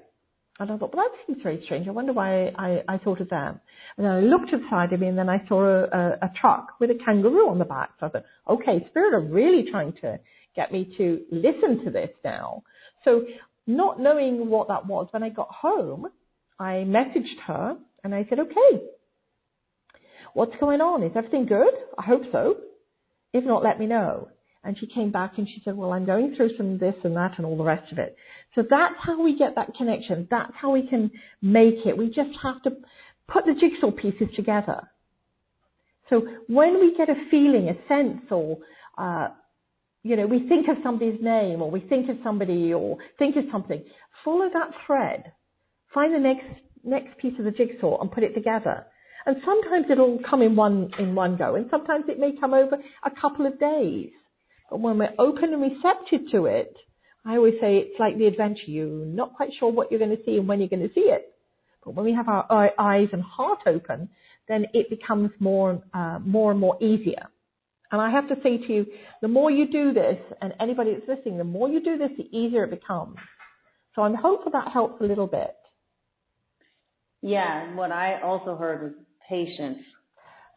And 0.59 0.69
I 0.71 0.77
thought, 0.77 0.93
well, 0.93 1.05
that 1.05 1.25
seems 1.25 1.41
very 1.41 1.61
strange. 1.63 1.87
I 1.87 1.91
wonder 1.91 2.11
why 2.11 2.47
I, 2.47 2.83
I 2.87 2.97
thought 2.97 3.21
of 3.21 3.29
them. 3.29 3.61
And 3.97 4.05
then 4.05 4.11
I 4.11 4.19
looked 4.19 4.49
to 4.51 4.57
of 4.93 4.99
me 4.99 5.07
and 5.07 5.17
then 5.17 5.29
I 5.29 5.41
saw 5.47 5.63
a, 5.63 5.83
a, 5.83 6.09
a 6.23 6.31
truck 6.39 6.79
with 6.79 6.89
a 6.91 6.99
kangaroo 7.05 7.49
on 7.49 7.59
the 7.59 7.65
back. 7.65 7.91
So 7.99 8.07
I 8.07 8.09
thought, 8.09 8.25
okay, 8.49 8.85
Spirit 8.89 9.13
are 9.13 9.21
really 9.21 9.71
trying 9.71 9.93
to 10.01 10.19
get 10.55 10.71
me 10.71 10.93
to 10.97 11.21
listen 11.31 11.85
to 11.85 11.91
this 11.91 12.09
now. 12.25 12.63
So 13.05 13.23
not 13.67 14.01
knowing 14.01 14.49
what 14.49 14.67
that 14.67 14.85
was, 14.85 15.07
when 15.11 15.23
I 15.23 15.29
got 15.29 15.49
home, 15.49 16.07
I 16.59 16.83
messaged 16.85 17.39
her 17.47 17.77
and 18.03 18.13
I 18.13 18.25
said, 18.29 18.39
okay, 18.39 18.83
what's 20.33 20.55
going 20.59 20.81
on? 20.81 21.03
Is 21.03 21.11
everything 21.15 21.45
good? 21.45 21.73
I 21.97 22.03
hope 22.03 22.23
so. 22.33 22.55
If 23.31 23.45
not, 23.45 23.63
let 23.63 23.79
me 23.79 23.85
know. 23.85 24.29
And 24.63 24.77
she 24.77 24.87
came 24.87 25.11
back 25.11 25.33
and 25.37 25.47
she 25.47 25.61
said, 25.63 25.77
well, 25.77 25.93
I'm 25.93 26.05
going 26.05 26.35
through 26.35 26.57
some 26.57 26.77
this 26.77 26.95
and 27.03 27.15
that 27.15 27.37
and 27.37 27.45
all 27.45 27.57
the 27.57 27.63
rest 27.63 27.91
of 27.91 27.97
it. 27.97 28.17
So 28.55 28.63
that's 28.69 28.95
how 29.01 29.21
we 29.23 29.37
get 29.37 29.55
that 29.55 29.73
connection. 29.75 30.27
That's 30.29 30.51
how 30.59 30.71
we 30.71 30.85
can 30.85 31.11
make 31.41 31.85
it. 31.85 31.97
We 31.97 32.07
just 32.07 32.31
have 32.43 32.61
to 32.63 32.71
put 33.27 33.45
the 33.45 33.53
jigsaw 33.53 33.91
pieces 33.91 34.27
together. 34.35 34.89
So 36.09 36.27
when 36.47 36.79
we 36.79 36.95
get 36.97 37.09
a 37.09 37.15
feeling, 37.31 37.69
a 37.69 37.87
sense, 37.87 38.23
or, 38.31 38.57
uh, 38.97 39.29
you 40.03 40.17
know, 40.17 40.27
we 40.27 40.47
think 40.49 40.67
of 40.67 40.77
somebody's 40.83 41.21
name 41.21 41.61
or 41.61 41.71
we 41.71 41.81
think 41.81 42.09
of 42.09 42.17
somebody 42.23 42.73
or 42.73 42.97
think 43.17 43.37
of 43.37 43.45
something, 43.51 43.81
follow 44.25 44.49
that 44.51 44.71
thread. 44.85 45.31
Find 45.93 46.13
the 46.13 46.19
next, 46.19 46.47
next 46.83 47.17
piece 47.17 47.33
of 47.39 47.45
the 47.45 47.51
jigsaw 47.51 48.01
and 48.01 48.11
put 48.11 48.23
it 48.23 48.33
together. 48.33 48.85
And 49.25 49.37
sometimes 49.45 49.85
it'll 49.89 50.19
come 50.27 50.41
in 50.41 50.55
one, 50.55 50.91
in 50.99 51.15
one 51.15 51.37
go 51.37 51.55
and 51.55 51.67
sometimes 51.69 52.05
it 52.07 52.19
may 52.19 52.31
come 52.39 52.53
over 52.53 52.77
a 53.05 53.11
couple 53.21 53.45
of 53.45 53.59
days. 53.59 54.09
When 54.71 54.97
we're 54.97 55.13
open 55.17 55.53
and 55.53 55.61
receptive 55.61 56.29
to 56.31 56.45
it, 56.45 56.75
I 57.25 57.35
always 57.35 57.55
say 57.61 57.77
it's 57.77 57.99
like 57.99 58.17
the 58.17 58.27
adventure. 58.27 58.67
You're 58.67 59.05
not 59.05 59.33
quite 59.33 59.49
sure 59.59 59.71
what 59.71 59.91
you're 59.91 59.99
going 59.99 60.15
to 60.15 60.23
see 60.25 60.37
and 60.37 60.47
when 60.47 60.59
you're 60.59 60.69
going 60.69 60.87
to 60.87 60.93
see 60.93 61.01
it. 61.01 61.33
But 61.83 61.95
when 61.95 62.05
we 62.05 62.13
have 62.13 62.27
our 62.27 62.71
eyes 62.79 63.07
and 63.13 63.21
heart 63.21 63.59
open, 63.65 64.09
then 64.47 64.65
it 64.73 64.89
becomes 64.89 65.31
more, 65.39 65.81
uh, 65.93 66.19
more 66.19 66.51
and 66.51 66.59
more 66.59 66.81
easier. 66.81 67.27
And 67.91 67.99
I 68.01 68.11
have 68.11 68.27
to 68.29 68.35
say 68.43 68.57
to 68.57 68.73
you, 68.73 68.85
the 69.21 69.27
more 69.27 69.49
you 69.49 69.71
do 69.71 69.93
this, 69.93 70.17
and 70.41 70.53
anybody 70.59 70.93
that's 70.93 71.07
listening, 71.07 71.37
the 71.37 71.43
more 71.43 71.69
you 71.69 71.83
do 71.83 71.97
this, 71.97 72.11
the 72.17 72.37
easier 72.37 72.63
it 72.65 72.69
becomes. 72.69 73.17
So 73.95 74.03
I'm 74.03 74.13
hopeful 74.13 74.51
that 74.51 74.71
helps 74.71 75.01
a 75.01 75.05
little 75.05 75.27
bit. 75.27 75.55
Yeah, 77.21 77.63
and 77.63 77.75
what 77.75 77.91
I 77.91 78.21
also 78.21 78.55
heard 78.55 78.81
was 78.81 78.93
patience. 79.27 79.79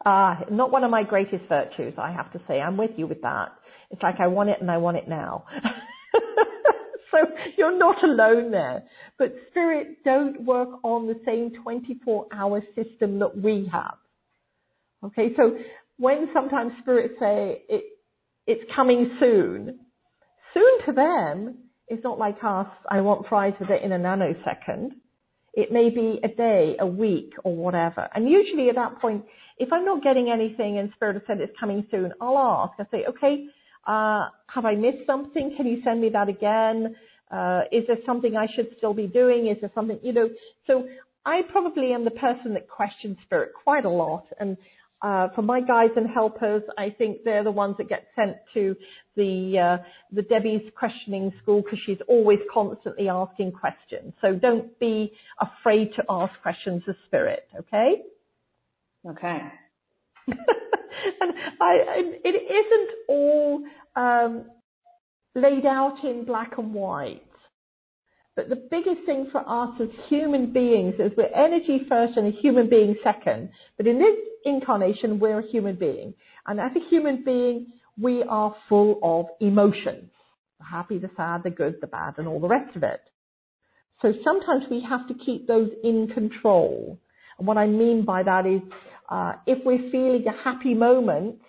Uh, 0.05 0.35
not 0.51 0.71
one 0.71 0.83
of 0.83 0.91
my 0.91 1.03
greatest 1.03 1.45
virtues, 1.47 1.93
I 1.97 2.11
have 2.11 2.31
to 2.33 2.41
say. 2.47 2.59
I'm 2.59 2.77
with 2.77 2.91
you 2.97 3.07
with 3.07 3.21
that. 3.21 3.53
It's 3.89 4.01
like 4.01 4.15
I 4.19 4.27
want 4.27 4.49
it 4.49 4.57
and 4.59 4.69
I 4.69 4.77
want 4.77 4.97
it 4.97 5.07
now. 5.07 5.45
so 7.11 7.17
you're 7.57 7.77
not 7.77 8.03
alone 8.03 8.51
there. 8.51 8.83
But 9.17 9.33
spirit 9.49 10.03
don't 10.03 10.43
work 10.43 10.69
on 10.83 11.07
the 11.07 11.19
same 11.25 11.51
24 11.63 12.27
hour 12.33 12.61
system 12.75 13.19
that 13.19 13.37
we 13.37 13.69
have. 13.71 13.95
Okay, 15.05 15.29
so 15.37 15.57
when 15.97 16.29
sometimes 16.33 16.71
spirits 16.81 17.15
say 17.19 17.61
it, 17.69 17.83
it's 18.47 18.63
coming 18.75 19.15
soon, 19.19 19.79
soon 20.53 20.85
to 20.85 20.91
them 20.91 21.57
is 21.89 21.99
not 22.03 22.17
like 22.17 22.37
us, 22.43 22.67
I 22.89 23.01
want 23.01 23.27
fries 23.27 23.53
with 23.59 23.69
it 23.69 23.83
in 23.83 23.91
a 23.91 23.99
nanosecond. 23.99 24.91
It 25.53 25.71
may 25.71 25.89
be 25.89 26.19
a 26.23 26.29
day, 26.29 26.75
a 26.79 26.87
week, 26.87 27.33
or 27.43 27.55
whatever. 27.55 28.09
And 28.15 28.27
usually 28.27 28.69
at 28.69 28.75
that 28.75 28.99
point, 28.99 29.23
if 29.57 29.71
I'm 29.71 29.85
not 29.85 30.03
getting 30.03 30.29
anything 30.29 30.77
and 30.79 30.91
Spirit 30.95 31.13
has 31.15 31.23
said 31.27 31.41
it's 31.41 31.57
coming 31.59 31.85
soon, 31.91 32.13
I'll 32.21 32.37
ask. 32.37 32.73
I 32.79 32.85
say, 32.91 33.05
okay, 33.07 33.45
uh, 33.85 34.27
have 34.47 34.65
I 34.65 34.75
missed 34.75 35.05
something? 35.05 35.53
Can 35.57 35.67
you 35.67 35.81
send 35.83 36.01
me 36.01 36.09
that 36.09 36.29
again? 36.29 36.95
Uh, 37.31 37.61
is 37.71 37.83
there 37.87 37.97
something 38.05 38.35
I 38.35 38.47
should 38.55 38.67
still 38.77 38.93
be 38.93 39.07
doing? 39.07 39.47
Is 39.47 39.57
there 39.61 39.71
something, 39.73 39.99
you 40.03 40.13
know, 40.13 40.29
so 40.67 40.87
I 41.25 41.41
probably 41.51 41.93
am 41.93 42.05
the 42.05 42.11
person 42.11 42.53
that 42.53 42.67
questions 42.67 43.17
spirit 43.25 43.51
quite 43.63 43.85
a 43.85 43.89
lot. 43.89 44.25
And, 44.39 44.57
uh, 45.01 45.27
for 45.35 45.41
my 45.41 45.59
guides 45.59 45.93
and 45.97 46.09
helpers, 46.09 46.63
I 46.77 46.89
think 46.97 47.23
they're 47.25 47.43
the 47.43 47.51
ones 47.51 47.75
that 47.77 47.89
get 47.89 48.07
sent 48.15 48.37
to 48.53 48.75
the, 49.17 49.59
uh, 49.59 49.83
the 50.13 50.21
Debbie's 50.21 50.69
questioning 50.77 51.33
school 51.41 51.61
because 51.61 51.79
she's 51.85 51.97
always 52.07 52.39
constantly 52.53 53.09
asking 53.09 53.51
questions. 53.51 54.13
So 54.21 54.35
don't 54.35 54.77
be 54.79 55.11
afraid 55.41 55.93
to 55.97 56.03
ask 56.09 56.31
questions 56.41 56.83
of 56.87 56.95
spirit, 57.07 57.47
okay? 57.59 58.01
Okay. 59.09 59.39
and 60.27 61.33
I, 61.59 61.75
it 62.23 62.29
isn't 62.29 62.89
all 63.09 63.63
um, 63.95 64.45
laid 65.35 65.65
out 65.65 66.03
in 66.03 66.25
black 66.25 66.53
and 66.57 66.73
white. 66.73 67.21
But 68.35 68.49
the 68.49 68.55
biggest 68.55 69.05
thing 69.05 69.27
for 69.31 69.47
us 69.47 69.79
as 69.79 69.89
human 70.09 70.53
beings 70.53 70.95
is 70.97 71.11
we're 71.15 71.33
energy 71.35 71.81
first 71.87 72.17
and 72.17 72.27
a 72.27 72.31
human 72.31 72.67
being 72.67 72.95
second. 73.03 73.49
But 73.77 73.85
in 73.85 73.99
this 73.99 74.15
incarnation, 74.43 75.19
we're 75.19 75.39
a 75.39 75.51
human 75.51 75.75
being. 75.75 76.15
And 76.47 76.59
as 76.59 76.71
a 76.75 76.89
human 76.89 77.23
being, 77.23 77.67
we 77.99 78.23
are 78.23 78.55
full 78.67 78.99
of 79.03 79.27
emotions. 79.39 80.09
The 80.59 80.65
happy, 80.65 80.97
the 80.97 81.11
sad, 81.15 81.43
the 81.43 81.51
good, 81.51 81.75
the 81.79 81.87
bad, 81.87 82.15
and 82.17 82.27
all 82.27 82.39
the 82.39 82.47
rest 82.47 82.75
of 82.75 82.83
it. 82.83 83.01
So 84.01 84.13
sometimes 84.23 84.63
we 84.69 84.83
have 84.87 85.07
to 85.09 85.13
keep 85.13 85.47
those 85.47 85.69
in 85.83 86.07
control. 86.07 86.99
And 87.37 87.47
what 87.47 87.57
I 87.57 87.67
mean 87.67 88.03
by 88.03 88.23
that 88.23 88.45
is 88.45 88.61
uh, 89.09 89.33
if 89.45 89.63
we're 89.65 89.91
feeling 89.91 90.25
a 90.27 90.43
happy 90.43 90.73
moment, 90.73 91.39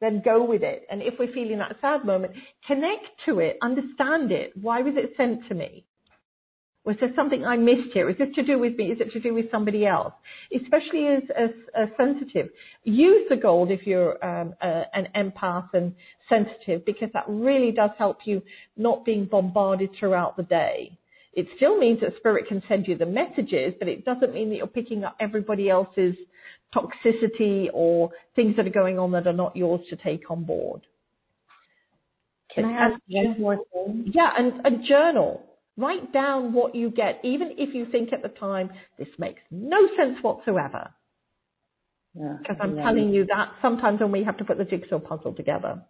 then 0.00 0.22
go 0.24 0.44
with 0.44 0.62
it. 0.62 0.86
And 0.90 1.02
if 1.02 1.14
we're 1.18 1.32
feeling 1.32 1.58
that 1.58 1.76
sad 1.80 2.04
moment, 2.04 2.32
connect 2.66 3.06
to 3.26 3.40
it, 3.40 3.58
understand 3.62 4.32
it. 4.32 4.52
Why 4.60 4.82
was 4.82 4.94
it 4.96 5.12
sent 5.16 5.48
to 5.48 5.54
me? 5.54 5.84
Was 6.84 6.96
there 7.00 7.12
something 7.14 7.44
I 7.44 7.56
missed 7.56 7.92
here? 7.92 8.08
Is 8.08 8.16
this 8.16 8.28
to 8.36 8.42
do 8.42 8.58
with 8.58 8.76
me? 8.76 8.86
Is 8.86 8.98
it 9.00 9.12
to 9.12 9.20
do 9.20 9.34
with 9.34 9.50
somebody 9.50 9.84
else? 9.84 10.14
Especially 10.54 11.08
as, 11.08 11.22
as, 11.36 11.50
as 11.76 11.88
sensitive. 11.98 12.48
Use 12.84 13.26
the 13.28 13.36
gold 13.36 13.70
if 13.70 13.86
you're 13.86 14.24
um, 14.24 14.54
a, 14.62 14.84
an 14.94 15.08
empath 15.14 15.68
and 15.74 15.94
sensitive 16.28 16.86
because 16.86 17.10
that 17.12 17.24
really 17.28 17.72
does 17.72 17.90
help 17.98 18.18
you 18.24 18.40
not 18.76 19.04
being 19.04 19.26
bombarded 19.26 19.90
throughout 19.98 20.36
the 20.36 20.44
day. 20.44 20.96
It 21.34 21.46
still 21.56 21.78
means 21.78 22.00
that 22.00 22.16
spirit 22.16 22.46
can 22.48 22.62
send 22.68 22.88
you 22.88 22.96
the 22.96 23.06
messages, 23.06 23.74
but 23.78 23.88
it 23.88 24.04
doesn't 24.04 24.32
mean 24.32 24.48
that 24.50 24.56
you're 24.56 24.66
picking 24.66 25.04
up 25.04 25.16
everybody 25.20 25.68
else's 25.68 26.14
toxicity 26.74 27.68
or 27.72 28.10
things 28.36 28.56
that 28.56 28.66
are 28.66 28.70
going 28.70 28.98
on 28.98 29.12
that 29.12 29.26
are 29.26 29.32
not 29.32 29.56
yours 29.56 29.80
to 29.90 29.96
take 29.96 30.30
on 30.30 30.44
board. 30.44 30.82
Can 32.54 32.64
I 32.64 32.72
ask 32.72 33.00
one 33.08 33.40
more 33.40 33.58
thing? 33.72 34.10
Yeah, 34.12 34.30
and 34.36 34.66
a 34.66 34.86
journal. 34.86 35.44
Write 35.76 36.12
down 36.12 36.52
what 36.54 36.74
you 36.74 36.90
get, 36.90 37.20
even 37.22 37.52
if 37.56 37.72
you 37.72 37.86
think 37.92 38.12
at 38.12 38.22
the 38.22 38.28
time 38.28 38.70
this 38.98 39.08
makes 39.16 39.40
no 39.50 39.76
sense 39.96 40.18
whatsoever. 40.22 40.90
Because 42.14 42.56
yeah, 42.58 42.64
I'm 42.64 42.76
yeah. 42.76 42.82
telling 42.82 43.10
you 43.10 43.26
that 43.26 43.52
sometimes 43.62 44.00
when 44.00 44.10
we 44.10 44.24
have 44.24 44.38
to 44.38 44.44
put 44.44 44.58
the 44.58 44.64
jigsaw 44.64 44.98
puzzle 44.98 45.34
together. 45.34 45.82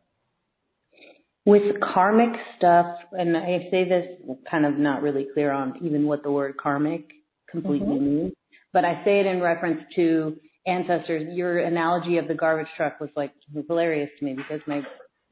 With 1.46 1.80
karmic 1.80 2.38
stuff, 2.58 2.96
and 3.12 3.34
I 3.34 3.68
say 3.70 3.88
this 3.88 4.06
kind 4.50 4.66
of 4.66 4.76
not 4.76 5.00
really 5.00 5.26
clear 5.32 5.50
on 5.50 5.78
even 5.82 6.04
what 6.04 6.22
the 6.22 6.30
word 6.30 6.56
karmic 6.58 7.06
completely 7.50 7.86
mm-hmm. 7.86 8.04
means, 8.04 8.32
but 8.74 8.84
I 8.84 9.02
say 9.06 9.20
it 9.20 9.26
in 9.26 9.40
reference 9.40 9.80
to 9.96 10.36
ancestors, 10.68 11.24
your 11.34 11.58
analogy 11.58 12.18
of 12.18 12.28
the 12.28 12.34
garbage 12.34 12.68
truck 12.76 13.00
was 13.00 13.10
like 13.16 13.32
was 13.52 13.64
hilarious 13.68 14.10
to 14.18 14.24
me 14.24 14.34
because 14.34 14.60
my 14.66 14.82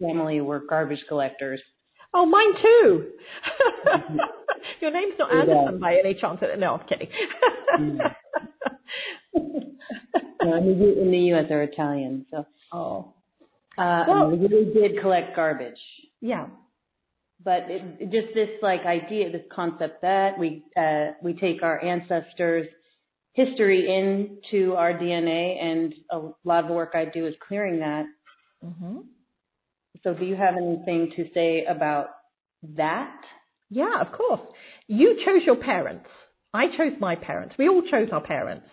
family 0.00 0.40
were 0.40 0.62
garbage 0.68 1.04
collectors. 1.08 1.60
Oh, 2.14 2.24
mine 2.26 2.54
too. 2.62 3.06
your 4.80 4.90
name's 4.90 5.14
not 5.18 5.32
Anderson 5.32 5.80
by 5.80 5.96
any 6.02 6.14
chance? 6.14 6.40
No, 6.58 6.74
I'm 6.74 6.86
kidding. 6.88 7.08
mm. 7.78 7.98
no, 10.42 10.56
in, 10.56 10.78
the, 10.78 11.02
in 11.02 11.10
the 11.10 11.18
U.S. 11.18 11.44
they're 11.48 11.62
Italian, 11.64 12.26
so. 12.30 12.46
Oh. 12.72 13.12
Uh, 13.78 14.04
well, 14.08 14.30
we 14.30 14.38
really 14.38 14.72
did 14.72 15.00
collect 15.02 15.36
garbage. 15.36 15.78
Yeah. 16.22 16.46
But 17.44 17.64
it, 17.68 18.00
just 18.10 18.34
this 18.34 18.48
like 18.62 18.80
idea, 18.86 19.30
this 19.30 19.42
concept 19.54 20.00
that 20.02 20.38
we 20.38 20.64
uh, 20.76 21.12
we 21.22 21.34
take 21.34 21.62
our 21.62 21.82
ancestors' 21.84 22.66
history 23.36 23.86
into 23.86 24.74
our 24.74 24.94
DNA, 24.94 25.62
and 25.62 25.94
a 26.10 26.18
lot 26.44 26.64
of 26.64 26.68
the 26.68 26.74
work 26.74 26.92
I 26.94 27.04
do 27.04 27.26
is 27.26 27.34
clearing 27.46 27.80
that. 27.80 28.06
Mm-hmm. 28.64 28.98
So, 30.02 30.14
do 30.14 30.24
you 30.24 30.34
have 30.36 30.54
anything 30.56 31.12
to 31.16 31.26
say 31.34 31.64
about 31.68 32.08
that? 32.76 33.20
Yeah, 33.68 34.00
of 34.00 34.12
course. 34.12 34.40
You 34.88 35.20
chose 35.24 35.42
your 35.44 35.56
parents. 35.56 36.06
I 36.54 36.68
chose 36.78 36.92
my 36.98 37.16
parents. 37.16 37.54
We 37.58 37.68
all 37.68 37.82
chose 37.82 38.08
our 38.10 38.22
parents. 38.22 38.66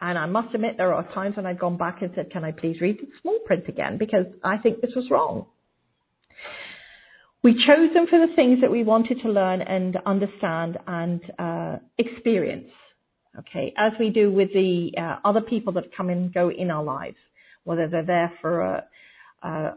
And 0.00 0.16
I 0.18 0.26
must 0.26 0.54
admit, 0.54 0.74
there 0.76 0.92
are 0.94 1.06
times 1.12 1.36
when 1.36 1.46
I've 1.46 1.58
gone 1.58 1.76
back 1.76 2.02
and 2.02 2.12
said, 2.14 2.30
Can 2.30 2.44
I 2.44 2.52
please 2.52 2.80
read 2.80 2.98
the 2.98 3.06
small 3.20 3.38
print 3.46 3.64
again? 3.68 3.98
Because 3.98 4.26
I 4.44 4.58
think 4.58 4.80
this 4.80 4.92
was 4.94 5.06
wrong. 5.10 5.46
We 7.42 7.52
chose 7.52 7.92
them 7.92 8.06
for 8.08 8.24
the 8.24 8.34
things 8.34 8.60
that 8.62 8.70
we 8.70 8.84
wanted 8.84 9.20
to 9.22 9.28
learn 9.28 9.60
and 9.60 9.98
understand 10.06 10.78
and 10.86 11.20
uh, 11.38 11.76
experience 11.98 12.70
okay, 13.38 13.72
as 13.76 13.92
we 13.98 14.10
do 14.10 14.30
with 14.30 14.52
the 14.52 14.92
uh, 14.98 15.16
other 15.24 15.40
people 15.40 15.72
that 15.74 15.94
come 15.96 16.10
and 16.10 16.32
go 16.32 16.50
in 16.50 16.70
our 16.70 16.84
lives, 16.84 17.16
whether 17.64 17.88
they're 17.88 18.04
there 18.04 18.32
for, 18.40 18.60
a, 18.60 18.84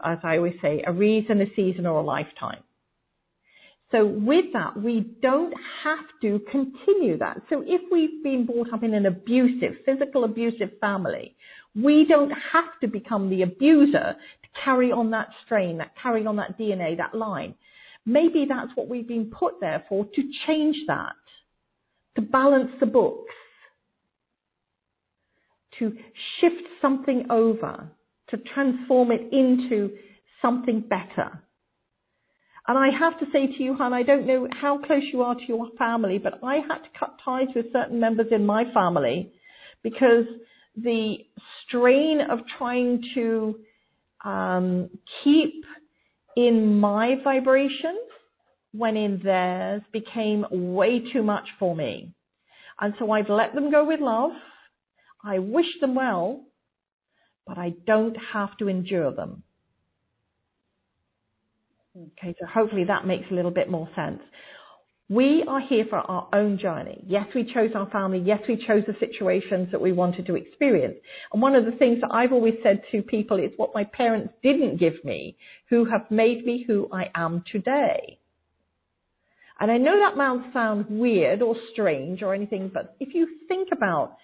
as 0.04 0.18
I 0.22 0.36
always 0.36 0.54
say, 0.62 0.82
a 0.86 0.92
reason, 0.92 1.40
a 1.40 1.46
season, 1.56 1.86
or 1.86 2.00
a 2.00 2.04
lifetime. 2.04 2.62
So 3.90 4.04
with 4.04 4.52
that, 4.52 4.76
we 4.76 5.00
don't 5.22 5.54
have 5.82 6.04
to 6.20 6.40
continue 6.50 7.16
that. 7.18 7.40
So 7.48 7.62
if 7.66 7.80
we've 7.90 8.22
been 8.22 8.44
brought 8.44 8.72
up 8.72 8.82
in 8.82 8.92
an 8.92 9.06
abusive, 9.06 9.76
physical 9.86 10.24
abusive 10.24 10.72
family, 10.78 11.34
we 11.74 12.04
don't 12.06 12.32
have 12.52 12.78
to 12.82 12.86
become 12.86 13.30
the 13.30 13.42
abuser 13.42 14.14
to 14.14 14.48
carry 14.62 14.92
on 14.92 15.10
that 15.12 15.28
strain, 15.44 15.78
that 15.78 15.92
carry 16.02 16.26
on 16.26 16.36
that 16.36 16.58
DNA, 16.58 16.98
that 16.98 17.14
line. 17.14 17.54
Maybe 18.04 18.46
that's 18.46 18.70
what 18.74 18.88
we've 18.88 19.08
been 19.08 19.30
put 19.30 19.60
there 19.60 19.84
for, 19.88 20.04
to 20.04 20.22
change 20.46 20.76
that, 20.86 21.14
to 22.16 22.22
balance 22.22 22.70
the 22.80 22.86
books, 22.86 23.32
to 25.78 25.92
shift 26.40 26.62
something 26.80 27.26
over, 27.30 27.90
to 28.30 28.36
transform 28.54 29.12
it 29.12 29.22
into 29.32 29.90
something 30.42 30.80
better. 30.80 31.42
And 32.66 32.76
I 32.76 32.88
have 32.98 33.18
to 33.20 33.26
say 33.32 33.46
to 33.46 33.62
you, 33.62 33.74
Han, 33.74 33.94
I 33.94 34.02
don't 34.02 34.26
know 34.26 34.46
how 34.60 34.78
close 34.78 35.02
you 35.10 35.22
are 35.22 35.34
to 35.34 35.46
your 35.48 35.68
family, 35.78 36.18
but 36.18 36.40
I 36.44 36.56
had 36.56 36.78
to 36.78 36.98
cut 36.98 37.16
ties 37.24 37.48
with 37.56 37.72
certain 37.72 37.98
members 37.98 38.26
in 38.30 38.44
my 38.44 38.64
family 38.74 39.32
because 39.82 40.26
the 40.76 41.16
strain 41.66 42.20
of 42.30 42.40
trying 42.58 43.02
to 43.14 43.58
um, 44.24 44.90
keep 45.24 45.64
in 46.36 46.78
my 46.78 47.14
vibration 47.24 47.96
when 48.72 48.96
in 48.96 49.20
theirs 49.24 49.82
became 49.92 50.44
way 50.50 51.00
too 51.12 51.22
much 51.22 51.48
for 51.58 51.74
me. 51.74 52.12
And 52.80 52.94
so 52.98 53.10
I've 53.10 53.30
let 53.30 53.54
them 53.54 53.70
go 53.70 53.84
with 53.84 54.00
love. 54.00 54.32
I 55.24 55.38
wish 55.38 55.66
them 55.80 55.94
well, 55.94 56.44
but 57.46 57.58
I 57.58 57.74
don't 57.86 58.16
have 58.32 58.56
to 58.58 58.68
endure 58.68 59.12
them. 59.12 59.42
Okay, 61.96 62.34
so 62.38 62.46
hopefully 62.46 62.84
that 62.84 63.06
makes 63.06 63.24
a 63.30 63.34
little 63.34 63.50
bit 63.50 63.70
more 63.70 63.88
sense. 63.96 64.20
We 65.10 65.42
are 65.48 65.60
here 65.60 65.86
for 65.88 65.96
our 65.98 66.28
own 66.34 66.58
journey. 66.58 67.02
Yes, 67.06 67.26
we 67.34 67.50
chose 67.52 67.70
our 67.74 67.88
family. 67.88 68.18
Yes, 68.18 68.40
we 68.46 68.62
chose 68.66 68.82
the 68.86 68.94
situations 69.00 69.68
that 69.72 69.80
we 69.80 69.90
wanted 69.90 70.26
to 70.26 70.36
experience. 70.36 70.96
And 71.32 71.40
one 71.40 71.54
of 71.54 71.64
the 71.64 71.72
things 71.72 72.02
that 72.02 72.10
I've 72.12 72.32
always 72.32 72.56
said 72.62 72.82
to 72.92 73.00
people 73.00 73.38
is 73.38 73.50
what 73.56 73.74
my 73.74 73.84
parents 73.84 74.34
didn't 74.42 74.78
give 74.78 75.02
me, 75.04 75.36
who 75.70 75.86
have 75.86 76.10
made 76.10 76.44
me 76.44 76.62
who 76.66 76.88
I 76.92 77.10
am 77.14 77.42
today. 77.50 78.18
And 79.58 79.70
I 79.70 79.78
know 79.78 79.98
that 79.98 80.16
might 80.16 80.52
sound 80.52 80.86
weird 80.90 81.40
or 81.40 81.56
strange 81.72 82.22
or 82.22 82.34
anything, 82.34 82.70
but 82.72 82.94
if 83.00 83.14
you 83.14 83.26
think 83.48 83.70
about 83.72 84.18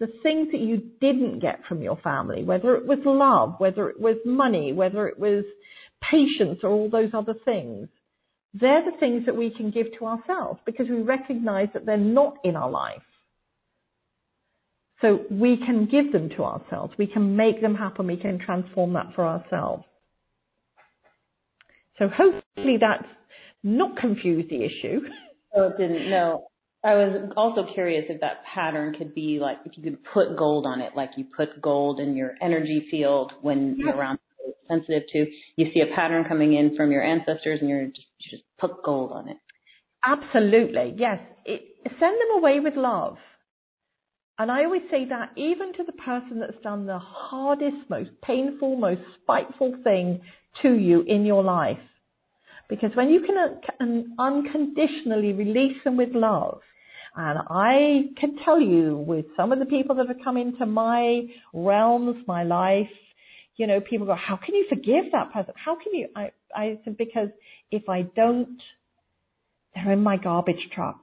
the 0.00 0.08
things 0.22 0.48
that 0.50 0.60
you 0.60 0.82
didn't 1.00 1.40
get 1.40 1.60
from 1.68 1.82
your 1.82 1.98
family, 1.98 2.42
whether 2.42 2.74
it 2.74 2.86
was 2.86 2.98
love, 3.04 3.54
whether 3.58 3.90
it 3.90 4.00
was 4.00 4.16
money, 4.24 4.72
whether 4.72 5.06
it 5.06 5.18
was 5.18 5.44
patience 6.02 6.60
or 6.62 6.70
all 6.70 6.90
those 6.90 7.10
other 7.12 7.34
things, 7.44 7.86
they're 8.54 8.84
the 8.84 8.96
things 8.98 9.26
that 9.26 9.36
we 9.36 9.50
can 9.50 9.70
give 9.70 9.86
to 9.98 10.06
ourselves 10.06 10.58
because 10.64 10.88
we 10.88 11.02
recognize 11.02 11.68
that 11.74 11.84
they're 11.86 11.98
not 11.98 12.38
in 12.42 12.56
our 12.56 12.70
life. 12.70 13.02
So 15.02 15.20
we 15.30 15.56
can 15.56 15.86
give 15.86 16.12
them 16.12 16.30
to 16.30 16.44
ourselves. 16.44 16.94
We 16.98 17.06
can 17.06 17.36
make 17.36 17.60
them 17.60 17.74
happen. 17.74 18.06
We 18.06 18.16
can 18.16 18.38
transform 18.38 18.94
that 18.94 19.14
for 19.14 19.26
ourselves. 19.26 19.84
So 21.98 22.08
hopefully 22.08 22.78
that's 22.80 23.08
not 23.62 23.96
confused 23.98 24.50
the 24.50 24.64
issue. 24.64 25.00
Oh, 25.54 25.68
it 25.68 25.78
didn't. 25.78 26.10
No. 26.10 26.49
I 26.82 26.94
was 26.94 27.32
also 27.36 27.66
curious 27.74 28.06
if 28.08 28.22
that 28.22 28.42
pattern 28.54 28.94
could 28.94 29.14
be 29.14 29.38
like 29.40 29.58
if 29.66 29.76
you 29.76 29.82
could 29.82 30.02
put 30.14 30.36
gold 30.36 30.64
on 30.64 30.80
it, 30.80 30.92
like 30.96 31.10
you 31.16 31.26
put 31.36 31.60
gold 31.60 32.00
in 32.00 32.16
your 32.16 32.34
energy 32.40 32.86
field 32.90 33.32
when 33.42 33.76
you're 33.76 33.94
around 33.94 34.18
sensitive 34.66 35.02
to. 35.12 35.26
You 35.56 35.66
see 35.74 35.80
a 35.80 35.94
pattern 35.94 36.24
coming 36.24 36.54
in 36.54 36.76
from 36.76 36.90
your 36.90 37.02
ancestors, 37.02 37.60
and 37.60 37.68
you're 37.68 37.86
just 37.86 38.06
you 38.18 38.30
just 38.30 38.44
put 38.58 38.82
gold 38.82 39.12
on 39.12 39.28
it. 39.28 39.36
Absolutely, 40.04 40.94
yes. 40.96 41.18
It, 41.44 41.62
send 41.84 42.00
them 42.00 42.38
away 42.38 42.60
with 42.60 42.74
love. 42.76 43.16
And 44.38 44.50
I 44.50 44.64
always 44.64 44.82
say 44.90 45.04
that 45.10 45.32
even 45.36 45.74
to 45.74 45.84
the 45.84 45.92
person 45.92 46.40
that's 46.40 46.62
done 46.62 46.86
the 46.86 46.98
hardest, 46.98 47.90
most 47.90 48.08
painful, 48.24 48.76
most 48.76 49.02
spiteful 49.20 49.76
thing 49.84 50.22
to 50.62 50.72
you 50.72 51.02
in 51.02 51.26
your 51.26 51.44
life. 51.44 51.76
Because 52.70 52.90
when 52.94 53.10
you 53.10 53.20
can 53.20 54.14
unconditionally 54.18 55.34
release 55.34 55.76
them 55.84 55.98
with 55.98 56.14
love, 56.14 56.60
and 57.16 57.38
I 57.50 58.10
can 58.18 58.36
tell 58.44 58.60
you 58.60 58.96
with 58.96 59.26
some 59.36 59.52
of 59.52 59.58
the 59.58 59.66
people 59.66 59.96
that 59.96 60.08
have 60.08 60.18
come 60.22 60.36
into 60.36 60.64
my 60.66 61.22
realms, 61.52 62.22
my 62.26 62.44
life, 62.44 62.90
you 63.56 63.66
know, 63.66 63.80
people 63.80 64.06
go, 64.06 64.14
how 64.14 64.36
can 64.36 64.54
you 64.54 64.66
forgive 64.68 65.12
that 65.12 65.32
person? 65.32 65.52
How 65.62 65.74
can 65.74 65.92
you? 65.92 66.08
I, 66.14 66.30
I 66.54 66.78
said, 66.84 66.96
because 66.96 67.28
if 67.70 67.88
I 67.88 68.02
don't, 68.02 68.58
they're 69.74 69.92
in 69.92 70.02
my 70.02 70.16
garbage 70.16 70.68
truck. 70.74 71.00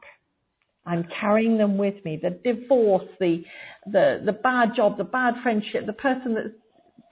I'm 0.85 1.05
carrying 1.19 1.57
them 1.57 1.77
with 1.77 2.03
me. 2.05 2.19
The 2.21 2.29
divorce, 2.29 3.07
the, 3.19 3.43
the, 3.85 4.21
the 4.25 4.31
bad 4.31 4.69
job, 4.75 4.97
the 4.97 5.03
bad 5.03 5.35
friendship, 5.43 5.85
the 5.85 5.93
person 5.93 6.34
that's 6.34 6.55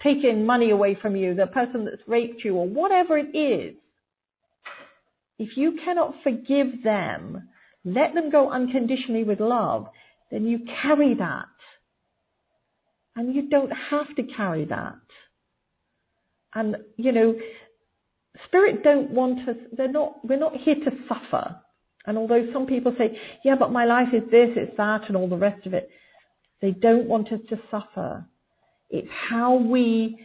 taken 0.01 0.45
money 0.45 0.71
away 0.71 0.97
from 1.01 1.15
you, 1.17 1.35
the 1.35 1.47
person 1.47 1.83
that's 1.85 2.01
raped 2.07 2.43
you 2.45 2.55
or 2.55 2.67
whatever 2.67 3.17
it 3.17 3.35
is. 3.35 3.75
If 5.37 5.57
you 5.57 5.77
cannot 5.83 6.15
forgive 6.23 6.83
them, 6.83 7.49
let 7.85 8.13
them 8.13 8.31
go 8.31 8.51
unconditionally 8.51 9.23
with 9.23 9.39
love, 9.39 9.87
then 10.31 10.45
you 10.45 10.59
carry 10.81 11.13
that. 11.13 11.45
And 13.15 13.33
you 13.33 13.47
don't 13.47 13.71
have 13.91 14.13
to 14.17 14.23
carry 14.35 14.65
that. 14.65 14.95
And, 16.53 16.77
you 16.97 17.11
know, 17.11 17.35
spirit 18.47 18.83
don't 18.83 19.11
want 19.11 19.47
us, 19.47 19.55
they're 19.77 19.91
not, 19.91 20.25
we're 20.25 20.39
not 20.39 20.57
here 20.57 20.75
to 20.75 20.91
suffer. 21.07 21.55
And 22.05 22.17
although 22.17 22.47
some 22.53 22.65
people 22.65 22.93
say, 22.97 23.17
yeah, 23.43 23.55
but 23.57 23.71
my 23.71 23.85
life 23.85 24.09
is 24.13 24.23
this, 24.31 24.49
it's 24.55 24.75
that, 24.77 25.01
and 25.07 25.15
all 25.15 25.29
the 25.29 25.37
rest 25.37 25.65
of 25.65 25.73
it, 25.73 25.89
they 26.61 26.71
don't 26.71 27.07
want 27.07 27.31
us 27.31 27.39
to 27.49 27.57
suffer. 27.71 28.25
It's 28.89 29.07
how 29.29 29.55
we 29.55 30.19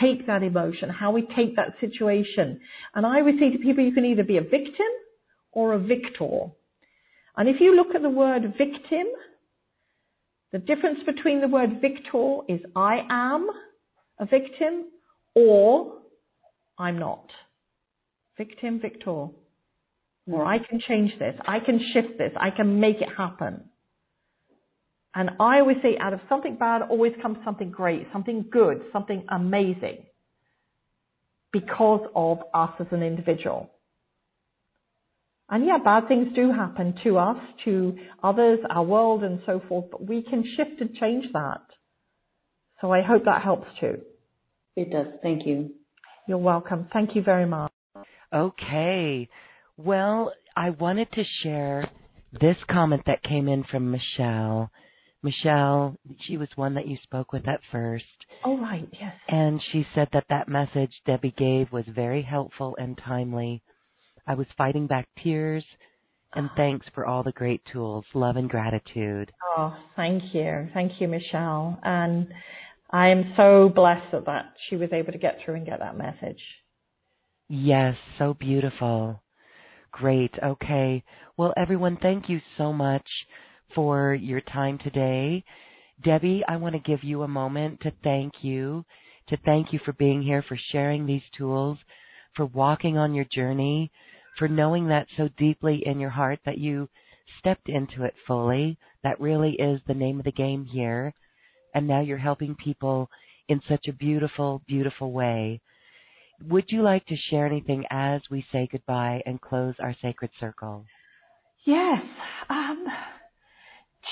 take 0.00 0.26
that 0.26 0.42
emotion, 0.42 0.88
how 0.88 1.12
we 1.12 1.22
take 1.36 1.56
that 1.56 1.74
situation. 1.80 2.60
And 2.94 3.06
I 3.06 3.22
would 3.22 3.34
say 3.38 3.50
to 3.50 3.58
people, 3.58 3.84
you 3.84 3.92
can 3.92 4.04
either 4.04 4.24
be 4.24 4.38
a 4.38 4.42
victim 4.42 4.86
or 5.52 5.72
a 5.72 5.78
victor. 5.78 6.50
And 7.36 7.48
if 7.48 7.56
you 7.60 7.74
look 7.74 7.94
at 7.94 8.02
the 8.02 8.10
word 8.10 8.42
victim, 8.56 9.06
the 10.52 10.58
difference 10.58 11.00
between 11.04 11.40
the 11.40 11.48
word 11.48 11.80
victor 11.80 12.38
is 12.48 12.60
I 12.76 13.00
am 13.10 13.48
a 14.18 14.26
victim 14.26 14.86
or 15.34 15.98
I'm 16.78 16.98
not. 16.98 17.26
Victim, 18.38 18.80
victor. 18.80 19.28
Or 20.26 20.44
I 20.46 20.58
can 20.58 20.80
change 20.80 21.12
this. 21.18 21.34
I 21.46 21.58
can 21.60 21.78
shift 21.92 22.18
this. 22.18 22.32
I 22.40 22.50
can 22.50 22.80
make 22.80 22.96
it 22.96 23.08
happen. 23.16 23.64
And 25.14 25.30
I 25.38 25.60
always 25.60 25.76
say 25.82 25.96
out 26.00 26.12
of 26.12 26.20
something 26.28 26.56
bad 26.56 26.82
always 26.82 27.12
comes 27.22 27.38
something 27.44 27.70
great, 27.70 28.06
something 28.12 28.46
good, 28.50 28.82
something 28.92 29.24
amazing 29.28 30.04
because 31.52 32.00
of 32.16 32.38
us 32.52 32.70
as 32.80 32.86
an 32.90 33.02
individual. 33.02 33.70
And 35.50 35.66
yeah, 35.66 35.78
bad 35.84 36.08
things 36.08 36.28
do 36.34 36.52
happen 36.52 36.94
to 37.04 37.18
us, 37.18 37.36
to 37.64 37.96
others, 38.22 38.60
our 38.70 38.82
world 38.82 39.22
and 39.24 39.40
so 39.44 39.60
forth, 39.68 39.86
but 39.90 40.06
we 40.06 40.22
can 40.22 40.42
shift 40.56 40.80
and 40.80 40.94
change 40.94 41.26
that. 41.32 41.60
So 42.80 42.92
I 42.92 43.02
hope 43.02 43.24
that 43.26 43.42
helps 43.42 43.68
too. 43.78 44.00
It 44.76 44.90
does. 44.90 45.06
Thank 45.22 45.46
you. 45.46 45.70
You're 46.26 46.38
welcome. 46.38 46.88
Thank 46.92 47.14
you 47.14 47.22
very 47.22 47.46
much. 47.46 47.70
Okay. 48.32 49.28
Well, 49.76 50.32
I 50.56 50.70
wanted 50.70 51.08
to 51.12 51.24
share 51.42 51.90
this 52.40 52.56
comment 52.70 53.02
that 53.06 53.22
came 53.22 53.48
in 53.48 53.64
from 53.64 53.90
Michelle. 53.90 54.70
Michelle, 55.22 55.96
she 56.26 56.36
was 56.36 56.48
one 56.56 56.74
that 56.74 56.86
you 56.86 56.96
spoke 57.02 57.32
with 57.32 57.46
at 57.48 57.60
first. 57.70 58.04
Oh, 58.44 58.58
right, 58.58 58.88
yes. 58.92 59.14
And 59.28 59.60
she 59.72 59.86
said 59.94 60.08
that 60.12 60.26
that 60.28 60.48
message 60.48 60.92
Debbie 61.06 61.34
gave 61.36 61.72
was 61.72 61.84
very 61.88 62.22
helpful 62.22 62.76
and 62.78 62.98
timely. 62.98 63.62
I 64.26 64.34
was 64.34 64.46
fighting 64.56 64.86
back 64.86 65.08
tears, 65.22 65.64
and 66.34 66.48
ah. 66.50 66.54
thanks 66.56 66.86
for 66.94 67.06
all 67.06 67.22
the 67.22 67.32
great 67.32 67.62
tools. 67.72 68.04
Love 68.14 68.36
and 68.36 68.48
gratitude. 68.48 69.32
Oh, 69.56 69.76
thank 69.96 70.22
you. 70.32 70.68
Thank 70.74 71.00
you, 71.00 71.08
Michelle. 71.08 71.78
And 71.82 72.28
I 72.90 73.08
am 73.08 73.34
so 73.36 73.70
blessed 73.74 74.12
that, 74.12 74.26
that 74.26 74.54
she 74.68 74.76
was 74.76 74.90
able 74.92 75.12
to 75.12 75.18
get 75.18 75.38
through 75.44 75.56
and 75.56 75.66
get 75.66 75.80
that 75.80 75.96
message. 75.96 76.40
Yes, 77.48 77.96
so 78.18 78.34
beautiful. 78.34 79.20
Great. 79.92 80.32
Okay. 80.42 81.04
Well, 81.36 81.52
everyone, 81.56 81.98
thank 82.00 82.28
you 82.28 82.40
so 82.56 82.72
much 82.72 83.06
for 83.74 84.14
your 84.14 84.40
time 84.40 84.78
today. 84.78 85.44
Debbie, 86.02 86.42
I 86.48 86.56
want 86.56 86.74
to 86.74 86.80
give 86.80 87.04
you 87.04 87.22
a 87.22 87.28
moment 87.28 87.80
to 87.82 87.92
thank 88.02 88.32
you, 88.42 88.84
to 89.28 89.36
thank 89.44 89.72
you 89.72 89.78
for 89.84 89.92
being 89.92 90.22
here, 90.22 90.44
for 90.48 90.58
sharing 90.72 91.06
these 91.06 91.22
tools, 91.36 91.78
for 92.34 92.46
walking 92.46 92.98
on 92.98 93.14
your 93.14 93.26
journey, 93.32 93.90
for 94.38 94.48
knowing 94.48 94.88
that 94.88 95.06
so 95.16 95.28
deeply 95.38 95.82
in 95.84 96.00
your 96.00 96.10
heart 96.10 96.40
that 96.44 96.58
you 96.58 96.88
stepped 97.38 97.68
into 97.68 98.04
it 98.04 98.14
fully. 98.26 98.78
That 99.02 99.20
really 99.20 99.52
is 99.52 99.80
the 99.86 99.94
name 99.94 100.18
of 100.18 100.24
the 100.24 100.32
game 100.32 100.64
here. 100.64 101.14
And 101.74 101.86
now 101.86 102.00
you're 102.00 102.18
helping 102.18 102.54
people 102.54 103.08
in 103.48 103.60
such 103.68 103.86
a 103.88 103.92
beautiful, 103.92 104.62
beautiful 104.66 105.12
way. 105.12 105.60
Would 106.48 106.64
you 106.68 106.82
like 106.82 107.06
to 107.06 107.16
share 107.30 107.46
anything 107.46 107.84
as 107.90 108.20
we 108.30 108.44
say 108.50 108.68
goodbye 108.70 109.22
and 109.26 109.40
close 109.40 109.74
our 109.78 109.94
sacred 110.02 110.30
circle? 110.40 110.84
Yes. 111.64 112.02
Um, 112.50 112.86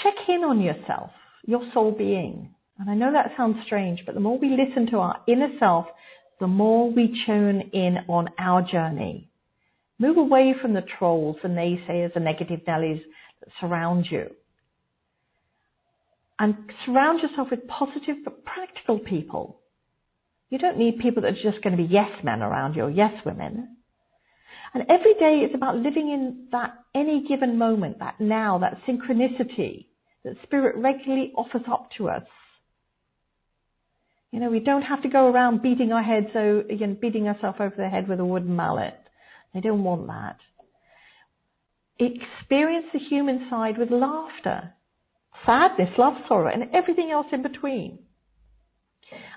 check 0.03 0.15
in 0.28 0.44
on 0.44 0.61
yourself, 0.61 1.11
your 1.44 1.62
soul 1.74 1.93
being. 1.93 2.55
And 2.78 2.90
I 2.90 2.94
know 2.94 3.12
that 3.12 3.32
sounds 3.36 3.57
strange, 3.66 4.01
but 4.07 4.15
the 4.15 4.20
more 4.20 4.39
we 4.39 4.57
listen 4.57 4.90
to 4.90 4.99
our 4.99 5.20
inner 5.28 5.51
self, 5.59 5.86
the 6.40 6.47
more 6.47 6.90
we 6.90 7.16
tune 7.27 7.70
in 7.73 7.99
on 8.09 8.28
our 8.39 8.62
journey. 8.62 9.28
Move 10.02 10.16
away 10.16 10.52
from 10.60 10.74
the 10.74 10.82
trolls, 10.98 11.36
the 11.44 11.48
naysayers, 11.48 12.12
the 12.12 12.18
negative 12.18 12.58
Nellies 12.66 13.00
that 13.38 13.52
surround 13.60 14.04
you. 14.10 14.30
And 16.40 16.56
surround 16.84 17.22
yourself 17.22 17.52
with 17.52 17.68
positive 17.68 18.16
but 18.24 18.44
practical 18.44 18.98
people. 18.98 19.60
You 20.50 20.58
don't 20.58 20.76
need 20.76 20.98
people 20.98 21.22
that 21.22 21.34
are 21.34 21.50
just 21.50 21.62
going 21.62 21.76
to 21.76 21.80
be 21.80 21.88
yes 21.88 22.10
men 22.24 22.42
around 22.42 22.74
you 22.74 22.82
or 22.82 22.90
yes 22.90 23.12
women. 23.24 23.76
And 24.74 24.82
every 24.90 25.14
day 25.20 25.46
is 25.48 25.54
about 25.54 25.76
living 25.76 26.10
in 26.10 26.48
that 26.50 26.70
any 26.96 27.24
given 27.28 27.56
moment, 27.56 28.00
that 28.00 28.20
now, 28.20 28.58
that 28.58 28.78
synchronicity 28.88 29.86
that 30.24 30.34
spirit 30.42 30.74
regularly 30.78 31.32
offers 31.36 31.62
up 31.70 31.90
to 31.98 32.08
us. 32.08 32.24
You 34.32 34.40
know, 34.40 34.50
we 34.50 34.58
don't 34.58 34.82
have 34.82 35.02
to 35.02 35.08
go 35.08 35.30
around 35.30 35.62
beating 35.62 35.92
our 35.92 36.02
heads, 36.02 36.26
so 36.32 36.64
know, 36.68 36.96
beating 37.00 37.28
ourselves 37.28 37.58
over 37.60 37.76
the 37.76 37.88
head 37.88 38.08
with 38.08 38.18
a 38.18 38.24
wooden 38.24 38.56
mallet. 38.56 38.98
They 39.54 39.60
don't 39.60 39.84
want 39.84 40.06
that. 40.06 40.36
Experience 41.98 42.86
the 42.92 42.98
human 42.98 43.46
side 43.50 43.78
with 43.78 43.90
laughter, 43.90 44.72
sadness, 45.46 45.90
love, 45.98 46.14
sorrow, 46.26 46.50
and 46.52 46.74
everything 46.74 47.10
else 47.10 47.26
in 47.32 47.42
between. 47.42 47.98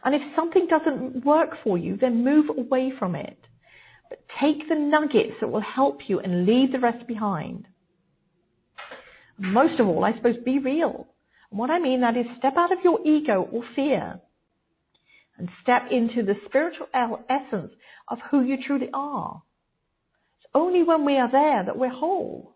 And 0.03 0.15
if 0.15 0.21
something 0.35 0.67
doesn't 0.69 1.25
work 1.25 1.49
for 1.63 1.77
you, 1.77 1.97
then 1.97 2.23
move 2.23 2.45
away 2.49 2.93
from 2.97 3.15
it. 3.15 3.37
But 4.09 4.23
take 4.39 4.69
the 4.69 4.75
nuggets 4.75 5.33
that 5.41 5.51
will 5.51 5.61
help 5.61 5.99
you 6.07 6.19
and 6.19 6.45
leave 6.45 6.71
the 6.71 6.79
rest 6.79 7.07
behind. 7.07 7.67
Most 9.37 9.79
of 9.79 9.87
all, 9.87 10.05
I 10.05 10.15
suppose, 10.15 10.35
be 10.45 10.59
real. 10.59 11.07
And 11.49 11.59
what 11.59 11.69
I 11.69 11.79
mean 11.79 12.01
that 12.01 12.15
is 12.15 12.25
step 12.37 12.53
out 12.57 12.71
of 12.71 12.79
your 12.83 13.05
ego 13.05 13.47
or 13.51 13.63
fear 13.75 14.19
and 15.37 15.49
step 15.61 15.83
into 15.91 16.23
the 16.23 16.35
spiritual 16.45 16.87
essence 17.29 17.71
of 18.07 18.19
who 18.31 18.43
you 18.43 18.57
truly 18.65 18.89
are. 18.93 19.41
Only 20.55 20.83
when 20.83 21.05
we 21.05 21.17
are 21.17 21.29
there 21.29 21.65
that 21.65 21.77
we're 21.77 21.89
whole. 21.89 22.55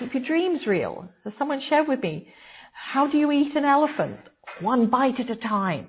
Keep 0.00 0.14
your 0.14 0.24
dreams 0.24 0.60
real. 0.66 1.08
As 1.26 1.34
someone 1.38 1.60
shared 1.68 1.86
with 1.86 2.00
me, 2.00 2.28
how 2.72 3.06
do 3.06 3.18
you 3.18 3.30
eat 3.30 3.54
an 3.54 3.66
elephant? 3.66 4.18
One 4.62 4.88
bite 4.88 5.20
at 5.20 5.30
a 5.30 5.36
time. 5.36 5.88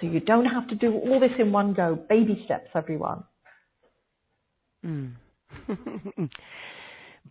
So 0.00 0.06
you 0.06 0.18
don't 0.18 0.46
have 0.46 0.66
to 0.68 0.74
do 0.74 0.92
all 0.92 1.20
this 1.20 1.30
in 1.38 1.52
one 1.52 1.74
go. 1.74 1.96
Baby 2.08 2.42
steps, 2.44 2.70
everyone. 2.74 3.22
Mm. 4.84 5.12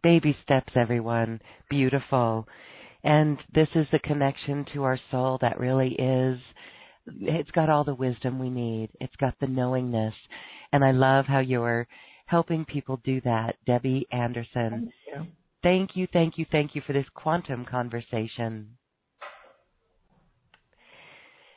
Baby 0.03 0.37
steps, 0.43 0.71
everyone. 0.75 1.41
Beautiful. 1.69 2.47
And 3.03 3.37
this 3.53 3.67
is 3.75 3.87
the 3.91 3.99
connection 3.99 4.65
to 4.73 4.83
our 4.83 4.99
soul 5.11 5.37
that 5.41 5.59
really 5.59 5.95
is. 5.99 6.39
It's 7.21 7.51
got 7.51 7.69
all 7.69 7.83
the 7.83 7.95
wisdom 7.95 8.39
we 8.39 8.49
need. 8.49 8.89
It's 9.01 9.15
got 9.17 9.33
the 9.41 9.47
knowingness. 9.47 10.13
And 10.71 10.83
I 10.83 10.91
love 10.91 11.25
how 11.25 11.39
you're 11.39 11.87
helping 12.25 12.65
people 12.65 13.01
do 13.03 13.21
that. 13.21 13.55
Debbie 13.65 14.07
Anderson. 14.11 14.71
Thank 14.71 14.93
you. 15.07 15.27
Thank 15.61 15.95
you, 15.95 16.07
thank 16.13 16.37
you, 16.37 16.45
thank 16.51 16.75
you 16.75 16.81
for 16.85 16.93
this 16.93 17.07
quantum 17.13 17.65
conversation. 17.65 18.77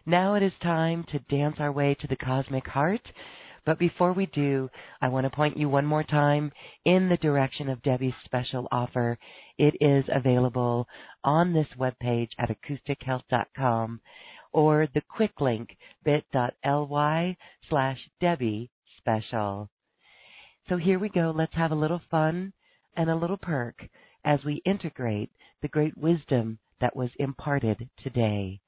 Now 0.04 0.34
it 0.34 0.42
is 0.42 0.52
time 0.60 1.04
to 1.12 1.20
dance 1.20 1.56
our 1.60 1.70
way 1.70 1.94
to 2.00 2.06
the 2.08 2.16
cosmic 2.16 2.66
heart. 2.66 3.02
But 3.64 3.78
before 3.78 4.12
we 4.12 4.26
do, 4.26 4.68
I 5.00 5.06
want 5.06 5.24
to 5.24 5.30
point 5.30 5.56
you 5.56 5.68
one 5.68 5.86
more 5.86 6.02
time 6.02 6.50
in 6.84 7.08
the 7.08 7.16
direction 7.18 7.68
of 7.68 7.82
Debbie's 7.82 8.14
special 8.24 8.66
offer. 8.72 9.16
It 9.56 9.74
is 9.80 10.04
available 10.12 10.88
on 11.22 11.52
this 11.52 11.68
webpage 11.78 12.30
at 12.40 12.50
acoustichealth.com 12.50 14.00
or 14.52 14.88
the 14.92 15.02
quick 15.08 15.40
link 15.40 15.76
bit.ly 16.04 17.36
slash 17.70 17.98
Debbie 18.20 18.71
special. 19.02 19.68
So 20.68 20.76
here 20.76 20.98
we 20.98 21.08
go. 21.08 21.32
Let's 21.36 21.54
have 21.54 21.72
a 21.72 21.76
little 21.76 22.00
fun 22.10 22.52
and 22.96 23.10
a 23.10 23.16
little 23.16 23.36
perk 23.36 23.76
as 24.24 24.40
we 24.44 24.62
integrate 24.64 25.30
the 25.60 25.68
great 25.68 25.96
wisdom 25.98 26.58
that 26.80 26.96
was 26.96 27.10
imparted 27.18 27.88
today. 28.02 28.60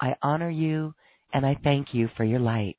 I 0.00 0.14
honor 0.22 0.50
you 0.50 0.94
and 1.32 1.46
I 1.46 1.56
thank 1.62 1.94
you 1.94 2.08
for 2.16 2.24
your 2.24 2.40
light. 2.40 2.78